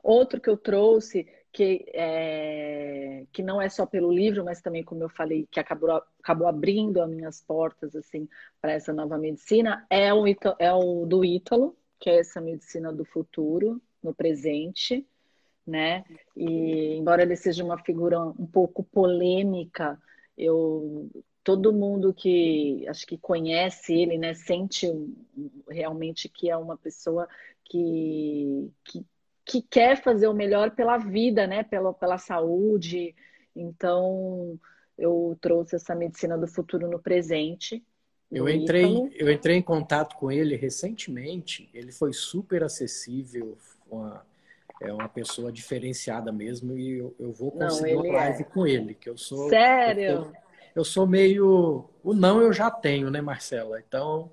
Outro 0.03 0.39
que 0.39 0.49
eu 0.49 0.57
trouxe, 0.57 1.27
que, 1.55 1.85
é, 1.93 3.25
que 3.31 3.41
não 3.41 3.61
é 3.61 3.69
só 3.69 3.85
pelo 3.85 4.11
livro, 4.11 4.43
mas 4.43 4.61
também, 4.61 4.83
como 4.83 5.01
eu 5.03 5.07
falei, 5.07 5.47
que 5.49 5.57
acabou, 5.57 6.03
acabou 6.21 6.47
abrindo 6.49 7.01
as 7.01 7.09
minhas 7.09 7.39
portas 7.39 7.95
assim 7.95 8.27
para 8.61 8.73
essa 8.73 8.91
nova 8.91 9.17
medicina, 9.17 9.87
é 9.89 10.13
o, 10.13 10.25
é 10.59 10.73
o 10.73 11.05
do 11.05 11.23
Ítalo, 11.23 11.77
que 11.97 12.09
é 12.09 12.19
essa 12.19 12.41
medicina 12.41 12.91
do 12.91 13.05
futuro, 13.05 13.81
no 14.03 14.13
presente, 14.13 15.07
né? 15.65 16.03
E 16.35 16.97
embora 16.97 17.21
ele 17.21 17.37
seja 17.37 17.63
uma 17.63 17.77
figura 17.77 18.19
um 18.19 18.45
pouco 18.45 18.83
polêmica, 18.83 19.97
eu 20.37 21.09
todo 21.41 21.71
mundo 21.71 22.13
que 22.13 22.85
acho 22.89 23.07
que 23.07 23.17
conhece 23.17 23.93
ele, 23.93 24.17
né, 24.17 24.33
sente 24.33 24.87
realmente 25.69 26.27
que 26.27 26.49
é 26.49 26.57
uma 26.57 26.75
pessoa 26.75 27.29
que, 27.63 28.69
que, 28.83 29.05
que 29.45 29.61
quer 29.61 30.01
fazer 30.01 30.27
o 30.27 30.33
melhor 30.33 30.71
pela 30.71 30.97
vida, 30.97 31.45
né, 31.45 31.63
pela, 31.63 31.93
pela 31.93 32.17
saúde. 32.17 33.15
Então, 33.55 34.59
eu 34.97 35.37
trouxe 35.39 35.75
essa 35.75 35.93
medicina 35.93 36.37
do 36.37 36.47
futuro 36.47 36.89
no 36.89 36.99
presente. 36.99 37.83
Eu 38.31 38.49
entrei, 38.49 38.85
eu 39.13 39.31
entrei 39.31 39.57
em 39.57 39.61
contato 39.61 40.15
com 40.15 40.31
ele 40.31 40.55
recentemente. 40.55 41.69
Ele 41.73 41.91
foi 41.91 42.11
super 42.11 42.63
acessível, 42.63 43.55
uma, 43.89 44.25
é 44.81 44.91
uma 44.91 45.07
pessoa 45.07 45.51
diferenciada 45.51 46.31
mesmo 46.31 46.75
e 46.75 46.97
eu, 46.97 47.15
eu 47.19 47.31
vou 47.31 47.51
conseguir 47.51 47.93
não, 47.93 48.01
uma 48.01 48.13
live 48.13 48.41
é. 48.41 48.45
com 48.45 48.65
ele, 48.65 48.95
que 48.95 49.07
eu 49.07 49.17
sou. 49.17 49.47
Sério? 49.47 50.09
Eu, 50.09 50.33
eu 50.75 50.83
sou 50.83 51.05
meio. 51.05 51.87
O 52.03 52.13
não 52.13 52.41
eu 52.41 52.51
já 52.51 52.71
tenho, 52.71 53.11
né, 53.11 53.21
Marcela? 53.21 53.79
Então, 53.79 54.29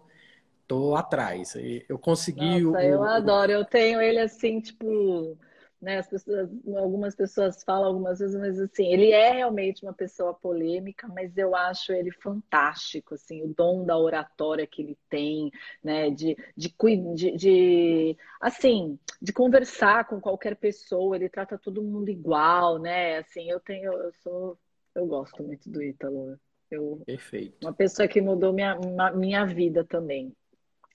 tô 0.67 0.95
atrás. 0.95 1.55
Eu 1.89 1.99
consegui. 1.99 2.65
Nossa, 2.65 2.79
o, 2.79 2.81
eu 2.81 3.03
adoro. 3.03 3.53
Eu 3.53 3.65
tenho 3.65 4.01
ele 4.01 4.19
assim, 4.19 4.61
tipo. 4.61 5.37
Né, 5.81 5.99
as 5.99 6.07
pessoas, 6.07 6.49
algumas 6.77 7.13
pessoas 7.17 7.65
falam 7.65 7.89
algumas 7.89 8.21
vezes, 8.21 8.39
mas 8.39 8.57
assim, 8.61 8.87
ele 8.87 9.11
é 9.11 9.33
realmente 9.33 9.83
uma 9.83 9.93
pessoa 9.93 10.33
polêmica, 10.33 11.09
mas 11.09 11.37
eu 11.37 11.57
acho 11.57 11.93
ele 11.93 12.13
fantástico, 12.13 13.15
assim, 13.15 13.43
o 13.43 13.49
dom 13.49 13.85
da 13.85 13.99
oratória 13.99 14.65
que 14.65 14.81
ele 14.81 14.97
tem, 15.11 15.51
né, 15.83 16.09
de, 16.09 16.37
de, 16.57 16.73
de, 17.17 17.37
de 17.37 18.17
assim, 18.41 18.97
de 19.21 19.33
conversar 19.33 20.07
com 20.07 20.21
qualquer 20.21 20.55
pessoa, 20.55 21.17
ele 21.17 21.29
trata 21.29 21.59
todo 21.59 21.83
mundo 21.83 22.09
igual, 22.11 22.79
né, 22.79 23.19
assim, 23.19 23.51
eu 23.51 23.59
tenho, 23.59 23.93
eu 23.93 24.13
sou 24.23 24.57
eu 24.95 25.07
gosto 25.07 25.43
muito 25.43 25.71
do 25.71 25.83
Ítalo. 25.83 26.39
Eu, 26.71 27.03
Perfeito. 27.05 27.67
Uma 27.67 27.73
pessoa 27.73 28.09
que 28.09 28.21
mudou 28.21 28.53
minha, 28.53 28.79
minha 29.15 29.45
vida 29.45 29.85
também. 29.85 30.35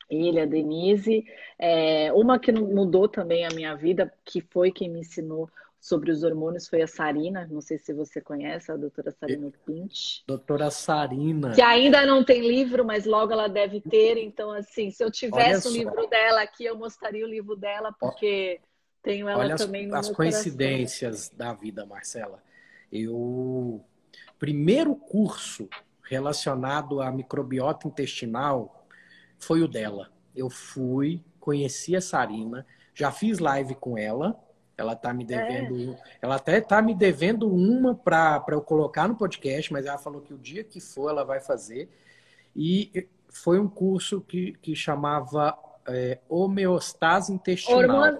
Ele, 0.09 0.39
a 0.39 0.45
Denise. 0.45 1.25
É, 1.59 2.11
uma 2.13 2.39
que 2.39 2.51
mudou 2.51 3.07
também 3.07 3.45
a 3.45 3.49
minha 3.49 3.75
vida, 3.75 4.11
que 4.23 4.41
foi 4.41 4.71
quem 4.71 4.89
me 4.89 4.99
ensinou 4.99 5.49
sobre 5.79 6.11
os 6.11 6.23
hormônios, 6.23 6.67
foi 6.67 6.81
a 6.81 6.87
Sarina. 6.87 7.47
Não 7.49 7.61
sei 7.61 7.77
se 7.77 7.93
você 7.93 8.19
conhece, 8.19 8.71
a 8.71 8.75
doutora 8.75 9.11
Sarina 9.11 9.51
Pinch. 9.65 10.23
Doutora 10.27 10.69
Sarina. 10.69 11.53
Que 11.53 11.61
ainda 11.61 12.05
não 12.05 12.23
tem 12.23 12.41
livro, 12.41 12.83
mas 12.83 13.05
logo 13.05 13.31
ela 13.31 13.47
deve 13.47 13.79
ter. 13.79 14.17
Então, 14.17 14.51
assim, 14.51 14.91
se 14.91 15.03
eu 15.03 15.11
tivesse 15.11 15.67
o 15.67 15.71
um 15.71 15.73
livro 15.73 16.07
dela 16.07 16.41
aqui, 16.41 16.65
eu 16.65 16.77
mostraria 16.77 17.25
o 17.25 17.29
livro 17.29 17.55
dela, 17.55 17.93
porque 17.99 18.59
tenho 19.01 19.29
ela 19.29 19.39
Olha 19.39 19.55
também 19.55 19.85
as, 19.85 19.91
no 19.91 19.97
as 19.97 20.09
coincidências 20.09 21.29
da 21.29 21.53
vida, 21.53 21.85
Marcela. 21.85 22.43
Eu 22.91 23.83
primeiro 24.39 24.95
curso 24.95 25.69
relacionado 26.03 27.01
à 27.01 27.11
microbiota 27.11 27.87
intestinal 27.87 28.86
foi 29.39 29.61
o 29.61 29.67
dela. 29.67 30.09
Eu 30.35 30.49
fui, 30.49 31.23
conheci 31.39 31.95
a 31.95 32.01
Sarina, 32.01 32.65
já 32.93 33.11
fiz 33.11 33.39
live 33.39 33.75
com 33.75 33.97
ela. 33.97 34.39
Ela 34.77 34.95
tá 34.95 35.11
me 35.11 35.25
devendo, 35.25 35.93
é. 35.93 35.97
ela 36.21 36.35
até 36.35 36.61
tá 36.61 36.83
me 36.83 36.93
devendo 36.93 37.51
uma 37.51 37.95
para 37.95 38.43
eu 38.49 38.61
colocar 38.61 39.07
no 39.07 39.15
podcast, 39.15 39.73
mas 39.73 39.87
ela 39.87 39.97
falou 39.97 40.21
que 40.21 40.35
o 40.35 40.37
dia 40.37 40.63
que 40.63 40.79
for 40.79 41.09
ela 41.09 41.23
vai 41.23 41.39
fazer. 41.39 41.89
E 42.55 43.07
foi 43.27 43.59
um 43.59 43.67
curso 43.67 44.21
que, 44.21 44.53
que 44.61 44.75
chamava 44.75 45.57
é, 45.87 46.19
homeostase 46.29 47.33
intestinal. 47.33 47.79
Hormon... 47.79 48.19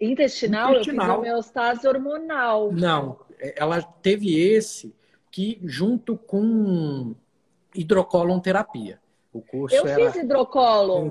Intestinal? 0.00 0.70
intestinal? 0.74 1.06
Eu 1.06 1.12
fiz 1.12 1.18
homeostase 1.18 1.88
hormonal. 1.88 2.72
Não, 2.72 3.18
ela 3.56 3.82
teve 3.82 4.38
esse 4.38 4.94
que 5.30 5.60
junto 5.64 6.16
com 6.16 7.14
hidrocolon 7.74 8.38
terapia. 8.40 8.99
O 9.32 9.42
curso 9.42 9.76
Eu 9.76 9.86
fiz 9.86 10.16
hidrocolon. 10.16 11.10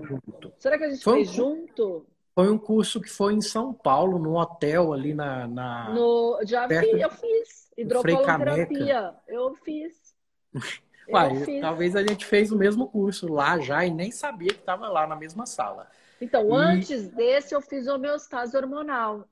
Será 0.57 0.77
que 0.77 0.83
a 0.83 0.89
gente 0.89 1.03
foi 1.03 1.17
fez 1.17 1.29
um, 1.29 1.33
junto? 1.33 2.05
Foi 2.35 2.49
um 2.49 2.57
curso 2.57 2.99
que 3.01 3.09
foi 3.09 3.33
em 3.33 3.41
São 3.41 3.73
Paulo, 3.73 4.19
num 4.19 4.35
hotel 4.35 4.93
ali 4.93 5.13
na. 5.13 5.47
na 5.47 5.89
no, 5.89 6.39
já 6.43 6.67
vi, 6.67 7.01
eu 7.01 7.09
fiz. 7.09 7.71
Hidrocolon 7.77 8.37
terapia. 8.37 9.15
Eu 9.27 9.55
fiz. 9.55 10.15
Uai, 11.09 11.37
eu 11.37 11.45
fiz. 11.45 11.61
talvez 11.61 11.95
a 11.95 12.01
gente 12.01 12.25
fez 12.25 12.51
o 12.51 12.57
mesmo 12.57 12.87
curso 12.87 13.31
lá 13.31 13.57
já 13.59 13.83
e 13.83 13.89
nem 13.89 14.11
sabia 14.11 14.53
que 14.53 14.59
estava 14.59 14.87
lá 14.87 15.07
na 15.07 15.15
mesma 15.15 15.45
sala. 15.45 15.87
Então, 16.21 16.49
e... 16.49 16.51
antes 16.51 17.07
desse, 17.07 17.55
eu 17.55 17.61
fiz 17.61 17.87
homeostase 17.87 18.55
hormonal 18.55 19.27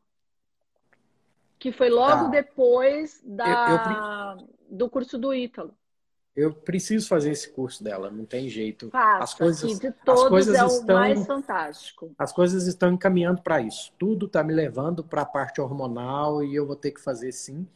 que 1.59 1.71
foi 1.71 1.89
logo 1.89 2.25
tá. 2.25 2.29
depois 2.29 3.21
da, 3.25 4.37
eu, 4.37 4.41
eu, 4.41 4.47
do 4.69 4.89
curso 4.89 5.17
do 5.17 5.33
Ítalo. 5.33 5.73
Eu 6.37 6.53
preciso 6.53 7.07
fazer 7.07 7.31
esse 7.31 7.49
curso 7.49 7.83
dela, 7.83 8.11
não 8.11 8.23
tem 8.23 8.47
jeito. 8.47 8.91
Faça, 8.91 9.23
as 9.23 9.33
coisas, 9.33 9.79
de 9.79 9.91
todos 10.05 10.21
as 10.21 10.29
coisas 10.29 10.55
é 10.55 10.63
o 10.63 10.67
estão, 10.67 10.95
mais 10.95 11.25
fantástico. 11.25 12.11
As 12.15 12.31
coisas 12.31 12.67
estão 12.67 12.93
encaminhando 12.93 13.41
para 13.41 13.59
isso. 13.59 13.91
Tudo 13.97 14.27
está 14.27 14.43
me 14.43 14.53
levando 14.53 15.03
para 15.03 15.23
a 15.23 15.25
parte 15.25 15.59
hormonal 15.59 16.43
e 16.43 16.55
eu 16.55 16.67
vou 16.67 16.75
ter 16.75 16.91
que 16.91 17.01
fazer 17.01 17.31
sim. 17.31 17.67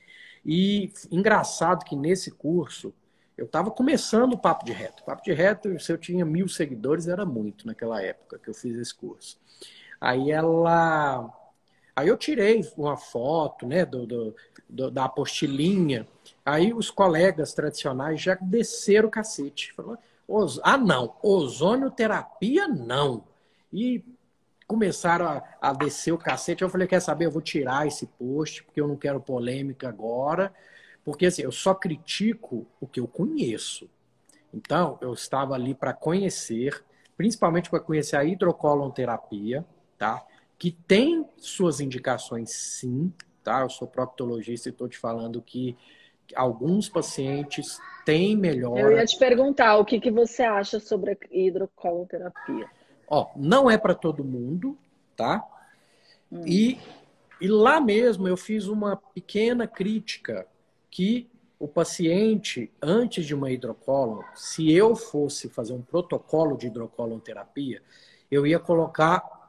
E 0.45 0.93
engraçado 1.09 1.83
que 1.83 1.95
nesse 1.95 2.29
curso 2.29 2.93
eu 3.35 3.45
estava 3.45 3.71
começando 3.71 4.33
o 4.33 4.37
Papo 4.37 4.63
de 4.63 4.71
Reto. 4.71 5.03
Papo 5.03 5.23
de 5.23 5.33
Reto, 5.33 5.79
se 5.79 5.91
eu 5.91 5.97
tinha 5.97 6.23
mil 6.23 6.47
seguidores, 6.47 7.07
era 7.07 7.25
muito 7.25 7.65
naquela 7.65 7.99
época 7.99 8.37
que 8.37 8.47
eu 8.47 8.53
fiz 8.53 8.77
esse 8.77 8.93
curso. 8.93 9.39
Aí 9.99 10.29
ela 10.29 11.33
Aí 11.95 12.07
eu 12.07 12.17
tirei 12.17 12.61
uma 12.77 12.95
foto 12.95 13.67
né, 13.67 13.85
do, 13.85 14.05
do, 14.05 14.35
do, 14.71 14.89
da 14.89 15.05
apostilinha. 15.05 16.07
Aí 16.45 16.73
os 16.73 16.89
colegas 16.89 17.53
tradicionais 17.53 18.21
já 18.21 18.35
desceram 18.35 19.09
o 19.09 19.11
cacete. 19.11 19.73
Falou, 19.73 19.97
ah, 20.63 20.77
não, 20.77 21.15
ozonioterapia 21.21 22.67
não. 22.67 23.23
E 23.71 24.03
começaram 24.65 25.27
a, 25.27 25.43
a, 25.61 25.73
descer 25.73 26.13
o 26.13 26.17
cacete. 26.17 26.63
Eu 26.63 26.69
falei, 26.69 26.87
quer 26.87 27.01
saber, 27.01 27.25
eu 27.25 27.31
vou 27.31 27.41
tirar 27.41 27.85
esse 27.85 28.07
post, 28.07 28.63
porque 28.63 28.79
eu 28.79 28.87
não 28.87 28.95
quero 28.95 29.19
polêmica 29.19 29.89
agora. 29.89 30.53
Porque 31.03 31.25
assim, 31.25 31.41
eu 31.41 31.51
só 31.51 31.75
critico 31.75 32.65
o 32.79 32.87
que 32.87 32.99
eu 32.99 33.07
conheço. 33.07 33.89
Então, 34.53 34.97
eu 35.01 35.13
estava 35.13 35.53
ali 35.53 35.73
para 35.73 35.93
conhecer, 35.93 36.83
principalmente 37.15 37.69
para 37.69 37.79
conhecer 37.79 38.15
a 38.15 38.23
hidrocolonterapia, 38.23 39.65
tá? 39.97 40.25
que 40.61 40.69
tem 40.69 41.25
suas 41.37 41.79
indicações 41.79 42.51
sim, 42.51 43.11
tá? 43.43 43.61
Eu 43.61 43.69
sou 43.69 43.87
proctologista 43.87 44.69
e 44.69 44.71
estou 44.71 44.87
te 44.87 44.97
falando 44.97 45.41
que 45.41 45.77
alguns 46.35 46.87
pacientes 46.87 47.79
têm 48.05 48.35
melhora. 48.35 48.79
Eu 48.79 48.91
ia 48.93 49.05
te 49.05 49.17
perguntar 49.17 49.77
o 49.77 49.85
que, 49.85 49.99
que 49.99 50.11
você 50.11 50.43
acha 50.43 50.79
sobre 50.79 51.11
a 51.11 51.17
hidrocoloterapia. 51.29 52.69
Ó, 53.07 53.29
não 53.35 53.69
é 53.69 53.77
para 53.77 53.93
todo 53.93 54.23
mundo, 54.23 54.77
tá? 55.15 55.45
Hum. 56.31 56.43
E, 56.45 56.79
e 57.39 57.47
lá 57.47 57.81
mesmo 57.81 58.27
eu 58.27 58.37
fiz 58.37 58.67
uma 58.67 58.95
pequena 58.95 59.67
crítica 59.67 60.47
que 60.89 61.29
o 61.59 61.67
paciente, 61.67 62.71
antes 62.81 63.25
de 63.25 63.35
uma 63.35 63.51
hidrocolon, 63.51 64.23
se 64.33 64.71
eu 64.71 64.95
fosse 64.95 65.47
fazer 65.49 65.73
um 65.73 65.81
protocolo 65.81 66.57
de 66.57 66.67
hidrocolonterapia, 66.67 67.81
eu 68.31 68.47
ia 68.47 68.57
colocar 68.57 69.41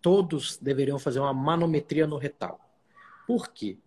todos 0.00 0.56
deveriam 0.56 0.98
fazer 0.98 1.20
uma 1.20 1.34
manometria 1.34 2.06
no 2.06 2.16
retal. 2.16 2.58
Por 3.30 3.52
quê? 3.52 3.78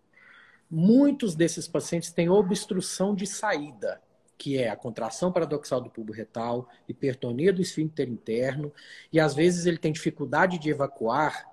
Muitos 0.70 1.34
desses 1.34 1.68
pacientes 1.68 2.10
têm 2.10 2.30
obstrução 2.30 3.14
de 3.14 3.26
saída, 3.26 4.00
que 4.38 4.56
é 4.56 4.70
a 4.70 4.74
contração 4.74 5.30
paradoxal 5.30 5.82
do 5.82 5.90
bulbo 5.90 6.14
retal, 6.14 6.66
hipertonia 6.88 7.52
do 7.52 7.60
esfíncter 7.60 8.08
interno, 8.08 8.72
e 9.12 9.20
às 9.20 9.34
vezes 9.34 9.66
ele 9.66 9.76
tem 9.76 9.92
dificuldade 9.92 10.58
de 10.58 10.70
evacuar 10.70 11.46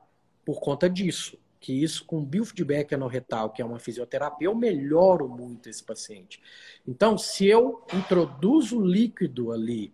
por 0.46 0.62
conta 0.62 0.90
disso. 0.90 1.38
Que 1.60 1.84
isso, 1.84 2.06
com 2.06 2.24
biofeedback 2.24 2.96
anorretal, 2.96 3.50
que 3.50 3.62
é 3.62 3.66
uma 3.66 3.78
fisioterapia, 3.78 4.48
eu 4.48 4.56
melhoro 4.56 5.28
muito 5.28 5.68
esse 5.68 5.84
paciente. 5.84 6.42
Então, 6.88 7.18
se 7.18 7.46
eu 7.46 7.86
introduzo 7.94 8.80
líquido 8.80 9.52
ali 9.52 9.94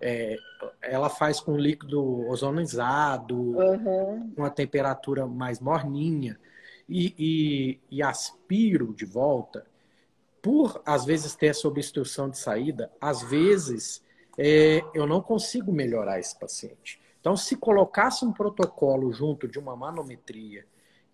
é, 0.00 0.36
ela 0.82 1.08
faz 1.08 1.40
com 1.40 1.56
líquido 1.56 2.28
ozonizado, 2.28 3.36
uhum. 3.36 4.32
com 4.34 4.44
a 4.44 4.50
temperatura 4.50 5.26
mais 5.26 5.60
morninha, 5.60 6.38
e, 6.88 7.14
e, 7.18 7.80
e, 7.90 8.02
aspiro 8.02 8.94
de 8.94 9.04
volta, 9.04 9.66
por 10.40 10.80
às 10.84 11.04
vezes 11.04 11.34
ter 11.34 11.46
essa 11.46 11.66
obstrução 11.66 12.30
de 12.30 12.38
saída, 12.38 12.90
às 13.00 13.22
vezes 13.22 14.02
é, 14.38 14.82
eu 14.94 15.06
não 15.06 15.20
consigo 15.20 15.72
melhorar 15.72 16.20
esse 16.20 16.38
paciente. 16.38 17.00
Então, 17.20 17.36
se 17.36 17.56
colocasse 17.56 18.24
um 18.24 18.32
protocolo 18.32 19.12
junto 19.12 19.48
de 19.48 19.58
uma 19.58 19.74
manometria, 19.74 20.64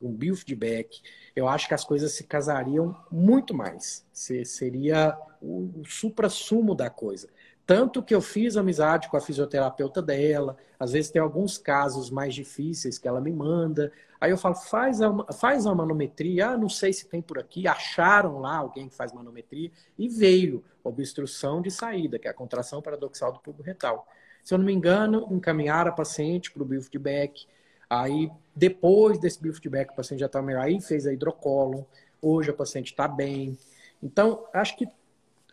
um 0.01 0.13
biofeedback, 0.13 1.01
eu 1.35 1.49
acho 1.49 1.69
que 1.69 1.75
as 1.75 1.85
coisas 1.85 2.13
se 2.13 2.25
casariam 2.25 2.95
muito 3.11 3.55
mais. 3.55 4.05
Seria 4.13 5.17
o, 5.41 5.83
supra-sumo 5.87 6.75
da 6.75 6.91
coisa. 6.91 7.29
Tanto 7.65 8.03
que 8.03 8.15
eu 8.15 8.21
fiz 8.21 8.57
amizade 8.57 9.09
com 9.09 9.17
a 9.17 9.21
fisioterapeuta 9.21 10.03
dela, 10.03 10.57
às 10.79 10.93
vezes 10.93 11.11
tem 11.11 11.23
alguns 11.23 11.57
casos 11.57 12.11
mais 12.11 12.35
difíceis 12.35 12.99
que 12.99 13.07
ela 13.07 13.21
me 13.21 13.33
manda. 13.33 13.93
Aí 14.21 14.31
eu 14.31 14.37
falo, 14.37 14.57
faz 14.57 15.01
a, 15.01 15.33
faz 15.33 15.67
a 15.67 15.75
manometria, 15.75 16.49
ah, 16.49 16.59
não 16.59 16.69
sei 16.69 16.93
se 16.93 17.07
tem 17.09 17.23
por 17.23 17.39
aqui. 17.39 17.69
Acharam 17.69 18.41
lá 18.41 18.57
alguém 18.57 18.89
que 18.89 18.95
faz 18.95 19.13
manometria 19.13 19.71
e 19.97 20.09
veio 20.09 20.65
obstrução 20.83 21.63
de 21.63 21.71
saída, 21.71 22.19
que 22.19 22.27
é 22.27 22.31
a 22.31 22.35
contração 22.35 22.83
paradoxal 22.83 23.33
do 23.33 23.39
tubo 23.39 23.63
retal. 23.63 24.07
Se 24.43 24.53
eu 24.53 24.59
não 24.59 24.65
me 24.65 24.73
engano, 24.73 25.29
encaminharam 25.31 25.91
a 25.91 25.95
paciente 25.95 26.51
para 26.51 26.63
o 26.63 26.67
biofeedback. 26.67 27.47
Aí, 27.89 28.31
depois 28.57 29.19
desse 29.19 29.41
biofeedback, 29.41 29.93
o 29.93 29.97
paciente 29.97 30.21
já 30.21 30.27
está 30.27 30.43
melhor. 30.43 30.63
Aí 30.63 30.81
fez 30.81 31.07
a 31.07 31.13
hidrocólon. 31.13 31.85
Hoje 32.21 32.51
a 32.51 32.55
paciente 32.55 32.91
está 32.91 33.07
bem. 33.07 33.57
Então, 34.03 34.45
acho 34.53 34.77
que 34.77 34.89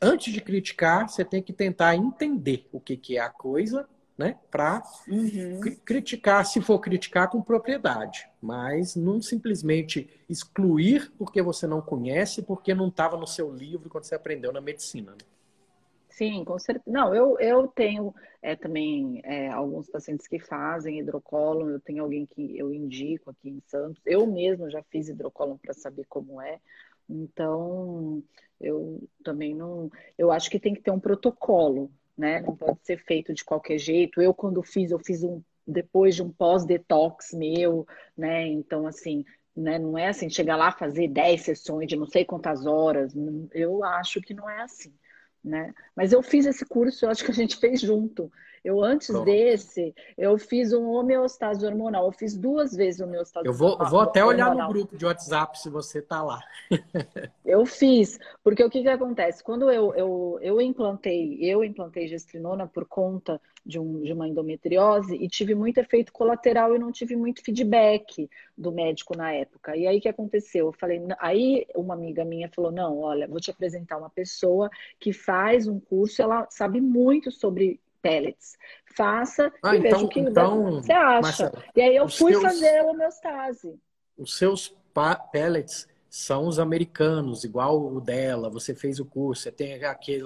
antes 0.02 0.34
de 0.34 0.42
criticar, 0.42 1.10
você 1.10 1.24
tem 1.26 1.42
que 1.42 1.54
tentar 1.54 1.96
entender 1.96 2.68
o 2.72 2.80
que, 2.80 2.96
que 2.96 3.18
é 3.18 3.22
a 3.22 3.30
coisa, 3.30 3.88
né? 4.18 4.38
Para 4.52 4.84
uhum. 5.08 5.62
criticar, 5.86 6.46
se 6.46 6.60
for 6.62 6.80
criticar 6.80 7.30
com 7.30 7.42
propriedade, 7.42 8.30
mas 8.42 8.96
não 8.96 9.22
simplesmente 9.22 10.10
excluir 10.30 11.12
porque 11.18 11.42
você 11.42 11.66
não 11.66 11.82
conhece, 11.82 12.42
porque 12.42 12.74
não 12.74 12.90
estava 12.90 13.16
no 13.16 13.26
seu 13.26 13.50
livro 13.50 13.90
quando 13.90 14.04
você 14.04 14.16
aprendeu 14.16 14.52
na 14.52 14.60
medicina. 14.60 15.12
Né? 15.12 15.18
Sim, 16.10 16.44
com 16.44 16.60
certeza. 16.60 16.84
Não, 16.86 17.16
eu, 17.16 17.40
eu 17.40 17.66
tenho 17.70 18.14
é, 18.42 18.54
também 18.54 19.22
é, 19.24 19.48
alguns 19.48 19.90
pacientes 19.90 20.28
que 20.28 20.38
fazem 20.38 21.00
hidrocólon, 21.00 21.70
eu 21.70 21.80
tenho 21.80 22.04
alguém 22.04 22.26
que 22.26 22.58
eu 22.58 22.74
indico 22.74 23.30
aqui 23.30 23.50
em 23.50 23.62
Santos. 23.68 24.02
Eu 24.06 24.28
mesmo 24.28 24.70
já 24.70 24.84
fiz 24.92 25.08
hidrocólon 25.08 25.56
para 25.56 25.74
saber 25.74 26.06
como 26.10 26.42
é. 26.42 26.60
Então, 27.10 28.24
eu 28.60 29.08
também 29.24 29.56
não. 29.56 29.90
Eu 30.18 30.32
acho 30.32 30.50
que 30.50 30.60
tem 30.60 30.74
que 30.74 30.82
ter 30.82 30.92
um 30.92 31.00
protocolo, 31.00 31.92
né? 32.18 32.42
Não 32.42 32.56
pode 32.56 32.80
ser 32.84 32.98
feito 33.04 33.34
de 33.34 33.44
qualquer 33.44 33.78
jeito. 33.78 34.22
Eu, 34.22 34.34
quando 34.34 34.62
fiz, 34.62 34.92
eu 34.92 35.00
fiz 35.00 35.24
um 35.24 35.42
depois 35.66 36.16
de 36.16 36.24
um 36.24 36.32
pós-detox 36.32 37.34
meu, 37.34 37.88
né? 38.18 38.48
Então, 38.48 38.88
assim, 38.88 39.24
né? 39.56 39.80
Não 39.80 39.98
é 39.98 40.08
assim, 40.08 40.30
chegar 40.30 40.56
lá 40.56 40.72
fazer 40.72 41.08
10 41.08 41.42
sessões 41.42 41.88
de 41.88 41.96
não 41.96 42.06
sei 42.06 42.26
quantas 42.26 42.66
horas. 42.66 43.14
Eu 43.54 43.84
acho 43.84 44.22
que 44.22 44.34
não 44.34 44.50
é 44.50 44.62
assim, 44.62 44.94
né? 45.44 45.74
Mas 45.96 46.12
eu 46.14 46.22
fiz 46.22 46.46
esse 46.46 46.66
curso, 46.66 47.06
eu 47.06 47.10
acho 47.10 47.24
que 47.24 47.32
a 47.32 47.34
gente 47.34 47.58
fez 47.60 47.82
junto. 47.82 48.32
Eu, 48.64 48.84
antes 48.84 49.08
Pronto. 49.08 49.26
desse, 49.26 49.94
eu 50.18 50.38
fiz 50.38 50.74
um 50.74 50.90
homeostase 50.90 51.66
hormonal. 51.66 52.06
Eu 52.06 52.12
fiz 52.12 52.36
duas 52.36 52.76
vezes 52.76 53.02
homeostase 53.02 53.48
eu 53.48 53.54
vou, 53.54 53.70
hormonal. 53.70 53.88
Eu 53.88 53.92
vou 53.92 54.02
até 54.02 54.24
olhar 54.24 54.56
no 54.56 54.68
grupo 54.68 54.98
de 54.98 55.06
WhatsApp 55.06 55.60
se 55.60 55.70
você 55.70 56.02
tá 56.02 56.22
lá. 56.22 56.40
eu 57.46 57.66
fiz, 57.66 58.20
porque 58.44 58.64
o 58.64 58.70
que, 58.70 58.82
que 58.82 58.90
acontece? 58.90 59.44
Quando 59.44 59.70
eu, 59.72 59.94
eu, 59.96 60.40
eu 60.42 60.62
implantei, 60.62 61.38
eu 61.42 61.64
implantei 61.64 62.08
gestrinona 62.08 62.68
por 62.68 62.86
conta 62.86 63.42
de, 63.66 63.80
um, 63.80 64.02
de 64.02 64.12
uma 64.14 64.28
endometriose 64.28 65.16
e 65.16 65.28
tive 65.28 65.54
muito 65.54 65.78
efeito 65.78 66.12
colateral 66.12 66.76
e 66.76 66.80
não 66.80 66.92
tive 66.92 67.16
muito 67.16 67.44
feedback 67.44 68.30
do 68.58 68.72
médico 68.72 69.16
na 69.16 69.32
época. 69.32 69.76
E 69.76 69.88
aí 69.88 69.98
o 69.98 70.02
que 70.02 70.10
aconteceu? 70.10 70.68
Eu 70.68 70.74
falei, 70.74 71.02
aí 71.20 71.66
uma 71.76 71.94
amiga 71.94 72.26
minha 72.26 72.50
falou: 72.50 72.72
não, 72.72 73.00
olha, 73.00 73.28
vou 73.28 73.40
te 73.40 73.52
apresentar 73.52 73.98
uma 73.98 74.10
pessoa 74.10 74.70
que 75.00 75.14
faz 75.14 75.68
um 75.68 75.80
curso, 75.80 76.22
ela 76.22 76.48
sabe 76.50 76.82
muito 76.82 77.32
sobre 77.32 77.80
pellets. 78.02 78.58
Faça 78.96 79.52
ah, 79.64 79.76
e 79.76 79.80
então, 79.80 79.92
veja 79.92 80.06
o 80.06 80.10
que 80.10 80.20
então, 80.20 80.82
você 80.82 80.92
acha. 80.92 81.52
E 81.76 81.82
aí 81.82 81.96
eu 81.96 82.10
fui 82.10 82.34
seus, 82.34 82.44
fazer 82.44 82.80
a 82.80 82.86
homeostase. 82.86 83.80
Os 84.18 84.38
seus 84.38 84.76
pellets 85.32 85.88
são 86.10 86.48
os 86.48 86.58
americanos, 86.58 87.44
igual 87.44 87.80
o 87.80 88.02
dela, 88.02 88.50
você 88.50 88.74
fez 88.74 89.00
o 89.00 89.06
curso, 89.06 89.44
você 89.44 89.52
tem 89.52 89.84
aquele 89.84 90.26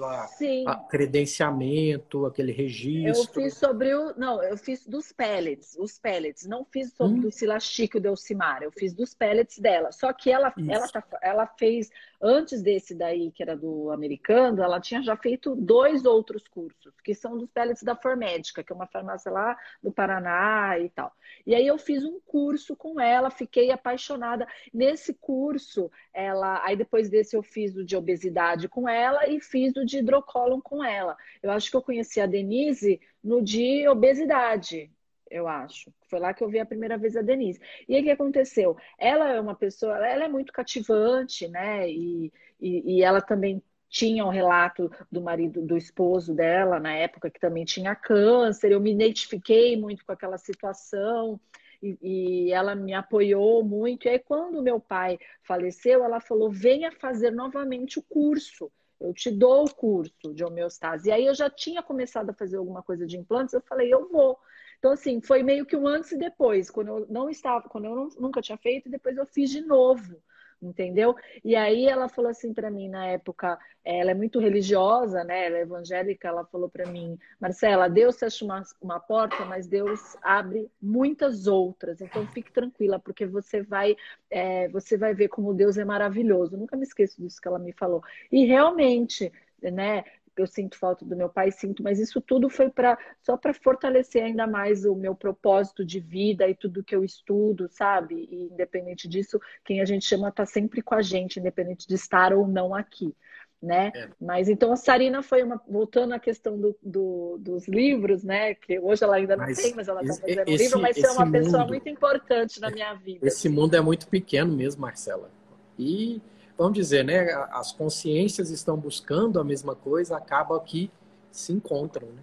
credenciamento, 0.88 2.24
aquele 2.24 2.52
registro. 2.52 3.40
Eu 3.40 3.44
fiz 3.44 3.54
sobre 3.58 3.94
o. 3.94 4.14
Não, 4.16 4.42
eu 4.42 4.56
fiz 4.56 4.86
dos 4.86 5.12
pellets, 5.12 5.76
os 5.78 5.98
pellets. 5.98 6.46
Não 6.46 6.64
fiz 6.64 6.92
sobre 6.94 7.18
hum. 7.18 7.20
do 7.20 7.30
Silastico 7.30 8.00
do 8.00 8.08
Elcimar, 8.08 8.62
eu 8.62 8.72
fiz 8.72 8.94
dos 8.94 9.14
pellets 9.14 9.58
dela. 9.58 9.92
Só 9.92 10.10
que 10.12 10.30
ela, 10.30 10.52
ela, 10.68 10.88
tá, 10.88 11.04
ela 11.20 11.46
fez, 11.46 11.90
antes 12.24 12.62
desse 12.62 12.94
daí, 12.94 13.30
que 13.30 13.42
era 13.42 13.54
do 13.54 13.90
americano, 13.90 14.62
ela 14.62 14.80
tinha 14.80 15.02
já 15.02 15.14
feito 15.14 15.54
dois 15.54 16.06
outros 16.06 16.48
cursos, 16.48 16.94
que 17.04 17.14
são 17.14 17.36
dos 17.36 17.50
pellets 17.50 17.82
da 17.82 17.94
Formédica, 17.94 18.64
que 18.64 18.72
é 18.72 18.74
uma 18.74 18.86
farmácia 18.86 19.30
lá 19.30 19.54
do 19.82 19.92
Paraná 19.92 20.78
e 20.78 20.88
tal. 20.88 21.14
E 21.46 21.54
aí 21.54 21.66
eu 21.66 21.76
fiz 21.76 22.02
um 22.02 22.18
curso 22.20 22.74
com 22.74 22.98
ela, 22.98 23.28
fiquei 23.30 23.70
apaixonada. 23.70 24.48
Nesse 24.72 25.12
curso, 25.12 25.90
ela, 26.14 26.64
aí 26.64 26.76
depois 26.76 27.10
desse 27.10 27.36
eu 27.36 27.42
fiz 27.42 27.76
o 27.76 27.84
de 27.84 27.94
obesidade 27.94 28.68
com 28.68 28.88
ela 28.88 29.28
e 29.28 29.38
fiz 29.38 29.76
o 29.76 29.84
de 29.84 29.98
hidrocólon 29.98 30.62
com 30.62 30.82
ela. 30.82 31.18
Eu 31.42 31.50
acho 31.50 31.70
que 31.70 31.76
eu 31.76 31.82
conheci 31.82 32.22
a 32.22 32.26
Denise 32.26 32.98
no 33.22 33.42
de 33.42 33.86
obesidade, 33.86 34.90
eu 35.34 35.48
acho. 35.48 35.92
Foi 36.08 36.20
lá 36.20 36.32
que 36.32 36.44
eu 36.44 36.48
vi 36.48 36.60
a 36.60 36.66
primeira 36.66 36.96
vez 36.96 37.16
a 37.16 37.22
Denise. 37.22 37.60
E 37.88 37.94
aí 37.94 38.00
o 38.00 38.04
que 38.04 38.10
aconteceu? 38.10 38.76
Ela 38.96 39.32
é 39.32 39.40
uma 39.40 39.54
pessoa, 39.54 39.96
ela 40.06 40.24
é 40.24 40.28
muito 40.28 40.52
cativante, 40.52 41.48
né? 41.48 41.90
E, 41.90 42.32
e, 42.60 42.98
e 42.98 43.02
ela 43.02 43.20
também 43.20 43.60
tinha 43.88 44.24
o 44.24 44.28
um 44.28 44.30
relato 44.30 44.90
do 45.10 45.20
marido, 45.20 45.60
do 45.60 45.76
esposo 45.76 46.34
dela, 46.34 46.78
na 46.78 46.92
época, 46.94 47.30
que 47.30 47.40
também 47.40 47.64
tinha 47.64 47.96
câncer. 47.96 48.70
Eu 48.70 48.80
me 48.80 48.92
identifiquei 48.92 49.76
muito 49.76 50.04
com 50.06 50.12
aquela 50.12 50.38
situação 50.38 51.40
e, 51.82 51.98
e 52.00 52.52
ela 52.52 52.76
me 52.76 52.94
apoiou 52.94 53.64
muito. 53.64 54.06
E 54.06 54.10
aí, 54.10 54.18
quando 54.20 54.62
meu 54.62 54.78
pai 54.78 55.18
faleceu, 55.42 56.04
ela 56.04 56.20
falou: 56.20 56.48
venha 56.48 56.92
fazer 56.92 57.32
novamente 57.32 57.98
o 57.98 58.02
curso. 58.02 58.70
Eu 59.00 59.12
te 59.12 59.30
dou 59.30 59.64
o 59.64 59.74
curso 59.74 60.32
de 60.32 60.44
homeostase. 60.44 61.08
E 61.08 61.12
aí 61.12 61.26
eu 61.26 61.34
já 61.34 61.50
tinha 61.50 61.82
começado 61.82 62.30
a 62.30 62.34
fazer 62.34 62.56
alguma 62.56 62.82
coisa 62.82 63.04
de 63.06 63.16
implantes, 63.16 63.52
eu 63.52 63.60
falei, 63.60 63.92
eu 63.92 64.08
vou. 64.08 64.38
Então, 64.84 64.92
assim, 64.92 65.18
foi 65.18 65.42
meio 65.42 65.64
que 65.64 65.74
um 65.74 65.88
antes 65.88 66.12
e 66.12 66.18
depois, 66.18 66.68
quando 66.68 66.88
eu 66.88 67.06
não 67.08 67.30
estava, 67.30 67.66
quando 67.70 67.86
eu 67.86 67.96
não, 67.96 68.08
nunca 68.20 68.42
tinha 68.42 68.58
feito, 68.58 68.86
e 68.86 68.90
depois 68.90 69.16
eu 69.16 69.24
fiz 69.24 69.48
de 69.48 69.62
novo 69.62 70.22
entendeu? 70.62 71.14
E 71.44 71.54
aí 71.54 71.84
ela 71.84 72.08
falou 72.08 72.30
assim 72.30 72.54
para 72.54 72.70
mim 72.70 72.88
na 72.88 73.06
época, 73.06 73.58
ela 73.84 74.12
é 74.12 74.14
muito 74.14 74.38
religiosa, 74.38 75.22
né? 75.22 75.46
Ela 75.46 75.58
é 75.58 75.60
evangélica, 75.60 76.28
ela 76.28 76.44
falou 76.46 76.70
para 76.70 76.86
mim, 76.86 77.18
Marcela, 77.38 77.86
Deus 77.86 78.18
fecha 78.18 78.44
uma, 78.44 78.62
uma 78.80 78.98
porta, 78.98 79.44
mas 79.44 79.66
Deus 79.66 80.16
abre 80.22 80.70
muitas 80.80 81.46
outras. 81.46 82.00
Então 82.00 82.26
fique 82.28 82.50
tranquila, 82.50 82.98
porque 82.98 83.26
você 83.26 83.62
vai, 83.62 83.94
é, 84.30 84.68
você 84.68 84.96
vai 84.96 85.12
ver 85.12 85.28
como 85.28 85.52
Deus 85.52 85.76
é 85.76 85.84
maravilhoso. 85.84 86.56
nunca 86.56 86.76
me 86.76 86.84
esqueço 86.84 87.20
disso 87.20 87.40
que 87.40 87.48
ela 87.48 87.58
me 87.58 87.72
falou. 87.72 88.02
E 88.32 88.46
realmente, 88.46 89.30
né? 89.60 90.04
Eu 90.42 90.46
sinto 90.46 90.78
falta 90.78 91.04
do 91.04 91.16
meu 91.16 91.28
pai, 91.28 91.50
sinto, 91.50 91.82
mas 91.82 91.98
isso 91.98 92.20
tudo 92.20 92.48
foi 92.48 92.68
para 92.68 92.98
só 93.22 93.36
para 93.36 93.54
fortalecer 93.54 94.22
ainda 94.22 94.46
mais 94.46 94.84
o 94.84 94.94
meu 94.94 95.14
propósito 95.14 95.84
de 95.84 96.00
vida 96.00 96.48
e 96.48 96.54
tudo 96.54 96.84
que 96.84 96.94
eu 96.94 97.04
estudo, 97.04 97.68
sabe? 97.70 98.28
E 98.30 98.44
independente 98.44 99.08
disso, 99.08 99.40
quem 99.64 99.80
a 99.80 99.84
gente 99.84 100.04
chama 100.04 100.28
está 100.28 100.44
sempre 100.44 100.82
com 100.82 100.94
a 100.94 101.02
gente, 101.02 101.38
independente 101.38 101.86
de 101.86 101.94
estar 101.94 102.32
ou 102.32 102.46
não 102.46 102.74
aqui. 102.74 103.14
Né? 103.62 103.92
É. 103.94 104.08
Mas 104.20 104.50
então 104.50 104.72
a 104.72 104.76
Sarina 104.76 105.22
foi 105.22 105.42
uma. 105.42 105.58
Voltando 105.66 106.12
à 106.12 106.18
questão 106.18 106.60
do, 106.60 106.76
do, 106.82 107.38
dos 107.38 107.66
livros, 107.66 108.22
né? 108.22 108.54
Que 108.54 108.78
hoje 108.78 109.02
ela 109.02 109.16
ainda 109.16 109.36
não 109.36 109.46
mas 109.46 109.56
tem, 109.56 109.72
mas 109.74 109.88
ela 109.88 110.02
está 110.02 110.20
fazendo 110.20 110.48
esse, 110.50 110.64
livro, 110.64 110.80
mas 110.80 110.98
foi 110.98 111.10
uma 111.10 111.24
mundo, 111.24 111.32
pessoa 111.32 111.66
muito 111.66 111.88
importante 111.88 112.60
na 112.60 112.70
minha 112.70 112.92
vida. 112.92 113.26
Esse 113.26 113.48
assim. 113.48 113.56
mundo 113.56 113.74
é 113.74 113.80
muito 113.80 114.06
pequeno 114.06 114.54
mesmo, 114.54 114.82
Marcela. 114.82 115.30
E 115.78 116.20
vamos 116.56 116.74
dizer, 116.74 117.04
né, 117.04 117.32
as 117.50 117.72
consciências 117.72 118.50
estão 118.50 118.76
buscando 118.76 119.40
a 119.40 119.44
mesma 119.44 119.74
coisa, 119.74 120.16
acaba 120.16 120.58
que 120.60 120.90
se 121.30 121.52
encontram, 121.52 122.08
né? 122.08 122.22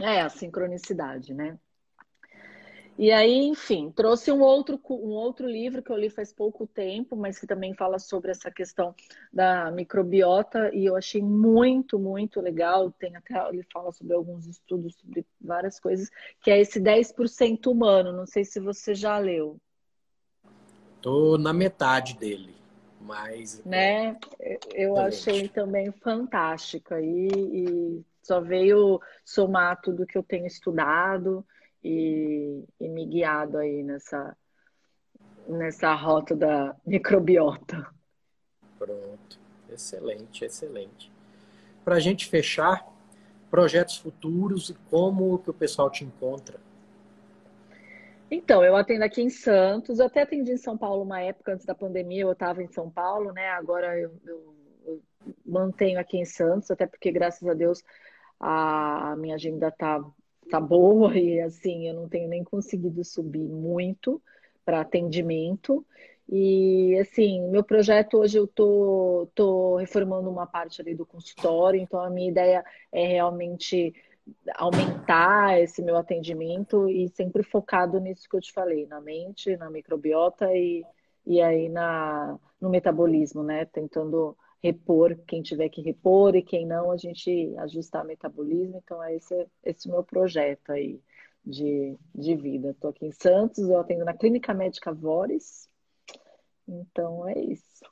É, 0.00 0.20
a 0.20 0.28
sincronicidade, 0.28 1.34
né? 1.34 1.58
E 2.98 3.12
aí, 3.12 3.46
enfim, 3.46 3.92
trouxe 3.92 4.32
um 4.32 4.40
outro, 4.40 4.80
um 4.90 5.10
outro 5.10 5.46
livro 5.46 5.80
que 5.80 5.90
eu 5.90 5.96
li 5.96 6.10
faz 6.10 6.32
pouco 6.32 6.66
tempo, 6.66 7.14
mas 7.14 7.38
que 7.38 7.46
também 7.46 7.72
fala 7.72 7.96
sobre 8.00 8.32
essa 8.32 8.50
questão 8.50 8.92
da 9.32 9.70
microbiota, 9.70 10.74
e 10.74 10.84
eu 10.84 10.96
achei 10.96 11.22
muito, 11.22 11.96
muito 11.96 12.40
legal. 12.40 12.90
Tem 12.90 13.14
até, 13.14 13.34
ele 13.50 13.64
fala 13.72 13.92
sobre 13.92 14.14
alguns 14.14 14.48
estudos 14.48 14.96
sobre 14.96 15.24
várias 15.40 15.78
coisas, 15.78 16.10
que 16.42 16.50
é 16.50 16.58
esse 16.58 16.80
10% 16.80 17.70
humano. 17.70 18.12
Não 18.12 18.26
sei 18.26 18.44
se 18.44 18.58
você 18.58 18.96
já 18.96 19.16
leu. 19.16 19.60
Tô 21.00 21.38
na 21.38 21.52
metade 21.52 22.14
dele. 22.14 22.57
Mas. 23.00 23.62
Né? 23.64 24.16
Eu 24.74 24.96
achei 24.96 25.48
também 25.48 25.90
fantástico 25.92 26.94
aí 26.94 27.28
e 27.32 28.04
só 28.22 28.40
veio 28.40 29.00
somar 29.24 29.80
tudo 29.80 30.06
que 30.06 30.18
eu 30.18 30.22
tenho 30.22 30.46
estudado 30.46 31.46
e, 31.82 32.64
e 32.80 32.88
me 32.88 33.06
guiado 33.06 33.58
aí 33.58 33.82
nessa, 33.82 34.36
nessa 35.46 35.94
rota 35.94 36.34
da 36.34 36.76
microbiota. 36.84 37.86
Pronto. 38.78 39.38
Excelente, 39.70 40.44
excelente. 40.44 41.12
Para 41.84 41.96
a 41.96 42.00
gente 42.00 42.26
fechar, 42.26 42.86
projetos 43.50 43.96
futuros 43.96 44.70
e 44.70 44.74
como 44.90 45.38
que 45.38 45.50
o 45.50 45.54
pessoal 45.54 45.90
te 45.90 46.04
encontra? 46.04 46.58
Então, 48.30 48.62
eu 48.62 48.76
atendo 48.76 49.04
aqui 49.04 49.22
em 49.22 49.30
Santos, 49.30 49.98
eu 49.98 50.06
até 50.06 50.22
atendi 50.22 50.52
em 50.52 50.56
São 50.58 50.76
Paulo 50.76 51.02
uma 51.02 51.20
época 51.20 51.52
antes 51.52 51.64
da 51.64 51.74
pandemia, 51.74 52.22
eu 52.22 52.32
estava 52.32 52.62
em 52.62 52.68
São 52.68 52.90
Paulo, 52.90 53.32
né? 53.32 53.48
Agora 53.50 53.98
eu, 53.98 54.12
eu, 54.26 54.54
eu, 54.86 55.02
mantenho 55.46 55.98
aqui 55.98 56.18
em 56.18 56.24
Santos, 56.26 56.70
até 56.70 56.86
porque, 56.86 57.10
graças 57.10 57.48
a 57.48 57.54
Deus, 57.54 57.82
a, 58.38 59.16
minha 59.18 59.34
agenda 59.34 59.70
tá, 59.70 60.04
tá 60.50 60.60
boa 60.60 61.16
e 61.18 61.40
assim, 61.40 61.88
eu 61.88 61.94
não 61.94 62.08
tenho 62.08 62.28
nem 62.28 62.44
conseguido 62.44 63.02
subir 63.02 63.48
muito 63.48 64.20
para 64.64 64.80
atendimento. 64.80 65.84
E 66.28 66.98
assim, 67.00 67.40
meu 67.48 67.64
projeto 67.64 68.18
hoje 68.18 68.36
eu 68.36 68.46
tô, 68.46 69.26
tô 69.34 69.76
reformando 69.76 70.28
uma 70.28 70.46
parte 70.46 70.82
ali 70.82 70.94
do 70.94 71.06
consultório, 71.06 71.80
então 71.80 72.00
a 72.00 72.10
minha 72.10 72.28
ideia 72.28 72.62
é 72.92 73.06
realmente 73.06 73.94
aumentar 74.54 75.60
esse 75.60 75.82
meu 75.82 75.96
atendimento 75.96 76.88
e 76.88 77.08
sempre 77.08 77.42
focado 77.42 77.98
nisso 78.00 78.28
que 78.28 78.36
eu 78.36 78.40
te 78.40 78.52
falei, 78.52 78.86
na 78.86 79.00
mente, 79.00 79.56
na 79.56 79.70
microbiota 79.70 80.52
e, 80.54 80.84
e 81.26 81.40
aí 81.40 81.68
na, 81.68 82.38
no 82.60 82.70
metabolismo, 82.70 83.42
né? 83.42 83.64
Tentando 83.64 84.36
repor 84.62 85.16
quem 85.26 85.42
tiver 85.42 85.68
que 85.68 85.80
repor 85.80 86.34
e 86.34 86.42
quem 86.42 86.66
não, 86.66 86.90
a 86.90 86.96
gente 86.96 87.54
ajustar 87.58 88.04
o 88.04 88.06
metabolismo. 88.06 88.80
Então, 88.84 89.02
é 89.02 89.14
esse, 89.14 89.46
esse 89.64 89.88
meu 89.88 90.02
projeto 90.02 90.70
aí 90.70 91.00
de, 91.44 91.96
de 92.14 92.34
vida. 92.34 92.70
Estou 92.70 92.90
aqui 92.90 93.06
em 93.06 93.12
Santos, 93.12 93.68
eu 93.68 93.78
atendo 93.78 94.04
na 94.04 94.14
Clínica 94.14 94.52
Médica 94.52 94.92
Vores. 94.92 95.68
Então, 96.66 97.26
é 97.28 97.38
isso. 97.38 97.84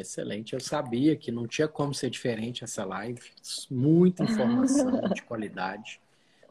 Excelente. 0.00 0.54
Eu 0.54 0.60
sabia 0.60 1.16
que 1.16 1.30
não 1.30 1.46
tinha 1.46 1.68
como 1.68 1.94
ser 1.94 2.10
diferente 2.10 2.64
essa 2.64 2.84
live. 2.84 3.30
Muita 3.70 4.24
informação 4.24 5.00
de 5.14 5.22
qualidade. 5.22 6.00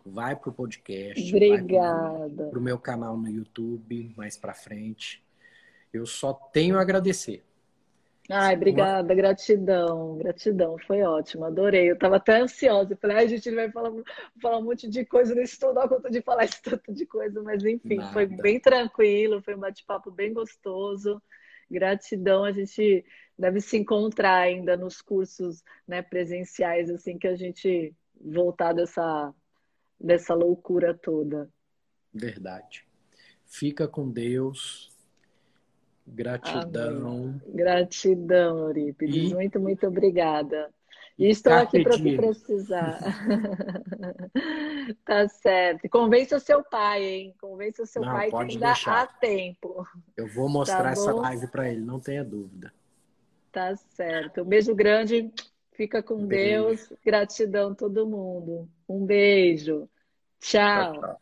Vai 0.05 0.35
para 0.35 0.49
o 0.49 0.53
podcast. 0.53 1.29
Obrigada. 1.29 2.47
Para 2.49 2.59
o 2.59 2.61
meu 2.61 2.79
canal 2.79 3.17
no 3.17 3.29
YouTube 3.29 4.13
mais 4.15 4.37
para 4.37 4.53
frente. 4.53 5.23
Eu 5.91 6.05
só 6.05 6.33
tenho 6.33 6.77
a 6.77 6.81
agradecer. 6.81 7.43
Ai, 8.29 8.55
obrigada, 8.55 9.15
gratidão, 9.15 10.17
gratidão, 10.17 10.77
foi 10.79 11.01
ótimo, 11.01 11.45
adorei. 11.45 11.89
Eu 11.89 11.93
estava 11.93 12.17
até 12.17 12.41
ansiosa, 12.41 12.91
eu 12.91 12.97
falei, 12.97 13.17
ai, 13.17 13.23
a 13.23 13.27
gente 13.29 13.49
vai 13.51 13.71
falar, 13.71 13.89
falar 14.41 14.57
um 14.57 14.63
monte 14.63 14.89
de 14.89 15.05
coisa, 15.05 15.33
não 15.33 15.41
estou 15.41 15.73
dando 15.73 15.87
conta 15.87 16.09
de 16.09 16.21
falar 16.21 16.43
esse 16.43 16.61
tanto 16.61 16.93
de 16.93 17.05
coisa, 17.05 17.41
mas 17.41 17.63
enfim, 17.63 17.95
Nada. 17.95 18.11
foi 18.11 18.25
bem 18.25 18.59
tranquilo, 18.59 19.41
foi 19.41 19.55
um 19.55 19.59
bate-papo 19.59 20.11
bem 20.11 20.33
gostoso. 20.33 21.21
Gratidão, 21.69 22.43
a 22.43 22.51
gente 22.51 23.05
deve 23.37 23.61
se 23.61 23.77
encontrar 23.77 24.37
ainda 24.37 24.75
nos 24.75 25.01
cursos 25.01 25.63
né, 25.87 26.01
presenciais, 26.01 26.89
assim 26.89 27.17
que 27.17 27.27
a 27.27 27.35
gente 27.35 27.93
voltar 28.19 28.73
dessa, 28.73 29.33
dessa 29.99 30.33
loucura 30.33 30.93
toda. 30.93 31.49
Verdade. 32.13 32.85
Fica 33.45 33.87
com 33.87 34.09
Deus. 34.09 34.91
Gratidão. 36.05 37.23
Amém. 37.23 37.41
Gratidão, 37.47 38.59
Eurípides. 38.59 39.31
E... 39.31 39.33
Muito, 39.33 39.59
muito 39.59 39.87
obrigada. 39.87 40.73
E 41.17 41.29
estou 41.29 41.53
aqui 41.53 41.81
para 41.81 41.95
o 41.95 42.01
que 42.01 42.15
precisar. 42.15 42.99
tá 45.03 45.27
certo. 45.27 45.89
Convença 45.89 46.39
seu 46.39 46.63
pai, 46.63 47.03
hein? 47.03 47.35
Convença 47.41 47.87
seu 47.87 48.03
não, 48.03 48.13
pai 48.13 48.29
que 48.29 48.35
ainda 48.35 48.67
deixar. 48.67 49.01
há 49.01 49.07
tempo. 49.07 49.87
Eu 50.15 50.27
vou 50.27 50.47
mostrar 50.47 50.83
tá 50.83 50.91
essa 50.91 51.11
live 51.11 51.47
para 51.47 51.71
ele, 51.71 51.81
não 51.81 51.99
tenha 51.99 52.23
dúvida. 52.23 52.71
Tá 53.51 53.75
certo. 53.75 54.41
Um 54.41 54.45
beijo 54.45 54.75
grande. 54.75 55.31
Fica 55.73 56.03
com 56.03 56.15
um 56.15 56.27
Deus. 56.27 56.93
Gratidão 57.03 57.73
todo 57.73 58.05
mundo. 58.05 58.69
Um 58.87 59.03
beijo. 59.03 59.89
tchau. 60.39 60.93
tchau, 60.93 61.01
tchau. 61.01 61.21